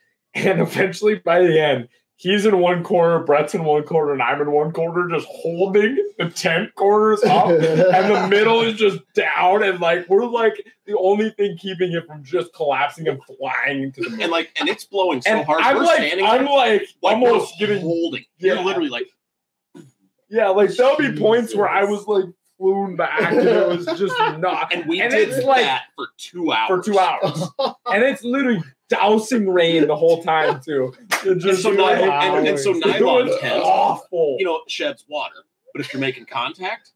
And 0.47 0.61
eventually, 0.61 1.17
by 1.17 1.41
the 1.43 1.61
end, 1.61 1.89
he's 2.17 2.45
in 2.47 2.59
one 2.59 2.83
corner, 2.83 3.23
Brett's 3.25 3.55
in 3.55 3.65
one 3.65 3.83
corner, 3.85 4.13
and 4.13 4.23
I'm 4.23 4.41
in 4.41 4.51
one 4.51 4.73
corner, 4.73 5.09
just 5.09 5.27
holding 5.31 5.97
the 6.19 6.31
tent 6.31 6.75
corners 6.75 7.23
up, 7.25 7.47
and 7.51 7.61
the 7.61 8.27
middle 8.29 8.63
is 8.63 8.75
just 8.75 8.99
down, 9.15 9.63
and 9.63 9.81
like 9.81 10.09
we're 10.09 10.27
like 10.27 10.55
the 10.87 10.97
only 10.99 11.31
thing 11.31 11.57
keeping 11.59 11.93
it 11.93 12.07
from 12.07 12.25
just 12.25 12.53
collapsing 12.55 13.07
and 13.09 13.21
flying 13.39 13.83
into 13.85 14.01
the 14.03 14.23
and 14.23 14.33
like, 14.33 14.51
and 14.59 14.69
it's 14.69 14.85
blowing 14.85 15.23
so 15.23 15.31
and 15.31 15.47
hard. 15.47 15.61
I'm 15.63 15.77
we're 15.77 15.85
like, 15.85 15.97
standing 15.99 16.25
I'm 16.27 16.45
there, 16.45 16.55
like, 16.55 16.83
like 17.03 17.15
almost 17.15 17.55
we're 17.61 17.67
getting, 17.69 17.83
holding. 17.83 18.25
Yeah. 18.39 18.55
You're 18.55 18.65
literally 18.65 18.89
like, 18.91 19.07
yeah, 20.29 20.49
like 20.49 20.71
there'll 20.75 20.97
be 20.97 21.13
points 21.19 21.55
where 21.55 21.69
I 21.69 21.85
was 21.85 22.07
like 22.07 22.25
flown 22.59 22.97
back, 22.97 23.33
and 23.33 23.41
it 23.49 23.69
was 23.69 23.87
just 23.99 24.19
not. 24.39 24.73
and 24.75 24.87
we 24.89 25.01
And 25.01 25.11
did 25.13 25.29
it's 25.29 25.45
like- 25.47 25.63
that 25.65 25.85
for 25.97 26.09
two 26.19 26.53
hours. 26.53 26.69
for 26.69 26.83
two 26.93 26.99
hours. 26.99 27.43
and 27.87 28.03
it's 28.03 28.23
literally 28.25 28.63
dousing 28.89 29.49
rain 29.49 29.87
the 29.87 29.97
whole 29.97 30.23
time 30.23 30.61
too. 30.61 30.95
It 31.25 31.27
And 31.27 31.41
just 31.41 31.63
so, 31.63 31.71
like, 31.71 32.01
nylon, 32.01 32.39
and, 32.39 32.49
and 32.49 32.59
so 32.59 32.75
it 32.75 32.85
nylon 32.87 33.27
was 33.29 33.41
tent, 33.41 33.63
awful. 33.63 34.37
you 34.39 34.45
know, 34.47 34.61
sheds 34.69 35.05
water. 35.09 35.35
But 35.75 35.85
if 35.85 35.93
you're 35.93 36.01
making 36.01 36.27
contact, 36.27 36.93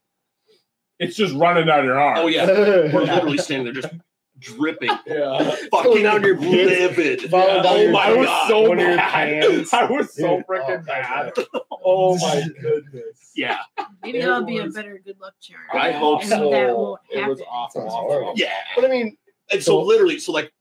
it's 0.99 1.17
just 1.17 1.35
running 1.35 1.67
down 1.67 1.85
your 1.85 1.99
arm. 2.01 2.19
oh 2.19 2.27
yeah, 2.29 2.47
we're 2.93 3.03
literally 3.03 3.39
standing 3.39 3.73
there 3.73 3.83
just 3.83 3.93
dripping, 4.39 4.89
yeah. 5.07 5.55
fucking 5.71 6.03
down 6.03 6.23
your 6.23 6.37
pants, 6.37 6.97
livid. 6.99 7.31
falling 7.31 7.63
oh 7.65 7.77
your 7.77 7.93
my 7.93 8.07
I 8.07 8.13
was 8.15 8.27
god. 8.27 8.49
so 8.49 8.69
One 8.69 8.79
bad. 8.79 9.45
I 9.73 9.85
was 9.85 10.15
so 10.15 10.43
freaking 10.49 10.81
oh, 10.83 10.85
bad. 10.87 11.33
God. 11.35 11.47
Oh 11.85 12.17
my 12.19 12.45
goodness. 12.61 13.31
yeah, 13.37 13.59
Maybe 14.03 14.19
It 14.19 14.23
that'll 14.23 14.45
be 14.45 14.59
a 14.59 14.69
better 14.69 15.01
good 15.05 15.21
luck 15.21 15.35
charm. 15.41 15.61
I 15.73 15.93
hope 15.93 16.23
so. 16.25 16.51
That 16.51 16.77
won't 16.77 17.01
It 17.11 17.27
was 17.29 17.39
happen. 17.41 17.53
awful. 17.53 17.83
Awful. 17.89 18.33
yeah. 18.37 18.51
But 18.75 18.85
I 18.85 18.89
mean, 18.89 19.17
And 19.51 19.61
so, 19.63 19.81
So- 19.81 19.83
literally, 19.83 20.19
so 20.19 20.33
like 20.33 20.53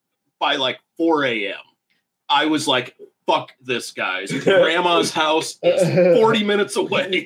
by 0.41 0.57
like 0.57 0.79
4 0.97 1.23
a.m., 1.23 1.55
I 2.27 2.47
was 2.47 2.67
like, 2.67 2.97
fuck 3.25 3.53
this, 3.61 3.91
guys. 3.91 4.31
Grandma's 4.43 5.11
house 5.13 5.57
is 5.63 6.17
40 6.19 6.43
minutes 6.43 6.75
away. 6.75 7.25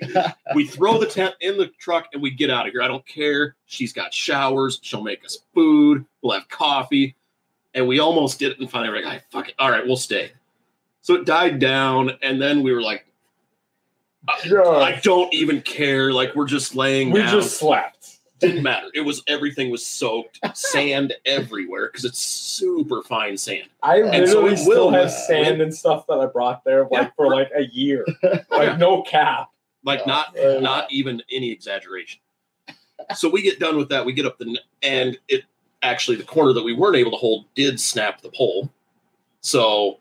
We 0.54 0.68
throw 0.68 1.00
the 1.00 1.06
tent 1.08 1.34
in 1.42 1.58
the 1.58 1.68
truck 1.80 2.08
and 2.14 2.22
we 2.22 2.30
get 2.32 2.50
out 2.52 2.68
of 2.68 2.74
here. 2.74 2.84
I 2.84 2.88
don't 2.88 3.06
care. 3.08 3.56
She's 3.66 3.94
got 3.94 4.14
showers. 4.14 4.80
She'll 4.84 5.04
make 5.04 5.24
us 5.26 5.40
food. 5.56 6.06
We'll 6.22 6.34
have 6.38 6.48
coffee. 6.50 7.16
And 7.74 7.88
we 7.88 8.00
almost 8.00 8.38
did 8.40 8.52
it. 8.54 8.60
And 8.60 8.70
finally, 8.70 8.90
we're 8.90 9.06
like, 9.06 9.14
"Ay, 9.16 9.22
fuck 9.32 9.50
it. 9.50 9.56
All 9.60 9.70
right, 9.72 9.86
we'll 9.86 9.98
stay. 9.98 10.32
So 11.02 11.14
it 11.16 11.26
died 11.26 11.60
down. 11.60 12.12
And 12.22 12.42
then 12.42 12.64
we 12.64 12.72
were 12.74 12.82
like, 12.82 13.06
I. 14.28 14.40
I 14.96 15.00
don't 15.04 15.32
even 15.34 15.62
care. 15.62 16.12
Like, 16.12 16.34
we're 16.36 16.48
just 16.48 16.74
laying 16.76 17.12
We 17.12 17.20
down. 17.20 17.32
just 17.32 17.58
slept. 17.60 17.95
Didn't 18.40 18.64
matter. 18.64 18.88
It 18.94 19.02
was 19.02 19.24
everything 19.28 19.70
was 19.72 19.86
soaked, 19.86 20.40
sand 20.58 21.14
everywhere 21.26 21.88
because 21.88 22.06
it's 22.06 22.20
super 22.20 23.02
fine 23.04 23.38
sand. 23.38 23.70
I 23.82 24.02
And 24.02 24.12
literally 24.26 24.54
it 24.54 24.58
still 24.58 24.88
will, 24.88 24.92
have 24.92 25.06
uh, 25.08 25.10
sand 25.10 25.62
and 25.62 25.74
stuff 25.74 26.06
that 26.08 26.20
I 26.20 26.26
brought 26.26 26.64
there 26.64 26.84
like 26.84 26.92
Yeah. 26.92 27.10
for 27.16 27.30
like 27.34 27.50
a 27.56 27.66
year. 27.68 28.06
Like 28.24 28.44
Yeah. 28.52 28.78
no 28.78 29.04
cap. 29.04 29.50
Like 29.84 30.06
not 30.08 30.38
Uh, 30.38 30.60
not 30.60 30.92
even 30.92 31.22
any 31.32 31.52
exaggeration. 31.52 32.20
So 33.16 33.30
we 33.30 33.42
get 33.42 33.60
done 33.60 33.78
with 33.78 33.90
that. 33.90 34.06
We 34.06 34.14
get 34.14 34.26
up 34.26 34.38
the 34.38 34.60
and 34.82 35.18
it 35.28 35.44
actually 35.84 36.18
the 36.18 36.24
corner 36.24 36.54
that 36.54 36.64
we 36.64 36.74
weren't 36.74 36.96
able 36.96 37.12
to 37.12 37.18
hold 37.18 37.46
did 37.54 37.80
snap 37.80 38.22
the 38.22 38.30
pole. 38.30 38.72
So 39.42 40.00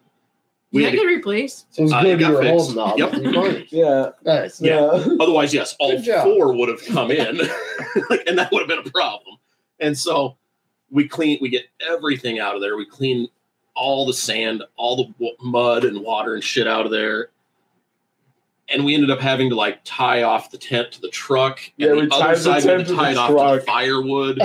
we 0.75 0.83
Yeah, 0.83 0.89
I 0.89 0.91
had 0.91 0.97
to, 0.99 1.03
get 1.07 1.11
replaced. 1.15 1.67
so 1.75 1.85
it's 1.85 1.93
Uh, 1.93 2.03
good 2.03 2.09
it 2.09 2.21
you 2.21 2.27
got 2.27 2.33
were 2.35 2.43
fixed. 2.43 2.51
holding 2.75 2.79
all 2.79 2.99
Yep. 2.99 3.11
the 3.13 3.31
money. 3.31 3.67
Yeah. 3.71 4.11
Nice. 4.25 4.61
Yeah. 4.61 4.81
otherwise, 5.21 5.55
yes, 5.55 5.75
all 5.79 6.03
four 6.03 6.53
would 6.53 6.69
have 6.69 6.85
come 6.85 7.11
in, 7.11 7.39
like, 8.11 8.25
and 8.27 8.37
that 8.39 8.51
would 8.53 8.59
have 8.61 8.69
been 8.69 8.81
a 8.87 8.91
problem. 8.91 9.37
And 9.81 9.97
so 9.97 10.37
we 10.91 11.09
clean, 11.09 11.39
we 11.41 11.49
get 11.49 11.65
everything 11.89 12.39
out 12.41 12.55
of 12.55 12.61
there. 12.61 12.77
We 12.77 12.85
clean 12.87 13.29
all 13.75 14.05
the 14.07 14.13
sand, 14.15 14.63
all 14.77 14.97
the 14.97 15.05
w- 15.15 15.37
mud 15.41 15.85
and 15.85 16.01
water 16.01 16.35
and 16.35 16.45
shit 16.45 16.67
out 16.69 16.85
of 16.87 16.93
there. 16.93 17.31
And 18.69 18.85
we 18.85 18.95
ended 18.95 19.11
up 19.11 19.21
having 19.21 19.51
to 19.51 19.57
like 19.57 19.81
tie 19.85 20.23
off 20.23 20.51
the 20.51 20.59
tent 20.59 20.93
to 20.93 21.01
the 21.01 21.09
truck. 21.09 21.61
Yeah, 21.77 21.89
and 21.89 21.97
we 22.01 22.07
the 22.07 22.15
other 22.15 22.25
tied 22.25 22.37
the 22.37 22.41
side 22.41 22.63
we 22.65 22.69
had 22.71 22.77
tent 22.77 22.81
to 22.81 22.85
to 22.87 22.93
the 22.93 22.97
tie 22.97 23.11
it 23.11 23.17
off 23.19 23.29
to 23.29 23.61
the 23.61 23.67
firewood 23.67 24.39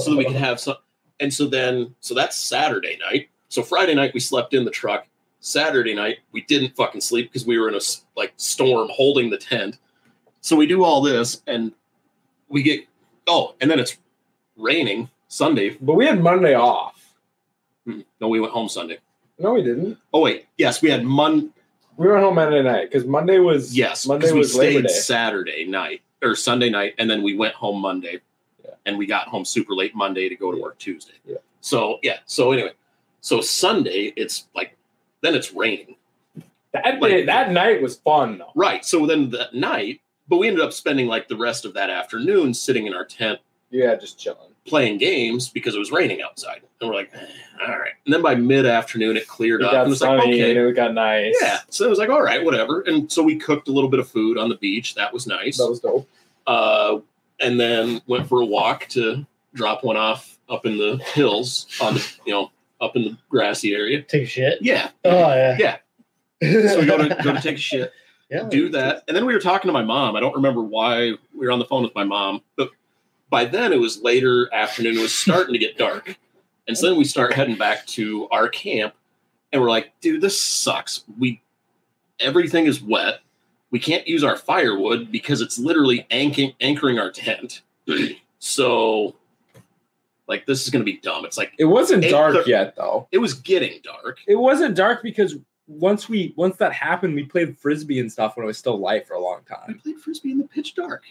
so 0.00 0.10
that 0.10 0.16
we 0.16 0.24
could 0.24 0.36
have 0.36 0.58
some. 0.60 0.76
And 1.20 1.32
so 1.32 1.46
then, 1.46 1.94
so 2.00 2.14
that's 2.14 2.36
Saturday 2.36 2.98
night. 3.10 3.28
So 3.48 3.62
Friday 3.62 3.94
night 3.94 4.12
we 4.14 4.20
slept 4.20 4.54
in 4.54 4.64
the 4.64 4.70
truck. 4.70 5.06
Saturday 5.40 5.94
night 5.94 6.18
we 6.32 6.42
didn't 6.42 6.76
fucking 6.76 7.00
sleep 7.00 7.30
because 7.32 7.46
we 7.46 7.58
were 7.58 7.68
in 7.68 7.74
a 7.74 7.80
like 8.16 8.32
storm 8.36 8.88
holding 8.92 9.30
the 9.30 9.38
tent. 9.38 9.78
So 10.42 10.54
we 10.56 10.66
do 10.66 10.84
all 10.84 11.00
this 11.00 11.42
and 11.46 11.72
we 12.48 12.62
get 12.62 12.86
oh, 13.26 13.54
and 13.60 13.70
then 13.70 13.78
it's 13.78 13.96
raining 14.56 15.08
Sunday. 15.28 15.76
But 15.80 15.94
we 15.94 16.06
had 16.06 16.20
Monday 16.22 16.54
off. 16.54 17.14
Hmm, 17.86 18.00
No, 18.20 18.28
we 18.28 18.40
went 18.40 18.52
home 18.52 18.68
Sunday. 18.68 18.98
No, 19.38 19.54
we 19.54 19.62
didn't. 19.62 19.96
Oh 20.12 20.20
wait, 20.20 20.46
yes, 20.58 20.82
we 20.82 20.90
had 20.90 21.04
Mon. 21.04 21.52
We 21.96 22.08
went 22.08 22.22
home 22.22 22.34
Monday 22.34 22.62
night 22.62 22.90
because 22.90 23.06
Monday 23.06 23.38
was 23.38 23.76
Yes, 23.76 24.06
Monday 24.06 24.32
we 24.32 24.38
was 24.38 24.54
Labor 24.54 24.80
stayed 24.80 24.86
Day. 24.88 24.92
Saturday 25.00 25.64
night 25.66 26.02
or 26.22 26.34
Sunday 26.36 26.68
night, 26.68 26.94
and 26.98 27.08
then 27.10 27.22
we 27.22 27.34
went 27.36 27.54
home 27.54 27.80
Monday, 27.80 28.20
Yeah. 28.64 28.72
and 28.84 28.98
we 28.98 29.06
got 29.06 29.28
home 29.28 29.44
super 29.46 29.74
late 29.74 29.94
Monday 29.94 30.28
to 30.28 30.36
go 30.36 30.52
to 30.52 30.58
work 30.60 30.78
Tuesday. 30.78 31.14
Yeah. 31.26 31.36
So 31.62 31.98
yeah. 32.02 32.18
So 32.26 32.52
anyway, 32.52 32.72
so 33.22 33.40
Sunday 33.40 34.12
it's 34.16 34.46
like 34.54 34.76
then 35.22 35.34
it's 35.34 35.52
raining. 35.52 35.96
That 36.72 37.00
Like- 37.00 37.10
day, 37.10 37.24
that 37.26 37.50
night 37.50 37.82
was 37.82 37.96
fun 37.96 38.38
though. 38.38 38.52
Right. 38.54 38.84
So 38.84 39.06
then 39.06 39.30
that 39.30 39.54
night, 39.54 40.00
but 40.28 40.36
we 40.38 40.46
ended 40.48 40.62
up 40.64 40.72
spending 40.72 41.06
like 41.08 41.28
the 41.28 41.36
rest 41.36 41.64
of 41.64 41.74
that 41.74 41.90
afternoon 41.90 42.54
sitting 42.54 42.86
in 42.86 42.94
our 42.94 43.04
tent 43.04 43.40
Yeah, 43.70 43.96
just 43.96 44.18
chilling. 44.20 44.38
playing 44.66 44.98
games 44.98 45.48
because 45.48 45.74
it 45.74 45.78
was 45.80 45.90
raining 45.90 46.22
outside. 46.22 46.60
And 46.80 46.88
we're 46.88 46.94
like, 46.94 47.10
eh, 47.12 47.26
all 47.66 47.78
right. 47.78 47.92
And 48.06 48.14
then 48.14 48.22
by 48.22 48.36
mid 48.36 48.64
afternoon, 48.66 49.16
it 49.16 49.26
cleared 49.26 49.62
It 49.62 49.64
up. 49.66 49.72
got 49.72 49.80
And 49.80 49.88
it 49.88 49.90
was 49.90 50.00
like, 50.00 50.20
okay. 50.20 50.52
it 50.56 50.72
got 50.76 50.94
nice. 50.94 51.34
Yeah. 51.42 51.58
So 51.70 51.84
it 51.84 51.90
was 51.90 51.98
like, 51.98 52.08
all 52.10 52.22
right, 52.22 52.44
whatever. 52.44 52.82
And 52.82 53.10
so 53.10 53.22
we 53.24 53.34
cooked 53.36 53.66
a 53.68 53.72
little 53.72 53.90
bit 53.90 53.98
of 53.98 54.08
food 54.08 54.38
on 54.38 54.48
the 54.48 54.56
beach. 54.56 54.94
That 54.94 55.12
was 55.12 55.26
nice. 55.26 55.58
that 55.58 55.68
was 55.68 55.80
dope. 55.80 56.08
uh, 56.46 56.98
and 57.40 57.58
then 57.58 58.00
went 58.06 58.28
for 58.28 58.40
a 58.42 58.44
walk 58.44 58.86
to 58.90 59.26
drop 59.54 59.82
one 59.82 59.96
off 59.96 60.38
up 60.48 60.66
in 60.66 60.76
the 60.78 60.96
hills 61.14 61.66
on 61.80 61.94
the, 61.94 62.12
you 62.26 62.32
know, 62.32 62.50
up 62.80 62.96
in 62.96 63.02
the 63.02 63.16
grassy 63.28 63.74
area. 63.74 64.02
Take 64.02 64.22
a 64.22 64.26
shit. 64.26 64.58
Yeah. 64.62 64.90
Oh 65.04 65.10
yeah. 65.10 65.56
Yeah. 65.58 65.76
So 66.42 66.80
we 66.80 66.86
go 66.86 66.96
to 66.96 67.14
go 67.22 67.32
to 67.34 67.40
take 67.40 67.56
a 67.56 67.60
shit. 67.60 67.92
yeah. 68.30 68.44
do 68.44 68.68
that. 68.70 69.04
And 69.08 69.16
then 69.16 69.26
we 69.26 69.34
were 69.34 69.40
talking 69.40 69.68
to 69.68 69.72
my 69.72 69.82
mom. 69.82 70.16
I 70.16 70.20
don't 70.20 70.34
remember 70.34 70.62
why 70.62 71.12
we 71.34 71.46
were 71.46 71.52
on 71.52 71.58
the 71.58 71.64
phone 71.64 71.82
with 71.82 71.94
my 71.94 72.04
mom, 72.04 72.42
but 72.56 72.70
by 73.28 73.44
then 73.44 73.72
it 73.72 73.80
was 73.80 74.02
later 74.02 74.52
afternoon. 74.52 74.96
It 74.96 75.02
was 75.02 75.14
starting 75.14 75.52
to 75.52 75.58
get 75.58 75.76
dark. 75.76 76.16
And 76.66 76.76
so 76.78 76.88
then 76.88 76.96
we 76.96 77.04
start 77.04 77.32
heading 77.32 77.56
back 77.56 77.86
to 77.88 78.28
our 78.30 78.48
camp 78.48 78.94
and 79.52 79.60
we're 79.60 79.70
like, 79.70 79.92
dude, 80.00 80.20
this 80.20 80.40
sucks. 80.40 81.04
We 81.18 81.42
everything 82.18 82.66
is 82.66 82.80
wet. 82.82 83.20
We 83.70 83.78
can't 83.78 84.06
use 84.06 84.24
our 84.24 84.36
firewood 84.36 85.10
because 85.12 85.40
it's 85.40 85.58
literally 85.58 86.06
anchoring 86.10 86.54
anchoring 86.60 86.98
our 86.98 87.10
tent. 87.10 87.62
so 88.38 89.16
like 90.30 90.46
this 90.46 90.62
is 90.62 90.70
gonna 90.70 90.84
be 90.84 90.96
dumb. 90.98 91.26
It's 91.26 91.36
like 91.36 91.52
It 91.58 91.66
wasn't 91.66 92.04
dark 92.04 92.34
thir- 92.34 92.44
yet 92.46 92.76
though. 92.76 93.06
it 93.12 93.18
was 93.18 93.34
getting 93.34 93.80
dark. 93.82 94.18
It 94.26 94.36
wasn't 94.36 94.74
dark 94.76 95.02
because 95.02 95.36
once 95.66 96.08
we 96.08 96.32
once 96.36 96.56
that 96.56 96.72
happened, 96.72 97.14
we 97.14 97.24
played 97.24 97.58
frisbee 97.58 98.00
and 98.00 98.10
stuff 98.10 98.36
when 98.36 98.44
it 98.44 98.46
was 98.46 98.56
still 98.58 98.78
light 98.78 99.06
for 99.06 99.14
a 99.14 99.20
long 99.20 99.40
time. 99.48 99.64
We 99.68 99.74
played 99.74 100.00
frisbee 100.00 100.30
in 100.32 100.38
the 100.38 100.48
pitch 100.48 100.74
dark. 100.74 101.02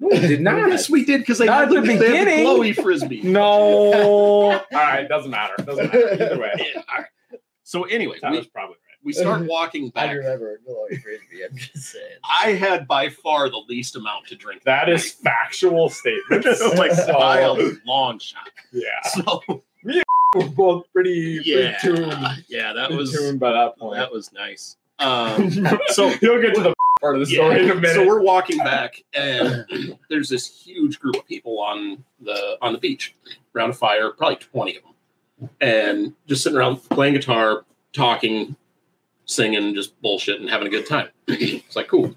No, 0.00 0.08
we 0.08 0.18
did 0.20 0.40
not. 0.48 0.68
Yes, 0.68 0.90
we 0.90 1.04
did 1.04 1.20
because 1.20 1.38
they 1.38 1.46
Not 1.46 1.68
had 1.68 1.70
the, 1.70 1.80
the 1.80 1.96
they 1.98 2.16
had 2.16 2.26
the 2.28 2.32
glowy 2.44 2.74
frisbee. 2.74 3.22
No. 3.24 3.42
All 4.52 4.60
right, 4.72 5.04
it 5.04 5.08
doesn't 5.08 5.30
matter. 5.30 5.54
Doesn't 5.64 5.86
matter. 5.86 6.12
Either 6.14 6.38
way, 6.38 6.52
Yeah, 6.58 6.82
all 6.88 6.98
right. 6.98 7.40
So 7.62 7.84
anyway, 7.84 8.18
that 8.20 8.30
was 8.32 8.46
probably 8.46 8.76
right. 8.76 8.83
We 9.04 9.12
start 9.12 9.46
walking 9.46 9.90
back. 9.90 10.04
I 10.04 10.06
back. 10.08 10.16
remember 10.16 10.54
a 10.54 10.58
glowy 10.58 11.00
frisbee. 11.02 11.44
I'm 11.48 11.56
just 11.56 11.76
saying. 11.92 12.16
I 12.42 12.52
had 12.52 12.88
by 12.88 13.10
far 13.10 13.48
the 13.50 13.62
least 13.68 13.96
amount 13.96 14.26
to 14.28 14.34
drink. 14.36 14.62
That 14.64 14.88
is 14.88 15.12
factual 15.12 15.88
statements. 15.90 16.60
like 16.76 16.92
So, 16.92 17.12
by 17.12 17.40
a 17.40 17.54
long 17.86 18.18
shot. 18.18 18.48
yeah, 18.72 18.88
So 19.04 19.62
we're 20.34 20.48
both 20.48 20.86
pretty, 20.92 21.40
yeah, 21.44 21.78
pretty 21.80 21.96
tuned, 22.02 22.44
yeah, 22.48 22.72
that 22.72 22.90
was 22.90 23.12
tuned 23.12 23.38
by 23.38 23.52
that 23.52 23.78
point. 23.78 23.96
that 23.96 24.10
was 24.10 24.32
nice. 24.32 24.76
Um, 24.98 25.50
so 25.88 26.12
you'll 26.22 26.40
get 26.40 26.54
to 26.54 26.62
the 26.62 26.74
part 27.00 27.16
of 27.16 27.20
the 27.20 27.26
story 27.26 27.64
in 27.64 27.70
a 27.70 27.74
minute. 27.74 27.90
so 27.94 28.06
we're 28.06 28.22
walking 28.22 28.58
back, 28.58 29.02
and 29.12 29.66
there's 30.08 30.28
this 30.28 30.46
huge 30.64 30.98
group 31.00 31.16
of 31.16 31.26
people 31.26 31.60
on 31.60 32.02
the 32.20 32.56
on 32.62 32.72
the 32.72 32.78
beach 32.78 33.14
around 33.54 33.70
a 33.70 33.74
fire, 33.74 34.10
probably 34.10 34.36
twenty 34.36 34.76
of 34.76 34.82
them, 34.84 35.50
and 35.60 36.14
just 36.28 36.42
sitting 36.44 36.56
around 36.56 36.76
playing 36.88 37.14
guitar, 37.14 37.64
talking, 37.92 38.54
singing, 39.26 39.74
just 39.74 40.00
bullshit 40.02 40.40
and 40.40 40.48
having 40.50 40.66
a 40.66 40.70
good 40.70 40.86
time. 40.86 41.08
it's 41.28 41.76
like 41.76 41.88
cool. 41.88 42.14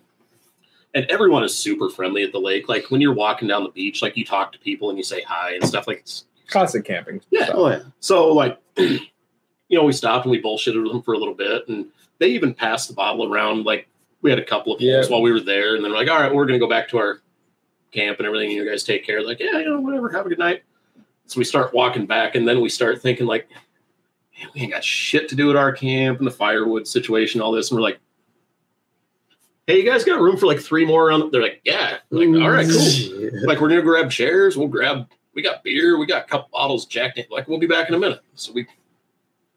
and 0.94 1.06
everyone 1.10 1.44
is 1.44 1.58
super 1.58 1.90
friendly 1.90 2.24
at 2.24 2.32
the 2.32 2.40
lake. 2.40 2.68
Like 2.70 2.90
when 2.92 3.02
you're 3.02 3.14
walking 3.14 3.48
down 3.48 3.64
the 3.64 3.70
beach, 3.70 4.02
like 4.02 4.18
you 4.18 4.26
talk 4.26 4.52
to 4.54 4.60
people 4.60 4.90
and 4.90 4.98
you 4.98 5.04
say 5.04 5.22
hi 5.22 5.54
and 5.54 5.66
stuff. 5.66 5.88
Like 5.88 6.00
it's 6.00 6.26
Classic 6.48 6.84
camping. 6.86 7.22
Yeah. 7.30 7.46
stuff. 7.46 7.56
Oh 7.58 7.70
yeah. 7.70 7.80
so 8.00 8.34
like, 8.34 8.58
you 8.78 9.00
know, 9.72 9.84
we 9.84 9.92
stopped 9.92 10.26
and 10.26 10.32
we 10.32 10.42
bullshitted 10.42 10.82
with 10.82 10.92
them 10.92 11.02
for 11.02 11.14
a 11.14 11.18
little 11.18 11.34
bit, 11.34 11.68
and 11.68 11.88
they 12.20 12.28
even 12.28 12.54
passed 12.54 12.88
the 12.88 12.94
bottle 12.94 13.32
around. 13.32 13.66
Like 13.66 13.88
we 14.22 14.30
had 14.30 14.40
a 14.40 14.46
couple 14.46 14.74
of 14.74 14.82
Yeah. 14.82 15.04
while 15.08 15.22
we 15.22 15.32
were 15.32 15.42
there, 15.42 15.76
and 15.76 15.84
then 15.84 15.92
we're 15.92 15.98
like, 15.98 16.10
all 16.10 16.20
right, 16.22 16.34
we're 16.34 16.46
gonna 16.46 16.60
go 16.60 16.70
back 16.70 16.88
to 16.90 16.98
our 17.00 17.20
camp 17.92 18.20
and 18.20 18.26
everything. 18.28 18.48
And 18.50 18.58
you 18.58 18.70
guys 18.70 18.84
take 18.84 19.06
care. 19.06 19.22
Like, 19.22 19.40
yeah, 19.40 19.60
you 19.60 19.66
know, 19.66 19.80
whatever. 19.82 20.10
Have 20.10 20.26
a 20.26 20.30
good 20.30 20.40
night. 20.40 20.64
So 21.26 21.38
we 21.38 21.44
start 21.44 21.74
walking 21.74 22.06
back, 22.06 22.36
and 22.36 22.48
then 22.48 22.62
we 22.62 22.70
start 22.70 23.02
thinking 23.02 23.26
like, 23.26 23.50
man, 24.38 24.50
we 24.54 24.62
ain't 24.62 24.72
got 24.72 24.84
shit 24.84 25.30
to 25.30 25.36
do 25.36 25.50
at 25.50 25.56
our 25.56 25.72
camp 25.72 26.20
and 26.20 26.28
the 26.28 26.32
firewood 26.32 26.88
situation, 26.88 27.42
all 27.42 27.52
this, 27.52 27.72
and 27.72 27.78
we're 27.78 27.84
like. 27.84 28.00
Hey, 29.66 29.80
you 29.80 29.84
guys 29.84 30.06
got 30.06 30.22
room 30.22 30.38
for 30.38 30.46
like 30.46 30.62
three 30.62 30.86
more 30.86 31.10
around? 31.10 31.30
They're 31.30 31.42
like, 31.42 31.60
yeah. 31.66 31.98
We're 32.10 32.26
like, 32.26 32.42
all 32.42 32.52
right, 32.52 32.66
cool 32.66 32.78
mm. 32.78 33.46
like 33.48 33.60
we're 33.60 33.68
gonna 33.68 33.82
grab 33.82 34.10
chairs. 34.10 34.56
We'll 34.56 34.70
grab. 34.70 35.10
We 35.34 35.42
got 35.42 35.62
beer. 35.62 35.98
We 35.98 36.06
got 36.06 36.24
a 36.24 36.28
couple 36.30 36.48
bottles 36.54 36.86
of 36.86 36.90
Jack. 36.90 37.16
Dan- 37.16 37.26
Like 37.30 37.50
we'll 37.50 37.60
be 37.60 37.68
back 37.68 37.90
in 37.90 37.96
a 37.96 38.00
minute. 38.00 38.22
So 38.36 38.54
we, 38.54 38.66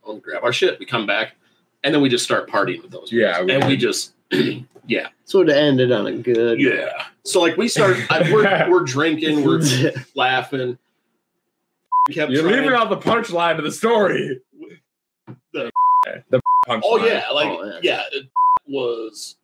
we'll 0.05 0.17
grab 0.17 0.43
our 0.43 0.53
shit. 0.53 0.81
We 0.81 0.85
come 0.85 1.07
back, 1.07 1.37
and 1.85 1.95
then 1.95 2.03
we 2.03 2.09
just 2.09 2.25
start 2.25 2.51
partying 2.51 2.83
with 2.83 2.91
those. 2.91 3.13
Yeah, 3.13 3.35
guys. 3.35 3.45
we 3.45 3.53
and 3.53 3.65
we 3.69 3.77
just, 3.77 4.15
yeah, 4.89 5.11
So 5.27 5.43
it 5.43 5.49
ended 5.49 5.93
on 5.93 6.09
a 6.09 6.13
good. 6.17 6.61
yeah. 6.61 7.05
So 7.23 7.41
like 7.41 7.57
we 7.57 7.69
start. 7.69 7.97
I, 8.11 8.23
we're 8.33 8.69
we're 8.69 8.83
drinking. 8.85 9.45
We're 9.45 9.63
laughing. 10.17 10.77
Kept 12.11 12.33
You're 12.33 12.43
trying- 12.43 12.57
leaving 12.57 12.73
out 12.73 12.91
the 12.91 12.97
punchline 12.97 13.59
of 13.59 13.65
the 13.65 13.71
story. 13.71 14.41
The- 16.05 16.25
the 16.31 16.41
punchline. 16.69 16.81
Oh 16.85 17.05
yeah, 17.05 17.29
like 17.31 17.49
Oh, 17.49 17.65
yeah. 17.65 17.79
yeah, 17.83 18.03
it 18.13 18.27
was 18.67 19.37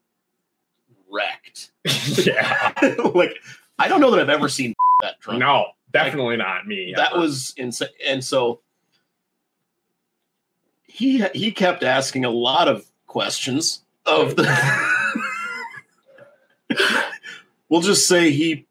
wrecked. 1.10 1.70
yeah. 2.26 2.72
like 3.14 3.36
I 3.78 3.88
don't 3.88 4.00
know 4.00 4.10
that 4.10 4.20
I've 4.20 4.28
ever 4.30 4.48
seen 4.48 4.74
that 5.02 5.20
drunk. 5.20 5.40
No, 5.40 5.66
definitely 5.92 6.36
not 6.36 6.66
me. 6.66 6.92
that 6.96 7.12
ever. 7.12 7.20
was 7.20 7.54
insane 7.56 7.88
and 8.06 8.22
so 8.24 8.60
he 10.84 11.22
he 11.34 11.50
kept 11.52 11.82
asking 11.84 12.24
a 12.24 12.30
lot 12.30 12.68
of 12.68 12.86
questions 13.06 13.82
of 14.06 14.34
the 14.36 14.46
we'll 17.68 17.80
just 17.82 18.08
say 18.08 18.30
he 18.30 18.66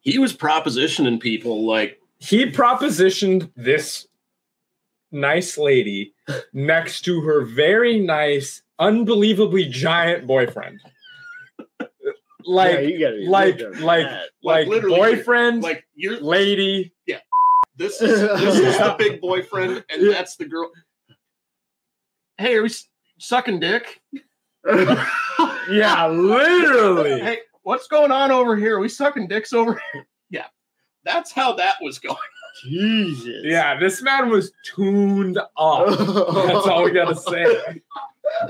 he 0.00 0.18
was 0.18 0.32
propositioning 0.32 1.18
people 1.20 1.64
like 1.66 2.00
he 2.18 2.50
propositioned 2.50 3.50
this 3.56 4.06
nice 5.16 5.58
lady 5.58 6.12
next 6.52 7.02
to 7.02 7.20
her 7.22 7.44
very 7.44 7.98
nice, 7.98 8.62
unbelievably 8.78 9.66
giant 9.66 10.26
boyfriend. 10.26 10.80
Like, 12.44 12.72
Yeah, 12.74 12.78
you 12.80 13.00
gotta 13.00 13.30
like, 13.30 13.56
real 13.56 13.72
good 13.72 13.80
like, 13.80 14.06
at 14.06 14.28
like, 14.44 14.68
literally, 14.68 14.96
boyfriend, 14.96 15.62
like 15.62 15.84
you're 15.96 16.20
lady. 16.20 16.92
this 17.76 18.00
is 18.00 18.20
this 18.20 18.54
is 18.58 18.78
the 18.78 18.94
big 18.98 19.20
boyfriend 19.20 19.84
and 19.90 20.02
Yeah. 20.02 20.12
that's 20.12 20.36
the 20.36 20.44
girl 20.46 20.70
hey 22.38 22.54
are 22.56 22.62
we 22.62 22.70
sucking 23.18 23.58
dick 23.60 24.00
Yeah, 25.68 26.06
literally. 26.06 27.20
hey 27.20 27.38
what's 27.62 27.86
going 27.88 28.10
on 28.12 28.30
over 28.30 28.56
here 28.56 28.76
are 28.76 28.80
we 28.80 28.88
sucking 28.88 29.26
dicks 29.28 29.52
over 29.52 29.80
here 29.92 30.06
yeah 30.30 30.46
that's 31.04 31.32
how 31.32 31.52
that 31.54 31.74
was 31.82 31.98
going 31.98 32.16
Jesus. 32.62 33.42
Yeah, 33.44 33.78
this 33.78 34.02
man 34.02 34.30
was 34.30 34.52
tuned 34.64 35.38
up. 35.38 35.48
That's 35.88 36.66
all 36.66 36.84
we 36.84 36.90
gotta 36.92 37.14
say. 37.16 37.80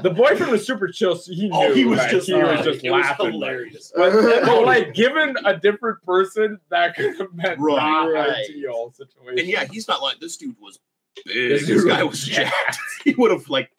The 0.03 0.11
boyfriend 0.11 0.51
was 0.53 0.67
super 0.67 0.89
chill, 0.89 1.17
so 1.17 1.33
he 1.33 1.49
knew. 1.49 1.55
oh 1.55 1.75
he 1.75 1.85
was 1.85 1.99
like, 1.99 2.11
just 2.11 2.27
he 2.27 2.35
was 2.35 2.61
uh, 2.61 2.65
just 2.65 2.85
it 2.85 2.91
laughing. 2.91 3.33
hilarious 3.33 3.93
But 3.95 4.13
like, 4.65 4.95
given 4.95 5.37
a 5.45 5.57
different 5.57 6.03
person, 6.03 6.59
that 6.71 6.97
could 6.97 7.17
have 7.19 7.37
been 7.37 7.61
Right. 7.61 7.77
not 7.77 8.07
Right. 8.07 8.45
ideal 8.49 8.93
situation. 8.97 9.39
And 9.39 9.49
yeah, 9.49 9.65
he's 9.71 9.87
not 9.87 10.03
like 10.03 10.19
this 10.19 10.37
dude 10.39 10.57
was 10.61 10.79
big. 11.25 11.27
This 11.27 11.67
This, 11.67 11.85
guy 11.85 12.03
was 12.03 12.13
was 12.13 12.25
jacked. 12.25 12.79
he 13.05 13.15
would 13.17 13.31
have 13.31 13.49
like 13.51 13.71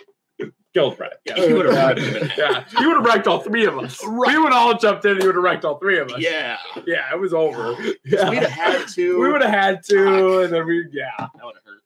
killed 0.77 0.97
Brett. 0.97 1.19
yeah, 1.25 1.35
he 1.35 1.53
would 1.53 1.65
have 1.65 1.73
Yeah, 1.75 1.93
been 1.93 2.15
in 2.17 2.27
half. 2.29 2.37
yeah, 2.37 2.63
he 2.79 2.85
would 2.85 2.97
have 2.97 3.05
wrecked 3.05 3.27
all 3.27 3.39
three 3.39 3.65
of 3.65 3.77
us. 3.79 3.99
Right. 4.05 4.33
We 4.35 4.39
would 4.43 4.53
have 4.53 4.61
all 4.61 4.77
jumped 4.77 5.05
in. 5.05 5.19
He 5.19 5.25
would 5.25 5.35
have 5.35 5.43
wrecked 5.43 5.65
all 5.65 5.77
three 5.79 5.97
of 5.99 6.09
us. 6.11 6.19
Yeah. 6.19 6.57
yeah, 6.85 7.11
it 7.13 7.19
was 7.19 7.33
over. 7.33 7.75
Yeah. 8.05 8.29
We'd 8.29 8.43
have 8.43 8.51
had 8.51 8.87
to. 8.89 9.19
We 9.19 9.31
would 9.31 9.41
have 9.41 9.49
had 9.51 9.83
to, 9.85 10.41
and 10.41 10.53
then 10.53 10.67
we, 10.67 10.87
yeah. 10.91 11.09
that 11.17 11.29
would 11.43 11.55
have 11.55 11.63
hurt. 11.65 11.81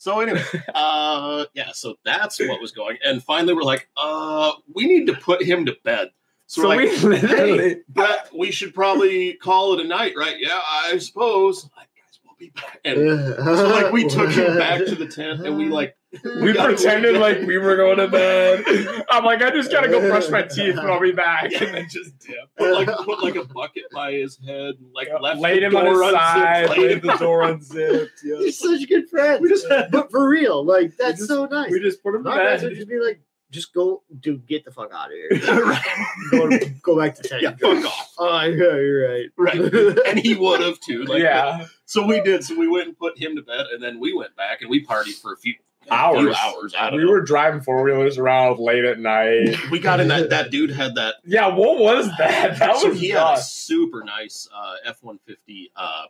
So 0.00 0.20
anyway, 0.20 0.44
uh 0.74 1.46
yeah, 1.54 1.72
so 1.72 1.96
that's 2.04 2.38
what 2.38 2.60
was 2.60 2.70
going. 2.72 2.98
And 3.04 3.22
finally 3.22 3.54
we're 3.54 3.62
like, 3.62 3.88
uh, 3.96 4.52
we 4.74 4.86
need 4.86 5.06
to 5.06 5.14
put 5.14 5.42
him 5.42 5.66
to 5.66 5.76
bed. 5.84 6.10
So, 6.46 6.62
So, 6.62 6.68
we're 6.68 6.76
we 6.76 6.90
like, 6.90 7.02
literally, 7.02 7.76
Brett, 7.88 8.28
we 8.34 8.50
should 8.52 8.72
probably 8.74 9.34
call 9.34 9.74
it 9.74 9.84
a 9.84 9.88
night, 9.88 10.14
right? 10.16 10.36
Yeah, 10.38 10.60
I 10.62 10.96
suppose. 10.98 11.64
Like, 11.76 11.88
guys, 11.96 12.20
we'll 12.24 12.36
be 12.38 12.50
back. 12.50 12.80
And 12.84 13.34
so 13.44 13.68
like 13.68 13.92
we 13.92 14.08
took 14.08 14.30
him 14.30 14.56
back 14.56 14.78
to 14.86 14.94
the 14.94 15.06
tent 15.08 15.44
and 15.44 15.56
we 15.58 15.68
like 15.68 15.96
Mm. 16.14 16.42
we 16.42 16.52
pretended 16.64 17.16
like 17.16 17.40
we 17.42 17.58
were 17.58 17.76
going 17.76 17.98
to 17.98 18.08
bed. 18.08 18.64
I'm 19.10 19.24
like, 19.24 19.42
I 19.42 19.50
just 19.50 19.70
gotta 19.70 19.88
go 19.88 20.00
brush 20.08 20.28
my 20.30 20.42
teeth, 20.42 20.78
and 20.78 20.80
I'll 20.90 21.00
be 21.00 21.12
back, 21.12 21.52
and 21.60 21.74
then 21.74 21.86
just 21.90 22.18
dip. 22.20 22.36
put 22.58 22.72
like 22.72 22.88
put 23.04 23.22
like 23.22 23.36
a 23.36 23.44
bucket 23.44 23.84
by 23.92 24.12
his 24.12 24.38
head 24.46 24.74
and 24.78 24.92
like 24.94 25.08
left 25.20 25.40
laid 25.40 25.62
the 25.62 25.66
him 25.66 25.76
on 25.76 25.84
door 25.84 26.02
his 26.02 26.12
side, 26.12 26.62
unzipped, 26.64 26.78
laid 26.80 27.02
the 27.02 27.16
door 27.18 27.42
unzipped. 27.42 28.20
You're 28.24 28.40
Yeah. 28.40 28.50
such 28.50 28.88
good 28.88 29.08
friends. 29.10 29.40
We 29.42 29.50
just 29.50 29.66
but 29.90 30.10
for 30.10 30.26
real, 30.28 30.64
like 30.64 30.96
that's 30.96 31.18
just- 31.18 31.28
so 31.28 31.44
nice. 31.44 31.70
We 31.70 31.80
just 31.80 32.02
put 32.02 32.14
him 32.14 32.24
to 32.24 32.30
My 32.30 32.38
guys 32.38 32.62
would 32.62 32.74
just 32.74 32.88
be 32.88 32.98
like, 33.00 33.20
just 33.50 33.72
go, 33.74 34.02
dude, 34.20 34.46
get 34.46 34.64
the 34.64 34.70
fuck 34.70 34.90
out 34.92 35.06
of 35.06 35.12
here. 35.12 35.64
right. 35.64 35.82
go, 36.30 36.58
go 36.82 36.98
back 36.98 37.14
to 37.16 37.22
tent. 37.22 37.42
Yeah, 37.42 37.54
fuck 37.56 37.84
off. 37.84 38.14
Oh, 38.18 38.40
yeah, 38.42 38.76
you're 38.76 39.08
right. 39.08 39.26
Right. 39.38 39.58
And 40.06 40.18
he 40.18 40.34
would 40.34 40.60
have 40.60 40.78
too. 40.80 41.04
Like, 41.04 41.22
yeah, 41.22 41.66
So 41.86 42.06
we 42.06 42.20
did. 42.20 42.44
So 42.44 42.58
we 42.58 42.68
went 42.68 42.88
and 42.88 42.98
put 42.98 43.18
him 43.18 43.36
to 43.36 43.42
bed, 43.42 43.66
and 43.72 43.82
then 43.82 44.00
we 44.00 44.12
went 44.12 44.36
back 44.36 44.60
and 44.60 44.68
we 44.70 44.84
partied 44.84 45.18
for 45.22 45.32
a 45.32 45.36
few 45.38 45.54
Hours. 45.90 46.36
hours. 46.42 46.74
I 46.78 46.90
don't 46.90 46.98
we 47.00 47.04
know. 47.04 47.10
were 47.12 47.22
driving 47.22 47.60
four 47.60 47.82
wheelers 47.82 48.18
around 48.18 48.58
late 48.58 48.84
at 48.84 48.98
night. 48.98 49.56
We 49.70 49.78
got 49.80 50.00
in 50.00 50.08
that. 50.08 50.30
That 50.30 50.50
dude 50.52 50.70
had 50.70 50.94
that. 50.96 51.16
Yeah, 51.24 51.48
what 51.48 51.78
was 51.78 52.08
that? 52.18 52.58
That 52.58 52.76
so 52.76 52.88
was 52.90 53.00
he 53.00 53.08
had 53.10 53.34
a 53.38 53.40
super 53.40 54.02
nice 54.04 54.48
uh, 54.54 54.74
F 54.84 55.02
one 55.02 55.18
fifty 55.26 55.70
uh, 55.76 56.04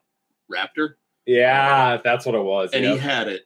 Raptor, 0.50 0.94
Yeah, 1.26 1.98
that's 2.02 2.24
what 2.26 2.34
it 2.34 2.42
was. 2.42 2.70
and 2.72 2.84
yeah. 2.84 2.92
he 2.92 2.98
had 2.98 3.28
it 3.28 3.42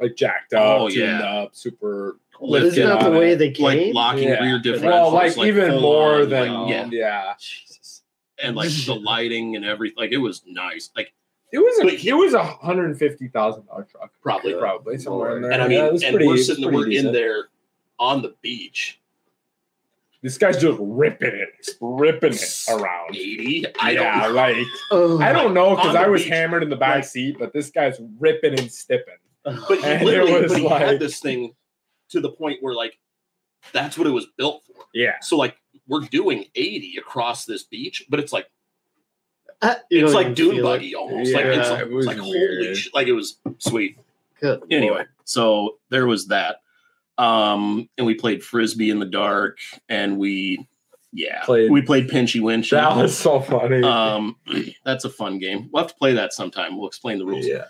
like 0.00 0.16
jacked 0.16 0.54
up, 0.54 0.80
Oh, 0.80 0.88
tuned 0.88 1.00
yeah. 1.20 1.20
up, 1.42 1.54
super. 1.54 2.18
Isn't 2.42 2.88
that 2.88 3.04
the 3.04 3.10
way 3.12 3.32
it. 3.32 3.36
they 3.36 3.50
came? 3.52 3.64
like 3.64 3.94
locking 3.94 4.24
Yeah. 4.28 4.42
rear 4.42 4.58
differentials. 4.60 4.82
Well, 4.82 5.10
like, 5.12 5.38
even 5.38 5.80
more 5.80 6.22
on, 6.22 6.28
than 6.30 6.52
like, 6.52 6.70
yeah, 6.70 6.88
yeah. 6.90 7.34
Jesus. 7.38 8.02
and 8.42 8.56
like 8.56 8.70
the 8.86 8.94
lighting 8.94 9.54
and 9.54 9.64
everything. 9.64 9.96
Like 9.96 10.10
it 10.10 10.16
was 10.18 10.42
nice. 10.46 10.90
Like 10.96 11.12
It 11.54 11.58
was 11.58 11.78
a 11.92 11.96
he- 11.96 12.08
it 12.08 12.14
was 12.14 12.34
a 12.34 12.42
hundred 12.42 12.86
and 12.86 12.98
fifty 12.98 13.28
thousand 13.28 13.66
dollar 13.66 13.84
truck, 13.84 14.10
probably. 14.20 14.54
probably 14.54 14.98
somewhere 14.98 15.36
in 15.36 15.42
there. 15.42 15.52
And 15.52 15.62
I 15.62 15.68
mean, 15.68 15.78
Yeah, 15.78 15.90
was 15.90 16.02
and 16.02 16.12
pretty- 16.14 16.26
we're 16.26 16.36
sitting 16.38 16.72
we're 16.72 16.90
in 16.90 17.12
there 17.12 17.48
on 17.98 18.22
the 18.22 18.34
beach. 18.42 19.00
This 20.22 20.38
guy's 20.38 20.60
just 20.60 20.78
ripping 20.80 21.34
it, 21.34 21.76
ripping 21.80 22.32
it 22.32 22.64
around. 22.70 23.14
Eighty. 23.14 23.66
I 23.78 23.90
yeah, 23.92 24.22
don't. 24.24 24.34
like 24.34 24.56
Oh, 24.90 25.20
I 25.20 25.32
don't 25.32 25.52
know 25.54 25.76
because 25.76 25.94
I 25.94 26.08
was 26.08 26.22
beach. 26.22 26.30
hammered 26.30 26.62
in 26.62 26.70
the 26.70 26.76
back 26.76 26.94
Like- 26.96 27.04
seat, 27.04 27.36
but 27.38 27.52
this 27.52 27.70
guy's 27.70 28.00
ripping 28.18 28.58
and 28.58 28.68
stipping. 28.70 29.18
But 29.44 29.78
he 29.78 29.84
And 29.84 30.04
literally, 30.04 30.32
was 30.42 30.52
but 30.52 30.60
he 30.60 30.66
like- 30.66 30.82
had 30.82 30.98
this 30.98 31.20
thing 31.20 31.54
to 32.08 32.20
the 32.20 32.30
point 32.30 32.62
where 32.62 32.74
like 32.74 32.98
that's 33.72 33.96
what 33.98 34.06
it 34.06 34.10
was 34.10 34.26
built 34.38 34.64
for. 34.66 34.86
Yeah, 34.94 35.20
So 35.20 35.36
like 35.36 35.56
we're 35.86 36.00
doing 36.00 36.46
80 36.54 36.96
across 36.98 37.44
this 37.44 37.62
beach, 37.62 38.06
but 38.08 38.18
it's 38.18 38.32
like 38.32 38.46
you 38.46 38.53
it's 39.90 40.12
like 40.14 40.22
even 40.26 40.34
dune 40.34 40.50
feel 40.56 40.58
it. 40.60 40.62
buggy 40.68 40.94
almost. 40.94 41.32
like 41.32 41.44
it's 41.46 41.70
like, 41.70 41.80
it 41.80 41.90
was 41.90 42.06
like 42.06 42.18
holy 42.18 42.38
weird. 42.38 42.76
shit. 42.76 42.94
Like 42.94 43.06
it 43.06 43.12
was 43.12 43.38
sweet. 43.58 43.98
Good. 44.40 44.62
Anyway, 44.70 44.94
Lord. 44.96 45.08
so 45.24 45.78
there 45.90 46.06
was 46.06 46.26
that. 46.28 46.56
Um 47.18 47.88
and 47.96 48.06
we 48.06 48.14
played 48.14 48.42
frisbee 48.44 48.90
in 48.90 48.98
the 48.98 49.06
dark 49.06 49.58
and 49.88 50.18
we 50.18 50.66
yeah, 51.16 51.44
Played- 51.44 51.70
we 51.70 51.80
played 51.80 52.08
pinchy 52.08 52.40
winchy. 52.40 52.70
that 52.70 52.96
was 52.96 53.16
so 53.16 53.38
funny. 53.40 53.82
um 53.84 54.36
that's 54.84 55.04
a 55.04 55.10
fun 55.10 55.38
game. 55.38 55.68
We'll 55.72 55.84
have 55.84 55.92
to 55.92 55.96
play 55.98 56.12
that 56.14 56.32
sometime. 56.32 56.76
We'll 56.76 56.88
explain 56.88 57.18
the 57.18 57.24
rules 57.26 57.46
yeah, 57.46 57.66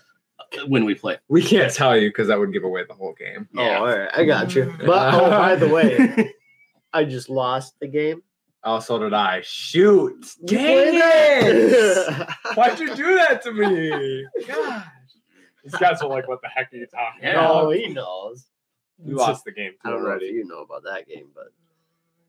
when 0.67 0.83
we 0.83 0.95
play. 0.95 1.17
we 1.27 1.43
can't 1.43 1.71
tell 1.71 1.95
you 1.95 2.09
because 2.09 2.27
that 2.29 2.39
would 2.39 2.51
give 2.51 2.63
away 2.63 2.85
the 2.87 2.95
whole 2.95 3.13
game. 3.13 3.47
Yeah. 3.53 3.77
Oh, 3.79 3.85
all 3.85 3.97
right. 3.99 4.09
I 4.15 4.25
got 4.25 4.55
you. 4.55 4.73
But 4.85 5.13
oh, 5.13 5.29
by 5.29 5.55
the 5.55 5.69
way, 5.69 6.33
I 6.93 7.03
just 7.03 7.29
lost 7.29 7.75
the 7.79 7.87
game. 7.87 8.23
Oh, 8.67 8.79
so 8.79 8.97
did 8.97 9.13
I. 9.13 9.41
Shoot! 9.43 10.25
You 10.41 10.57
Dang 10.57 10.93
it! 10.95 12.29
Why'd 12.55 12.79
you 12.79 12.95
do 12.95 13.15
that 13.15 13.43
to 13.43 13.51
me? 13.51 14.25
Gosh. 14.47 14.85
These 15.63 15.75
guys 15.75 16.01
are 16.01 16.09
like, 16.09 16.27
what 16.27 16.41
the 16.41 16.47
heck 16.49 16.73
are 16.73 16.75
you 16.77 16.87
talking 16.87 17.21
Yeah. 17.23 17.33
No, 17.33 17.69
he 17.69 17.87
knows. 17.87 18.45
You 19.03 19.15
lost 19.15 19.43
the 19.45 19.51
game 19.51 19.73
I 19.83 19.89
don't 19.89 19.99
know 20.03 20.07
if 20.09 20.11
already. 20.13 20.27
you 20.27 20.45
know 20.47 20.61
about 20.61 20.83
that 20.83 21.07
game, 21.07 21.27
but 21.35 21.47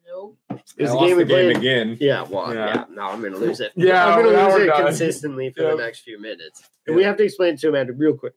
Nope. 0.08 0.36
it 0.50 0.82
was 0.82 0.90
I 0.90 0.94
a 0.94 0.98
game 1.08 1.16
we 1.16 1.22
the 1.24 1.28
game 1.28 1.44
played. 1.52 1.56
again. 1.56 1.96
Yeah, 2.00 2.22
well, 2.22 2.52
Yeah. 2.54 2.66
yeah. 2.66 2.84
Now 2.90 3.10
I'm 3.10 3.22
gonna 3.22 3.36
lose 3.36 3.60
it. 3.60 3.72
Yeah, 3.76 4.06
I'm 4.06 4.22
gonna 4.24 4.50
lose 4.52 4.62
it 4.62 4.66
done. 4.66 4.84
consistently 4.86 5.50
for 5.50 5.62
Yep. 5.62 5.76
the 5.78 5.82
next 5.82 6.00
few 6.00 6.20
minutes. 6.20 6.60
Yeah. 6.62 6.68
And 6.88 6.96
we 6.96 7.02
have 7.04 7.16
to 7.16 7.24
explain 7.24 7.54
it 7.54 7.60
to 7.60 7.68
Amanda 7.70 7.92
real 7.92 8.16
quick. 8.16 8.34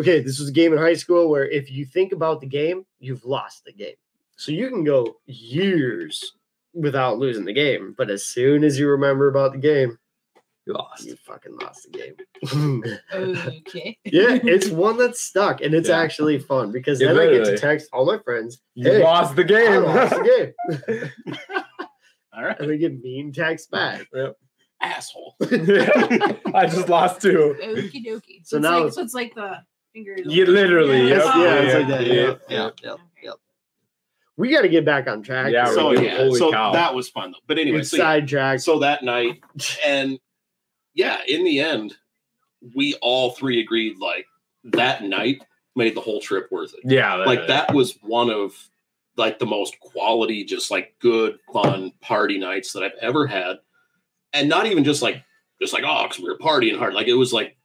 Okay, 0.00 0.20
this 0.20 0.38
was 0.38 0.48
a 0.48 0.52
game 0.52 0.72
in 0.72 0.78
high 0.78 0.94
school 0.94 1.28
where 1.30 1.46
if 1.48 1.70
you 1.70 1.84
think 1.84 2.12
about 2.12 2.40
the 2.40 2.46
game, 2.46 2.84
you've 3.00 3.24
lost 3.24 3.64
the 3.64 3.72
game. 3.72 3.94
So 4.36 4.52
you 4.52 4.68
can 4.68 4.84
go 4.84 5.16
years 5.26 6.32
without 6.76 7.18
losing 7.18 7.44
the 7.44 7.52
game. 7.52 7.94
But 7.96 8.10
as 8.10 8.24
soon 8.24 8.62
as 8.64 8.78
you 8.78 8.88
remember 8.88 9.28
about 9.28 9.52
the 9.52 9.58
game, 9.58 9.98
You 10.66 10.74
lost. 10.74 11.04
you 11.06 11.16
fucking 11.24 11.56
lost 11.60 11.88
the 11.90 11.98
game. 11.98 12.84
Okay. 13.12 13.98
yeah, 14.04 14.38
it's 14.42 14.68
one 14.86 14.98
that's 14.98 15.20
stuck, 15.20 15.60
and 15.62 15.74
it's 15.74 15.88
Yeah. 15.88 15.98
actually 15.98 16.38
fun 16.38 16.70
because 16.72 17.00
Yeah, 17.00 17.12
then 17.14 17.28
I 17.28 17.32
get 17.32 17.44
to 17.46 17.58
text 17.58 17.88
all 17.92 18.04
my 18.06 18.18
friends. 18.18 18.60
You 18.74 18.90
Hey, 18.92 19.02
lost 19.02 19.36
the 19.36 19.42
I 19.42 19.46
game. 19.46 19.82
lost 19.84 20.14
the 20.14 20.52
game, 20.86 21.10
All 22.36 22.44
right, 22.44 22.58
and 22.60 22.68
we 22.68 22.76
get 22.78 23.00
mean 23.02 23.32
text 23.32 23.70
back. 23.70 24.06
asshole. 24.82 25.36
I 25.40 26.66
just 26.70 26.88
lost 26.90 27.22
two. 27.22 27.56
Okie 27.62 28.04
dokie. 28.06 28.44
So 28.44 28.56
So, 28.56 28.58
now 28.58 28.70
now 28.70 28.76
it's- 28.80 28.94
so 28.96 29.02
it's 29.02 29.14
like 29.14 29.34
the 29.34 29.62
fingers. 29.94 30.20
Yeah, 30.26 30.44
literally, 30.44 31.08
Yes, 31.08 31.24
Yep, 31.24 31.34
yeah, 31.36 31.42
yeah, 31.42 31.60
it's 31.62 31.74
like 31.74 31.88
that. 31.88 32.06
yeah, 32.06 32.34
Yeah, 32.50 32.70
yeah. 32.84 32.96
We 34.36 34.50
got 34.50 34.62
to 34.62 34.68
get 34.68 34.84
back 34.84 35.08
on 35.08 35.22
track. 35.22 35.50
Yeah. 35.52 35.66
So 35.72 35.92
yeah, 35.92 36.16
Holy 36.16 36.38
so 36.38 36.52
cow. 36.52 36.72
that 36.72 36.94
was 36.94 37.08
fun 37.08 37.32
though. 37.32 37.38
But 37.46 37.58
anyway, 37.58 37.78
It's 37.80 37.90
so, 37.90 37.96
yeah, 37.96 38.02
sidetracked. 38.02 38.62
so 38.62 38.78
that 38.80 39.02
night, 39.02 39.42
and 39.86 40.18
yeah, 40.94 41.18
in 41.26 41.44
the 41.44 41.60
end, 41.60 41.94
we 42.74 42.94
all 43.00 43.30
three 43.32 43.60
agreed 43.60 43.98
like 43.98 44.26
that 44.64 45.02
night 45.04 45.42
made 45.74 45.94
the 45.94 46.00
whole 46.00 46.20
trip 46.20 46.48
worth 46.50 46.74
it. 46.74 46.80
Yeah, 46.84 47.14
Like 47.16 47.46
that 47.48 47.72
was 47.74 47.98
one 48.02 48.30
of 48.30 48.54
like 49.16 49.38
the 49.38 49.46
most 49.46 49.78
quality, 49.80 50.44
just 50.44 50.70
like 50.70 50.94
good, 50.98 51.38
fun 51.52 51.92
party 52.00 52.38
nights 52.38 52.72
that 52.72 52.82
I've 52.82 52.98
ever 53.00 53.26
had, 53.26 53.56
and 54.32 54.48
not 54.48 54.66
even 54.66 54.84
just 54.84 55.02
like 55.02 55.22
just 55.60 55.72
like 55.72 55.84
oh, 55.86 56.02
because 56.04 56.18
we 56.22 56.28
were 56.28 56.38
partying 56.38 56.78
hard. 56.78 56.94
Like 56.94 57.08
it 57.08 57.14
was 57.14 57.32
like 57.32 57.56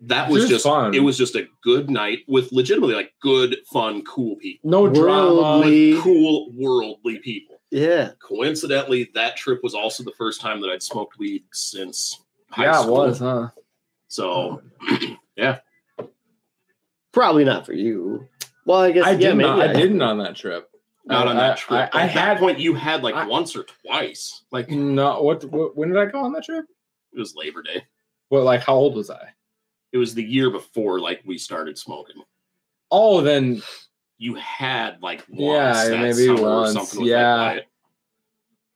that 0.00 0.28
was 0.30 0.42
Just 0.42 0.50
just 0.52 0.64
fun. 0.64 0.94
it 0.94 1.00
was 1.00 1.16
just 1.16 1.34
a 1.36 1.46
good 1.62 1.88
night 1.90 2.18
with 2.28 2.52
legitimately 2.52 2.94
like 2.94 3.12
good, 3.20 3.56
fun, 3.72 4.02
cool 4.04 4.36
people, 4.36 4.70
No 4.70 4.88
drama. 4.88 5.34
Worldly- 5.34 6.00
cool, 6.00 6.50
worldly 6.54 7.18
people. 7.20 7.60
yeah, 7.70 8.10
Coincidentally, 8.20 9.10
that 9.14 9.36
trip 9.36 9.60
was 9.62 9.74
also 9.74 10.04
the 10.04 10.12
first 10.18 10.40
time 10.40 10.60
that 10.60 10.68
I'd 10.70 10.82
smoked 10.82 11.18
weed 11.18 11.44
since 11.52 12.20
high 12.50 12.70
school. 12.72 12.94
Yeah, 12.96 13.04
it 13.04 13.08
was, 13.08 13.18
huh? 13.18 13.48
So 14.08 14.62
yeah. 15.36 15.58
probably 17.12 17.44
not 17.44 17.66
for 17.66 17.72
you. 17.72 18.28
Well, 18.66 18.80
I 18.80 18.90
guess 18.92 19.04
I 19.06 19.12
yeah, 19.12 19.16
didn't. 19.18 19.38
maybe 19.38 19.48
I 19.62 19.72
didn't 19.72 20.02
on 20.02 20.18
that 20.18 20.36
trip. 20.36 20.68
not 21.04 21.26
on 21.28 21.36
I- 21.36 21.40
that 21.48 21.58
trip. 21.58 21.90
I, 21.92 21.98
I 21.98 22.02
At 22.02 22.14
that 22.14 22.28
had 22.28 22.38
point 22.38 22.58
you 22.58 22.74
had 22.74 23.02
like 23.02 23.14
I- 23.14 23.26
once 23.26 23.56
or 23.56 23.64
twice. 23.64 24.42
Like 24.50 24.68
no. 24.70 25.22
What, 25.22 25.44
what? 25.44 25.76
When 25.76 25.88
did 25.88 25.98
I 25.98 26.06
go 26.06 26.20
on 26.20 26.32
that 26.34 26.44
trip? 26.44 26.66
It 27.12 27.18
was 27.18 27.34
Labor 27.34 27.62
Day. 27.62 27.84
What? 28.28 28.42
Like, 28.42 28.62
how 28.62 28.74
old 28.74 28.94
was 28.96 29.08
I? 29.10 29.28
It 29.96 29.98
was 29.98 30.12
the 30.12 30.22
year 30.22 30.50
before 30.50 31.00
like 31.00 31.22
we 31.24 31.38
started 31.38 31.78
smoking. 31.78 32.16
Oh, 32.90 33.22
then 33.22 33.62
You 34.18 34.34
had 34.34 35.00
like 35.00 35.24
once 35.26 35.88
Yeah, 35.88 36.02
maybe 36.02 36.28
once, 36.28 36.74
something 36.74 37.00
with 37.00 37.08
yeah. 37.08 37.60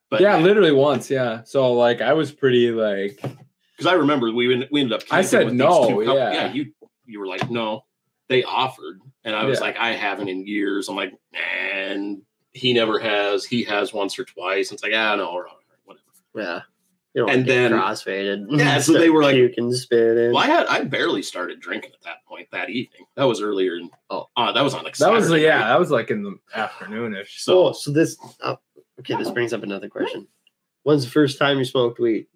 But 0.09 0.23
yeah, 0.23 0.39
literally 0.39 0.73
once. 0.73 1.11
Yeah. 1.11 1.43
So 1.43 1.75
like, 1.75 2.01
I 2.01 2.15
was 2.15 2.33
pretty 2.33 2.71
like. 2.71 3.21
because 3.21 3.87
I 3.87 3.93
remember 3.93 4.33
we 4.33 4.67
we 4.71 4.81
ended 4.81 4.95
up. 4.95 5.03
I 5.11 5.21
said 5.21 5.53
no, 5.53 6.01
yeah. 6.01 6.33
yeah. 6.33 6.53
You 6.55 6.73
you 7.05 7.21
were 7.21 7.27
like 7.27 7.51
no. 7.51 7.85
They 8.29 8.43
offered, 8.45 8.99
and 9.25 9.37
I 9.37 9.45
was 9.45 9.59
Yeah. 9.59 9.67
like, 9.67 9.77
I 9.77 9.91
haven't 9.93 10.29
in 10.29 10.47
years. 10.47 10.89
I'm 10.89 10.97
like, 10.97 11.13
and 11.35 12.23
he 12.53 12.73
never 12.73 12.99
has. 12.99 13.45
He 13.45 13.63
has 13.65 13.93
once 13.93 14.19
or 14.19 14.25
twice. 14.25 14.73
It's 14.73 14.83
like, 14.83 14.93
ah, 14.95 15.17
no, 15.17 15.27
or 15.27 15.49
whatever. 15.85 16.05
Yeah. 16.35 16.61
You 17.15 17.23
don't 17.23 17.31
And 17.31 17.41
and 17.41 17.49
then 17.49 17.71
then- 17.73 17.81
crossfaded. 17.81 18.47
Yeah, 18.51 18.79
so 18.81 18.93
they 18.93 19.11
were 19.11 19.23
like- 19.23 19.35
puking, 19.35 19.73
spitting. 19.73 20.33
Well, 20.33 20.43
I 20.45 20.47
had 20.47 20.67
I 20.67 20.85
barely 20.85 21.23
started 21.23 21.59
drinking 21.61 21.91
at 21.93 22.03
that 22.05 22.25
point 22.29 22.49
that 22.53 22.71
evening. 22.71 23.07
That 23.17 23.25
was 23.25 23.41
earlier. 23.43 23.77
In, 23.77 23.91
Oh. 24.11 24.29
uh, 24.37 24.53
that 24.53 24.63
was 24.63 24.75
on 24.75 24.85
like 24.85 24.97
That 24.97 25.11
was 25.13 25.29
yeah. 25.31 25.59
night. 25.59 25.69
That 25.69 25.79
was 25.81 25.91
like 25.91 26.11
in 26.11 26.23
the 26.23 26.39
afternoonish. 26.55 27.39
So 27.39 27.69
oh, 27.69 27.73
so 27.73 27.91
this. 27.91 28.17
Oh, 28.43 28.59
okay, 29.01 29.17
this 29.17 29.31
brings 29.31 29.53
up 29.53 29.63
another 29.65 29.89
question. 29.89 30.29
When's 30.85 31.05
the 31.05 31.11
first 31.11 31.39
time 31.39 31.59
you 31.59 31.65
smoked 31.65 31.99
weed? 31.99 32.27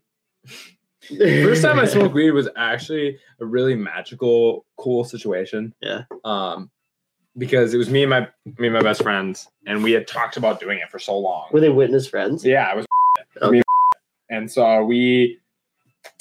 First 1.19 1.63
time 1.63 1.79
I 1.79 1.85
smoked 1.85 2.15
weed 2.15 2.31
was 2.33 2.49
actually 2.57 3.19
a 3.41 3.45
really 3.47 3.75
magical, 3.75 4.65
cool 4.77 5.05
situation. 5.05 5.75
Yeah. 5.81 6.03
Um, 6.25 6.71
because 7.37 7.75
it 7.75 7.79
was 7.79 7.91
me 7.91 8.03
and 8.03 8.11
my 8.11 8.21
me 8.59 8.67
and 8.69 8.73
my 8.75 8.81
best 8.83 9.03
friends, 9.03 9.49
and 9.67 9.83
we 9.83 9.93
had 9.93 10.07
talked 10.07 10.37
about 10.37 10.61
doing 10.61 10.79
it 10.79 10.91
for 10.91 10.99
so 10.99 11.17
long. 11.19 11.49
Were 11.53 11.61
they 11.61 11.69
witness 11.69 12.07
friends? 12.07 12.45
Yeah, 12.45 12.69
I 12.71 12.75
was. 12.75 12.87
Okay. 13.43 13.63
And 14.31 14.51
so 14.51 14.83
we 14.85 15.39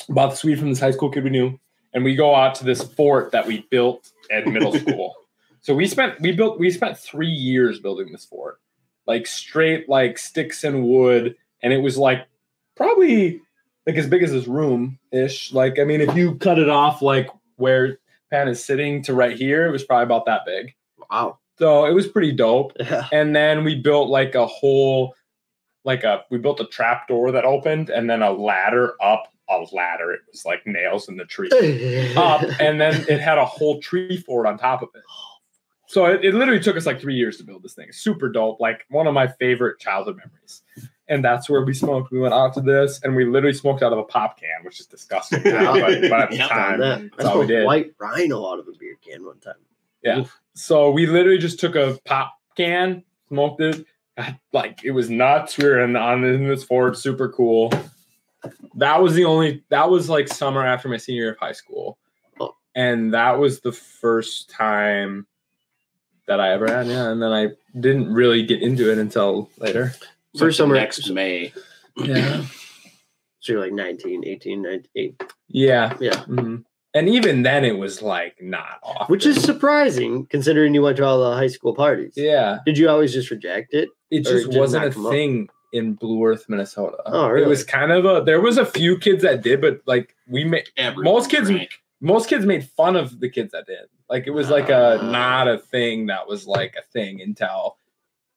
bought 0.10 0.36
the 0.40 0.48
weed 0.48 0.60
from 0.60 0.70
this 0.70 0.80
high 0.80 0.92
school 0.92 1.10
kid 1.10 1.24
we 1.24 1.30
knew, 1.30 1.60
and 1.94 2.04
we 2.04 2.16
go 2.16 2.36
out 2.36 2.56
to 2.56 2.66
this 2.66 2.84
fort 2.84 3.32
that 3.32 3.46
we 3.48 3.66
built 3.70 4.12
at 4.32 4.48
middle 4.48 4.74
school. 4.80 5.16
So 5.62 5.74
we 5.74 5.88
spent 5.88 6.20
we 6.22 6.32
built 6.34 6.60
we 6.60 6.70
spent 6.72 6.98
three 6.98 7.30
years 7.30 7.80
building 7.80 8.12
this 8.12 8.26
fort, 8.26 8.60
like 9.08 9.26
straight 9.28 9.88
like 9.88 10.18
sticks 10.18 10.64
and 10.64 10.84
wood, 10.86 11.36
and 11.62 11.72
it 11.74 11.78
was 11.80 11.98
like 11.98 12.28
probably 12.76 13.42
like 13.88 13.96
as 13.96 14.08
big 14.08 14.24
as 14.24 14.32
this 14.32 14.48
room 14.48 15.00
ish. 15.12 15.54
Like 15.54 15.80
I 15.80 15.84
mean, 15.86 16.02
if 16.02 16.16
you 16.16 16.36
cut 16.36 16.60
it 16.60 16.70
off 16.70 17.02
like 17.02 17.30
where 17.56 18.00
Pan 18.32 18.48
is 18.48 18.64
sitting 18.64 19.02
to 19.04 19.14
right 19.14 19.38
here, 19.38 19.66
it 19.68 19.72
was 19.72 19.84
probably 19.84 20.04
about 20.04 20.26
that 20.26 20.42
big. 20.46 20.74
Wow. 21.10 21.38
So 21.60 21.86
it 21.86 21.94
was 21.94 22.08
pretty 22.08 22.32
dope 22.32 22.74
Yeah. 22.80 23.08
and 23.12 23.36
then 23.36 23.64
we 23.64 23.76
built 23.76 24.10
like 24.10 24.34
a 24.36 24.48
whole 24.48 25.14
like 25.84 26.04
a 26.04 26.24
we 26.30 26.38
built 26.38 26.60
a 26.60 26.66
trap 26.66 27.08
door 27.08 27.32
that 27.32 27.46
opened 27.46 27.90
and 27.90 28.10
then 28.10 28.22
a 28.22 28.32
ladder 28.32 28.94
up 29.02 29.24
a 29.50 29.66
ladder 29.74 30.12
it 30.14 30.22
was 30.32 30.46
like 30.46 30.66
nails 30.66 31.10
in 31.10 31.18
the 31.18 31.26
tree 31.26 31.50
up 32.18 32.42
and 32.60 32.80
then 32.80 33.06
it 33.10 33.20
had 33.20 33.38
a 33.38 33.46
whole 33.46 33.82
tree 33.82 34.18
fort 34.18 34.48
on 34.48 34.58
top 34.58 34.82
of 34.82 34.90
it 34.96 35.02
so 35.86 36.06
it, 36.06 36.24
it 36.24 36.34
literally 36.34 36.62
took 36.62 36.78
us 36.78 36.86
like 36.86 37.00
three 37.02 37.16
years 37.16 37.38
to 37.38 37.44
build 37.44 37.62
this 37.62 37.74
thing 37.74 37.92
super 37.92 38.30
dope 38.30 38.60
like 38.62 38.86
one 38.90 39.06
of 39.06 39.14
my 39.14 39.28
favorite 39.28 39.78
childhood 39.80 40.16
memories 40.18 40.62
and 41.10 41.24
that's 41.24 41.50
where 41.50 41.62
we 41.64 41.74
smoked 41.74 42.10
we 42.12 42.20
went 42.20 42.34
out 42.34 42.54
to 42.54 42.62
this 42.62 43.02
and 43.04 43.14
we 43.16 43.26
literally 43.26 43.54
smoked 43.54 43.84
out 43.84 43.92
of 43.92 44.00
a 44.00 44.04
pop 44.06 44.40
can 44.40 44.64
which 44.64 44.80
is 44.80 44.86
disgusting 44.88 45.42
now, 45.44 45.74
but, 45.80 46.02
but 46.10 46.22
at 46.22 46.30
the 46.30 46.38
Yeah. 46.38 46.48
time 46.48 46.80
that. 46.80 47.00
I 47.02 47.10
that's 47.18 47.26
all 47.30 47.40
we 47.42 47.48
did. 47.48 47.66
white 47.66 47.94
rhino 48.00 48.48
out 48.50 48.60
of 48.60 48.68
a 48.70 48.72
beer 48.80 48.96
can 49.06 49.26
one 49.26 49.40
time. 49.40 49.56
Yeah. 50.02 50.24
So 50.54 50.90
we 50.92 51.06
literally 51.06 51.38
just 51.38 51.60
took 51.60 51.76
a 51.76 52.00
pop 52.06 52.34
can, 52.56 53.04
smoked 53.28 53.60
it. 53.62 53.86
Got- 54.18 54.36
Like 54.54 54.84
it 54.84 54.92
was 54.92 55.10
nuts. 55.10 55.58
We 55.58 55.66
were 55.66 55.82
in, 55.82 55.96
on 55.96 56.24
in 56.24 56.48
this 56.48 56.64
Ford, 56.64 56.98
super 56.98 57.30
cool. 57.30 57.72
That 58.76 59.02
was 59.02 59.14
the 59.16 59.26
only. 59.26 59.64
That 59.70 59.90
was 59.90 60.10
like 60.10 60.28
summer 60.28 60.66
after 60.66 60.90
my 60.90 60.98
senior 60.98 61.24
year 61.24 61.32
of 61.32 61.40
high 61.40 61.52
school, 61.54 61.98
Oh. 62.40 62.56
and 62.76 63.14
that 63.14 63.40
was 63.40 63.62
the 63.62 63.72
first 63.72 64.50
time 64.50 65.26
that 66.28 66.40
I 66.40 66.52
ever 66.52 66.68
had. 66.72 66.88
Yeah, 66.88 67.10
and 67.10 67.22
then 67.22 67.32
I 67.32 67.50
didn't 67.80 68.14
really 68.14 68.44
get 68.44 68.62
into 68.62 68.92
it 68.92 68.98
until 68.98 69.50
later. 69.58 69.94
First 70.38 70.58
summer- 70.58 70.76
next 70.76 71.10
May. 71.10 71.54
Yeah. 71.98 72.44
So 73.40 73.52
you're 73.52 73.62
like 73.62 73.74
19, 73.74 74.24
18, 74.26 74.62
19. 74.62 75.18
Yeah. 75.50 75.98
Yeah. 76.00 76.24
mhm. 76.28 76.64
And 76.96 77.10
even 77.10 77.42
then, 77.44 77.66
it 77.66 77.78
was 77.78 78.02
like 78.04 78.42
not 78.42 78.80
off. 78.84 79.10
Which 79.10 79.26
is 79.26 79.42
surprising 79.42 80.26
considering 80.28 80.74
you 80.76 80.82
went 80.84 80.98
to 80.98 81.06
all 81.06 81.20
the 81.28 81.36
high 81.36 81.48
school 81.48 81.74
parties. 81.74 82.14
yeah. 82.16 82.60
Did 82.66 82.78
you 82.78 82.88
always 82.90 83.12
just 83.14 83.32
reject 83.32 83.74
it? 83.74 83.90
it 84.12 84.24
just 84.26 84.54
it 84.54 84.60
wasn't 84.60 84.84
not 84.84 84.92
a 84.92 84.94
come 84.94 85.06
up? 85.08 85.12
thing 85.12 85.50
in 85.72 85.94
Blue 85.94 86.24
Earth, 86.24 86.46
Minnesota. 86.48 86.98
Oh, 87.08 87.36
It 87.36 87.48
was 87.48 87.64
kind 87.64 87.92
of 87.92 88.06
a. 88.06 88.24
There 88.24 88.40
was 88.42 88.58
a 88.60 88.66
few 88.66 89.00
kids 89.00 89.24
that 89.24 89.42
did, 89.42 89.60
but 89.60 89.82
like 89.88 90.16
we 90.28 90.44
made 90.44 90.70
Everyone 90.78 91.12
Most 91.16 91.32
kids- 91.32 91.50
drank. 91.50 91.72
most 92.00 92.30
kids 92.30 92.46
made 92.46 92.64
fun 92.70 92.96
of 92.96 93.20
the 93.20 93.30
kids 93.30 93.54
that 93.54 93.66
did. 93.66 93.88
Like 94.08 94.28
it 94.28 94.32
was 94.32 94.52
like 94.52 94.70
a 94.70 95.00
Ah. 95.02 95.10
not 95.12 95.48
a 95.48 95.58
thing 95.58 96.06
that 96.08 96.28
was 96.28 96.46
like 96.46 96.76
a 96.78 96.84
thing 96.92 97.22
until 97.22 97.78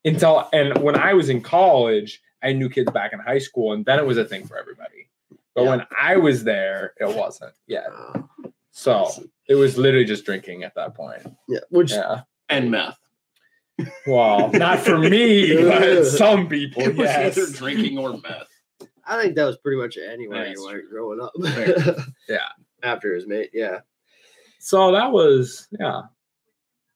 until 0.07 0.49
and 0.55 0.79
when 0.79 0.97
I 0.97 1.13
was 1.13 1.29
in 1.29 1.43
college, 1.43 2.23
I 2.43 2.53
knew 2.55 2.71
kids 2.71 2.91
back 2.91 3.13
in 3.13 3.19
high 3.19 3.39
school, 3.41 3.73
and 3.75 3.85
then 3.85 3.99
it 3.99 4.07
was 4.07 4.17
a 4.17 4.25
thing 4.25 4.47
for 4.47 4.57
everybody. 4.57 5.09
But 5.57 5.63
Yeah. 5.65 5.71
when 5.71 5.87
I 5.99 6.17
was 6.19 6.45
there, 6.45 6.93
it 7.01 7.17
wasn't 7.17 7.55
yet. 7.67 7.87
Uh, 7.93 8.21
So 8.71 9.09
it 9.49 9.55
was 9.57 9.77
literally 9.79 10.05
just 10.05 10.25
drinking 10.27 10.63
at 10.65 10.75
that 10.77 10.95
point. 10.95 11.23
yeah. 11.49 11.61
Which 11.71 11.91
Yeah. 11.93 12.21
and 12.51 12.71
meth. 12.71 12.99
Well, 14.07 14.51
not 14.53 14.79
for 14.81 14.99
me, 14.99 15.55
but 15.63 16.05
some 16.07 16.49
people. 16.49 16.83
It 16.83 16.97
was 16.97 17.07
Yes. 17.09 17.37
either 17.39 17.51
drinking 17.53 17.99
or 17.99 18.13
meth. 18.19 18.49
I 19.07 19.21
think 19.23 19.35
that 19.37 19.45
was 19.45 19.57
pretty 19.59 19.79
much 19.79 19.97
anywhere 19.99 20.45
That's 20.45 20.61
you 20.61 20.67
went 20.67 20.91
growing 20.91 21.21
up. 21.21 21.33
Yeah. 22.29 22.49
After 22.83 23.15
his 23.15 23.27
mate, 23.27 23.51
yeah. 23.55 23.81
So 24.61 24.93
that 24.93 25.11
was 25.11 25.69
yeah. 25.81 26.03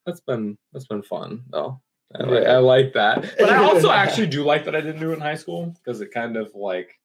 That's 0.06 0.20
been 0.20 0.58
that's 0.72 0.86
been 0.86 1.02
fun 1.02 1.44
though. 1.50 1.80
I, 2.14 2.22
li- 2.24 2.42
Yeah. 2.42 2.54
I 2.54 2.58
like 2.58 2.92
that, 2.94 3.34
but 3.38 3.48
I 3.48 3.56
also 3.56 3.90
actually 4.02 4.26
do 4.26 4.42
like 4.44 4.64
that 4.66 4.74
I 4.76 4.80
didn't 4.80 5.00
do 5.00 5.10
it 5.12 5.14
in 5.14 5.20
high 5.20 5.36
school 5.36 5.66
because 5.78 6.00
it 6.00 6.10
kind 6.12 6.36
of 6.36 6.54
like 6.54 6.98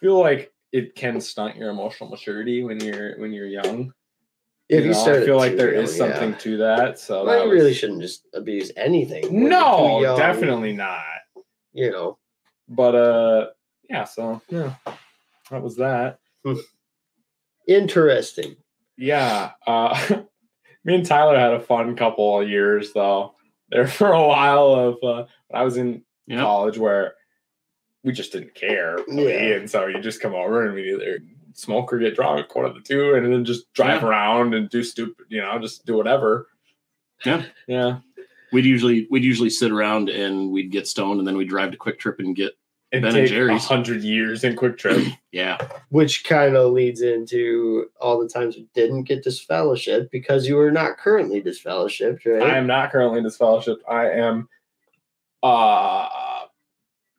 feel 0.00 0.18
like 0.18 0.52
it 0.72 0.94
can 0.94 1.20
stunt 1.20 1.56
your 1.56 1.70
emotional 1.70 2.08
maturity 2.10 2.62
when 2.62 2.80
you're 2.80 3.18
when 3.18 3.32
you're 3.32 3.46
young. 3.46 3.92
If 4.68 4.84
you, 4.84 4.92
know, 4.92 4.96
start 4.96 5.22
I 5.22 5.24
feel 5.24 5.36
like 5.36 5.50
too 5.52 5.56
there 5.56 5.74
young, 5.74 5.82
is 5.84 5.96
something 5.96 6.30
yeah. 6.30 6.38
to 6.38 6.56
that. 6.58 6.98
So 7.00 7.24
Well, 7.24 7.38
that 7.40 7.46
you 7.46 7.52
really 7.52 7.74
shouldn't 7.74 8.02
just 8.02 8.28
abuse 8.34 8.70
anything. 8.76 9.48
no, 9.48 10.00
definitely 10.16 10.72
not. 10.72 11.02
You 11.72 11.90
know, 11.90 12.18
But 12.68 12.94
uh, 12.94 13.46
yeah. 13.88 14.04
So 14.04 14.40
yeah, 14.48 14.74
that 15.50 15.60
was 15.62 15.74
that. 15.76 16.18
interesting. 17.66 18.56
Yeah. 18.96 19.52
Uh, 19.66 20.22
me 20.84 20.94
and 20.94 21.06
Tyler 21.06 21.38
had 21.38 21.52
a 21.54 21.60
fun 21.60 21.96
couple 21.96 22.40
of 22.40 22.48
years 22.48 22.92
though. 22.92 23.34
There 23.70 23.86
for 23.88 24.12
a 24.12 24.26
while 24.26 24.72
of 24.74 24.94
uh, 25.02 25.26
when 25.48 25.60
I 25.60 25.64
was 25.64 25.76
in 25.76 26.02
Yep. 26.26 26.38
college 26.42 26.78
where 26.78 27.14
we 28.04 28.12
just 28.12 28.32
didn't 28.32 28.54
care. 28.54 28.96
really, 29.08 29.32
Yeah. 29.32 29.56
And 29.56 29.70
so 29.70 29.86
you 29.86 30.00
just 30.00 30.20
come 30.20 30.34
over 30.34 30.64
and 30.66 30.74
we 30.74 30.92
either 30.94 31.20
smoke 31.54 31.92
or 31.92 31.98
get 31.98 32.14
drunk, 32.16 32.54
one 32.54 32.64
of 32.64 32.74
the 32.74 32.80
two, 32.80 33.14
and 33.14 33.32
then 33.32 33.44
just 33.44 33.72
drive 33.74 34.02
Yeah. 34.02 34.08
around 34.08 34.54
and 34.54 34.68
do 34.70 34.82
stupid, 34.82 35.26
you 35.28 35.40
know, 35.40 35.58
just 35.58 35.84
do 35.84 35.94
whatever. 35.96 36.48
Yeah. 37.26 37.44
Yeah. 37.66 37.98
We'd 38.52 38.64
usually 38.64 39.06
we'd 39.10 39.24
usually 39.24 39.50
sit 39.50 39.70
around 39.70 40.08
and 40.08 40.50
we'd 40.50 40.72
get 40.72 40.86
stoned 40.88 41.18
and 41.18 41.28
then 41.28 41.36
we'd 41.36 41.48
drive 41.48 41.70
to 41.72 41.76
Kwik 41.76 41.98
Trip 41.98 42.18
and 42.18 42.34
get 42.34 42.52
And 42.92 43.02
Ben 43.02 43.10
and 43.10 43.14
take 43.14 43.26
a 43.26 43.34
Jerry's. 43.34 43.64
hundred 43.66 44.02
years 44.02 44.42
in 44.42 44.56
Kwik 44.56 44.76
Trip. 44.78 45.06
yeah. 45.32 45.58
Which 45.90 46.24
kind 46.24 46.56
of 46.56 46.72
leads 46.72 47.00
into 47.02 47.90
all 48.00 48.18
the 48.18 48.28
times 48.28 48.56
we 48.56 48.66
didn't 48.74 49.04
get 49.04 49.22
disfellowship 49.22 50.10
because 50.10 50.48
you 50.48 50.56
were 50.56 50.72
not 50.72 50.96
currently 50.98 51.40
disfellowshipped, 51.42 52.24
right? 52.26 52.42
I 52.42 52.56
am 52.56 52.66
not 52.66 52.90
currently 52.90 53.18
in 53.18 53.24
disfellowshipped. 53.24 53.82
I 53.88 54.10
am 54.10 54.48
uh 55.42 56.08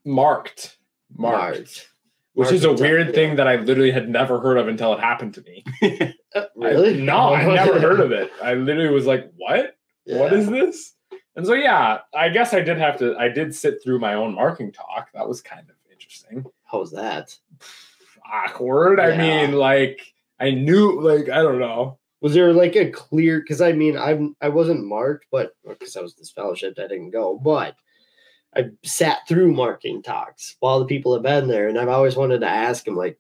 marked. 0.05 0.77
Marked. 1.15 1.57
Marked. 1.57 1.87
Which 2.33 2.51
is 2.53 2.63
a 2.63 2.71
weird 2.71 3.07
yeah. 3.07 3.13
thing 3.13 3.35
that 3.35 3.47
I 3.47 3.57
literally 3.57 3.91
had 3.91 4.07
never 4.09 4.39
heard 4.39 4.57
of 4.57 4.69
until 4.69 4.93
it 4.93 4.99
happened 5.01 5.33
to 5.35 5.41
me. 5.41 5.63
Uh, 6.33 6.43
I- 6.61 6.69
really? 6.69 7.01
no, 7.01 7.33
I 7.33 7.43
never 7.55 7.77
heard 7.77 7.99
of 7.99 8.13
it. 8.13 8.31
I 8.41 8.53
literally 8.53 8.93
was 8.93 9.05
like, 9.05 9.29
"What? 9.35 9.75
What 10.05 10.31
Yeah. 10.31 10.37
is 10.37 10.49
this?" 10.49 10.93
And 11.35 11.45
so, 11.45 11.53
yeah, 11.53 11.99
I 12.15 12.29
guess 12.29 12.53
I 12.53 12.61
did 12.61 12.77
have 12.77 12.97
to. 12.99 13.17
I 13.17 13.27
did 13.27 13.53
sit 13.53 13.83
through 13.83 13.99
my 13.99 14.13
own 14.13 14.33
marking 14.33 14.71
talk. 14.71 15.09
That 15.13 15.27
was 15.27 15.41
kind 15.41 15.69
of 15.69 15.75
interesting. 15.91 16.45
How 16.63 16.79
was 16.79 16.91
that? 16.91 17.37
Awkward. 18.31 19.01
I 19.01 19.17
mean, 19.17 19.53
like, 19.53 19.99
I 20.39 20.51
knew, 20.51 21.01
like, 21.01 21.27
I 21.27 21.41
don't 21.41 21.59
know. 21.59 21.99
Was 22.21 22.33
there 22.33 22.53
like 22.53 22.77
a 22.77 22.89
clear? 22.89 23.41
Because 23.41 23.59
I 23.59 23.73
mean, 23.73 23.97
I'm 23.97 24.35
I 24.39 24.47
wasn't 24.47 24.85
marked, 24.85 25.25
but 25.31 25.53
because 25.67 25.97
I 25.97 26.01
was 26.01 26.15
disfellowshipped, 26.15 26.79
I 26.79 26.87
didn't 26.87 27.09
go. 27.09 27.37
But 27.37 27.75
I 28.55 28.65
sat 28.83 29.19
through 29.27 29.53
marking 29.53 30.01
talks 30.03 30.57
while 30.59 30.79
the 30.79 30.85
people 30.85 31.13
have 31.13 31.23
been 31.23 31.47
there, 31.47 31.67
and 31.69 31.79
I've 31.79 31.87
always 31.89 32.15
wanted 32.17 32.41
to 32.41 32.49
ask 32.49 32.85
him 32.87 32.95
like, 32.95 33.17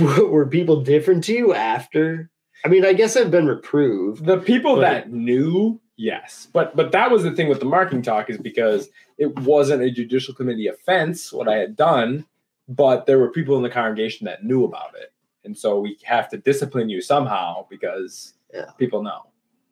were 0.00 0.46
people 0.46 0.82
different 0.82 1.24
to 1.24 1.32
you 1.34 1.54
after? 1.54 2.30
I 2.64 2.68
mean, 2.68 2.84
I 2.84 2.92
guess 2.92 3.16
I've 3.16 3.30
been 3.30 3.46
reproved. 3.46 4.24
The 4.24 4.38
people 4.38 4.76
But- 4.76 4.80
that 4.82 5.12
knew, 5.12 5.80
yes, 5.96 6.48
but 6.52 6.74
but 6.74 6.92
that 6.92 7.10
was 7.10 7.22
the 7.22 7.32
thing 7.32 7.48
with 7.48 7.60
the 7.60 7.66
marking 7.66 8.02
talk 8.02 8.28
is 8.30 8.38
because 8.38 8.88
it 9.18 9.38
wasn't 9.40 9.82
a 9.82 9.90
judicial 9.90 10.34
committee 10.34 10.66
offense 10.68 11.32
what 11.32 11.48
I 11.48 11.56
had 11.56 11.76
done, 11.76 12.26
but 12.68 13.06
there 13.06 13.18
were 13.18 13.30
people 13.30 13.56
in 13.56 13.62
the 13.62 13.70
congregation 13.70 14.24
that 14.24 14.42
knew 14.44 14.64
about 14.64 14.94
it, 14.96 15.12
and 15.44 15.56
so 15.56 15.78
we 15.78 15.98
have 16.04 16.28
to 16.30 16.36
discipline 16.38 16.88
you 16.88 17.00
somehow 17.00 17.66
because 17.70 18.34
Yeah. 18.52 18.70
people 18.78 19.02
know, 19.02 19.26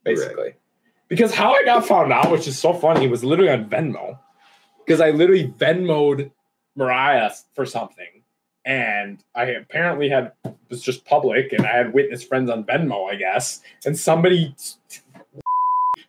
basically. 0.05 0.55
Because 1.09 1.33
how 1.35 1.55
I 1.55 1.65
got 1.65 1.87
found 1.87 2.13
out, 2.13 2.31
which 2.33 2.47
is 2.49 2.59
so 2.59 2.73
funny, 2.73 3.07
was 3.09 3.23
literally 3.25 3.51
on 3.51 3.69
Venmo, 3.71 4.19
because 4.87 5.01
I 5.01 5.11
literally 5.11 5.49
Venmoed 5.49 6.31
Mariah 6.77 7.31
for 7.55 7.67
something. 7.67 8.07
And 8.65 9.23
I 9.35 9.45
apparently 9.45 10.09
had 10.09 10.33
was 10.69 10.83
just 10.83 11.05
public, 11.05 11.53
and 11.53 11.65
I 11.65 11.71
had 11.71 11.95
witness 11.95 12.25
friends 12.25 12.51
on 12.51 12.65
Venmo, 12.65 13.09
I 13.09 13.15
guess. 13.15 13.61
And 13.85 13.97
somebody 13.97 14.57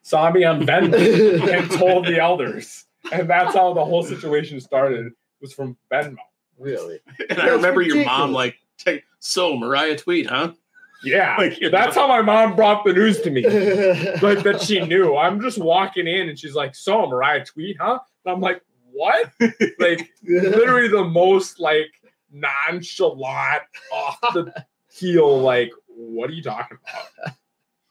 saw 0.02 0.32
me 0.32 0.44
on 0.44 0.66
Venmo 0.66 1.54
and 1.54 1.70
told 1.72 2.08
the 2.08 2.20
elders, 2.20 2.86
and 3.12 3.30
that's 3.30 3.54
how 3.54 3.74
the 3.74 3.86
whole 3.86 4.04
situation 4.04 4.60
started. 4.60 5.12
Was 5.40 5.54
from 5.54 5.78
Venmo. 5.91 6.16
Really? 6.58 6.99
And 7.30 7.40
I 7.40 7.49
remember 7.49 7.84
your 7.84 8.04
mom 8.04 8.32
like, 8.32 8.56
so 9.20 9.56
Mariah 9.56 9.95
tweet, 9.95 10.26
huh? 10.26 10.54
Yeah, 11.04 11.36
Like, 11.40 11.60
that's 11.72 11.95
know. 11.95 12.02
how 12.02 12.08
my 12.08 12.22
mom 12.22 12.56
brought 12.56 12.84
the 12.86 12.94
news 12.94 13.22
to 13.22 13.30
me. 13.30 13.44
like 13.44 14.22
like 14.22 14.44
that 14.44 14.62
she 14.62 14.80
knew. 14.84 15.16
I'm 15.16 15.41
just 15.41 15.58
walking 15.58 16.08
in 16.08 16.30
and 16.30 16.40
she's 16.40 16.56
like, 16.56 16.76
"So 16.76 17.08
Mariah 17.08 17.45
tweet, 17.45 17.78
huh?" 17.80 17.99
And 18.26 18.36
I'm 18.36 18.41
like, 18.41 18.62
"What?" 18.98 19.32
like 19.80 20.10
literally 20.24 20.88
the 20.88 21.03
most 21.06 21.60
like 21.60 21.91
nonchalant, 22.32 23.64
off 23.91 24.19
the 24.34 24.65
heel. 24.91 25.40
Like, 25.40 25.72
what 25.88 26.30
are 26.30 26.34
you 26.34 26.44
talking 26.44 26.78
about? 26.84 27.34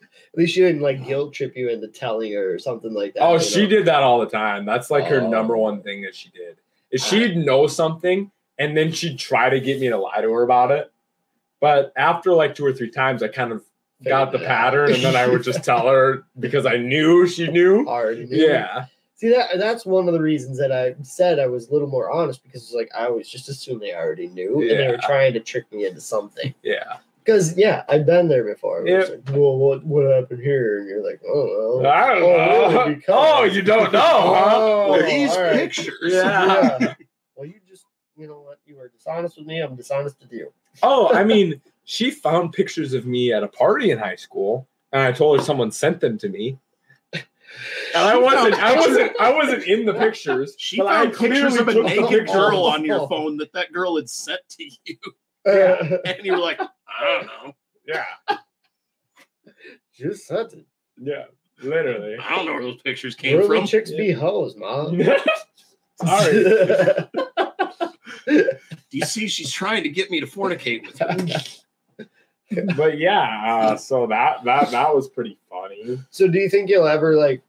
At 0.02 0.38
least 0.40 0.54
she 0.54 0.60
didn't 0.60 0.82
like 0.82 1.06
guilt 1.06 1.32
trip 1.32 1.56
you 1.56 1.70
into 1.70 1.88
telling 1.88 2.32
her 2.32 2.52
or 2.54 2.58
something 2.58 2.92
like 2.92 3.14
that. 3.14 3.22
Oh, 3.22 3.38
she 3.38 3.62
know? 3.62 3.68
did 3.70 3.86
that 3.86 4.02
all 4.02 4.20
the 4.20 4.26
time. 4.28 4.66
That's 4.66 4.90
like 4.90 5.04
her 5.06 5.20
Oh. 5.22 5.30
number 5.30 5.56
one 5.56 5.82
thing 5.82 6.02
that 6.02 6.14
she 6.14 6.28
did. 6.30 6.58
Is 6.90 7.02
she'd 7.04 7.36
know 7.36 7.66
something 7.66 8.30
and 8.58 8.76
then 8.76 8.92
she'd 8.92 9.18
try 9.18 9.48
to 9.48 9.58
get 9.60 9.80
me 9.80 9.88
to 9.88 9.96
lie 9.96 10.20
to 10.20 10.30
her 10.32 10.42
about 10.42 10.70
it. 10.72 10.92
But 11.60 11.92
after 11.96 12.32
like 12.34 12.54
two 12.54 12.66
or 12.66 12.72
three 12.72 12.90
times, 12.90 13.22
I 13.22 13.28
kind 13.28 13.50
of 13.50 13.62
got 14.04 14.30
the 14.30 14.38
pattern, 14.38 14.92
and 14.92 15.02
then 15.02 15.16
I 15.16 15.26
would 15.26 15.42
just 15.42 15.64
tell 15.64 15.88
her 15.88 16.24
because 16.38 16.66
I 16.66 16.76
knew 16.76 17.26
she 17.26 17.48
knew. 17.48 17.86
Already 17.86 18.26
knew. 18.26 18.46
Yeah. 18.46 18.86
See 19.16 19.30
that 19.30 19.58
that's 19.58 19.86
one 19.86 20.08
of 20.08 20.14
the 20.14 20.20
reasons 20.20 20.58
that 20.58 20.70
I 20.72 20.94
said 21.02 21.38
I 21.38 21.46
was 21.46 21.68
a 21.68 21.72
little 21.72 21.88
more 21.88 22.10
honest 22.10 22.42
because 22.42 22.62
it's 22.64 22.74
like 22.74 22.90
I 22.94 23.06
always 23.06 23.28
just 23.28 23.48
assumed 23.48 23.80
they 23.80 23.94
already 23.94 24.26
knew 24.28 24.60
and 24.60 24.70
they 24.70 24.88
were 24.88 24.98
trying 24.98 25.32
to 25.32 25.40
trick 25.40 25.64
me 25.72 25.86
into 25.86 26.00
something. 26.02 26.54
Yeah. 26.62 26.98
Because 27.24 27.56
yeah, 27.56 27.82
I've 27.88 28.04
been 28.06 28.28
there 28.28 28.44
before. 28.44 28.86
Yep. 28.86 29.08
like, 29.08 29.36
well, 29.36 29.56
what 29.56 29.84
what 29.84 30.04
happened 30.14 30.42
here? 30.42 30.78
And 30.80 30.88
you're 30.88 31.02
like, 31.02 31.20
oh, 31.26 31.80
well. 31.82 31.90
I 31.92 32.14
don't 32.14 32.22
Oh, 32.22 32.70
know. 32.70 32.84
really? 32.84 33.02
Oh, 33.08 33.44
you 33.44 33.62
don't 33.62 33.90
know, 33.92 33.98
huh? 34.34 34.56
Oh, 34.56 34.90
Well, 34.92 35.06
these 35.06 35.34
right. 35.36 35.54
pictures. 35.56 36.12
Yeah. 36.12 36.76
Yeah. 36.80 36.94
well, 37.36 37.46
you 37.46 37.54
just 37.66 37.84
you 38.18 38.26
know 38.28 38.40
what? 38.40 38.58
You 38.66 38.76
were 38.76 38.88
dishonest 38.88 39.38
with 39.38 39.46
me. 39.46 39.60
I'm 39.60 39.76
dishonest 39.76 40.20
with 40.20 40.30
you. 40.32 40.52
Oh, 40.82 41.12
I 41.14 41.24
mean, 41.24 41.60
she 41.84 42.10
found 42.10 42.52
pictures 42.52 42.92
of 42.92 43.06
me 43.06 43.32
at 43.32 43.42
a 43.42 43.48
party 43.48 43.90
in 43.92 43.98
high 43.98 44.16
school, 44.16 44.68
and 44.92 45.00
I 45.02 45.10
told 45.12 45.38
her 45.38 45.44
someone 45.44 45.70
sent 45.70 46.00
them 46.00 46.18
to 46.18 46.28
me. 46.28 46.58
And 47.94 48.04
I 48.04 48.16
wasn't, 48.16 48.54
I 48.54 48.76
wasn't, 48.76 49.12
I 49.20 49.32
wasn't 49.32 49.64
in 49.64 49.84
the 49.86 49.94
pictures. 49.94 50.54
She 50.58 50.78
but 50.78 50.86
I 50.86 51.04
found 51.04 51.14
pictures 51.16 51.56
clearly 51.56 51.58
of 51.60 51.68
a 51.68 51.82
naked 52.02 52.26
girl 52.28 52.64
on 52.64 52.84
your 52.84 53.00
Oh. 53.00 53.06
phone 53.08 53.36
that 53.38 53.52
that 53.52 53.72
girl 53.72 53.96
had 53.96 54.08
sent 54.10 54.40
to 54.50 54.64
you, 54.84 54.96
Yeah. 55.46 55.96
and 56.04 56.16
you 56.24 56.32
were 56.32 56.38
like, 56.38 56.60
I 56.60 56.68
don't 57.04 57.26
know, 57.26 57.54
Yeah, 57.86 58.04
just 59.96 60.26
sent 60.26 60.52
it. 60.54 60.66
yeah, 61.00 61.24
literally. 61.62 62.16
I 62.18 62.36
don't 62.36 62.46
know 62.46 62.52
where 62.54 62.62
those 62.62 62.80
pictures 62.82 63.14
came 63.14 63.38
Early 63.38 63.58
from. 63.58 63.66
chicks 63.66 63.90
be 63.90 64.10
hoes, 64.12 64.56
mom. 64.56 65.00
Sorry. 66.04 66.42
Do 68.26 68.48
you 68.90 69.04
see? 69.06 69.28
She's 69.28 69.50
trying 69.50 69.82
to 69.84 69.88
get 69.88 70.10
me 70.10 70.20
to 70.20 70.26
fornicate 70.26 70.86
with 70.86 70.98
her. 70.98 72.64
but 72.76 72.98
yeah, 72.98 73.44
uh, 73.46 73.76
so 73.76 74.06
that 74.08 74.44
that 74.44 74.70
that 74.72 74.94
was 74.94 75.08
pretty 75.08 75.38
funny. 75.48 75.98
So 76.10 76.28
do 76.28 76.38
you 76.38 76.48
think 76.50 76.68
you'll 76.68 76.86
ever 76.86 77.16
like 77.16 77.40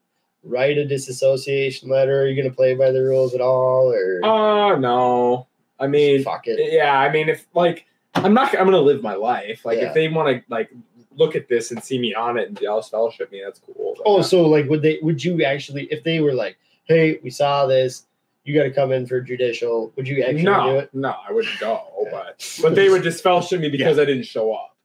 write 0.47 0.77
a 0.77 0.85
disassociation 0.85 1.89
letter? 1.89 2.21
Are 2.23 2.27
you 2.27 2.41
gonna 2.41 2.53
play 2.53 2.73
by 2.75 2.91
the 2.91 3.01
rules 3.01 3.33
at 3.35 3.41
all, 3.41 3.91
or 3.91 4.21
Uh 4.25 4.77
no. 4.79 5.47
I 5.79 5.87
mean, 5.87 6.23
fuck 6.23 6.47
it? 6.47 6.71
yeah, 6.73 6.99
I 6.99 7.11
mean, 7.11 7.29
if 7.29 7.45
like 7.53 7.85
I'm 8.15 8.33
not, 8.33 8.57
I'm 8.57 8.65
gonna 8.65 8.79
live 8.79 9.03
my 9.03 9.13
life. 9.15 9.63
Like 9.65 9.77
Yeah. 9.79 9.89
if 9.89 9.93
they 9.93 10.07
want 10.07 10.29
to 10.29 10.43
like 10.49 10.69
look 11.15 11.35
at 11.35 11.47
this 11.47 11.71
and 11.71 11.83
see 11.83 11.97
me 11.99 12.13
on 12.13 12.37
it 12.37 12.47
and 12.47 12.57
disfellowship 12.57 13.31
me, 13.31 13.41
that's 13.43 13.59
cool. 13.59 13.93
But 13.97 14.03
Oh, 14.05 14.17
yeah. 14.17 14.23
so 14.23 14.41
like 14.47 14.67
would 14.69 14.81
they? 14.81 14.99
Would 15.01 15.23
you 15.23 15.43
actually, 15.43 15.83
if 15.91 16.03
they 16.03 16.19
were 16.19 16.33
like, 16.33 16.57
"Hey, 16.85 17.19
we 17.23 17.29
saw 17.29 17.65
this, 17.67 18.05
you 18.43 18.55
got 18.55 18.63
to 18.63 18.71
come 18.71 18.91
in 18.91 19.05
for 19.05 19.19
judicial," 19.21 19.91
would 19.95 20.07
you 20.07 20.23
actually 20.23 20.37
do 20.39 20.43
no, 20.45 20.79
it? 20.79 20.89
no, 20.93 21.13
I 21.27 21.31
wouldn't 21.31 21.59
go. 21.59 21.81
But 22.11 22.59
but 22.61 22.73
they 22.75 22.89
would 22.89 23.03
just 23.03 23.21
fellowship 23.21 23.59
me 23.61 23.69
because 23.77 23.99
I 23.99 24.05
didn't 24.05 24.23
show 24.25 24.53
up. 24.53 24.75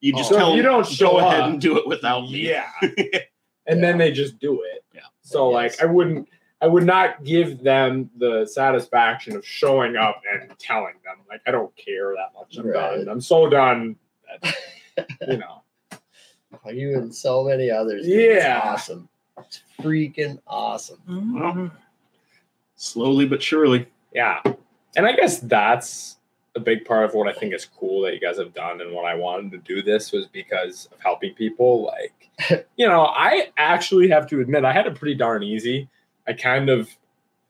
You 0.00 0.12
just 0.12 0.30
Oh. 0.32 0.36
tell 0.36 0.50
So 0.50 0.54
you 0.56 0.62
don't 0.62 0.86
show 0.86 1.12
go 1.12 1.18
ahead 1.18 1.40
up- 1.40 1.50
and 1.50 1.60
do 1.60 1.78
it 1.78 1.88
without 1.88 2.22
me. 2.30 2.48
Yeah. 2.50 2.68
and 3.66 3.82
then 3.82 3.98
they 3.98 4.10
just 4.12 4.38
do 4.38 4.62
it. 4.62 4.84
Yeah. 4.94 5.00
So 5.22 5.50
Yes. 5.50 5.78
like 5.80 5.88
I 5.88 5.92
wouldn't 5.92 6.28
I 6.62 6.66
would 6.66 6.84
not 6.84 7.22
give 7.24 7.62
them 7.62 8.08
the 8.16 8.46
satisfaction 8.46 9.36
of 9.36 9.46
showing 9.46 9.96
up 9.96 10.22
and 10.32 10.58
telling 10.58 10.94
them. 11.04 11.16
Like 11.28 11.42
I 11.46 11.50
don't 11.50 11.74
care 11.76 12.14
that 12.14 12.32
much. 12.38 12.56
I'm 12.56 12.66
Right. 12.68 12.96
done. 12.98 13.08
I'm 13.08 13.20
so 13.20 13.48
done. 13.48 13.96
That, 14.96 15.08
you 15.28 15.36
know. 15.36 15.62
Oh, 16.64 16.70
you 16.70 16.96
and 16.96 17.14
so 17.14 17.44
many 17.44 17.70
others. 17.70 18.06
dude. 18.06 18.18
It's 18.18 18.44
Yeah. 18.44 18.60
awesome. 18.64 19.08
It's 19.38 19.62
freaking 19.78 20.38
awesome. 20.46 20.98
Mm-hmm. 21.06 21.38
Well, 21.40 21.70
slowly 22.76 23.26
but 23.26 23.42
surely. 23.42 23.86
Yeah. 24.14 24.40
And 24.96 25.04
I 25.06 25.12
guess 25.12 25.40
that's 25.40 26.16
a 26.56 26.60
big 26.60 26.84
part 26.86 27.04
of 27.04 27.14
what 27.14 27.28
I 27.28 27.38
think 27.38 27.54
is 27.54 27.66
cool 27.66 28.00
that 28.02 28.14
you 28.14 28.20
guys 28.20 28.38
have 28.38 28.54
done 28.54 28.80
and 28.80 28.92
what 28.92 29.04
I 29.04 29.14
wanted 29.14 29.52
to 29.52 29.58
do 29.58 29.82
this 29.82 30.10
was 30.10 30.26
because 30.26 30.88
of 30.90 30.98
helping 31.00 31.34
people. 31.34 31.84
Like, 31.84 32.66
you 32.76 32.88
know, 32.88 33.02
I 33.04 33.50
actually 33.58 34.08
have 34.08 34.26
to 34.28 34.40
admit 34.40 34.64
I 34.64 34.72
had 34.72 34.86
it 34.86 34.94
pretty 34.96 35.14
darn 35.14 35.42
easy. 35.42 35.88
I 36.26 36.32
kind 36.32 36.70
of 36.70 36.88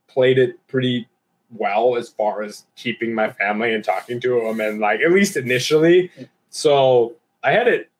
played 0.08 0.38
it 0.38 0.58
pretty 0.66 1.08
well 1.50 1.96
as 1.96 2.08
far 2.08 2.42
as 2.42 2.66
keeping 2.74 3.14
my 3.14 3.30
family 3.30 3.72
and 3.72 3.84
talking 3.84 4.20
to 4.20 4.40
them 4.40 4.60
and 4.60 4.80
like 4.80 5.00
at 5.00 5.12
least 5.12 5.36
initially. 5.36 6.10
So 6.50 7.14
I 7.44 7.52
had 7.52 7.68
it 7.68 7.90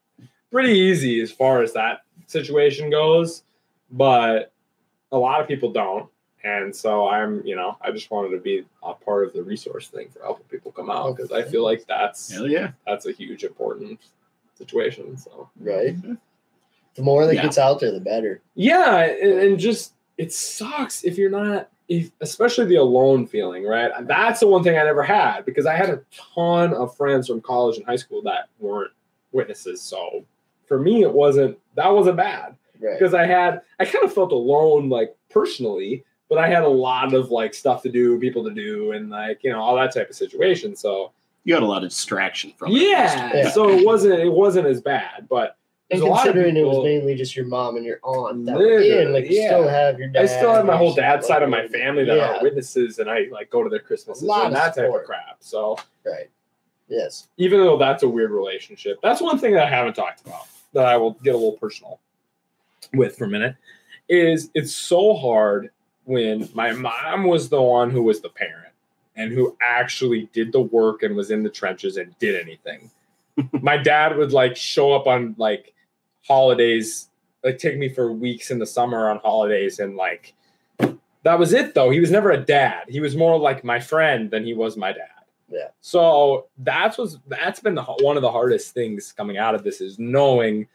pretty 0.51 0.73
easy 0.73 1.21
as 1.21 1.31
far 1.31 1.63
as 1.63 1.73
that 1.75 2.01
situation 2.27 2.91
goes, 2.91 3.45
but 3.93 4.53
a 5.13 5.19
lot 5.19 5.41
of 5.41 5.47
people 5.47 5.71
don't. 5.73 6.11
And 6.47 6.75
so 6.75 7.09
I'm, 7.09 7.45
you 7.45 7.57
know, 7.57 7.77
I 7.81 7.91
just 7.91 8.11
wanted 8.11 8.31
to 8.31 8.39
be 8.39 8.65
a 8.85 8.95
part 8.95 9.27
of 9.27 9.33
the 9.33 9.43
resource 9.43 9.89
thing 9.89 10.09
for 10.11 10.23
helping 10.23 10.45
people 10.47 10.71
come 10.71 10.91
out 10.91 11.17
because 11.17 11.33
I 11.33 11.43
feel 11.43 11.65
like 11.65 11.85
that's 11.87 12.31
Hell 12.33 12.47
yeah. 12.49 12.71
that's 12.87 13.07
a 13.07 13.13
huge 13.13 13.43
important 13.45 13.99
situation. 14.55 15.17
So 15.17 15.51
Right. 15.61 15.97
Mm-hmm. 15.97 16.15
The 16.95 17.03
more 17.03 17.27
that 17.27 17.35
Yeah. 17.35 17.43
gets 17.43 17.59
out 17.59 17.81
there, 17.81 17.91
the 17.93 18.01
better. 18.01 18.41
yeah, 18.55 19.01
and, 19.05 19.33
and 19.41 19.59
just 19.59 19.95
it 20.19 20.33
sucks 20.33 21.05
if 21.05 21.19
you're 21.19 21.31
not 21.31 21.69
if, 21.89 22.11
especially 22.21 22.65
the 22.67 22.77
alone 22.77 23.27
feeling, 23.29 23.65
right? 23.65 23.93
That's 24.09 24.41
the 24.41 24.47
one 24.49 24.65
thing 24.65 24.77
I 24.77 24.83
never 24.85 25.03
had 25.05 25.45
because 25.45 25.67
I 25.67 25.75
had 25.77 25.89
a 25.91 26.01
ton 26.35 26.75
of 26.75 26.97
friends 26.97 27.29
from 27.29 27.41
college 27.41 27.77
and 27.77 27.87
high 27.87 27.97
school 27.97 28.23
that 28.23 28.49
weren't 28.59 28.91
witnesses. 29.33 29.81
So 29.83 30.25
for 30.67 30.79
me, 30.81 31.03
it 31.03 31.13
wasn't 31.13 31.59
that 31.75 31.89
wasn't 31.93 32.17
bad 32.17 32.57
Right. 32.81 32.99
because 32.99 33.15
I 33.15 33.25
had 33.27 33.63
I 33.81 33.85
kind 33.85 34.05
of 34.05 34.13
felt 34.13 34.33
alone 34.33 34.89
like 34.89 35.15
personally, 35.31 36.05
but 36.29 36.39
I 36.39 36.49
had 36.49 36.63
a 36.65 36.69
lot 36.69 37.15
of 37.15 37.31
like 37.31 37.55
stuff 37.55 37.83
to 37.83 37.89
do, 37.91 38.19
people 38.19 38.45
to 38.45 38.51
do, 38.55 38.93
and 38.93 39.11
like 39.11 39.43
you 39.45 39.51
know 39.51 39.61
all 39.61 39.77
that 39.77 39.95
type 39.95 40.11
of 40.11 40.17
situation. 40.17 40.75
So 40.77 41.13
You 41.45 41.55
got 41.55 41.63
a 41.63 41.67
lot 41.67 41.83
of 41.85 41.91
distraction 41.91 42.53
from 42.57 42.73
it. 42.73 42.83
yeah, 42.83 43.33
Yeah. 43.35 43.51
so 43.51 43.69
it 43.71 43.85
wasn't 43.87 44.21
it 44.21 44.33
wasn't 44.33 44.67
as 44.67 44.81
bad, 44.81 45.27
but 45.29 45.57
And 45.91 46.01
there's 46.01 46.09
a 46.09 46.11
lot 46.11 46.27
of 46.27 46.33
considering 46.35 46.57
it 46.57 46.67
was 46.67 46.85
mainly 46.85 47.15
just 47.15 47.37
your 47.37 47.47
mom 47.47 47.77
and 47.77 47.85
your 47.87 48.01
aunt 48.03 48.45
that 48.47 48.57
were 48.57 48.81
in, 48.81 49.13
like 49.13 49.31
you 49.31 49.41
yeah. 49.41 49.49
still 49.49 49.69
have 49.69 49.99
your 49.99 50.09
dad. 50.09 50.23
I 50.25 50.27
still 50.27 50.53
have 50.53 50.67
my 50.67 50.77
whole 50.77 50.89
your 50.89 50.97
dad 50.97 51.25
side 51.25 51.43
of 51.45 51.49
my 51.49 51.69
family 51.69 52.05
that 52.05 52.17
yeah, 52.17 52.37
are 52.39 52.43
witnesses, 52.43 52.99
and 52.99 53.09
I 53.09 53.27
like 53.31 53.51
go 53.51 53.63
to 53.63 53.71
their 53.71 53.79
Christmases 53.81 54.23
A 54.23 54.27
lot 54.27 54.47
and 54.47 54.57
of 54.57 54.61
that 54.63 54.75
type 54.75 54.93
of 54.93 55.05
crap. 55.05 55.37
So 55.41 55.77
Right. 56.05 56.29
Yes. 56.89 57.29
even 57.37 57.61
though 57.61 57.77
that's 57.79 58.03
a 58.05 58.09
weird 58.09 58.31
relationship, 58.31 58.99
that's 59.03 59.21
one 59.21 59.39
thing 59.39 59.53
that 59.55 59.67
I 59.67 59.71
haven't 59.71 59.95
talked 59.95 60.25
about 60.27 60.47
that 60.73 60.87
I 60.87 60.97
will 60.97 61.13
get 61.23 61.35
a 61.35 61.39
little 61.39 61.53
personal 61.59 61.99
with 62.95 63.17
for 63.17 63.25
a 63.25 63.29
minute. 63.29 63.55
Is 64.09 64.51
it's 64.55 64.73
so 64.75 65.15
hard 65.15 65.71
when 66.07 66.49
my 66.55 66.73
mom 66.73 67.25
was 67.25 67.49
the 67.49 67.61
one 67.61 67.91
who 67.91 68.03
was 68.03 68.21
the 68.21 68.29
parent 68.29 68.73
and 69.17 69.33
who 69.33 69.57
actually 69.61 70.29
did 70.33 70.53
the 70.53 70.61
work 70.61 71.03
and 71.03 71.15
was 71.17 71.31
in 71.31 71.43
the 71.43 71.51
trenches 71.51 71.97
and 71.97 72.19
did 72.19 72.41
anything. 72.41 72.91
my 73.63 73.77
dad 73.77 74.17
would 74.17 74.33
like 74.33 74.57
show 74.57 74.93
up 74.93 75.07
on 75.07 75.35
like 75.39 75.75
holidays, 76.27 77.09
like 77.45 77.59
take 77.59 77.79
me 77.79 77.89
for 77.89 78.13
weeks 78.13 78.51
in 78.51 78.59
the 78.59 78.67
summer 78.67 79.11
on 79.11 79.19
holidays 79.19 79.79
and 79.79 79.97
like 79.97 80.35
that 81.23 81.39
was 81.39 81.53
it 81.53 81.75
though. 81.75 81.91
He 81.91 82.01
was 82.01 82.11
never 82.11 82.31
a 82.31 82.41
dad. 82.41 82.85
He 82.89 83.01
was 83.01 83.17
more 83.17 83.39
like 83.39 83.65
my 83.65 83.81
friend 83.81 84.31
than 84.31 84.45
he 84.45 84.55
was 84.55 84.77
my 84.77 84.93
dad. 84.93 85.09
Yeah. 85.49 85.69
So 85.81 86.47
that's 86.59 86.99
was 86.99 87.19
that's 87.29 87.61
been 87.61 87.75
the, 87.75 87.83
one 87.83 88.17
of 88.17 88.23
the 88.23 88.31
hardest 88.31 88.75
things 88.75 89.13
coming 89.13 89.37
out 89.37 89.55
of 89.55 89.65
this 89.65 89.81
is 89.81 89.99
knowing 89.99 90.69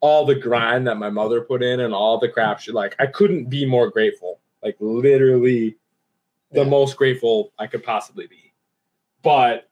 all 0.00 0.24
the 0.24 0.34
grind 0.34 0.86
that 0.86 0.96
my 0.96 1.10
mother 1.10 1.40
put 1.40 1.62
in 1.62 1.80
and 1.80 1.94
all 1.94 2.18
the 2.18 2.28
crap 2.28 2.60
she 2.60 2.72
like 2.72 2.94
I 2.98 3.06
couldn't 3.06 3.46
be 3.46 3.64
more 3.66 3.90
grateful. 3.90 4.39
Like 4.62 4.76
literally 4.80 5.76
the 6.52 6.62
Yeah. 6.62 6.68
most 6.68 6.96
grateful 6.96 7.52
I 7.58 7.66
could 7.66 7.82
possibly 7.82 8.26
be. 8.26 8.52
But 9.22 9.68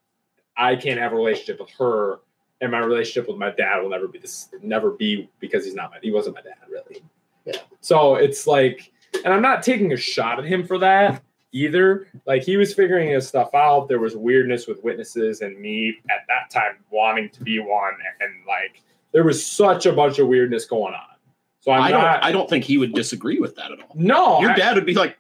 I 0.57 0.77
can't 0.77 0.99
have 1.01 1.13
a 1.13 1.17
relationship 1.17 1.61
with 1.61 1.71
her 1.79 2.21
and 2.61 2.73
my 2.73 2.79
relationship 2.79 3.29
with 3.29 3.39
my 3.39 3.51
dad 3.51 3.81
will 3.81 3.91
never 3.91 4.09
be 4.09 4.19
this 4.19 4.49
never 4.63 4.91
be 4.91 5.31
because 5.39 5.65
he's 5.65 5.75
not 5.75 5.91
my 5.91 5.99
he 6.03 6.11
wasn't 6.11 6.35
my 6.35 6.43
dad 6.43 6.57
really. 6.71 7.03
Yeah. 7.45 7.61
So 7.81 8.17
it's 8.17 8.47
like 8.47 8.93
and 9.25 9.33
I'm 9.33 9.43
not 9.43 9.63
taking 9.63 9.93
a 9.93 9.97
shot 9.97 10.39
at 10.39 10.45
him 10.45 10.67
for 10.67 10.79
that 10.79 11.23
either. 11.53 12.09
Like 12.27 12.43
he 12.43 12.57
was 12.57 12.75
figuring 12.75 13.09
his 13.09 13.27
stuff 13.27 13.55
out. 13.55 13.89
There 13.89 13.99
was 13.99 14.17
weirdness 14.17 14.67
with 14.67 14.83
witnesses 14.85 15.41
and 15.41 15.59
me 15.59 15.97
at 16.11 16.27
that 16.29 16.51
time 16.51 16.77
wanting 16.91 17.31
to 17.31 17.43
be 17.43 17.59
one, 17.59 17.95
and 18.21 18.31
like 18.47 18.83
there 19.13 19.25
was 19.25 19.45
such 19.45 19.87
a 19.87 19.93
bunch 19.93 20.19
of 20.19 20.29
weirdness 20.29 20.67
going 20.67 20.93
on. 20.95 21.17
So 21.61 21.73
I'm 21.73 21.83
I 21.83 21.91
don't. 21.91 22.01
not. 22.03 22.25
I 22.25 22.33
don't 22.33 22.49
think 22.49 22.65
he 22.65 22.79
would 22.79 22.95
disagree 22.95 23.39
with 23.41 23.57
that 23.57 23.73
at 23.73 23.81
all. 23.81 23.91
no, 23.95 24.41
Your 24.41 24.51
I- 24.53 24.57
dad 24.57 24.75
would 24.77 24.87
be 24.87 24.95
like, 24.95 25.19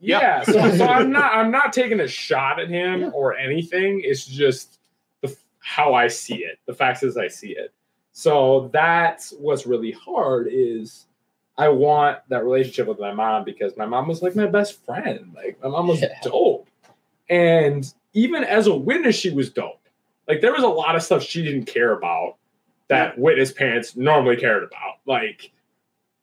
yeah. 0.00 0.42
So, 0.42 0.52
so 0.76 0.86
I'm 0.86 1.10
not. 1.18 1.32
I'm 1.34 1.50
not 1.50 1.72
taking 1.72 2.00
a 2.00 2.08
shot 2.08 2.58
at 2.60 2.68
him 2.68 3.00
Yeah. 3.02 3.10
or 3.10 3.36
anything. 3.36 4.00
It's 4.04 4.26
just 4.26 4.78
the 5.20 5.34
how 5.60 5.94
I 5.94 6.08
see 6.08 6.38
it. 6.44 6.58
The 6.66 6.74
facts 6.74 7.02
as 7.02 7.16
I 7.16 7.28
see 7.28 7.50
it. 7.56 7.72
So 8.12 8.68
that's 8.72 9.30
what's 9.38 9.66
really 9.66 9.92
hard 9.92 10.48
is 10.50 11.06
I 11.56 11.68
want 11.68 12.18
that 12.28 12.44
relationship 12.44 12.88
with 12.88 12.98
my 12.98 13.12
mom 13.12 13.44
because 13.44 13.76
my 13.76 13.86
mom 13.86 14.08
was 14.08 14.20
like 14.22 14.34
my 14.36 14.46
best 14.46 14.84
friend. 14.84 15.32
Like 15.34 15.62
my 15.62 15.68
mom 15.68 15.86
was 15.86 16.02
Yeah. 16.02 16.18
dope. 16.22 16.68
And 17.30 17.90
even 18.12 18.44
as 18.44 18.66
a 18.66 18.74
witness, 18.74 19.14
she 19.16 19.30
was 19.30 19.48
dope. 19.50 19.80
Like 20.28 20.40
there 20.40 20.52
was 20.52 20.62
a 20.64 20.68
lot 20.68 20.96
of 20.96 21.02
stuff 21.02 21.22
she 21.22 21.42
didn't 21.42 21.64
care 21.66 21.92
about 21.92 22.36
that 22.88 23.18
witness 23.18 23.52
parents 23.52 23.96
normally 23.96 24.36
cared 24.36 24.62
about, 24.64 24.96
like 25.06 25.52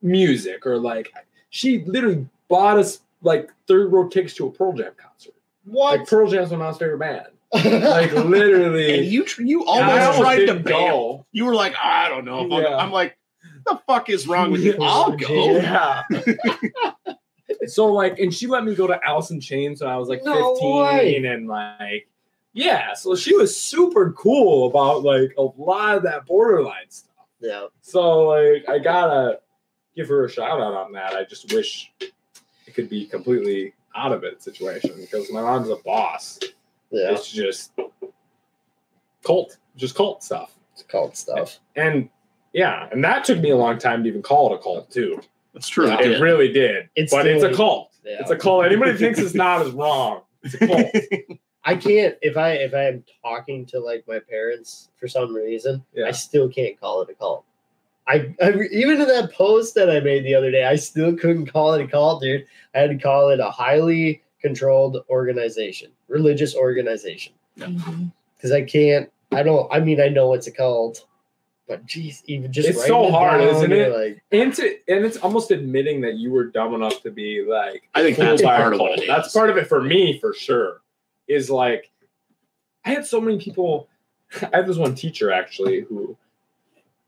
music 0.02 0.66
or 0.66 0.78
like 0.78 1.12
she 1.50 1.84
literally 1.86 2.26
bought 2.48 2.78
us 2.78 3.02
like 3.22 3.52
third 3.68 3.92
row 3.92 4.08
tickets 4.08 4.34
to 4.36 4.48
a 4.48 4.52
Pearl 4.52 4.74
Jam 4.74 4.92
concert. 4.98 5.34
What? 5.66 6.00
Like 6.00 6.08
Pearl 6.08 6.30
Jam's 6.30 6.52
my 6.52 6.58
mom's 6.58 6.78
favorite 6.78 7.00
band. 7.00 7.28
Like 7.52 8.12
literally, 8.14 9.00
and 9.00 9.08
you 9.08 9.26
tr- 9.26 9.42
you 9.42 9.66
almost 9.66 10.20
tried 10.20 10.46
to 10.46 10.56
bail. 10.56 11.26
You 11.32 11.46
were 11.46 11.56
like, 11.56 11.74
I 11.82 12.08
don't 12.08 12.24
know. 12.24 12.46
Yeah. 12.46 12.78
I'm 12.78 12.92
like, 12.92 13.18
the 13.66 13.82
fuck 13.88 14.10
is 14.10 14.28
wrong 14.28 14.52
with 14.52 14.62
you? 14.62 14.78
I'll 14.82 15.16
go. 15.18 15.56
Yeah. 15.58 16.04
so 17.66 17.88
like, 17.92 18.20
and 18.20 18.34
she 18.34 18.46
let 18.48 18.66
me 18.66 18.76
go 18.76 18.88
to 18.88 19.00
Alice 19.04 19.32
in 19.32 19.40
Chains 19.42 19.82
when 19.82 19.90
I 19.90 19.98
was 19.98 20.10
like 20.10 20.24
No 20.24 20.54
15, 20.54 20.76
way. 20.84 21.16
and 21.26 21.48
like, 21.48 22.08
yeah. 22.54 22.94
So 22.94 23.16
she 23.16 23.36
was 23.36 23.56
super 23.56 24.12
cool 24.14 24.68
about 24.68 25.04
like 25.04 25.34
a 25.38 25.44
lot 25.58 25.98
of 25.98 26.04
that 26.04 26.26
borderline 26.26 26.90
stuff. 26.90 27.28
yeah. 27.40 27.68
So 27.82 28.28
like, 28.28 28.68
I 28.68 28.80
gotta 28.80 29.40
give 29.96 30.08
her 30.10 30.26
a 30.26 30.30
shout 30.30 30.62
out 30.62 30.74
on 30.74 30.92
that. 30.94 31.14
I 31.14 31.24
just 31.24 31.54
wish 31.54 31.92
it 32.00 32.74
could 32.74 32.90
be 32.90 33.06
completely 33.06 33.74
out 33.96 34.12
of 34.12 34.24
it 34.24 34.42
situation 34.42 34.94
because 35.00 35.32
my 35.32 35.42
mom's 35.42 35.70
a 35.70 35.76
boss. 35.78 36.40
Yeah. 36.92 37.12
It's 37.12 37.32
just 37.32 37.72
cult, 39.24 39.58
just 39.76 39.96
cult 39.96 40.24
stuff. 40.24 40.56
It's 40.74 40.84
called 40.84 41.16
stuff. 41.16 41.60
And 41.76 42.10
yeah, 42.54 42.88
and 42.92 43.04
that 43.04 43.26
took 43.26 43.40
me 43.40 43.52
a 43.52 43.58
long 43.58 43.78
time 43.78 44.04
to 44.04 44.10
even 44.10 44.22
call 44.22 44.54
it 44.54 44.60
a 44.60 44.64
cult 44.64 44.90
too. 44.90 45.22
That's 45.54 45.68
true. 45.68 45.88
Yeah. 45.88 46.02
it 46.02 46.12
It 46.12 46.22
really 46.22 46.52
did. 46.52 46.90
It's 46.96 47.12
but 47.12 47.28
it's 47.28 47.44
a 47.44 47.54
cult. 47.54 47.92
Yeah. 48.04 48.18
It's 48.22 48.32
a 48.32 48.38
cult. 48.38 48.66
Anybody 48.66 48.98
thinks 48.98 49.20
it's 49.20 49.36
not 49.36 49.66
is 49.66 49.72
wrong. 49.74 50.22
It's 50.44 50.56
a 50.56 50.68
cult. 50.68 51.40
I 51.70 51.76
can't 51.76 52.16
if 52.24 52.36
I 52.36 52.54
if 52.54 52.74
I 52.74 52.86
am 52.86 53.04
talking 53.24 53.64
to 53.68 53.80
like 53.80 54.04
my 54.08 54.18
parents 54.18 54.90
for 55.00 55.08
some 55.08 55.36
reason, 55.36 55.86
yeah. 55.94 56.08
I 56.08 56.12
still 56.12 56.50
can't 56.50 56.80
call 56.80 57.02
it 57.04 57.10
a 57.12 57.14
cult. 57.14 57.46
I, 58.08 58.34
I 58.42 58.54
even 58.72 59.00
in 59.00 59.08
that 59.08 59.32
post 59.34 59.76
that 59.76 59.88
I 59.88 60.00
made 60.00 60.24
the 60.24 60.34
other 60.34 60.50
day, 60.50 60.66
I 60.66 60.78
still 60.78 61.16
couldn't 61.16 61.46
call 61.46 61.76
it 61.76 61.84
a 61.84 61.88
cult, 61.88 62.24
dude. 62.24 62.48
I 62.74 62.80
had 62.80 62.90
to 62.90 62.98
call 62.98 63.30
it 63.30 63.40
a 63.40 63.52
highly 63.52 64.24
controlled 64.42 64.98
organization, 65.12 65.92
religious 66.08 66.56
organization, 66.56 67.34
because 67.56 67.76
mm-hmm. 67.76 68.54
I 68.54 68.62
can't. 68.64 69.12
I 69.32 69.44
don't. 69.44 69.72
I 69.72 69.80
mean, 69.80 70.02
I 70.02 70.08
know 70.08 70.34
it's 70.34 70.48
a 70.48 70.52
cult, 70.52 71.06
but 71.68 71.86
geez, 71.86 72.24
even 72.26 72.52
just 72.52 72.68
It's 72.68 72.80
writing 72.80 72.94
so 72.96 73.12
hard, 73.12 73.42
down, 73.42 73.56
isn't 73.56 73.72
it? 73.72 73.96
Like, 73.96 74.24
and 74.32 74.52
to, 74.56 74.76
and 74.88 75.06
it's 75.06 75.18
almost 75.18 75.52
admitting 75.52 76.02
that 76.02 76.16
you 76.16 76.32
were 76.32 76.46
dumb 76.46 76.74
enough 76.74 77.04
to 77.04 77.12
be 77.12 77.46
like 77.48 77.88
I 77.94 78.02
think 78.02 78.18
that's 78.18 78.42
part 78.42 78.74
of 78.74 78.80
it 78.82 79.04
That's 79.06 79.32
part 79.32 79.52
of 79.52 79.58
it 79.58 79.68
for 79.68 79.84
me 79.84 80.20
for 80.20 80.34
sure. 80.34 80.82
Is 81.30 81.50
like 81.50 81.90
I 82.84 82.90
had 82.90 83.06
so 83.06 83.22
many 83.22 83.38
people. 83.40 83.88
I 84.54 84.58
had 84.58 84.68
this 84.68 84.78
one 84.78 84.96
teacher 84.96 85.32
actually 85.32 85.82
who 85.82 86.18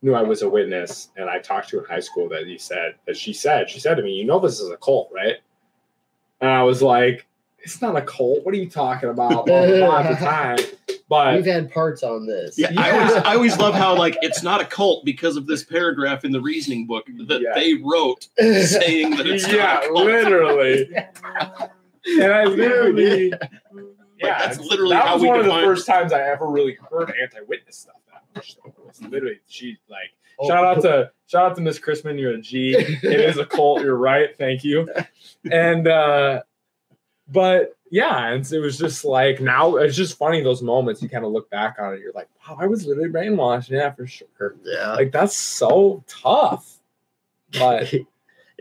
knew 0.03 0.14
I 0.15 0.22
was 0.23 0.41
a 0.41 0.49
witness, 0.49 1.10
and 1.18 1.30
I 1.30 1.39
talked 1.39 1.69
to 1.69 1.80
in 1.80 1.85
high 1.85 1.99
school 1.99 2.30
that 2.30 2.45
he 2.48 2.57
said 2.57 2.95
that 3.07 3.18
she 3.18 3.34
said 3.34 3.69
she 3.69 3.80
said 3.80 3.95
to 3.95 4.03
me, 4.03 4.14
"You 4.14 4.26
know 4.26 4.39
this 4.39 4.60
is 4.60 4.69
a 4.69 4.77
cult, 4.77 5.10
right?" 5.14 5.38
And 6.39 6.49
I 6.49 6.64
was 6.64 6.81
like, 6.81 7.27
"It's 7.60 7.81
not 7.81 7.95
a 7.95 8.02
cult. 8.02 8.45
What 8.45 8.53
are 8.53 8.57
you 8.57 8.69
talking 8.69 9.10
about?" 9.10 9.45
Blah, 9.45 9.65
blah, 9.65 9.77
blah, 9.77 9.99
at 9.99 10.19
the 10.19 10.26
time, 10.26 10.57
but 11.10 11.35
we've 11.35 11.45
had 11.45 11.72
parts 11.72 12.02
on 12.03 12.26
this. 12.26 12.57
Yeah, 12.57 12.72
I 12.77 12.91
always 12.91 13.14
I 13.23 13.34
always 13.35 13.57
love 13.57 13.73
how 13.76 13.95
like 13.98 14.18
it's 14.22 14.41
not 14.43 14.61
a 14.61 14.65
cult 14.65 15.03
because 15.06 15.35
of 15.38 15.45
this 15.48 15.64
paragraph 15.64 16.26
in 16.26 16.31
the 16.31 16.41
reasoning 16.41 16.85
book 16.88 17.06
that 17.27 17.41
Yeah. 17.41 17.53
they 17.56 17.73
wrote 17.76 18.27
saying 18.39 19.11
that 19.18 19.27
it's 19.27 19.48
yeah, 19.48 19.56
not 19.65 19.84
a 19.84 19.88
cult. 19.88 20.06
literally. 20.06 20.89
And 22.19 22.34
I 22.34 22.45
literally, 22.45 23.31
yeah, 24.22 24.39
that's 24.39 24.56
it's- 24.57 24.69
literally 24.69 24.95
that 24.95 25.06
how 25.06 25.14
was 25.15 25.22
we 25.23 25.27
one 25.30 25.39
of 25.39 25.45
the 25.45 25.52
first 25.52 25.85
times 25.88 26.14
I 26.14 26.22
ever 26.22 26.48
really 26.48 26.77
heard 26.89 27.14
anti-witness 27.22 27.76
stuff. 27.77 27.95
That 28.11 28.23
much. 28.35 28.56
Though. 28.57 28.69
It 28.69 28.85
was 28.85 29.02
literally, 29.02 29.39
she 29.48 29.77
like 29.89 30.11
Oh, 30.39 30.48
shout 30.48 30.64
out 30.65 30.81
to 30.84 31.11
shout 31.27 31.52
out 31.52 31.56
to 31.57 31.61
Miss 31.61 31.77
Chrisman. 31.80 32.19
You're 32.19 32.34
a 32.34 32.41
G. 32.41 32.76
It 32.76 33.03
is 33.19 33.38
a 33.38 33.45
cult. 33.45 33.81
You're 33.81 33.98
right. 33.98 34.35
Thank 34.38 34.64
you. 34.64 34.88
And 35.52 35.88
uh 35.88 36.41
but 37.27 37.77
yeah, 37.91 38.30
and 38.30 38.49
it 38.52 38.60
was 38.60 38.77
just 38.77 39.06
like 39.06 39.39
now 39.39 39.76
it's 39.76 39.95
just 39.95 40.18
funny 40.18 40.41
those 40.41 40.61
moments 40.61 41.02
you 41.03 41.10
kind 41.10 41.26
of 41.26 41.31
look 41.31 41.49
back 41.49 41.76
on 41.80 41.93
it. 41.93 41.99
You're 41.99 42.14
like, 42.14 42.27
wow, 42.48 42.57
I 42.60 42.65
was 42.68 42.85
literally 42.85 43.10
brainwashed. 43.10 43.69
Yeah, 43.69 43.91
for 43.91 44.07
sure. 44.07 44.56
yeah. 44.64 44.93
Like 44.93 45.11
that's 45.11 45.35
so 45.35 46.03
tough. 46.07 46.80
But 47.52 47.93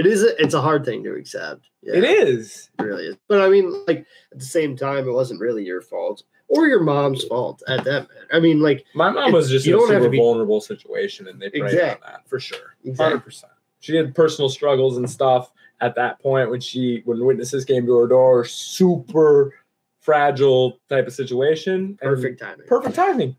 it 0.01 0.06
is. 0.06 0.22
A, 0.22 0.43
it's 0.43 0.55
a 0.55 0.60
hard 0.60 0.85
thing 0.85 1.05
to 1.05 1.14
accept. 1.14 1.68
Yeah. 1.82 1.94
it 1.97 2.05
is. 2.05 2.70
It 2.78 2.82
really 2.82 3.06
is. 3.06 3.16
But 3.28 3.40
I 3.43 3.48
mean, 3.48 3.85
like 3.86 4.05
at 4.32 4.39
the 4.39 4.44
same 4.44 4.77
time, 4.77 5.06
it 5.09 5.12
wasn't 5.12 5.40
really 5.40 5.64
your 5.64 5.81
fault 5.82 6.22
or 6.48 6.66
your 6.66 6.81
mom's 6.82 7.24
fault 7.24 7.62
at 7.68 7.85
that. 7.85 8.09
I 8.32 8.40
mean, 8.40 8.60
like 8.60 8.85
My 8.94 9.10
mom 9.10 9.32
was 9.32 9.48
just 9.51 9.64
You 9.66 9.77
in 9.86 9.93
a 9.93 9.98
super 9.98 10.09
be- 10.10 10.18
vulnerable 10.18 10.60
situation, 10.60 11.28
and 11.28 11.40
they 11.40 11.48
preyed 11.51 11.64
Exactly. 11.72 12.06
on 12.06 12.12
that 12.12 12.28
for 12.28 12.40
sure, 12.40 12.77
Exactly. 12.85 13.05
hundred 13.05 13.24
percent. 13.24 13.52
She 13.81 13.97
had 13.97 14.14
personal 14.14 14.48
struggles 14.51 14.97
and 14.98 15.09
stuff 15.09 15.52
at 15.81 15.94
that 15.94 16.20
point 16.20 16.51
when 16.51 16.60
she 16.60 17.02
when 17.06 17.24
witnesses 17.24 17.64
came 17.64 17.86
to 17.86 17.97
her 17.98 18.06
door. 18.09 18.44
Super 18.44 19.55
fragile 20.01 20.81
type 20.89 21.06
of 21.06 21.12
situation. 21.14 21.97
perfect 22.01 22.40
timing. 22.40 22.66
perfect 22.66 22.94
timing. 22.97 23.36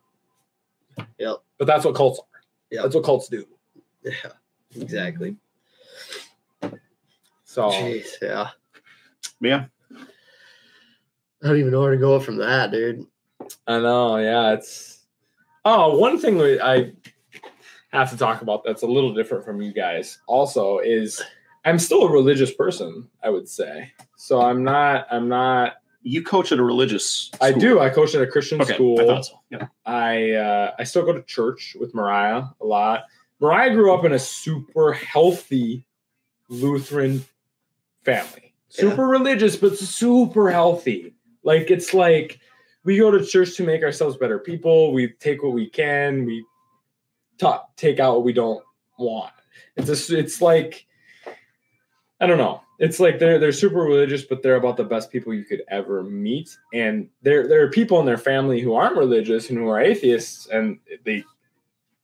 Yep. 1.20 1.38
But 1.58 1.68
that's 1.68 1.86
what 1.86 1.96
cults 1.96 2.20
are. 2.20 2.26
Yeah. 2.72 2.82
That's 2.84 2.96
what 2.96 3.04
cults 3.04 3.28
do. 3.28 3.46
Yeah. 4.04 4.14
Exactly. 4.76 5.36
So 7.52 7.70
Jeez. 7.70 8.06
Yeah. 8.22 8.48
Yeah. 9.42 9.66
I 9.92 11.48
don't 11.48 11.58
even 11.58 11.72
know 11.72 11.82
where 11.82 11.92
to 11.92 11.98
go 11.98 12.18
from 12.18 12.38
that, 12.38 12.72
dude. 12.72 13.06
I 13.68 13.78
know. 13.80 14.16
Yeah, 14.16 14.54
it's. 14.54 15.00
Oh, 15.66 15.98
one 15.98 16.18
thing 16.18 16.40
I 16.62 16.94
have 17.92 18.10
to 18.12 18.18
talk 18.18 18.42
about 18.42 18.64
that's 18.64 18.84
a 18.84 18.88
little 18.88 19.14
different 19.14 19.44
from 19.44 19.62
you 19.62 19.74
guys. 19.74 20.20
Also, 20.28 20.80
is 20.80 21.22
I'm 21.66 21.78
still 21.78 22.04
a 22.04 22.10
religious 22.10 22.54
person. 22.54 23.10
I 23.22 23.30
would 23.30 23.50
say 23.50 23.92
so. 24.16 24.42
I'm 24.42 24.64
not. 24.64 25.08
I'm 25.12 25.28
not. 25.28 25.74
You 26.04 26.24
coach 26.24 26.54
at 26.54 26.58
a 26.60 26.64
religious. 26.64 27.32
I 27.42 27.52
do. 27.52 27.82
I 27.82 27.90
coach 27.90 28.16
at 28.16 28.22
a 28.22 28.28
Christian 28.28 28.62
Okay, 28.62 28.76
school. 28.76 29.02
I 29.02 29.06
thought 29.06 29.26
so. 29.26 29.42
Yeah. 29.50 29.68
I 29.86 30.32
uh, 30.32 30.72
I 30.80 30.86
still 30.86 31.04
go 31.04 31.12
to 31.12 31.22
church 31.24 31.76
with 31.78 31.94
Mariah 31.94 32.46
a 32.62 32.66
lot. 32.66 33.08
Mariah 33.42 33.74
grew 33.74 33.94
up 33.94 34.06
in 34.06 34.14
a 34.14 34.20
super 34.20 34.94
healthy 34.94 35.86
Lutheran 36.48 37.26
family. 38.04 38.54
Super 38.70 39.06
religious, 39.06 39.56
but 39.56 39.78
super 39.78 40.50
healthy. 40.50 41.14
Like 41.44 41.70
it's 41.70 41.94
like 41.94 42.40
we 42.84 42.98
go 42.98 43.12
to 43.12 43.26
church 43.26 43.56
to 43.58 43.64
make 43.64 43.84
ourselves 43.84 44.18
better 44.18 44.40
people. 44.40 44.94
We 44.94 45.10
take 45.20 45.44
what 45.44 45.54
we 45.54 45.70
can. 45.70 46.26
We 46.26 46.46
ta- 47.38 47.66
take 47.76 48.00
out 48.00 48.16
what 48.16 48.24
we 48.24 48.34
don't 48.34 48.64
want. 48.98 49.34
It's 49.76 49.88
just, 49.88 50.12
it's 50.12 50.42
like 50.42 50.86
I 52.20 52.28
don't 52.28 52.38
know. 52.38 52.62
It's 52.80 53.00
like 53.00 53.20
they're 53.20 53.40
they're 53.40 53.52
super 53.52 53.80
religious, 53.80 54.24
but 54.24 54.42
they're 54.42 54.56
about 54.56 54.78
the 54.78 54.84
best 54.84 55.12
people 55.12 55.34
you 55.34 55.44
could 55.44 55.64
ever 55.68 56.04
meet. 56.04 56.56
And 56.74 57.10
there 57.22 57.48
there 57.48 57.64
are 57.64 57.70
people 57.70 58.00
in 58.00 58.06
their 58.06 58.18
family 58.18 58.62
who 58.62 58.74
aren't 58.74 58.98
religious 58.98 59.50
and 59.50 59.58
who 59.58 59.68
are 59.68 59.82
atheists, 59.82 60.48
and 60.48 60.80
they 61.04 61.24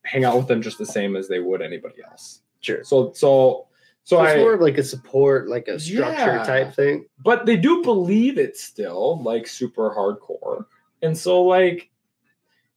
hang 0.03 0.25
out 0.25 0.37
with 0.37 0.47
them 0.47 0.61
just 0.61 0.77
the 0.77 0.85
same 0.85 1.15
as 1.15 1.27
they 1.27 1.39
would 1.39 1.61
anybody 1.61 1.95
else. 2.09 2.41
Sure. 2.61 2.83
So 2.83 3.11
so 3.13 3.66
so 4.07 4.23
it's 4.23 4.35
I 4.35 4.37
more 4.37 4.53
of 4.53 4.61
like 4.61 4.77
a 4.77 4.83
support, 4.83 5.49
like 5.49 5.67
a 5.67 5.77
structure 5.77 6.35
Yeah. 6.37 6.43
type 6.43 6.73
thing. 6.73 7.07
but 7.25 7.45
they 7.45 7.57
do 7.57 7.83
believe 7.83 8.37
it 8.37 8.55
still, 8.55 9.21
like 9.21 9.45
super 9.45 9.89
hardcore. 9.89 10.65
And 11.01 11.15
so, 11.17 11.43
like, 11.43 11.89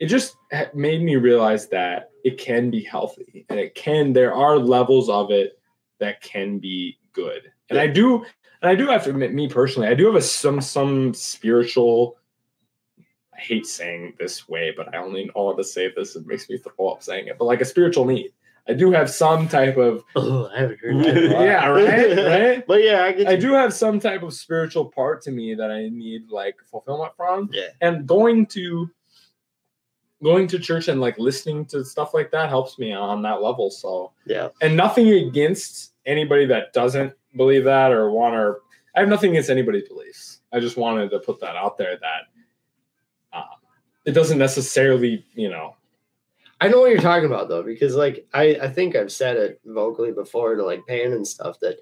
it 0.01 0.07
just 0.07 0.35
made 0.75 1.03
me 1.03 1.15
realize 1.15 1.69
that 1.69 2.11
it 2.25 2.37
can 2.37 2.69
be 2.69 2.83
healthy 2.83 3.47
and 3.49 3.61
it 3.61 3.77
can, 3.77 4.13
there 4.13 4.35
are 4.35 4.59
levels 4.59 5.09
of 5.09 5.31
it 5.31 5.57
that 6.01 6.21
can 6.21 6.59
be 6.59 6.99
good. 7.13 7.53
And 7.69 7.79
I 7.79 7.87
do, 7.87 8.25
and 8.61 8.69
I 8.69 8.75
do 8.75 8.89
have 8.89 9.05
to 9.05 9.11
admit, 9.11 9.33
me 9.33 9.49
personally, 9.49 9.87
I 9.87 9.95
do 9.95 10.07
have 10.07 10.17
a 10.17 10.21
some, 10.23 10.61
some 10.61 11.15
spiritual, 11.15 12.19
I 13.33 13.39
hate 13.41 13.67
saying 13.67 14.15
this 14.19 14.49
way, 14.49 14.75
but 14.77 14.93
I 14.93 14.99
only 14.99 15.27
know 15.27 15.51
how 15.51 15.53
to 15.55 15.63
say 15.63 15.93
this. 15.95 16.17
It 16.17 16.27
makes 16.27 16.51
me 16.51 16.59
throw 16.59 16.89
up 16.89 17.05
saying 17.05 17.29
it, 17.29 17.39
but 17.39 17.45
like 17.45 17.61
a 17.61 17.65
spiritual 17.65 18.05
need. 18.05 18.33
I 18.69 18.75
do 18.75 18.93
have 18.93 19.11
some 19.11 19.49
type 19.49 19.77
of, 19.77 20.05
Oh, 20.17 20.49
I 20.55 20.61
haven't 20.61 20.79
heard 20.81 20.97
that. 21.05 21.17
in 21.17 21.33
a 21.33 21.35
while. 21.35 21.45
yeah, 21.45 21.67
right, 21.67 22.17
right. 22.17 22.67
But 22.69 22.83
yeah, 22.85 23.05
I 23.05 23.13
get 23.13 23.27
I 23.29 23.37
do 23.37 23.53
have 23.53 23.73
some 23.75 23.99
type 23.99 24.23
of 24.23 24.33
spiritual 24.35 24.87
part 24.87 25.23
to 25.23 25.31
me 25.31 25.55
that 25.55 25.71
I 25.71 25.89
need 25.89 26.31
like 26.31 26.57
fulfillment 26.71 27.13
from. 27.17 27.49
Yeah. 27.53 27.69
And 27.81 28.07
going 28.07 28.47
to 28.49 28.91
going 30.23 30.47
to 30.49 30.59
church 30.59 30.89
and 30.89 31.01
like 31.01 31.19
listening 31.19 31.65
to 31.67 31.85
stuff 31.85 32.13
like 32.13 32.31
that 32.31 32.49
helps 32.51 32.79
me 32.79 32.93
on 32.93 33.23
that 33.23 33.43
level. 33.43 33.71
So 33.71 34.13
Yeah. 34.27 34.49
and 34.61 34.77
nothing 34.77 35.09
against 35.11 35.95
anybody 36.07 36.47
that 36.47 36.73
doesn't 36.73 37.15
believe 37.37 37.65
that 37.65 37.91
or 37.93 38.11
want 38.11 38.35
to 38.35 38.57
I 38.95 39.01
have 39.01 39.09
nothing 39.09 39.31
against 39.31 39.51
anybody's 39.51 39.89
beliefs. 39.89 40.41
I 40.53 40.59
just 40.61 40.77
wanted 40.77 41.11
to 41.11 41.21
put 41.21 41.41
that 41.41 41.55
out 41.57 41.79
there 41.79 41.97
that 42.01 42.23
um, 43.33 43.45
it 44.05 44.11
doesn't 44.13 44.37
necessarily, 44.39 45.25
you 45.35 45.49
know, 45.49 45.77
I 46.61 46.69
know 46.69 46.81
what 46.81 46.91
you're 46.91 47.01
talking 47.01 47.27
about 47.27 47.49
though, 47.49 47.63
because 47.63 47.95
like 47.95 48.27
I, 48.35 48.59
I 48.63 48.69
think 48.69 48.95
I've 48.95 49.13
said 49.13 49.37
it 49.37 49.61
vocally 49.65 50.13
before 50.13 50.55
to 50.55 50.65
like 50.65 50.87
Pan 50.87 51.13
and 51.13 51.27
stuff 51.27 51.59
that 51.61 51.79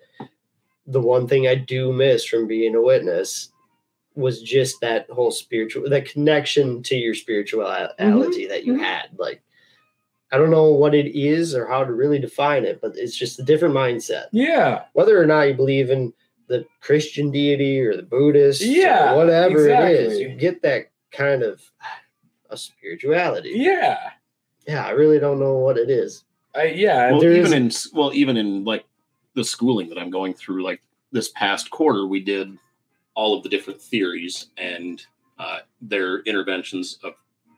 the 0.87 1.01
one 1.01 1.27
thing 1.27 1.49
I 1.49 1.55
do 1.57 1.93
miss 1.93 2.25
from 2.25 2.47
being 2.47 2.75
a 2.75 2.83
witness 2.83 3.51
was 4.15 4.43
just 4.43 4.81
that 4.81 5.09
whole 5.11 5.31
spiritual 5.31 5.89
that 5.89 6.09
connection 6.09 6.83
to 6.85 6.97
your 6.97 7.15
spirituality 7.15 8.47
that 8.47 8.65
you 8.65 8.75
mhm. 8.75 8.81
had. 8.81 9.09
Like 9.17 9.43
I 10.31 10.39
don't 10.39 10.51
know 10.51 10.73
what 10.73 10.95
it 10.95 11.19
is 11.19 11.55
or 11.55 11.67
how 11.67 11.85
to 11.85 11.93
really 11.93 12.19
define 12.19 12.65
it, 12.65 12.81
but 12.81 12.93
it's 12.97 13.17
just 13.17 13.39
a 13.39 13.45
different 13.45 13.75
mindset. 13.75 14.27
yeah, 14.33 14.83
Whether 14.93 15.21
or 15.21 15.27
not 15.27 15.49
you 15.49 15.55
believe 15.55 15.91
in 15.91 16.13
the 16.49 16.67
Christian 16.81 17.31
deity 17.31 17.81
or 17.81 17.97
the 17.97 18.03
Buddhist, 18.03 18.63
or 18.63 18.67
Yeah, 18.67 19.15
whatever 19.15 19.69
it 19.69 19.91
is, 19.91 20.19
you 20.19 20.31
get 20.35 20.63
that 20.63 20.91
kind 21.13 21.43
of 21.43 21.63
a 22.51 22.57
spirituality 22.57 23.53
yeah, 23.55 24.11
yeah, 24.69 24.87
I 24.87 24.91
really 24.91 25.19
don't 25.19 25.41
know 25.41 25.55
what 25.55 25.79
it 25.79 25.89
is. 25.89 26.25
I, 26.55 26.65
yeah. 26.65 27.11
well, 27.11 27.21
there 27.21 27.33
even 27.33 27.67
is- 27.67 27.87
in 27.87 27.99
well, 27.99 28.13
even 28.13 28.37
in 28.37 28.65
like 28.65 28.85
the 29.35 29.43
schooling 29.43 29.89
that 29.89 29.99
I'm 29.99 30.11
going 30.11 30.35
through, 30.35 30.63
like 30.63 30.83
this 31.11 31.31
past 31.31 31.71
quarter, 31.71 32.07
we 32.07 32.21
did 32.21 32.57
all 33.15 33.37
of 33.37 33.43
the 33.43 33.49
different 33.49 33.81
theories 33.81 34.49
and 34.59 35.05
uh, 35.39 35.61
their 35.81 36.21
interventions 36.21 36.99
of 37.03 37.15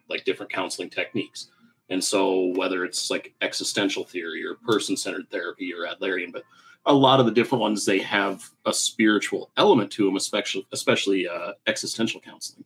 like 0.09 0.25
different 0.25 0.53
counseling 0.53 0.89
techniques. 0.89 1.49
And 1.89 2.03
so, 2.03 2.53
whether 2.55 2.85
it's 2.85 3.11
like 3.11 3.35
existential 3.43 4.05
theory 4.05 4.47
or 4.47 4.55
person-centered 4.55 5.29
therapy 5.31 5.75
or 5.75 5.87
Adlerian, 5.87 6.33
but 6.33 6.45
a 6.87 6.95
lot 6.95 7.19
of 7.19 7.27
the 7.27 7.33
different 7.33 7.61
ones 7.61 7.85
they 7.85 7.99
have 7.99 8.49
a 8.67 8.73
spiritual 8.73 9.51
element 9.57 9.91
to 9.93 10.05
them, 10.05 10.15
especially 10.15 10.65
especially 10.73 11.29
uh, 11.29 11.55
existential 11.67 12.21
counseling. 12.21 12.65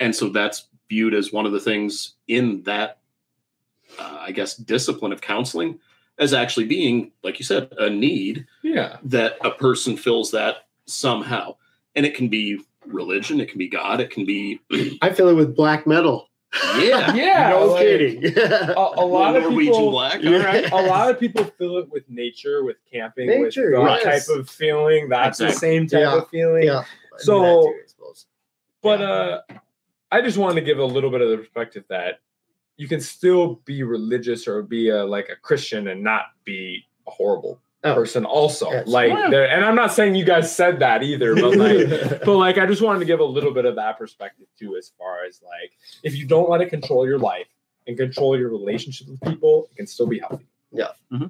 And 0.00 0.16
so 0.16 0.30
that's 0.30 0.68
viewed 0.88 1.12
as 1.12 1.32
one 1.32 1.44
of 1.44 1.52
the 1.52 1.60
things 1.60 2.14
in 2.28 2.62
that, 2.62 2.98
uh, 3.98 4.18
I 4.20 4.32
guess, 4.32 4.54
discipline 4.56 5.12
of 5.12 5.20
counseling 5.20 5.78
as 6.18 6.32
actually 6.32 6.66
being, 6.66 7.10
like 7.22 7.38
you 7.38 7.44
said, 7.44 7.72
a 7.78 7.90
need 7.90 8.46
yeah. 8.62 8.98
that 9.04 9.36
a 9.42 9.50
person 9.50 9.96
fills 9.96 10.30
that 10.30 10.66
somehow. 10.86 11.56
And 11.96 12.06
it 12.06 12.14
can 12.14 12.28
be 12.28 12.60
religion, 12.86 13.40
it 13.40 13.48
can 13.48 13.58
be 13.58 13.68
God, 13.68 14.00
it 14.00 14.10
can 14.10 14.24
be, 14.24 14.60
I 15.02 15.10
fill 15.10 15.28
it 15.28 15.34
with 15.34 15.56
black 15.56 15.86
metal. 15.86 16.28
yeah, 16.78 17.12
Yeah, 17.16 17.50
no 17.50 17.66
like- 17.66 17.82
kidding. 17.82 18.24
a, 18.38 18.74
a 18.76 19.04
lot 19.04 19.34
of 19.34 19.42
Norwegian 19.44 19.72
people, 19.72 19.90
black. 19.90 20.22
Yeah. 20.22 20.36
All 20.36 20.44
right. 20.44 20.72
a 20.72 20.82
lot 20.86 21.10
of 21.10 21.18
people 21.18 21.44
fill 21.44 21.78
it 21.78 21.90
with 21.90 22.08
nature, 22.08 22.62
with 22.62 22.76
camping, 22.90 23.26
Nature, 23.26 23.70
with 23.80 23.88
that 23.88 24.00
yes. 24.04 24.26
type 24.28 24.36
of 24.38 24.48
feeling. 24.48 25.08
That's 25.08 25.38
the 25.38 25.50
same 25.50 25.86
type 25.88 26.00
Yeah, 26.02 26.18
of 26.18 26.28
feeling. 26.28 26.64
yeah. 26.64 26.84
So- 27.18 27.42
I 27.42 27.46
do 27.46 27.82
too, 27.88 28.04
I. 28.04 28.12
But 28.82 29.00
Yeah. 29.00 29.06
uh, 29.06 29.40
I 30.12 30.20
just 30.20 30.38
wanted 30.38 30.60
to 30.60 30.60
give 30.66 30.78
a 30.78 30.84
little 30.84 31.10
bit 31.10 31.22
of 31.22 31.30
the 31.30 31.38
perspective 31.38 31.84
that 31.88 32.20
you 32.76 32.88
can 32.88 33.00
still 33.00 33.60
be 33.64 33.82
religious 33.82 34.48
or 34.48 34.62
be 34.62 34.88
a 34.90 35.04
like 35.04 35.28
a 35.28 35.36
Christian 35.36 35.88
and 35.88 36.02
not 36.02 36.26
be 36.44 36.84
a 37.06 37.10
horrible 37.10 37.60
Oh. 37.86 37.94
person. 37.94 38.24
Also, 38.24 38.70
Yes. 38.70 38.86
like, 38.88 39.10
there, 39.30 39.46
and 39.46 39.62
I'm 39.62 39.74
not 39.74 39.92
saying 39.92 40.14
you 40.14 40.24
guys 40.24 40.54
said 40.56 40.78
that 40.78 41.02
either, 41.02 41.34
but 41.34 41.54
like. 41.54 42.20
but 42.24 42.36
like 42.38 42.56
i 42.56 42.64
just 42.64 42.80
wanted 42.80 43.00
to 43.00 43.04
give 43.04 43.20
a 43.20 43.24
little 43.24 43.52
bit 43.52 43.66
of 43.66 43.76
that 43.76 43.98
perspective 43.98 44.46
too 44.58 44.76
as 44.76 44.90
far 44.98 45.24
as 45.24 45.42
like 45.42 45.72
if 46.02 46.16
you 46.16 46.26
don't 46.26 46.48
let 46.48 46.62
it 46.62 46.70
control 46.70 47.06
your 47.06 47.18
life 47.18 47.46
and 47.86 47.98
control 47.98 48.38
your 48.38 48.48
relationship 48.48 49.06
with 49.08 49.20
people 49.20 49.68
it 49.70 49.76
can 49.76 49.86
still 49.86 50.06
be 50.06 50.18
healthy 50.18 50.46
Yeah. 50.72 50.92
Mm-hmm. 51.12 51.26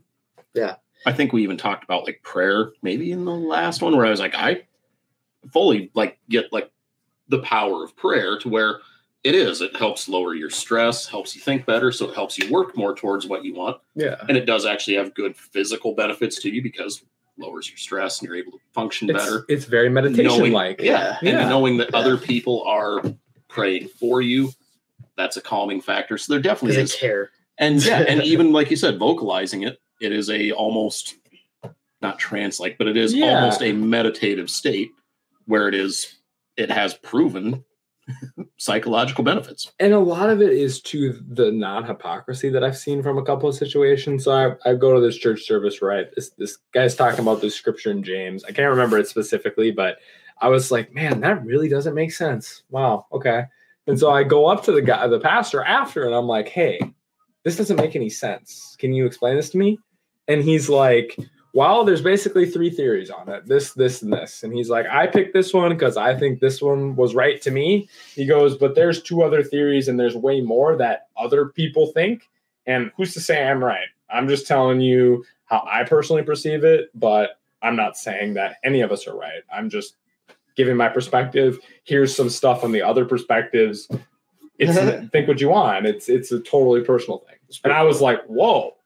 Yeah. 0.55 0.77
I 1.05 1.13
think 1.13 1.33
we 1.33 1.43
even 1.43 1.57
talked 1.57 1.83
about 1.83 2.05
like 2.05 2.23
prayer 2.23 2.71
maybe 2.83 3.11
in 3.11 3.25
the 3.25 3.33
last 3.33 3.83
one 3.83 3.97
where 3.97 4.07
I 4.07 4.11
was 4.11 4.21
like, 4.21 4.37
I 4.37 4.63
fully 5.53 5.91
like 5.95 6.19
get 6.31 6.53
like 6.53 6.71
the 7.29 7.41
power 7.41 7.83
of 7.83 7.97
prayer 7.97 8.39
to 8.39 8.49
where 8.49 8.79
it 9.25 9.35
is. 9.35 9.61
It 9.63 9.75
helps 9.77 10.09
lower 10.09 10.35
your 10.35 10.51
stress, 10.51 11.09
helps 11.09 11.35
you 11.35 11.41
think 11.41 11.65
better, 11.67 11.91
so 11.91 12.09
it 12.11 12.15
helps 12.15 12.39
you 12.39 12.51
work 12.53 12.77
more 12.77 12.95
towards 12.95 13.27
what 13.27 13.45
you 13.45 13.55
want. 13.55 13.79
yeah 13.95 14.17
And 14.29 14.37
it 14.37 14.45
does 14.47 14.67
actually 14.67 14.97
have 14.97 15.15
good 15.15 15.35
physical 15.37 15.95
benefits 15.95 16.41
to 16.43 16.51
you 16.51 16.63
because 16.63 17.03
lowers 17.39 17.69
your 17.69 17.79
stress 17.79 18.21
and 18.21 18.29
you're 18.29 18.37
able 18.37 18.53
to 18.53 18.59
function 18.73 19.11
it's, 19.11 19.25
better. 19.25 19.45
it's 19.49 19.65
very 19.65 19.89
meditation 19.89 20.53
like 20.53 20.81
Yeah. 20.81 21.19
And 21.23 21.49
knowing 21.49 21.79
that 21.79 21.89
Yeah. 21.93 21.99
other 21.99 22.17
people 22.17 22.63
are 22.65 23.03
praying 23.49 23.89
for 23.89 24.21
you, 24.23 24.51
that's 25.17 25.37
a 25.37 25.41
calming 25.41 25.81
factor. 25.81 26.17
So 26.19 26.33
there 26.33 26.41
definitely 26.43 26.81
is. 26.81 26.95
care. 26.95 27.31
And 27.59 27.85
yeah, 27.85 28.01
and 28.07 28.23
even 28.33 28.53
like 28.53 28.71
you 28.71 28.77
said, 28.77 28.99
vocalizing 28.99 29.63
it, 29.63 29.81
it 30.01 30.13
is 30.13 30.29
a 30.31 30.53
almost 30.53 31.15
not 32.03 32.19
trance 32.19 32.61
like, 32.61 32.77
but 32.79 32.87
it 32.87 32.97
is 32.97 33.15
Yeah. 33.15 33.27
almost 33.35 33.63
a 33.63 33.73
meditative 33.73 34.51
state 34.51 34.91
where 35.47 35.67
it 35.69 35.75
is 35.75 36.19
it 36.57 36.71
has 36.71 36.95
proven 36.95 37.65
psychological 38.57 39.25
benefits. 39.25 39.73
and 39.81 39.93
a 39.93 39.99
lot 39.99 40.31
of 40.31 40.41
it 40.41 40.53
is 40.53 40.81
to 40.81 41.21
the 41.29 41.51
non-hypocrisy 41.51 42.49
that 42.49 42.65
i've 42.65 42.77
seen 42.77 43.03
from 43.03 43.19
a 43.19 43.25
couple 43.25 43.49
of 43.49 43.55
situations. 43.55 44.25
So 44.25 44.33
i, 44.33 44.71
I 44.71 44.75
go 44.75 44.95
to 44.95 45.01
this 45.01 45.17
church 45.17 45.43
service 45.43 45.83
right 45.83 46.07
this, 46.15 46.31
this 46.31 46.59
guy's 46.73 46.95
talking 46.95 47.21
about 47.21 47.41
this 47.41 47.55
scripture 47.55 47.91
in 47.91 48.03
james. 48.03 48.45
I 48.45 48.53
can't 48.53 48.71
remember 48.71 48.99
it 48.99 49.09
specifically 49.09 49.71
but 49.71 49.99
i 50.41 50.49
was 50.49 50.71
like 50.71 50.93
man 50.93 51.21
that 51.21 51.45
really 51.45 51.69
doesn't 51.69 51.95
make 51.95 52.13
sense. 52.13 52.63
Wow 52.71 53.07
okay. 53.13 53.45
And 53.87 53.99
so 53.99 54.11
i 54.11 54.23
go 54.23 54.47
up 54.47 54.65
to 54.65 54.73
the 54.73 54.83
guy 54.83 55.07
the 55.07 55.21
pastor 55.21 55.63
after 55.63 56.05
and 56.05 56.15
i'm 56.15 56.27
like 56.27 56.49
hey 56.49 56.79
this 57.45 57.57
doesn't 57.57 57.77
make 57.77 57.95
any 57.95 58.09
sense. 58.09 58.75
Can 58.79 58.93
you 58.93 59.07
explain 59.07 59.37
this 59.37 59.51
to 59.51 59.59
me? 59.59 59.79
And 60.29 60.43
he's 60.43 60.69
like 60.69 61.17
well 61.55 61.85
there's 61.85 62.03
basically 62.03 62.49
three 62.49 62.71
theories 62.71 63.11
on 63.11 63.29
it 63.29 63.47
this 63.47 63.73
this 63.73 64.03
and 64.03 64.13
this 64.13 64.43
and 64.43 64.53
he's 64.53 64.69
like 64.69 64.87
i 64.91 65.07
picked 65.07 65.33
this 65.33 65.55
one 65.55 65.71
because 65.71 65.97
i 65.97 66.15
think 66.15 66.41
this 66.41 66.61
one 66.61 66.95
was 66.97 67.15
right 67.15 67.41
to 67.41 67.51
me 67.51 67.89
he 68.15 68.27
goes, 68.27 68.57
but 68.57 68.75
there's 68.75 69.03
two 69.03 69.23
other 69.23 69.43
theories, 69.43 69.89
and 69.89 69.99
there's 69.99 70.17
way 70.17 70.41
more 70.41 70.77
that 70.77 71.09
other 71.17 71.47
people 71.47 71.89
think. 71.89 72.29
And 72.67 72.91
who's 72.97 73.13
to 73.15 73.21
say 73.21 73.47
I'm 73.47 73.63
right? 73.63 73.89
I'm 74.11 74.29
just 74.29 74.47
telling 74.47 74.81
you 74.81 75.25
how 75.47 75.67
I 75.71 75.85
personally 75.85 76.23
perceive 76.23 76.65
it, 76.65 76.91
but 76.95 77.41
I'm 77.63 77.77
not 77.77 77.97
saying 77.97 78.35
that 78.35 78.57
any 78.65 78.81
of 78.81 78.93
us 78.93 79.07
are 79.07 79.17
right. 79.17 79.43
I'm 79.53 79.69
just 79.69 79.97
giving 80.57 80.77
my 80.77 80.89
perspective. 80.89 81.59
Here's 81.85 82.15
some 82.15 82.31
stuff 82.31 82.63
on 82.65 82.73
the 82.73 82.83
other 82.83 83.05
perspectives. 83.05 83.89
It's 84.59 85.11
think 85.13 85.29
what 85.29 85.41
you 85.41 85.49
want. 85.49 85.87
It's 85.87 86.09
it's 86.09 86.31
a 86.33 86.41
totally 86.41 86.83
personal 86.83 87.19
thing. 87.19 87.37
And 87.65 87.73
I 87.73 87.83
was 87.83 88.01
like, 88.01 88.23
whoa. 88.27 88.77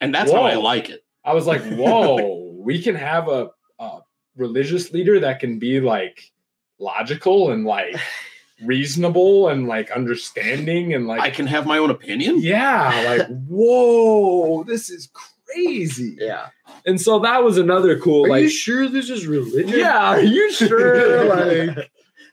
and 0.00 0.14
that's 0.14 0.30
how 0.32 0.42
I 0.42 0.54
like 0.54 0.88
it. 0.90 1.04
I 1.28 1.34
was 1.34 1.46
like, 1.46 1.62
whoa, 1.76 2.56
we 2.58 2.82
can 2.82 2.94
have 2.94 3.28
a, 3.28 3.50
a 3.78 4.00
religious 4.36 4.92
leader 4.92 5.20
that 5.20 5.40
can 5.40 5.58
be 5.58 5.80
like 5.80 6.32
logical 6.78 7.50
and 7.50 7.64
like 7.64 7.94
reasonable 8.64 9.48
and 9.48 9.68
like 9.68 9.90
understanding 9.90 10.94
and 10.94 11.06
like 11.06 11.20
I 11.20 11.30
can 11.30 11.46
have 11.46 11.66
my 11.66 11.78
own 11.78 11.90
opinion. 11.90 12.40
yeah, 12.40 13.04
like 13.18 13.26
whoa, 13.48 14.64
this 14.64 14.90
is 14.90 15.08
crazy. 15.12 16.16
Yeah. 16.18 16.48
And 16.86 17.00
so 17.00 17.18
that 17.20 17.42
was 17.42 17.58
another 17.58 17.98
cool 17.98 18.26
Are 18.26 18.28
like 18.30 18.42
you 18.42 18.48
sure 18.50 18.88
this 18.88 19.10
is 19.10 19.26
religion? 19.26 19.78
yeah, 19.78 19.98
are 20.14 20.20
you 20.20 20.52
sure? 20.52 21.24
like 21.24 21.90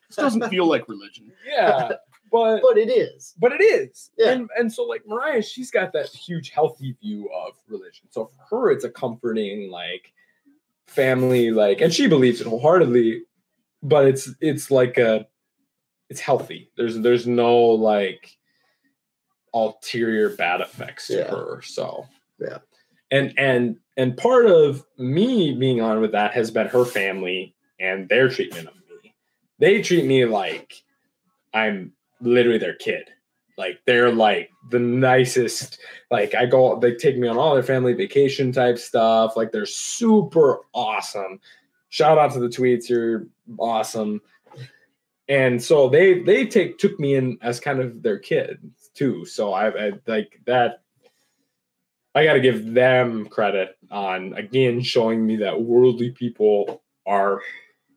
This 0.07 0.15
doesn't 0.17 0.49
feel 0.49 0.67
like 0.67 0.87
religion. 0.87 1.31
yeah, 1.47 1.91
but 2.35 2.61
but 2.61 2.77
it 2.77 2.89
is. 2.89 3.33
but 3.39 3.51
it 3.53 3.61
is. 3.63 4.11
Yeah. 4.17 4.31
And 4.31 4.49
and 4.57 4.71
so 4.71 4.83
like 4.83 5.03
Mariah, 5.07 5.41
she's 5.41 5.71
got 5.71 5.93
that 5.93 6.07
huge 6.09 6.49
healthy 6.49 6.95
view 7.01 7.29
of 7.33 7.53
religion. 7.67 8.07
So 8.09 8.25
for 8.25 8.43
her, 8.49 8.71
it's 8.71 8.83
a 8.83 8.89
comforting 8.89 9.69
like 9.71 10.11
family, 10.87 11.51
like, 11.51 11.81
and 11.81 11.93
she 11.93 12.07
believes 12.07 12.41
it 12.41 12.47
wholeheartedly, 12.47 13.23
but 13.81 14.05
it's 14.05 14.29
it's 14.41 14.69
like 14.69 14.97
a 14.97 15.27
it's 16.09 16.19
healthy. 16.19 16.69
There's 16.75 16.99
there's 16.99 17.25
no 17.25 17.55
like 17.57 18.37
ulterior 19.53 20.29
bad 20.35 20.61
effects 20.61 21.07
to 21.07 21.17
Yeah. 21.17 21.29
her. 21.29 21.61
So 21.61 22.05
Yeah. 22.39 22.57
And 23.11 23.33
and 23.37 23.77
and 23.97 24.17
part 24.17 24.45
of 24.47 24.85
me 24.97 25.53
being 25.53 25.79
on 25.79 26.01
with 26.01 26.11
that 26.11 26.33
has 26.33 26.51
been 26.51 26.67
her 26.67 26.83
family 26.83 27.55
and 27.79 28.09
their 28.09 28.27
treatment 28.29 28.67
of 28.67 28.73
me. 29.03 29.15
They 29.59 29.81
treat 29.81 30.05
me 30.05 30.25
like 30.25 30.73
I'm 31.53 31.93
literally 32.21 32.57
their 32.57 32.75
kid. 32.75 33.09
Like 33.57 33.79
they're 33.85 34.11
like 34.11 34.49
the 34.69 34.79
nicest. 34.79 35.79
Like 36.11 36.35
I 36.35 36.45
go, 36.45 36.77
they 36.79 36.95
take 36.95 37.17
me 37.17 37.27
on 37.27 37.37
all 37.37 37.53
their 37.53 37.63
family 37.63 37.93
vacation 37.93 38.51
type 38.51 38.77
stuff. 38.77 39.37
Like 39.37 39.51
they're 39.51 39.65
super 39.65 40.61
awesome. 40.73 41.39
Shout 41.89 42.17
out 42.17 42.33
to 42.33 42.39
the 42.39 42.47
tweets, 42.47 42.89
you're 42.89 43.27
awesome. 43.57 44.21
And 45.27 45.61
so 45.61 45.89
they 45.89 46.21
they 46.21 46.45
take 46.45 46.77
took 46.77 46.99
me 46.99 47.15
in 47.15 47.37
as 47.41 47.59
kind 47.59 47.79
of 47.79 48.03
their 48.03 48.19
kid 48.19 48.59
too. 48.93 49.25
So 49.25 49.53
I, 49.53 49.87
I 49.87 49.91
like 50.05 50.41
that. 50.45 50.81
I 52.13 52.23
got 52.23 52.33
to 52.33 52.41
give 52.41 52.73
them 52.73 53.27
credit 53.27 53.77
on 53.91 54.33
again 54.33 54.81
showing 54.81 55.25
me 55.25 55.37
that 55.37 55.61
worldly 55.61 56.11
people 56.11 56.83
are 57.05 57.41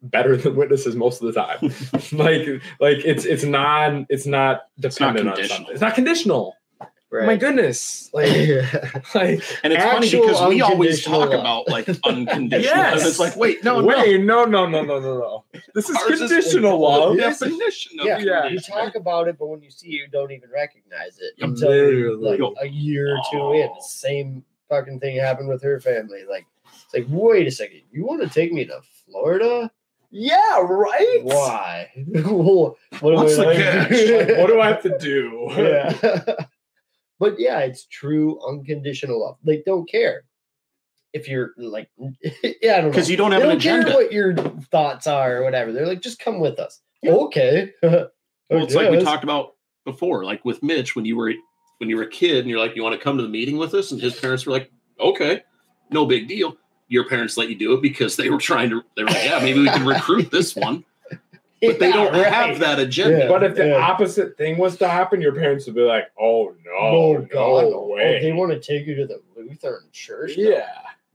better 0.02 0.36
than 0.36 0.54
witnesses 0.56 0.94
most 0.96 1.22
of 1.22 1.32
the 1.32 1.40
time. 1.40 1.58
like 2.12 2.46
like 2.80 3.04
it's 3.04 3.24
it's 3.24 3.44
non 3.44 4.06
it's 4.08 4.26
not 4.26 4.62
It's 4.82 5.00
not 5.00 5.14
dependent 5.14 5.28
on 5.28 5.34
conditional. 5.34 5.56
something. 5.56 5.72
It's 5.72 5.80
not 5.80 5.94
conditional. 5.94 6.54
Oh 6.80 6.86
right. 7.10 7.26
My 7.26 7.36
goodness. 7.36 8.10
Like 8.12 8.28
like 9.14 9.42
And 9.64 9.72
it's 9.72 9.82
funny 9.82 10.10
because 10.10 10.46
we 10.48 10.60
always 10.60 11.02
talk 11.02 11.30
love. 11.30 11.40
about 11.40 11.68
like 11.68 11.88
unconditional. 12.04 12.60
Yes. 12.76 13.00
And 13.00 13.08
it's 13.08 13.18
like, 13.18 13.34
wait, 13.34 13.64
no, 13.64 13.80
no. 13.80 13.86
wait, 13.86 14.20
no, 14.22 14.44
no, 14.44 14.66
no, 14.66 14.82
no, 14.84 15.00
no, 15.00 15.18
no. 15.18 15.44
This 15.74 15.88
is 15.88 15.96
Ours 15.96 16.18
conditional 16.18 16.72
the 16.72 16.84
love. 16.84 17.16
Definition 17.16 17.98
of 18.00 18.06
Yeah, 18.06 18.18
Yeah. 18.18 18.46
you 18.48 18.60
talk 18.60 18.94
about 18.94 19.26
it, 19.26 19.38
but 19.38 19.46
when 19.48 19.62
you 19.62 19.70
see 19.70 19.88
it, 19.88 19.92
you 19.92 20.08
don't 20.08 20.30
even 20.32 20.50
recognize 20.50 21.18
it 21.18 21.32
Yep. 21.38 21.48
until 21.48 21.70
Literally. 21.70 22.38
like 22.38 22.56
a 22.60 22.68
year 22.68 23.16
or 23.16 23.20
two 23.32 23.52
in. 23.54 23.68
The 23.74 23.82
same 23.82 24.44
fucking 24.68 25.00
thing 25.00 25.16
happened 25.18 25.48
with 25.48 25.62
her 25.62 25.80
family. 25.80 26.24
Like, 26.28 26.44
it's 26.84 26.92
like, 26.92 27.06
wait 27.08 27.46
a 27.46 27.50
second, 27.50 27.80
you 27.90 28.04
want 28.04 28.20
to 28.22 28.28
take 28.28 28.52
me 28.52 28.66
to 28.66 28.80
Florida? 29.06 29.70
Yeah, 30.10 30.60
right. 30.60 31.20
Why? 31.22 31.90
what 32.06 32.22
do 32.22 32.76
What's 33.00 33.34
I 33.38 33.42
the 33.42 33.44
like- 33.44 33.56
catch? 33.58 34.28
Like, 34.28 34.38
what 34.38 34.46
do 34.46 34.60
I 34.60 34.68
have 34.68 34.82
to 34.82 34.98
do? 35.00 35.46
yeah. 35.56 36.34
but 37.18 37.38
yeah, 37.38 37.58
it's 37.60 37.84
true 37.86 38.40
unconditional 38.46 39.20
love. 39.22 39.36
They 39.44 39.62
don't 39.66 39.88
care 39.88 40.24
if 41.12 41.28
you're 41.28 41.52
like, 41.58 41.90
yeah, 42.62 42.76
I 42.76 42.80
don't. 42.80 42.90
Because 42.90 43.10
you 43.10 43.16
don't 43.16 43.32
have 43.32 43.42
they 43.42 43.48
an 43.48 43.54
don't 43.54 43.60
care 43.62 43.80
agenda. 43.80 43.96
what 43.96 44.12
your 44.12 44.36
thoughts 44.70 45.06
are 45.06 45.38
or 45.38 45.44
whatever. 45.44 45.72
They're 45.72 45.86
like, 45.86 46.00
just 46.02 46.18
come 46.18 46.40
with 46.40 46.58
us. 46.58 46.80
Okay. 47.06 47.72
Well, 47.82 48.10
it's 48.50 48.74
like 48.74 48.90
we 48.90 49.02
talked 49.02 49.24
about 49.24 49.54
before, 49.84 50.24
like 50.24 50.44
with 50.44 50.62
Mitch 50.62 50.96
when 50.96 51.04
you 51.04 51.16
were 51.16 51.32
when 51.78 51.88
you 51.90 51.96
were 51.96 52.02
a 52.04 52.08
kid 52.10 52.38
and 52.38 52.48
you're 52.48 52.58
like, 52.58 52.74
you 52.74 52.82
want 52.82 52.94
to 52.98 53.02
come 53.02 53.16
to 53.18 53.22
the 53.22 53.28
meeting 53.28 53.56
with 53.58 53.74
us, 53.74 53.92
and 53.92 54.00
his 54.00 54.18
parents 54.18 54.46
were 54.46 54.52
like, 54.52 54.70
okay, 54.98 55.42
no 55.90 56.06
big 56.06 56.28
deal. 56.28 56.56
Your 56.88 57.08
parents 57.08 57.36
let 57.36 57.48
you 57.50 57.54
do 57.54 57.74
it 57.74 57.82
because 57.82 58.16
they 58.16 58.30
were 58.30 58.38
trying 58.38 58.70
to. 58.70 58.82
They 58.96 59.02
were 59.04 59.10
like, 59.10 59.24
yeah, 59.24 59.38
maybe 59.40 59.60
we 59.60 59.68
can 59.68 59.86
recruit 59.86 60.30
this 60.30 60.56
one, 60.56 60.84
but 61.60 61.78
they 61.78 61.92
don't 61.92 62.12
right. 62.14 62.26
have 62.32 62.58
that 62.60 62.78
agenda. 62.78 63.18
Yeah. 63.18 63.28
But 63.28 63.42
if 63.44 63.54
the 63.56 63.68
Yeah. 63.68 63.76
opposite 63.76 64.36
thing 64.38 64.56
was 64.58 64.76
to 64.78 64.88
happen, 64.88 65.20
your 65.20 65.34
parents 65.34 65.66
would 65.66 65.74
be 65.74 65.82
like, 65.82 66.10
"Oh 66.18 66.54
no, 66.64 66.72
Oh, 66.72 67.12
no, 67.14 67.20
God, 67.30 67.70
no. 67.70 67.86
way!" 67.86 68.16
Oh, 68.18 68.22
they 68.22 68.32
want 68.32 68.52
to 68.52 68.60
take 68.60 68.86
you 68.86 68.94
to 68.96 69.06
the 69.06 69.20
Lutheran 69.36 69.88
church. 69.92 70.36
No, 70.38 70.44
yeah. 70.50 70.66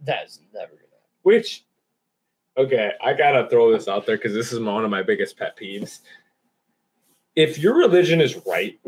that's 0.01 0.39
never 0.53 0.67
gonna. 0.73 0.79
Happen. 0.81 1.07
Which, 1.23 1.63
okay, 2.57 2.91
I 3.01 3.13
gotta 3.13 3.49
throw 3.49 3.71
this 3.71 3.87
out 3.87 4.05
there 4.05 4.17
because 4.17 4.33
this 4.33 4.51
is 4.53 4.59
one 4.59 4.83
of 4.85 4.91
my 4.91 5.01
biggest 5.01 5.37
pet 5.37 5.57
peeves. 5.57 5.99
If 7.35 7.57
your 7.57 7.75
religion 7.75 8.21
is 8.21 8.35
right, 8.45 8.79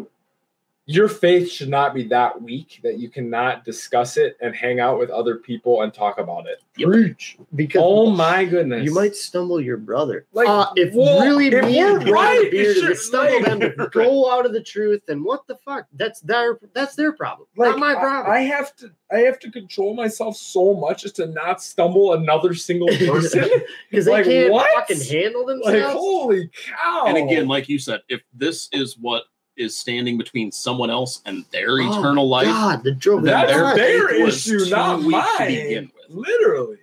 your 0.88 1.08
faith 1.08 1.50
should 1.50 1.70
not 1.70 1.96
be 1.96 2.04
that 2.04 2.40
weak 2.40 2.80
that 2.84 3.00
you 3.00 3.10
cannot 3.10 3.66
discuss 3.66 4.18
it 4.18 4.38
and 4.42 4.56
hang 4.56 4.80
out 4.80 5.00
with 5.00 5.10
other 5.10 5.38
people 5.38 5.82
and 5.82 5.92
talk 5.92 6.20
about 6.20 6.46
it. 6.46 6.62
Yep. 6.78 6.90
Preach 6.90 7.38
because 7.56 7.82
Oh 7.84 8.10
my 8.12 8.46
goodness! 8.46 8.84
you 8.86 8.94
might 8.94 9.16
stumble 9.16 9.60
your 9.62 9.78
brother. 9.78 10.26
Like, 10.34 10.48
uh, 10.48 10.68
if 10.76 10.94
well, 10.94 11.22
really 11.26 11.48
if 11.48 11.64
me 11.66 11.78
we're 11.78 12.00
and 12.00 12.10
right, 12.10 12.52
Beard 12.52 12.78
it 12.78 12.82
to 12.82 12.88
should- 12.88 12.98
stumble 12.98 13.34
like- 13.42 13.46
them 13.46 13.60
to 13.62 13.88
go 13.94 14.30
out 14.32 14.46
of 14.46 14.54
the 14.54 14.62
truth, 14.62 15.02
then 15.08 15.24
what 15.24 15.48
the 15.48 15.56
fuck? 15.56 15.86
That's 15.94 16.20
their 16.20 16.60
that's 16.74 16.96
their 16.96 17.14
problem, 17.14 17.48
like 17.56 17.72
not 17.72 17.80
my 17.80 17.94
problem. 17.96 18.32
I, 18.32 18.40
have 18.42 18.76
to 18.76 18.92
I 19.12 19.20
have 19.20 19.40
to 19.40 19.52
control 19.52 19.96
myself 19.96 20.36
so 20.36 20.74
much 20.74 21.06
as 21.06 21.14
to 21.14 21.28
not 21.28 21.64
stumble 21.64 22.14
another 22.14 22.54
single 22.54 22.88
person. 23.08 23.50
Because 23.90 24.06
they 24.06 24.12
like, 24.12 24.26
can't 24.26 24.52
what? 24.52 24.70
fucking 24.76 25.02
handle 25.02 25.46
like 25.48 25.64
themselves. 25.64 25.94
holy 25.96 26.50
cow! 26.68 27.06
and 27.08 27.18
again, 27.18 27.48
like 27.48 27.70
you 27.70 27.80
said, 27.80 28.02
if 28.10 28.22
this 28.34 28.68
is 28.74 28.98
what 29.00 29.24
is 29.58 29.76
standing 29.78 30.18
between 30.18 30.52
someone 30.52 30.90
else 30.90 31.22
and 31.26 31.46
their 31.52 31.80
Oh, 31.82 32.00
eternal 32.00 32.28
life, 32.28 32.46
God, 32.48 32.84
the 32.84 32.92
drove 32.92 33.24
then 33.24 33.34
That's 33.34 33.52
their 33.54 33.76
their 33.76 34.28
issue, 34.28 34.66
not 34.70 35.00
weak 35.00 35.12
mine. 35.12 35.92
literally. 36.10 36.78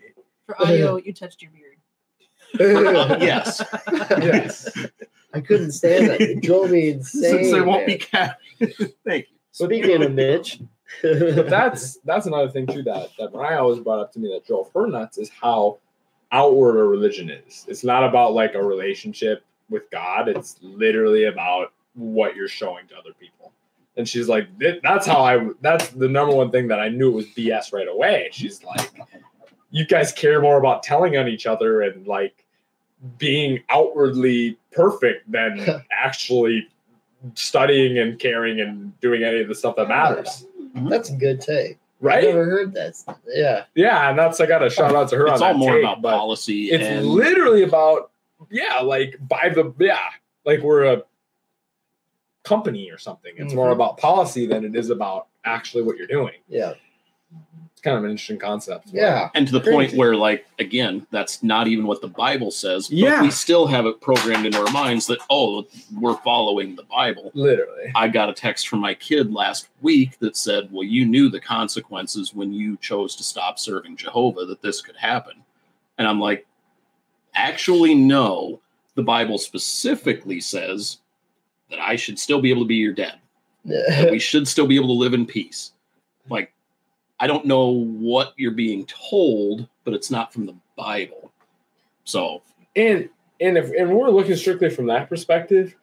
For 0.47 0.61
audio, 0.63 0.97
you 1.05 1.13
touched 1.13 1.43
your 1.43 1.51
beard. 1.53 1.77
yes, 3.23 3.63
Yes. 3.91 4.69
I 5.35 5.41
couldn't 5.41 5.73
stand 5.73 6.09
that. 6.11 6.21
It 6.21 6.43
drove 6.43 6.71
me 6.71 6.91
insane. 6.91 7.23
since 7.23 7.51
there 7.51 7.65
won't 7.65 7.87
man. 7.87 7.99
be 7.99 8.05
cat. 8.05 8.39
Thank 9.07 9.29
you. 9.31 9.37
Speaking 9.53 10.03
of 10.03 10.13
Mitch, 10.13 10.61
but 11.03 11.49
that's 11.49 11.97
that's 12.05 12.27
another 12.27 12.51
thing 12.51 12.67
too 12.67 12.83
that 12.83 13.09
that 13.19 13.33
Mariah 13.33 13.63
always 13.63 13.79
brought 13.81 14.01
up 14.01 14.13
to 14.13 14.19
me 14.19 14.29
that 14.33 14.47
drove 14.47 14.71
her 14.75 14.87
nuts 14.87 15.17
is 15.19 15.31
how 15.31 15.79
outward 16.33 16.79
a 16.79 16.85
religion 16.85 17.31
is. 17.31 17.65
It's 17.69 17.85
not 17.85 18.05
about 18.05 18.35
like 18.35 18.55
a 18.55 18.63
relationship 18.63 19.45
with 19.71 19.91
God. 19.91 20.29
It's 20.29 20.57
literally 20.63 21.25
about 21.25 21.73
what 21.95 22.37
you're 22.37 22.49
showing 22.49 22.87
to 22.89 22.97
other 22.97 23.13
people. 23.19 23.53
And 23.97 24.09
she's 24.09 24.29
like, 24.29 24.49
that's 24.83 25.07
how 25.07 25.23
I. 25.23 25.51
That's 25.61 25.89
the 25.89 26.09
number 26.09 26.35
one 26.35 26.51
thing 26.51 26.69
that 26.69 26.81
I 26.81 26.89
knew 26.89 27.11
it 27.11 27.15
was 27.15 27.27
BS 27.27 27.73
right 27.75 27.89
away. 27.89 28.31
She's 28.33 28.65
like, 28.65 28.91
you 29.71 29.87
guys 29.87 30.13
care 30.13 30.41
more 30.41 30.59
about 30.59 30.83
telling 30.83 31.17
on 31.19 31.29
each 31.29 31.47
other 31.47 31.83
and 31.83 32.07
like 32.07 32.45
being 33.19 33.63
outwardly 33.69 34.57
perfect 34.71 35.31
than 35.31 35.85
actually 35.91 36.69
studying 37.35 37.99
and 37.99 38.19
caring 38.19 38.61
and 38.61 38.99
doing 39.01 39.25
any 39.25 39.41
of 39.41 39.49
the 39.49 39.55
stuff 39.55 39.77
that 39.77 39.87
ah, 39.87 40.11
matters. 40.11 40.47
Mm-hmm. 40.61 40.89
that's 40.89 41.11
a 41.11 41.17
good 41.17 41.41
take. 41.41 41.79
Right? 42.01 42.25
I 42.25 42.29
never 42.29 42.45
heard 42.47 42.75
that. 42.75 42.95
Yeah. 43.29 43.65
Yeah, 43.75 44.11
and 44.11 44.19
that's 44.19 44.41
I 44.41 44.47
got 44.47 44.59
to 44.59 44.71
shout 44.71 44.95
out 44.95 45.09
to 45.11 45.17
her 45.17 45.29
It's 45.29 45.41
on 45.41 45.53
all 45.53 45.59
more 45.59 45.75
take, 45.75 45.85
about 45.85 46.03
policy. 46.03 46.71
It's 46.71 46.83
and 46.83 47.07
literally 47.07 47.63
about 47.63 48.11
yeah, 48.51 48.81
like 48.81 49.17
by 49.29 49.51
the 49.55 49.73
yeah, 49.79 50.01
like 50.45 50.61
we're 50.63 50.85
a 50.85 51.03
company 52.45 52.91
or 52.91 52.99
something. 52.99 53.33
It's 53.37 53.55
more 53.55 53.69
Mhm. 53.69 53.73
about 53.75 53.99
policy 53.99 54.47
than 54.47 54.65
it 54.65 54.75
is 54.75 54.91
about 54.91 55.29
actually 55.45 55.83
what 55.85 55.97
you're 55.97 56.07
doing. 56.09 56.35
Yeah. 56.49 56.75
It's 57.73 57.81
kind 57.81 57.97
of 57.97 58.05
an 58.05 58.11
interesting 58.11 58.39
concept. 58.39 58.89
Yeah. 58.93 59.31
and 59.35 59.47
to 59.47 59.53
the 59.53 59.61
point 59.61 59.95
where 59.95 60.15
like 60.15 60.45
again 60.59 61.07
that's 61.11 61.43
not 61.43 61.67
even 61.67 61.87
what 61.87 62.01
the 62.01 62.09
bible 62.09 62.51
says 62.51 62.89
but 62.89 62.97
Yeah. 62.97 63.23
we 63.23 63.31
still 63.31 63.67
have 63.67 63.87
it 63.87 64.01
programmed 64.01 64.45
into 64.47 64.59
our 64.61 64.71
minds 64.71 65.07
that 65.07 65.19
oh 65.31 65.67
we're 65.99 66.17
following 66.19 66.77
the 66.77 66.83
bible 66.85 67.31
Literally. 67.35 67.91
i 67.95 68.07
got 68.09 68.29
a 68.29 68.35
text 68.35 68.69
from 68.69 68.79
my 68.81 68.93
kid 68.95 69.33
last 69.33 69.69
week 69.81 70.19
that 70.21 70.37
said 70.37 70.69
well 70.71 70.85
you 70.85 71.07
knew 71.07 71.29
the 71.31 71.41
consequences 71.41 72.35
when 72.35 72.53
you 72.53 72.77
chose 72.79 73.17
to 73.17 73.23
stop 73.25 73.59
serving 73.59 73.97
jehovah 73.97 74.45
that 74.47 74.61
this 74.63 74.81
could 74.83 74.97
happen 74.97 75.43
and 75.99 76.07
i'm 76.07 76.21
like 76.21 76.47
actually 77.35 77.95
no 77.95 78.61
the 78.95 79.03
bible 79.03 79.39
specifically 79.39 80.41
says 80.41 80.99
that 81.73 81.81
i 81.81 81.97
should 81.97 82.19
still 82.19 82.41
be 82.41 82.51
able 82.51 82.63
to 82.63 82.69
be 82.69 82.77
your 82.77 82.93
dad 82.93 83.19
that 83.65 84.11
we 84.11 84.19
should 84.19 84.47
still 84.47 84.67
be 84.67 84.77
able 84.77 84.89
to 84.89 84.93
live 84.93 85.15
in 85.15 85.25
peace. 85.25 85.73
Like, 86.29 86.53
I 87.21 87.29
don't 87.29 87.45
know 87.47 87.69
what 87.69 88.33
you're 88.37 88.51
being 88.51 88.87
told, 88.87 89.69
but 89.85 89.95
it's 89.95 90.11
not 90.11 90.33
from 90.33 90.47
the 90.47 90.57
Bible. 90.77 91.33
So, 92.05 92.43
And 92.75 93.09
and 93.41 93.57
if 93.57 93.71
and 93.79 93.97
we're 93.97 94.11
looking 94.11 94.35
strictly 94.35 94.69
from 94.71 94.87
that 94.87 95.09
perspective, 95.09 95.77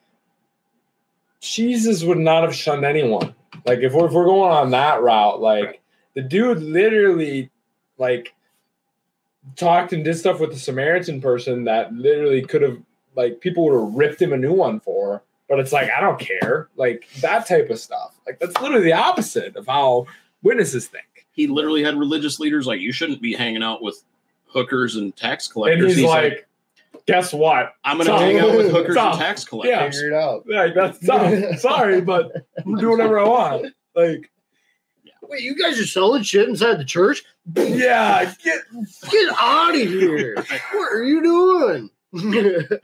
Jesus 1.40 2.04
would 2.04 2.18
not 2.18 2.44
have 2.44 2.54
shunned 2.54 2.84
anyone. 2.84 3.34
Like 3.66 3.80
if 3.80 3.94
we're 3.94 4.08
if 4.08 4.12
we're 4.12 4.26
going 4.26 4.52
on 4.52 4.72
that 4.72 5.02
route, 5.02 5.40
like 5.40 5.66
Right. 5.66 5.82
the 6.16 6.22
dude 6.22 6.62
literally 6.62 7.50
like 7.98 8.36
talked 9.56 9.94
and 9.94 10.04
did 10.04 10.18
stuff 10.18 10.42
with 10.42 10.52
the 10.52 10.60
Samaritan 10.60 11.22
person 11.22 11.64
that 11.64 11.94
literally 11.94 12.42
could 12.42 12.62
have 12.62 12.78
like 13.16 13.40
people 13.40 13.64
would 13.66 13.80
have 13.80 13.94
ripped 13.96 14.22
him 14.22 14.34
a 14.34 14.38
new 14.38 14.54
one 14.54 14.82
for. 14.82 15.24
But 15.50 15.60
it's 15.60 15.74
like 15.74 15.90
I 15.90 16.00
don't 16.00 16.20
care, 16.20 16.70
like 16.76 17.08
that 17.22 17.48
type 17.48 17.70
of 17.70 17.80
stuff. 17.80 18.16
Like 18.26 18.40
that's 18.40 18.60
literally 18.62 18.84
the 18.84 18.94
opposite 18.94 19.56
of 19.56 19.66
how 19.66 20.06
witnesses 20.44 20.88
think. 20.88 21.06
He 21.32 21.48
literally 21.48 21.84
had 21.84 21.98
religious 21.98 22.40
leaders 22.40 22.68
like, 22.68 22.80
you 22.80 22.92
shouldn't 22.92 23.22
be 23.22 23.34
hanging 23.34 23.64
out 23.64 23.82
with 23.82 24.04
hookers 24.46 24.96
and 24.96 25.16
tax 25.16 25.48
collectors. 25.48 25.96
And 25.96 26.04
collectors. 26.06 26.32
he's, 26.32 26.44
like, 26.94 27.04
guess 27.08 27.34
what? 27.34 27.74
I'm 27.84 27.98
going 27.98 28.08
to 28.08 28.12
Tom, 28.12 28.22
hang 28.22 28.40
out 28.40 28.56
with 28.56 28.72
hookers 28.72 28.96
Tom, 28.96 29.12
and 29.14 29.20
tax 29.20 29.46
collectors. 29.46 29.72
Yeah. 29.72 29.90
Figure 29.90 30.12
it 30.12 30.14
out. 30.14 30.48
Like 30.48 30.76
that's 30.76 31.06
tough. 31.06 31.60
Sorry, 31.60 32.02
but 32.02 32.32
I'm 32.58 32.66
gonna 32.66 32.82
do 32.82 32.90
whatever 32.92 33.20
I 33.20 33.28
want. 33.28 33.74
Like, 33.96 34.30
Wait, 35.24 35.44
you 35.44 35.56
guys 35.56 35.80
are 35.80 35.86
selling 35.86 36.24
shit 36.24 36.50
inside 36.50 36.80
the 36.80 36.86
church? 36.86 37.24
yeah, 37.56 38.34
get 38.44 38.62
Get 39.12 39.34
out 39.40 39.76
of 39.76 39.82
here! 39.82 40.36
what 40.74 40.92
are 40.92 41.04
you 41.04 41.22
doing? 41.22 41.90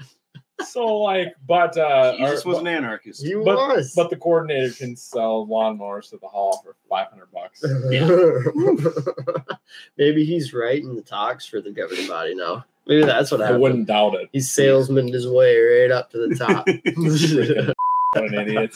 so 0.63 0.85
like, 0.99 1.35
but 1.47 1.77
uh, 1.77 2.15
Jesus 2.17 2.45
our- 2.45 2.51
was 2.51 2.59
an 2.59 2.67
anarchist. 2.67 3.23
he 3.25 3.33
But- 3.35 3.45
was. 3.55 3.93
but 3.95 4.09
the 4.09 4.15
coordinator 4.15 4.73
can 4.73 4.95
sell 4.95 5.47
lawnmowers 5.47 6.09
to 6.11 6.17
the 6.17 6.27
hall 6.27 6.61
for 6.63 6.75
five 6.89 7.07
hundred 7.07 7.29
bucks. 7.31 7.61
Maybe 9.97 10.25
he's 10.25 10.53
writing 10.53 10.95
the 10.95 11.01
talks 11.01 11.45
for 11.45 11.61
the 11.61 11.71
governing 11.71 12.07
body 12.07 12.35
now. 12.35 12.65
Maybe 12.87 13.03
that's 13.03 13.31
what 13.31 13.41
I 13.41 13.45
happened. 13.45 13.61
wouldn't 13.63 13.87
doubt 13.87 14.15
it. 14.15 14.29
He's 14.31 14.51
salesman 14.51 15.11
his 15.11 15.27
way 15.27 15.57
right 15.59 15.91
up 15.91 16.11
to 16.11 16.27
the 16.27 16.35
top. 16.35 16.67
What 18.15 18.31
an 18.31 18.47
idiot. 18.47 18.71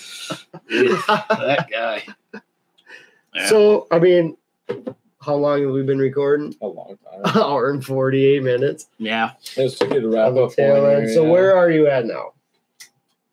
that 0.68 1.68
guy. 1.72 2.04
Yeah. 3.34 3.48
so, 3.48 3.88
I 3.90 4.00
mean, 4.00 4.36
how 5.22 5.36
long 5.36 5.62
have 5.62 5.72
we 5.72 5.84
been 5.84 6.00
recording? 6.00 6.56
A 6.62 6.68
long 6.68 6.98
time. 7.12 7.38
Hour 7.42 7.72
and 7.72 7.84
48 7.84 8.42
minutes. 8.44 8.88
yeah. 8.98 9.32
Let's 9.58 9.78
get 9.78 9.90
to 9.90 10.08
wrap 10.10 10.36
up. 10.36 10.54
tail 10.54 10.82
point 10.82 10.94
end. 10.94 11.06
here, 11.06 11.14
So, 11.14 11.24
yeah. 11.26 11.30
where 11.32 11.58
are 11.58 11.70
you 11.72 11.88
at 11.88 12.06
now? 12.06 12.34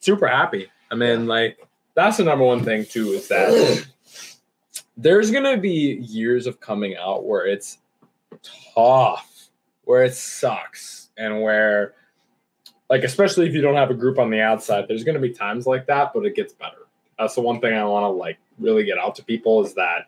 super 0.00 0.28
happy. 0.28 0.68
I 0.90 0.94
mean, 0.94 1.26
like 1.26 1.58
that's 1.94 2.18
the 2.18 2.24
number 2.24 2.44
one 2.44 2.62
thing 2.64 2.84
too 2.84 3.08
is 3.12 3.26
that 3.28 3.86
there's 4.96 5.30
gonna 5.32 5.56
be 5.56 5.98
years 6.02 6.46
of 6.46 6.60
coming 6.60 6.96
out 6.96 7.24
where 7.24 7.44
it's 7.46 7.78
tough, 8.74 9.48
where 9.84 10.04
it 10.04 10.14
sucks, 10.14 11.08
and 11.16 11.42
where 11.42 11.94
like 12.88 13.02
especially 13.02 13.48
if 13.48 13.54
you 13.54 13.60
don't 13.62 13.74
have 13.74 13.90
a 13.90 13.94
group 13.94 14.18
on 14.18 14.30
the 14.30 14.40
outside, 14.40 14.86
there's 14.88 15.02
gonna 15.02 15.18
be 15.18 15.30
times 15.30 15.66
like 15.66 15.86
that, 15.86 16.12
but 16.14 16.24
it 16.24 16.36
gets 16.36 16.52
better. 16.52 16.86
That's 17.18 17.34
the 17.34 17.40
one 17.40 17.60
thing 17.60 17.74
I 17.74 17.84
want 17.84 18.04
to 18.04 18.08
like 18.08 18.38
really 18.58 18.84
get 18.84 18.98
out 18.98 19.14
to 19.16 19.24
people 19.24 19.64
is 19.64 19.74
that 19.74 20.06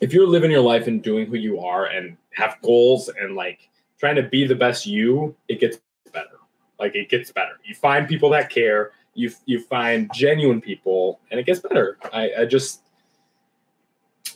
if 0.00 0.12
you're 0.12 0.26
living 0.26 0.50
your 0.50 0.62
life 0.62 0.86
and 0.86 1.02
doing 1.02 1.26
who 1.26 1.36
you 1.36 1.60
are 1.60 1.86
and 1.86 2.16
have 2.32 2.56
goals 2.62 3.08
and 3.08 3.36
like 3.36 3.68
trying 3.98 4.16
to 4.16 4.22
be 4.22 4.46
the 4.46 4.54
best 4.54 4.86
you, 4.86 5.34
it 5.48 5.60
gets 5.60 5.78
better. 6.12 6.40
Like 6.78 6.94
it 6.96 7.08
gets 7.08 7.30
better. 7.30 7.58
You 7.64 7.74
find 7.74 8.08
people 8.08 8.30
that 8.30 8.50
care. 8.50 8.92
You 9.14 9.30
you 9.44 9.60
find 9.60 10.10
genuine 10.14 10.60
people, 10.60 11.20
and 11.30 11.38
it 11.38 11.44
gets 11.44 11.60
better. 11.60 11.98
I, 12.12 12.30
I 12.40 12.44
just, 12.46 12.80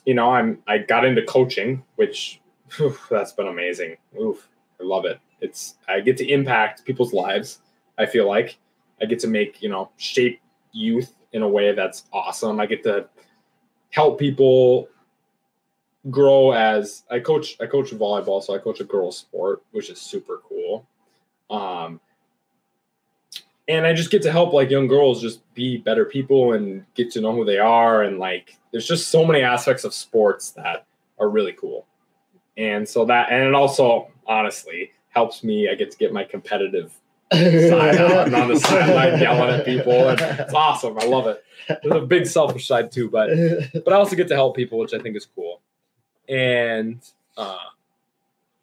you 0.04 0.12
know, 0.14 0.30
I'm 0.30 0.62
I 0.66 0.78
got 0.78 1.04
into 1.04 1.22
coaching, 1.22 1.82
which 1.96 2.40
whew, 2.76 2.96
that's 3.10 3.32
been 3.32 3.46
amazing. 3.48 3.96
Oof, 4.20 4.48
I 4.80 4.84
love 4.84 5.06
it. 5.06 5.18
It's 5.40 5.76
I 5.88 6.00
get 6.00 6.16
to 6.18 6.28
impact 6.28 6.84
people's 6.84 7.12
lives. 7.12 7.60
I 7.98 8.04
feel 8.04 8.28
like 8.28 8.58
I 9.00 9.06
get 9.06 9.18
to 9.20 9.28
make 9.28 9.62
you 9.62 9.70
know 9.70 9.90
shape 9.96 10.40
youth 10.72 11.14
in 11.32 11.42
a 11.42 11.48
way 11.48 11.72
that's 11.72 12.04
awesome. 12.12 12.60
I 12.60 12.66
get 12.66 12.82
to 12.84 13.08
help 13.90 14.18
people 14.18 14.88
grow 16.10 16.52
as 16.52 17.04
I 17.10 17.20
coach. 17.20 17.56
I 17.60 17.66
coach 17.66 17.90
volleyball, 17.90 18.42
so 18.42 18.54
I 18.54 18.58
coach 18.58 18.80
a 18.80 18.84
girls' 18.84 19.18
sport, 19.18 19.62
which 19.72 19.90
is 19.90 20.00
super 20.00 20.40
cool. 20.48 20.86
Um, 21.50 22.00
and 23.68 23.86
I 23.86 23.92
just 23.92 24.10
get 24.10 24.22
to 24.22 24.32
help 24.32 24.52
like 24.52 24.70
young 24.70 24.86
girls 24.86 25.20
just 25.20 25.40
be 25.54 25.76
better 25.76 26.04
people 26.04 26.52
and 26.52 26.84
get 26.94 27.10
to 27.12 27.20
know 27.20 27.34
who 27.34 27.44
they 27.44 27.58
are. 27.58 28.02
And 28.02 28.18
like, 28.18 28.56
there's 28.70 28.86
just 28.86 29.08
so 29.08 29.24
many 29.24 29.42
aspects 29.42 29.84
of 29.84 29.92
sports 29.92 30.50
that 30.52 30.86
are 31.18 31.28
really 31.28 31.52
cool. 31.52 31.86
And 32.56 32.88
so 32.88 33.04
that, 33.06 33.30
and 33.30 33.42
it 33.42 33.54
also 33.54 34.08
honestly 34.26 34.92
helps 35.10 35.42
me. 35.42 35.68
I 35.68 35.74
get 35.74 35.90
to 35.90 35.98
get 35.98 36.12
my 36.12 36.24
competitive 36.24 36.92
side 37.32 37.96
out 37.98 38.26
and 38.26 38.36
on 38.36 38.48
the 38.48 38.60
sideline 38.60 39.20
yelling 39.20 39.50
at 39.50 39.64
people. 39.64 40.10
And 40.10 40.20
it's 40.20 40.54
awesome. 40.54 40.98
I 40.98 41.04
love 41.04 41.26
it. 41.26 41.42
There's 41.82 42.02
a 42.02 42.06
big 42.06 42.26
selfish 42.26 42.68
side 42.68 42.92
too, 42.92 43.10
but 43.10 43.30
but 43.84 43.92
I 43.92 43.96
also 43.96 44.14
get 44.14 44.28
to 44.28 44.34
help 44.34 44.54
people, 44.54 44.78
which 44.78 44.94
I 44.94 44.98
think 44.98 45.16
is 45.16 45.26
cool. 45.26 45.60
And 46.28 47.00
uh, 47.36 47.58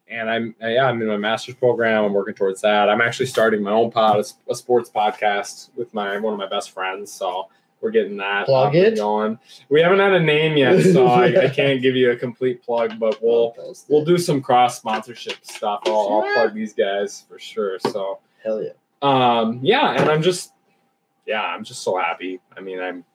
and 0.07 0.29
I'm 0.29 0.55
yeah, 0.61 0.85
I'm 0.85 1.01
in 1.01 1.07
my 1.07 1.17
master's 1.17 1.55
program. 1.55 2.03
I'm 2.05 2.13
working 2.13 2.33
towards 2.35 2.61
that. 2.61 2.89
I'm 2.89 3.01
actually 3.01 3.25
starting 3.27 3.63
my 3.63 3.71
own 3.71 3.91
pod, 3.91 4.25
a, 4.49 4.55
sports 4.55 4.89
podcast 4.93 5.69
with 5.75 5.93
my 5.93 6.17
one 6.19 6.33
of 6.33 6.39
my 6.39 6.47
best 6.49 6.71
friends. 6.71 7.11
So 7.11 7.49
we're 7.81 7.91
getting 7.91 8.17
that 8.17 8.45
Plug 8.45 8.69
up 8.69 8.75
it. 8.75 8.95
going. 8.95 9.37
We 9.69 9.81
haven't 9.81 9.99
had 9.99 10.13
a 10.13 10.19
name 10.19 10.55
yet, 10.55 10.81
so 10.81 11.07
I, 11.07 11.45
I 11.45 11.49
can't 11.49 11.81
give 11.81 11.95
you 11.95 12.11
a 12.11 12.15
complete 12.15 12.63
plug, 12.63 12.99
but 12.99 13.21
we'll 13.21 13.53
we'll 13.89 14.05
do 14.05 14.17
some 14.17 14.41
cross 14.41 14.77
sponsorship 14.77 15.37
stuff. 15.43 15.81
I'll, 15.85 15.93
I'll 16.23 16.33
plug 16.33 16.53
these 16.53 16.73
guys 16.73 17.25
for 17.27 17.39
sure. 17.39 17.79
So 17.79 18.19
Hell 18.43 18.61
yeah. 18.61 18.71
um 19.01 19.59
yeah 19.63 19.91
and 20.01 20.09
i'm 20.09 20.21
just 20.21 20.51
yeah 21.25 21.41
i'm 21.41 21.63
just 21.63 21.81
so 21.81 21.97
happy 21.97 22.41
i 22.57 22.59
mean 22.59 22.77
i'm 22.81 23.05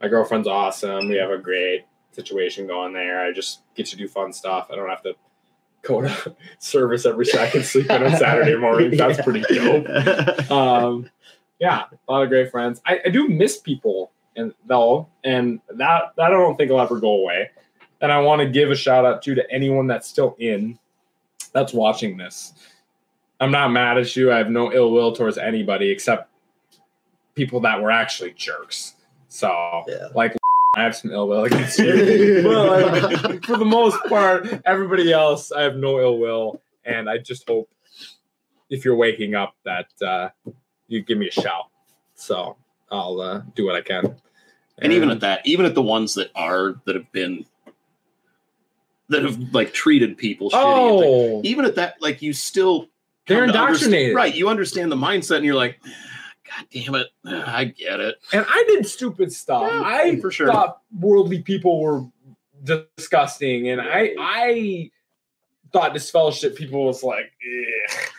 my 0.00 0.08
girlfriend's 0.08 0.48
awesome 0.48 1.08
we 1.08 1.14
have 1.14 1.30
a 1.30 1.38
great 1.38 1.84
situation 2.14 2.66
going 2.66 2.92
there. 2.92 3.20
I 3.20 3.32
just 3.32 3.60
get 3.74 3.86
to 3.86 3.96
do 3.96 4.08
fun 4.08 4.32
stuff. 4.32 4.68
I 4.72 4.76
don't 4.76 4.88
have 4.88 5.02
to 5.02 5.14
go 5.82 6.00
to 6.02 6.36
service 6.58 7.04
every 7.06 7.26
second 7.26 7.64
sleep 7.64 7.90
in 7.90 8.02
on 8.02 8.16
saturday 8.16 8.56
morning. 8.56 8.96
That's 8.96 9.20
pretty 9.22 9.42
dope. 9.54 9.86
Um 10.50 11.10
yeah 11.60 11.84
a 12.08 12.12
lot 12.12 12.22
of 12.22 12.28
great 12.28 12.50
friends. 12.50 12.80
I, 12.86 13.00
I 13.06 13.08
do 13.10 13.28
miss 13.28 13.58
people 13.58 14.10
and 14.36 14.52
though 14.66 15.08
and 15.22 15.60
that 15.68 16.12
that 16.16 16.26
i 16.26 16.30
don't 16.30 16.56
think 16.56 16.70
will 16.70 16.80
ever 16.80 16.98
go 16.98 17.10
away. 17.20 17.50
And 18.00 18.10
i 18.10 18.20
want 18.20 18.40
to 18.40 18.48
give 18.48 18.70
a 18.70 18.74
shout 18.76 19.04
out 19.04 19.22
to 19.22 19.34
to 19.34 19.50
anyone 19.50 19.86
that's 19.86 20.08
still 20.08 20.36
in 20.38 20.78
that's 21.52 21.72
watching 21.72 22.16
this. 22.16 22.52
I'm 23.40 23.50
not 23.50 23.68
mad 23.70 23.98
at 23.98 24.16
you. 24.16 24.32
I 24.32 24.38
have 24.38 24.50
no 24.50 24.72
ill 24.72 24.90
will 24.90 25.12
towards 25.14 25.38
anybody 25.38 25.90
except 25.90 26.30
people 27.34 27.60
that 27.60 27.80
were 27.82 27.90
actually 27.90 28.32
jerks. 28.32 28.94
So 29.28 29.82
Yeah. 29.86 30.08
like 30.14 30.34
i 30.76 30.82
have 30.82 30.94
some 30.96 31.10
ill 31.10 31.28
will 31.28 31.44
against 31.44 31.78
you 31.78 32.42
but 32.44 33.02
like, 33.12 33.44
for 33.46 33.56
the 33.56 33.64
most 33.64 34.02
part 34.06 34.46
everybody 34.64 35.12
else 35.12 35.52
i 35.52 35.62
have 35.62 35.76
no 35.76 35.98
ill 36.00 36.18
will 36.18 36.60
and 36.84 37.08
i 37.08 37.18
just 37.18 37.48
hope 37.48 37.68
if 38.70 38.84
you're 38.84 38.96
waking 38.96 39.34
up 39.34 39.54
that 39.64 39.86
uh, 40.02 40.28
you 40.88 41.02
give 41.02 41.18
me 41.18 41.28
a 41.28 41.30
shout 41.30 41.66
so 42.14 42.56
i'll 42.90 43.20
uh, 43.20 43.42
do 43.54 43.64
what 43.66 43.74
i 43.74 43.80
can 43.80 44.14
And 44.78 44.92
even 44.92 45.10
at 45.10 45.20
that, 45.20 45.46
even 45.46 45.66
at 45.66 45.74
the 45.76 45.82
ones 45.82 46.14
that 46.14 46.30
are 46.34 46.74
that 46.84 46.96
have 46.96 47.10
been 47.12 47.46
that 49.08 49.22
have 49.22 49.38
like 49.54 49.72
treated 49.72 50.16
people 50.18 50.50
shitty. 50.50 50.56
and 50.56 51.00
things, 51.00 51.12
oh 51.14 51.40
even 51.44 51.64
at 51.64 51.76
that, 51.76 52.00
like 52.02 52.22
you 52.22 52.32
still 52.32 52.88
they're 53.26 53.44
come 53.46 53.52
to 53.52 53.58
understand- 53.60 53.94
indoctrinated 53.94 54.16
right? 54.16 54.34
You 54.34 54.48
understand 54.48 54.90
the 54.90 54.96
mindset, 54.96 55.36
and 55.36 55.44
you're 55.44 55.54
like, 55.54 55.78
God 56.48 56.66
damn 56.70 56.94
it, 56.94 57.06
I 57.24 57.64
get 57.64 58.00
it. 58.00 58.16
and 58.32 58.44
i 58.48 58.64
did 58.68 58.86
stupid 58.86 59.32
stuff 59.32 59.62
Yeah, 59.62 59.82
i 59.84 60.20
for 60.20 60.30
sure. 60.30 60.46
thought 60.46 60.80
worldly 60.98 61.42
people 61.42 61.80
were 61.80 62.04
disgusting 62.62 63.68
and 63.70 63.80
i 63.80 64.14
i 64.18 64.90
thought 65.72 65.92
disfellowship 65.92 66.56
people 66.56 66.84
was 66.86 67.02
like 67.02 67.32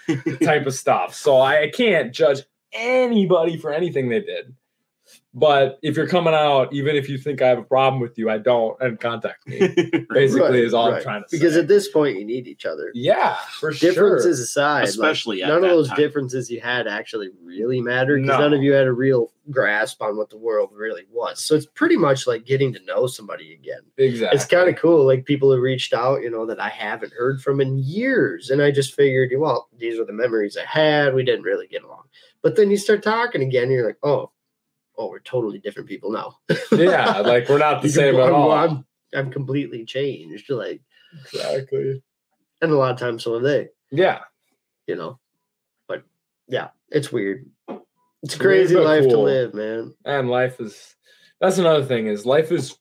type 0.44 0.66
of 0.66 0.74
stuff 0.74 1.16
so 1.16 1.38
I, 1.38 1.64
I 1.64 1.70
can't 1.72 2.14
judge 2.14 2.42
anybody 2.74 3.58
for 3.58 3.74
anything 3.74 4.10
they 4.10 4.20
did 4.22 4.54
but 5.38 5.78
if 5.84 5.98
you're 5.98 6.08
coming 6.08 6.34
out 6.34 6.72
even 6.74 6.96
if 6.96 7.10
you 7.10 7.18
think 7.18 7.42
i 7.42 7.48
have 7.48 7.58
a 7.60 7.64
problem 7.64 8.02
with 8.02 8.18
you 8.18 8.30
i 8.30 8.38
don't 8.38 8.76
and 8.82 9.00
contact 9.00 9.46
me 9.48 9.60
basically 10.14 10.40
Right, 10.42 10.56
is 10.56 10.74
all 10.74 10.94
i'm 10.94 11.02
trying 11.04 11.24
to 11.24 11.30
say 11.30 11.38
Because 11.38 11.58
at 11.58 11.68
this 11.68 11.90
point, 11.90 12.18
you 12.18 12.24
need 12.26 12.48
each 12.48 12.66
other. 12.66 12.90
yeah 12.94 13.36
for 13.60 13.72
Differences 13.72 13.80
sure 13.82 13.92
Differences 14.06 14.40
aside, 14.40 14.80
like, 14.82 14.90
Especially 14.90 15.44
at 15.44 15.50
none 15.50 15.64
of 15.64 15.70
those 15.70 15.90
time. 15.90 15.98
differences 15.98 16.50
you 16.50 16.62
had 16.62 16.88
actually 16.88 17.30
really 17.44 17.82
mattered 17.82 18.22
because 18.22 18.38
No. 18.40 18.44
none 18.46 18.54
of 18.54 18.64
you 18.64 18.72
had 18.72 18.88
a 18.88 18.94
real 18.94 19.32
grasp 19.52 20.02
on 20.02 20.18
what 20.18 20.30
the 20.32 20.38
world 20.38 20.70
really 20.74 21.04
was. 21.12 21.44
So 21.44 21.54
it's 21.54 21.66
pretty 21.68 21.98
much 21.98 22.26
like 22.26 22.46
getting 22.46 22.74
to 22.74 22.80
know 22.86 23.06
somebody 23.06 23.54
again. 23.54 23.82
exactly 23.98 24.36
It's 24.38 24.46
kind 24.46 24.70
of 24.70 24.76
cool. 24.78 25.06
Like 25.06 25.26
people 25.26 25.52
have 25.52 25.62
reached 25.62 25.94
out, 25.94 26.22
you 26.22 26.32
know, 26.32 26.46
that 26.48 26.60
I 26.60 26.70
haven't 26.70 27.14
heard 27.14 27.42
from 27.42 27.62
in 27.62 27.78
years. 27.78 28.50
And 28.50 28.62
I 28.62 28.72
just 28.72 28.96
figured, 28.96 29.32
well, 29.38 29.68
these 29.78 30.00
were 30.00 30.06
the 30.06 30.14
memories 30.14 30.58
I 30.58 30.66
had. 30.66 31.14
We 31.14 31.24
didn't 31.24 31.44
really 31.44 31.68
get 31.68 31.84
along. 31.84 32.04
But 32.42 32.56
then 32.56 32.72
you 32.72 32.78
start 32.78 33.04
talking 33.04 33.42
again, 33.44 33.64
and 33.64 33.72
you're 33.72 33.86
like, 33.86 33.98
oh, 34.04 34.32
oh, 34.98 35.10
we're 35.10 35.20
totally 35.20 35.60
different 35.60 35.88
people 35.90 36.12
now. 36.12 36.38
yeah 36.72 37.20
like 37.20 37.48
we're 37.50 37.58
not 37.58 37.82
the 37.82 37.90
same 38.02 38.16
at 38.16 38.32
all 38.32 38.52
I'm, 38.52 38.86
I'm 39.14 39.32
completely 39.32 39.86
changed. 39.86 40.50
Like, 40.50 40.82
exactly 41.22 42.02
and 42.62 42.72
a 42.72 42.76
lot 42.76 42.92
of 42.92 43.00
times 43.00 43.24
so 43.24 43.34
have 43.36 43.44
they, 43.44 43.70
yeah 43.92 44.20
you 44.88 44.96
know. 44.96 45.20
But 45.88 46.04
yeah, 46.48 46.70
It's 46.90 47.12
weird. 47.12 47.50
It's 48.24 48.38
Weird, 48.38 48.42
crazy 48.42 48.76
but 48.76 48.84
life 48.86 49.04
to 49.04 49.18
live, 49.18 49.54
man. 49.54 49.94
And 50.06 50.30
life 50.30 50.60
is 50.60 50.96
that's 51.40 51.58
another 51.58 51.84
thing 51.86 52.08
is 52.08 52.26
life 52.26 52.52
is 52.52 52.76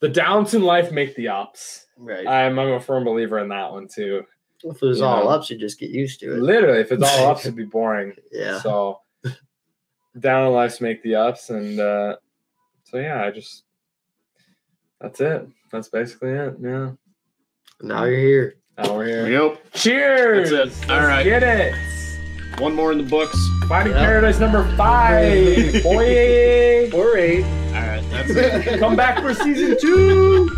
the 0.00 0.08
downs 0.08 0.54
in 0.54 0.62
life 0.62 0.92
make 0.92 1.14
the 1.16 1.28
ups. 1.28 1.86
Right. 1.98 2.26
I'm 2.26 2.58
I'm 2.58 2.72
a 2.72 2.80
firm 2.80 3.04
believer 3.04 3.38
in 3.38 3.48
that 3.48 3.72
one 3.72 3.88
too. 3.88 4.24
if 4.64 4.82
it 4.82 4.86
was 4.86 4.98
you 4.98 5.04
all 5.04 5.24
know. 5.24 5.30
ups, 5.30 5.50
you 5.50 5.58
just 5.58 5.78
get 5.78 5.90
used 5.90 6.20
to 6.20 6.32
it. 6.34 6.38
Literally, 6.42 6.80
if 6.80 6.92
it's 6.92 7.02
all 7.02 7.26
ups, 7.30 7.44
it'd 7.44 7.56
be 7.56 7.64
boring. 7.64 8.14
Yeah. 8.32 8.60
So 8.60 9.00
down 10.18 10.46
in 10.46 10.52
lives 10.52 10.80
make 10.80 11.02
the 11.02 11.14
ups, 11.14 11.50
and 11.50 11.78
uh, 11.78 12.16
so 12.84 12.98
yeah, 12.98 13.24
I 13.24 13.30
just 13.30 13.64
that's 15.00 15.20
it. 15.20 15.46
That's 15.72 15.88
basically 15.88 16.30
it. 16.30 16.56
Yeah. 16.60 16.92
Now 17.82 18.04
you're 18.04 18.18
here. 18.18 18.54
Now 18.76 18.96
we're 18.96 19.06
here. 19.06 19.28
Yep. 19.30 19.72
Cheers. 19.72 20.50
That's 20.50 20.82
it. 20.82 20.90
All 20.90 21.06
Get 21.24 21.42
it. 21.42 21.74
One 22.60 22.74
more 22.74 22.92
in 22.92 22.98
the 22.98 23.04
books. 23.04 23.38
Finding 23.68 23.94
Yeah. 23.94 24.04
Paradise 24.04 24.38
number 24.38 24.64
five. 24.76 25.82
Boy. 25.82 26.90
Or 26.92 27.16
eight. 27.16 27.44
All 27.44 27.80
right. 27.80 28.04
That's 28.10 28.30
it. 28.66 28.78
Come 28.80 28.96
back 28.96 29.20
for 29.22 29.32
season 29.32 29.76
two. 29.80 30.48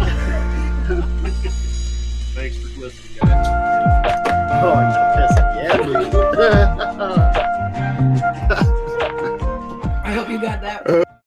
Thanks 2.34 2.56
for 2.56 2.80
listening, 2.80 3.18
guys. 3.20 3.46
Oh, 4.64 4.72
I'm 4.74 4.92
pissed. 5.16 5.38
Yeah, 5.38 5.76
dude. 5.76 5.96
I 5.96 7.32
hope 7.32 7.41
you 10.32 10.40
got 10.40 10.60
that. 10.62 11.11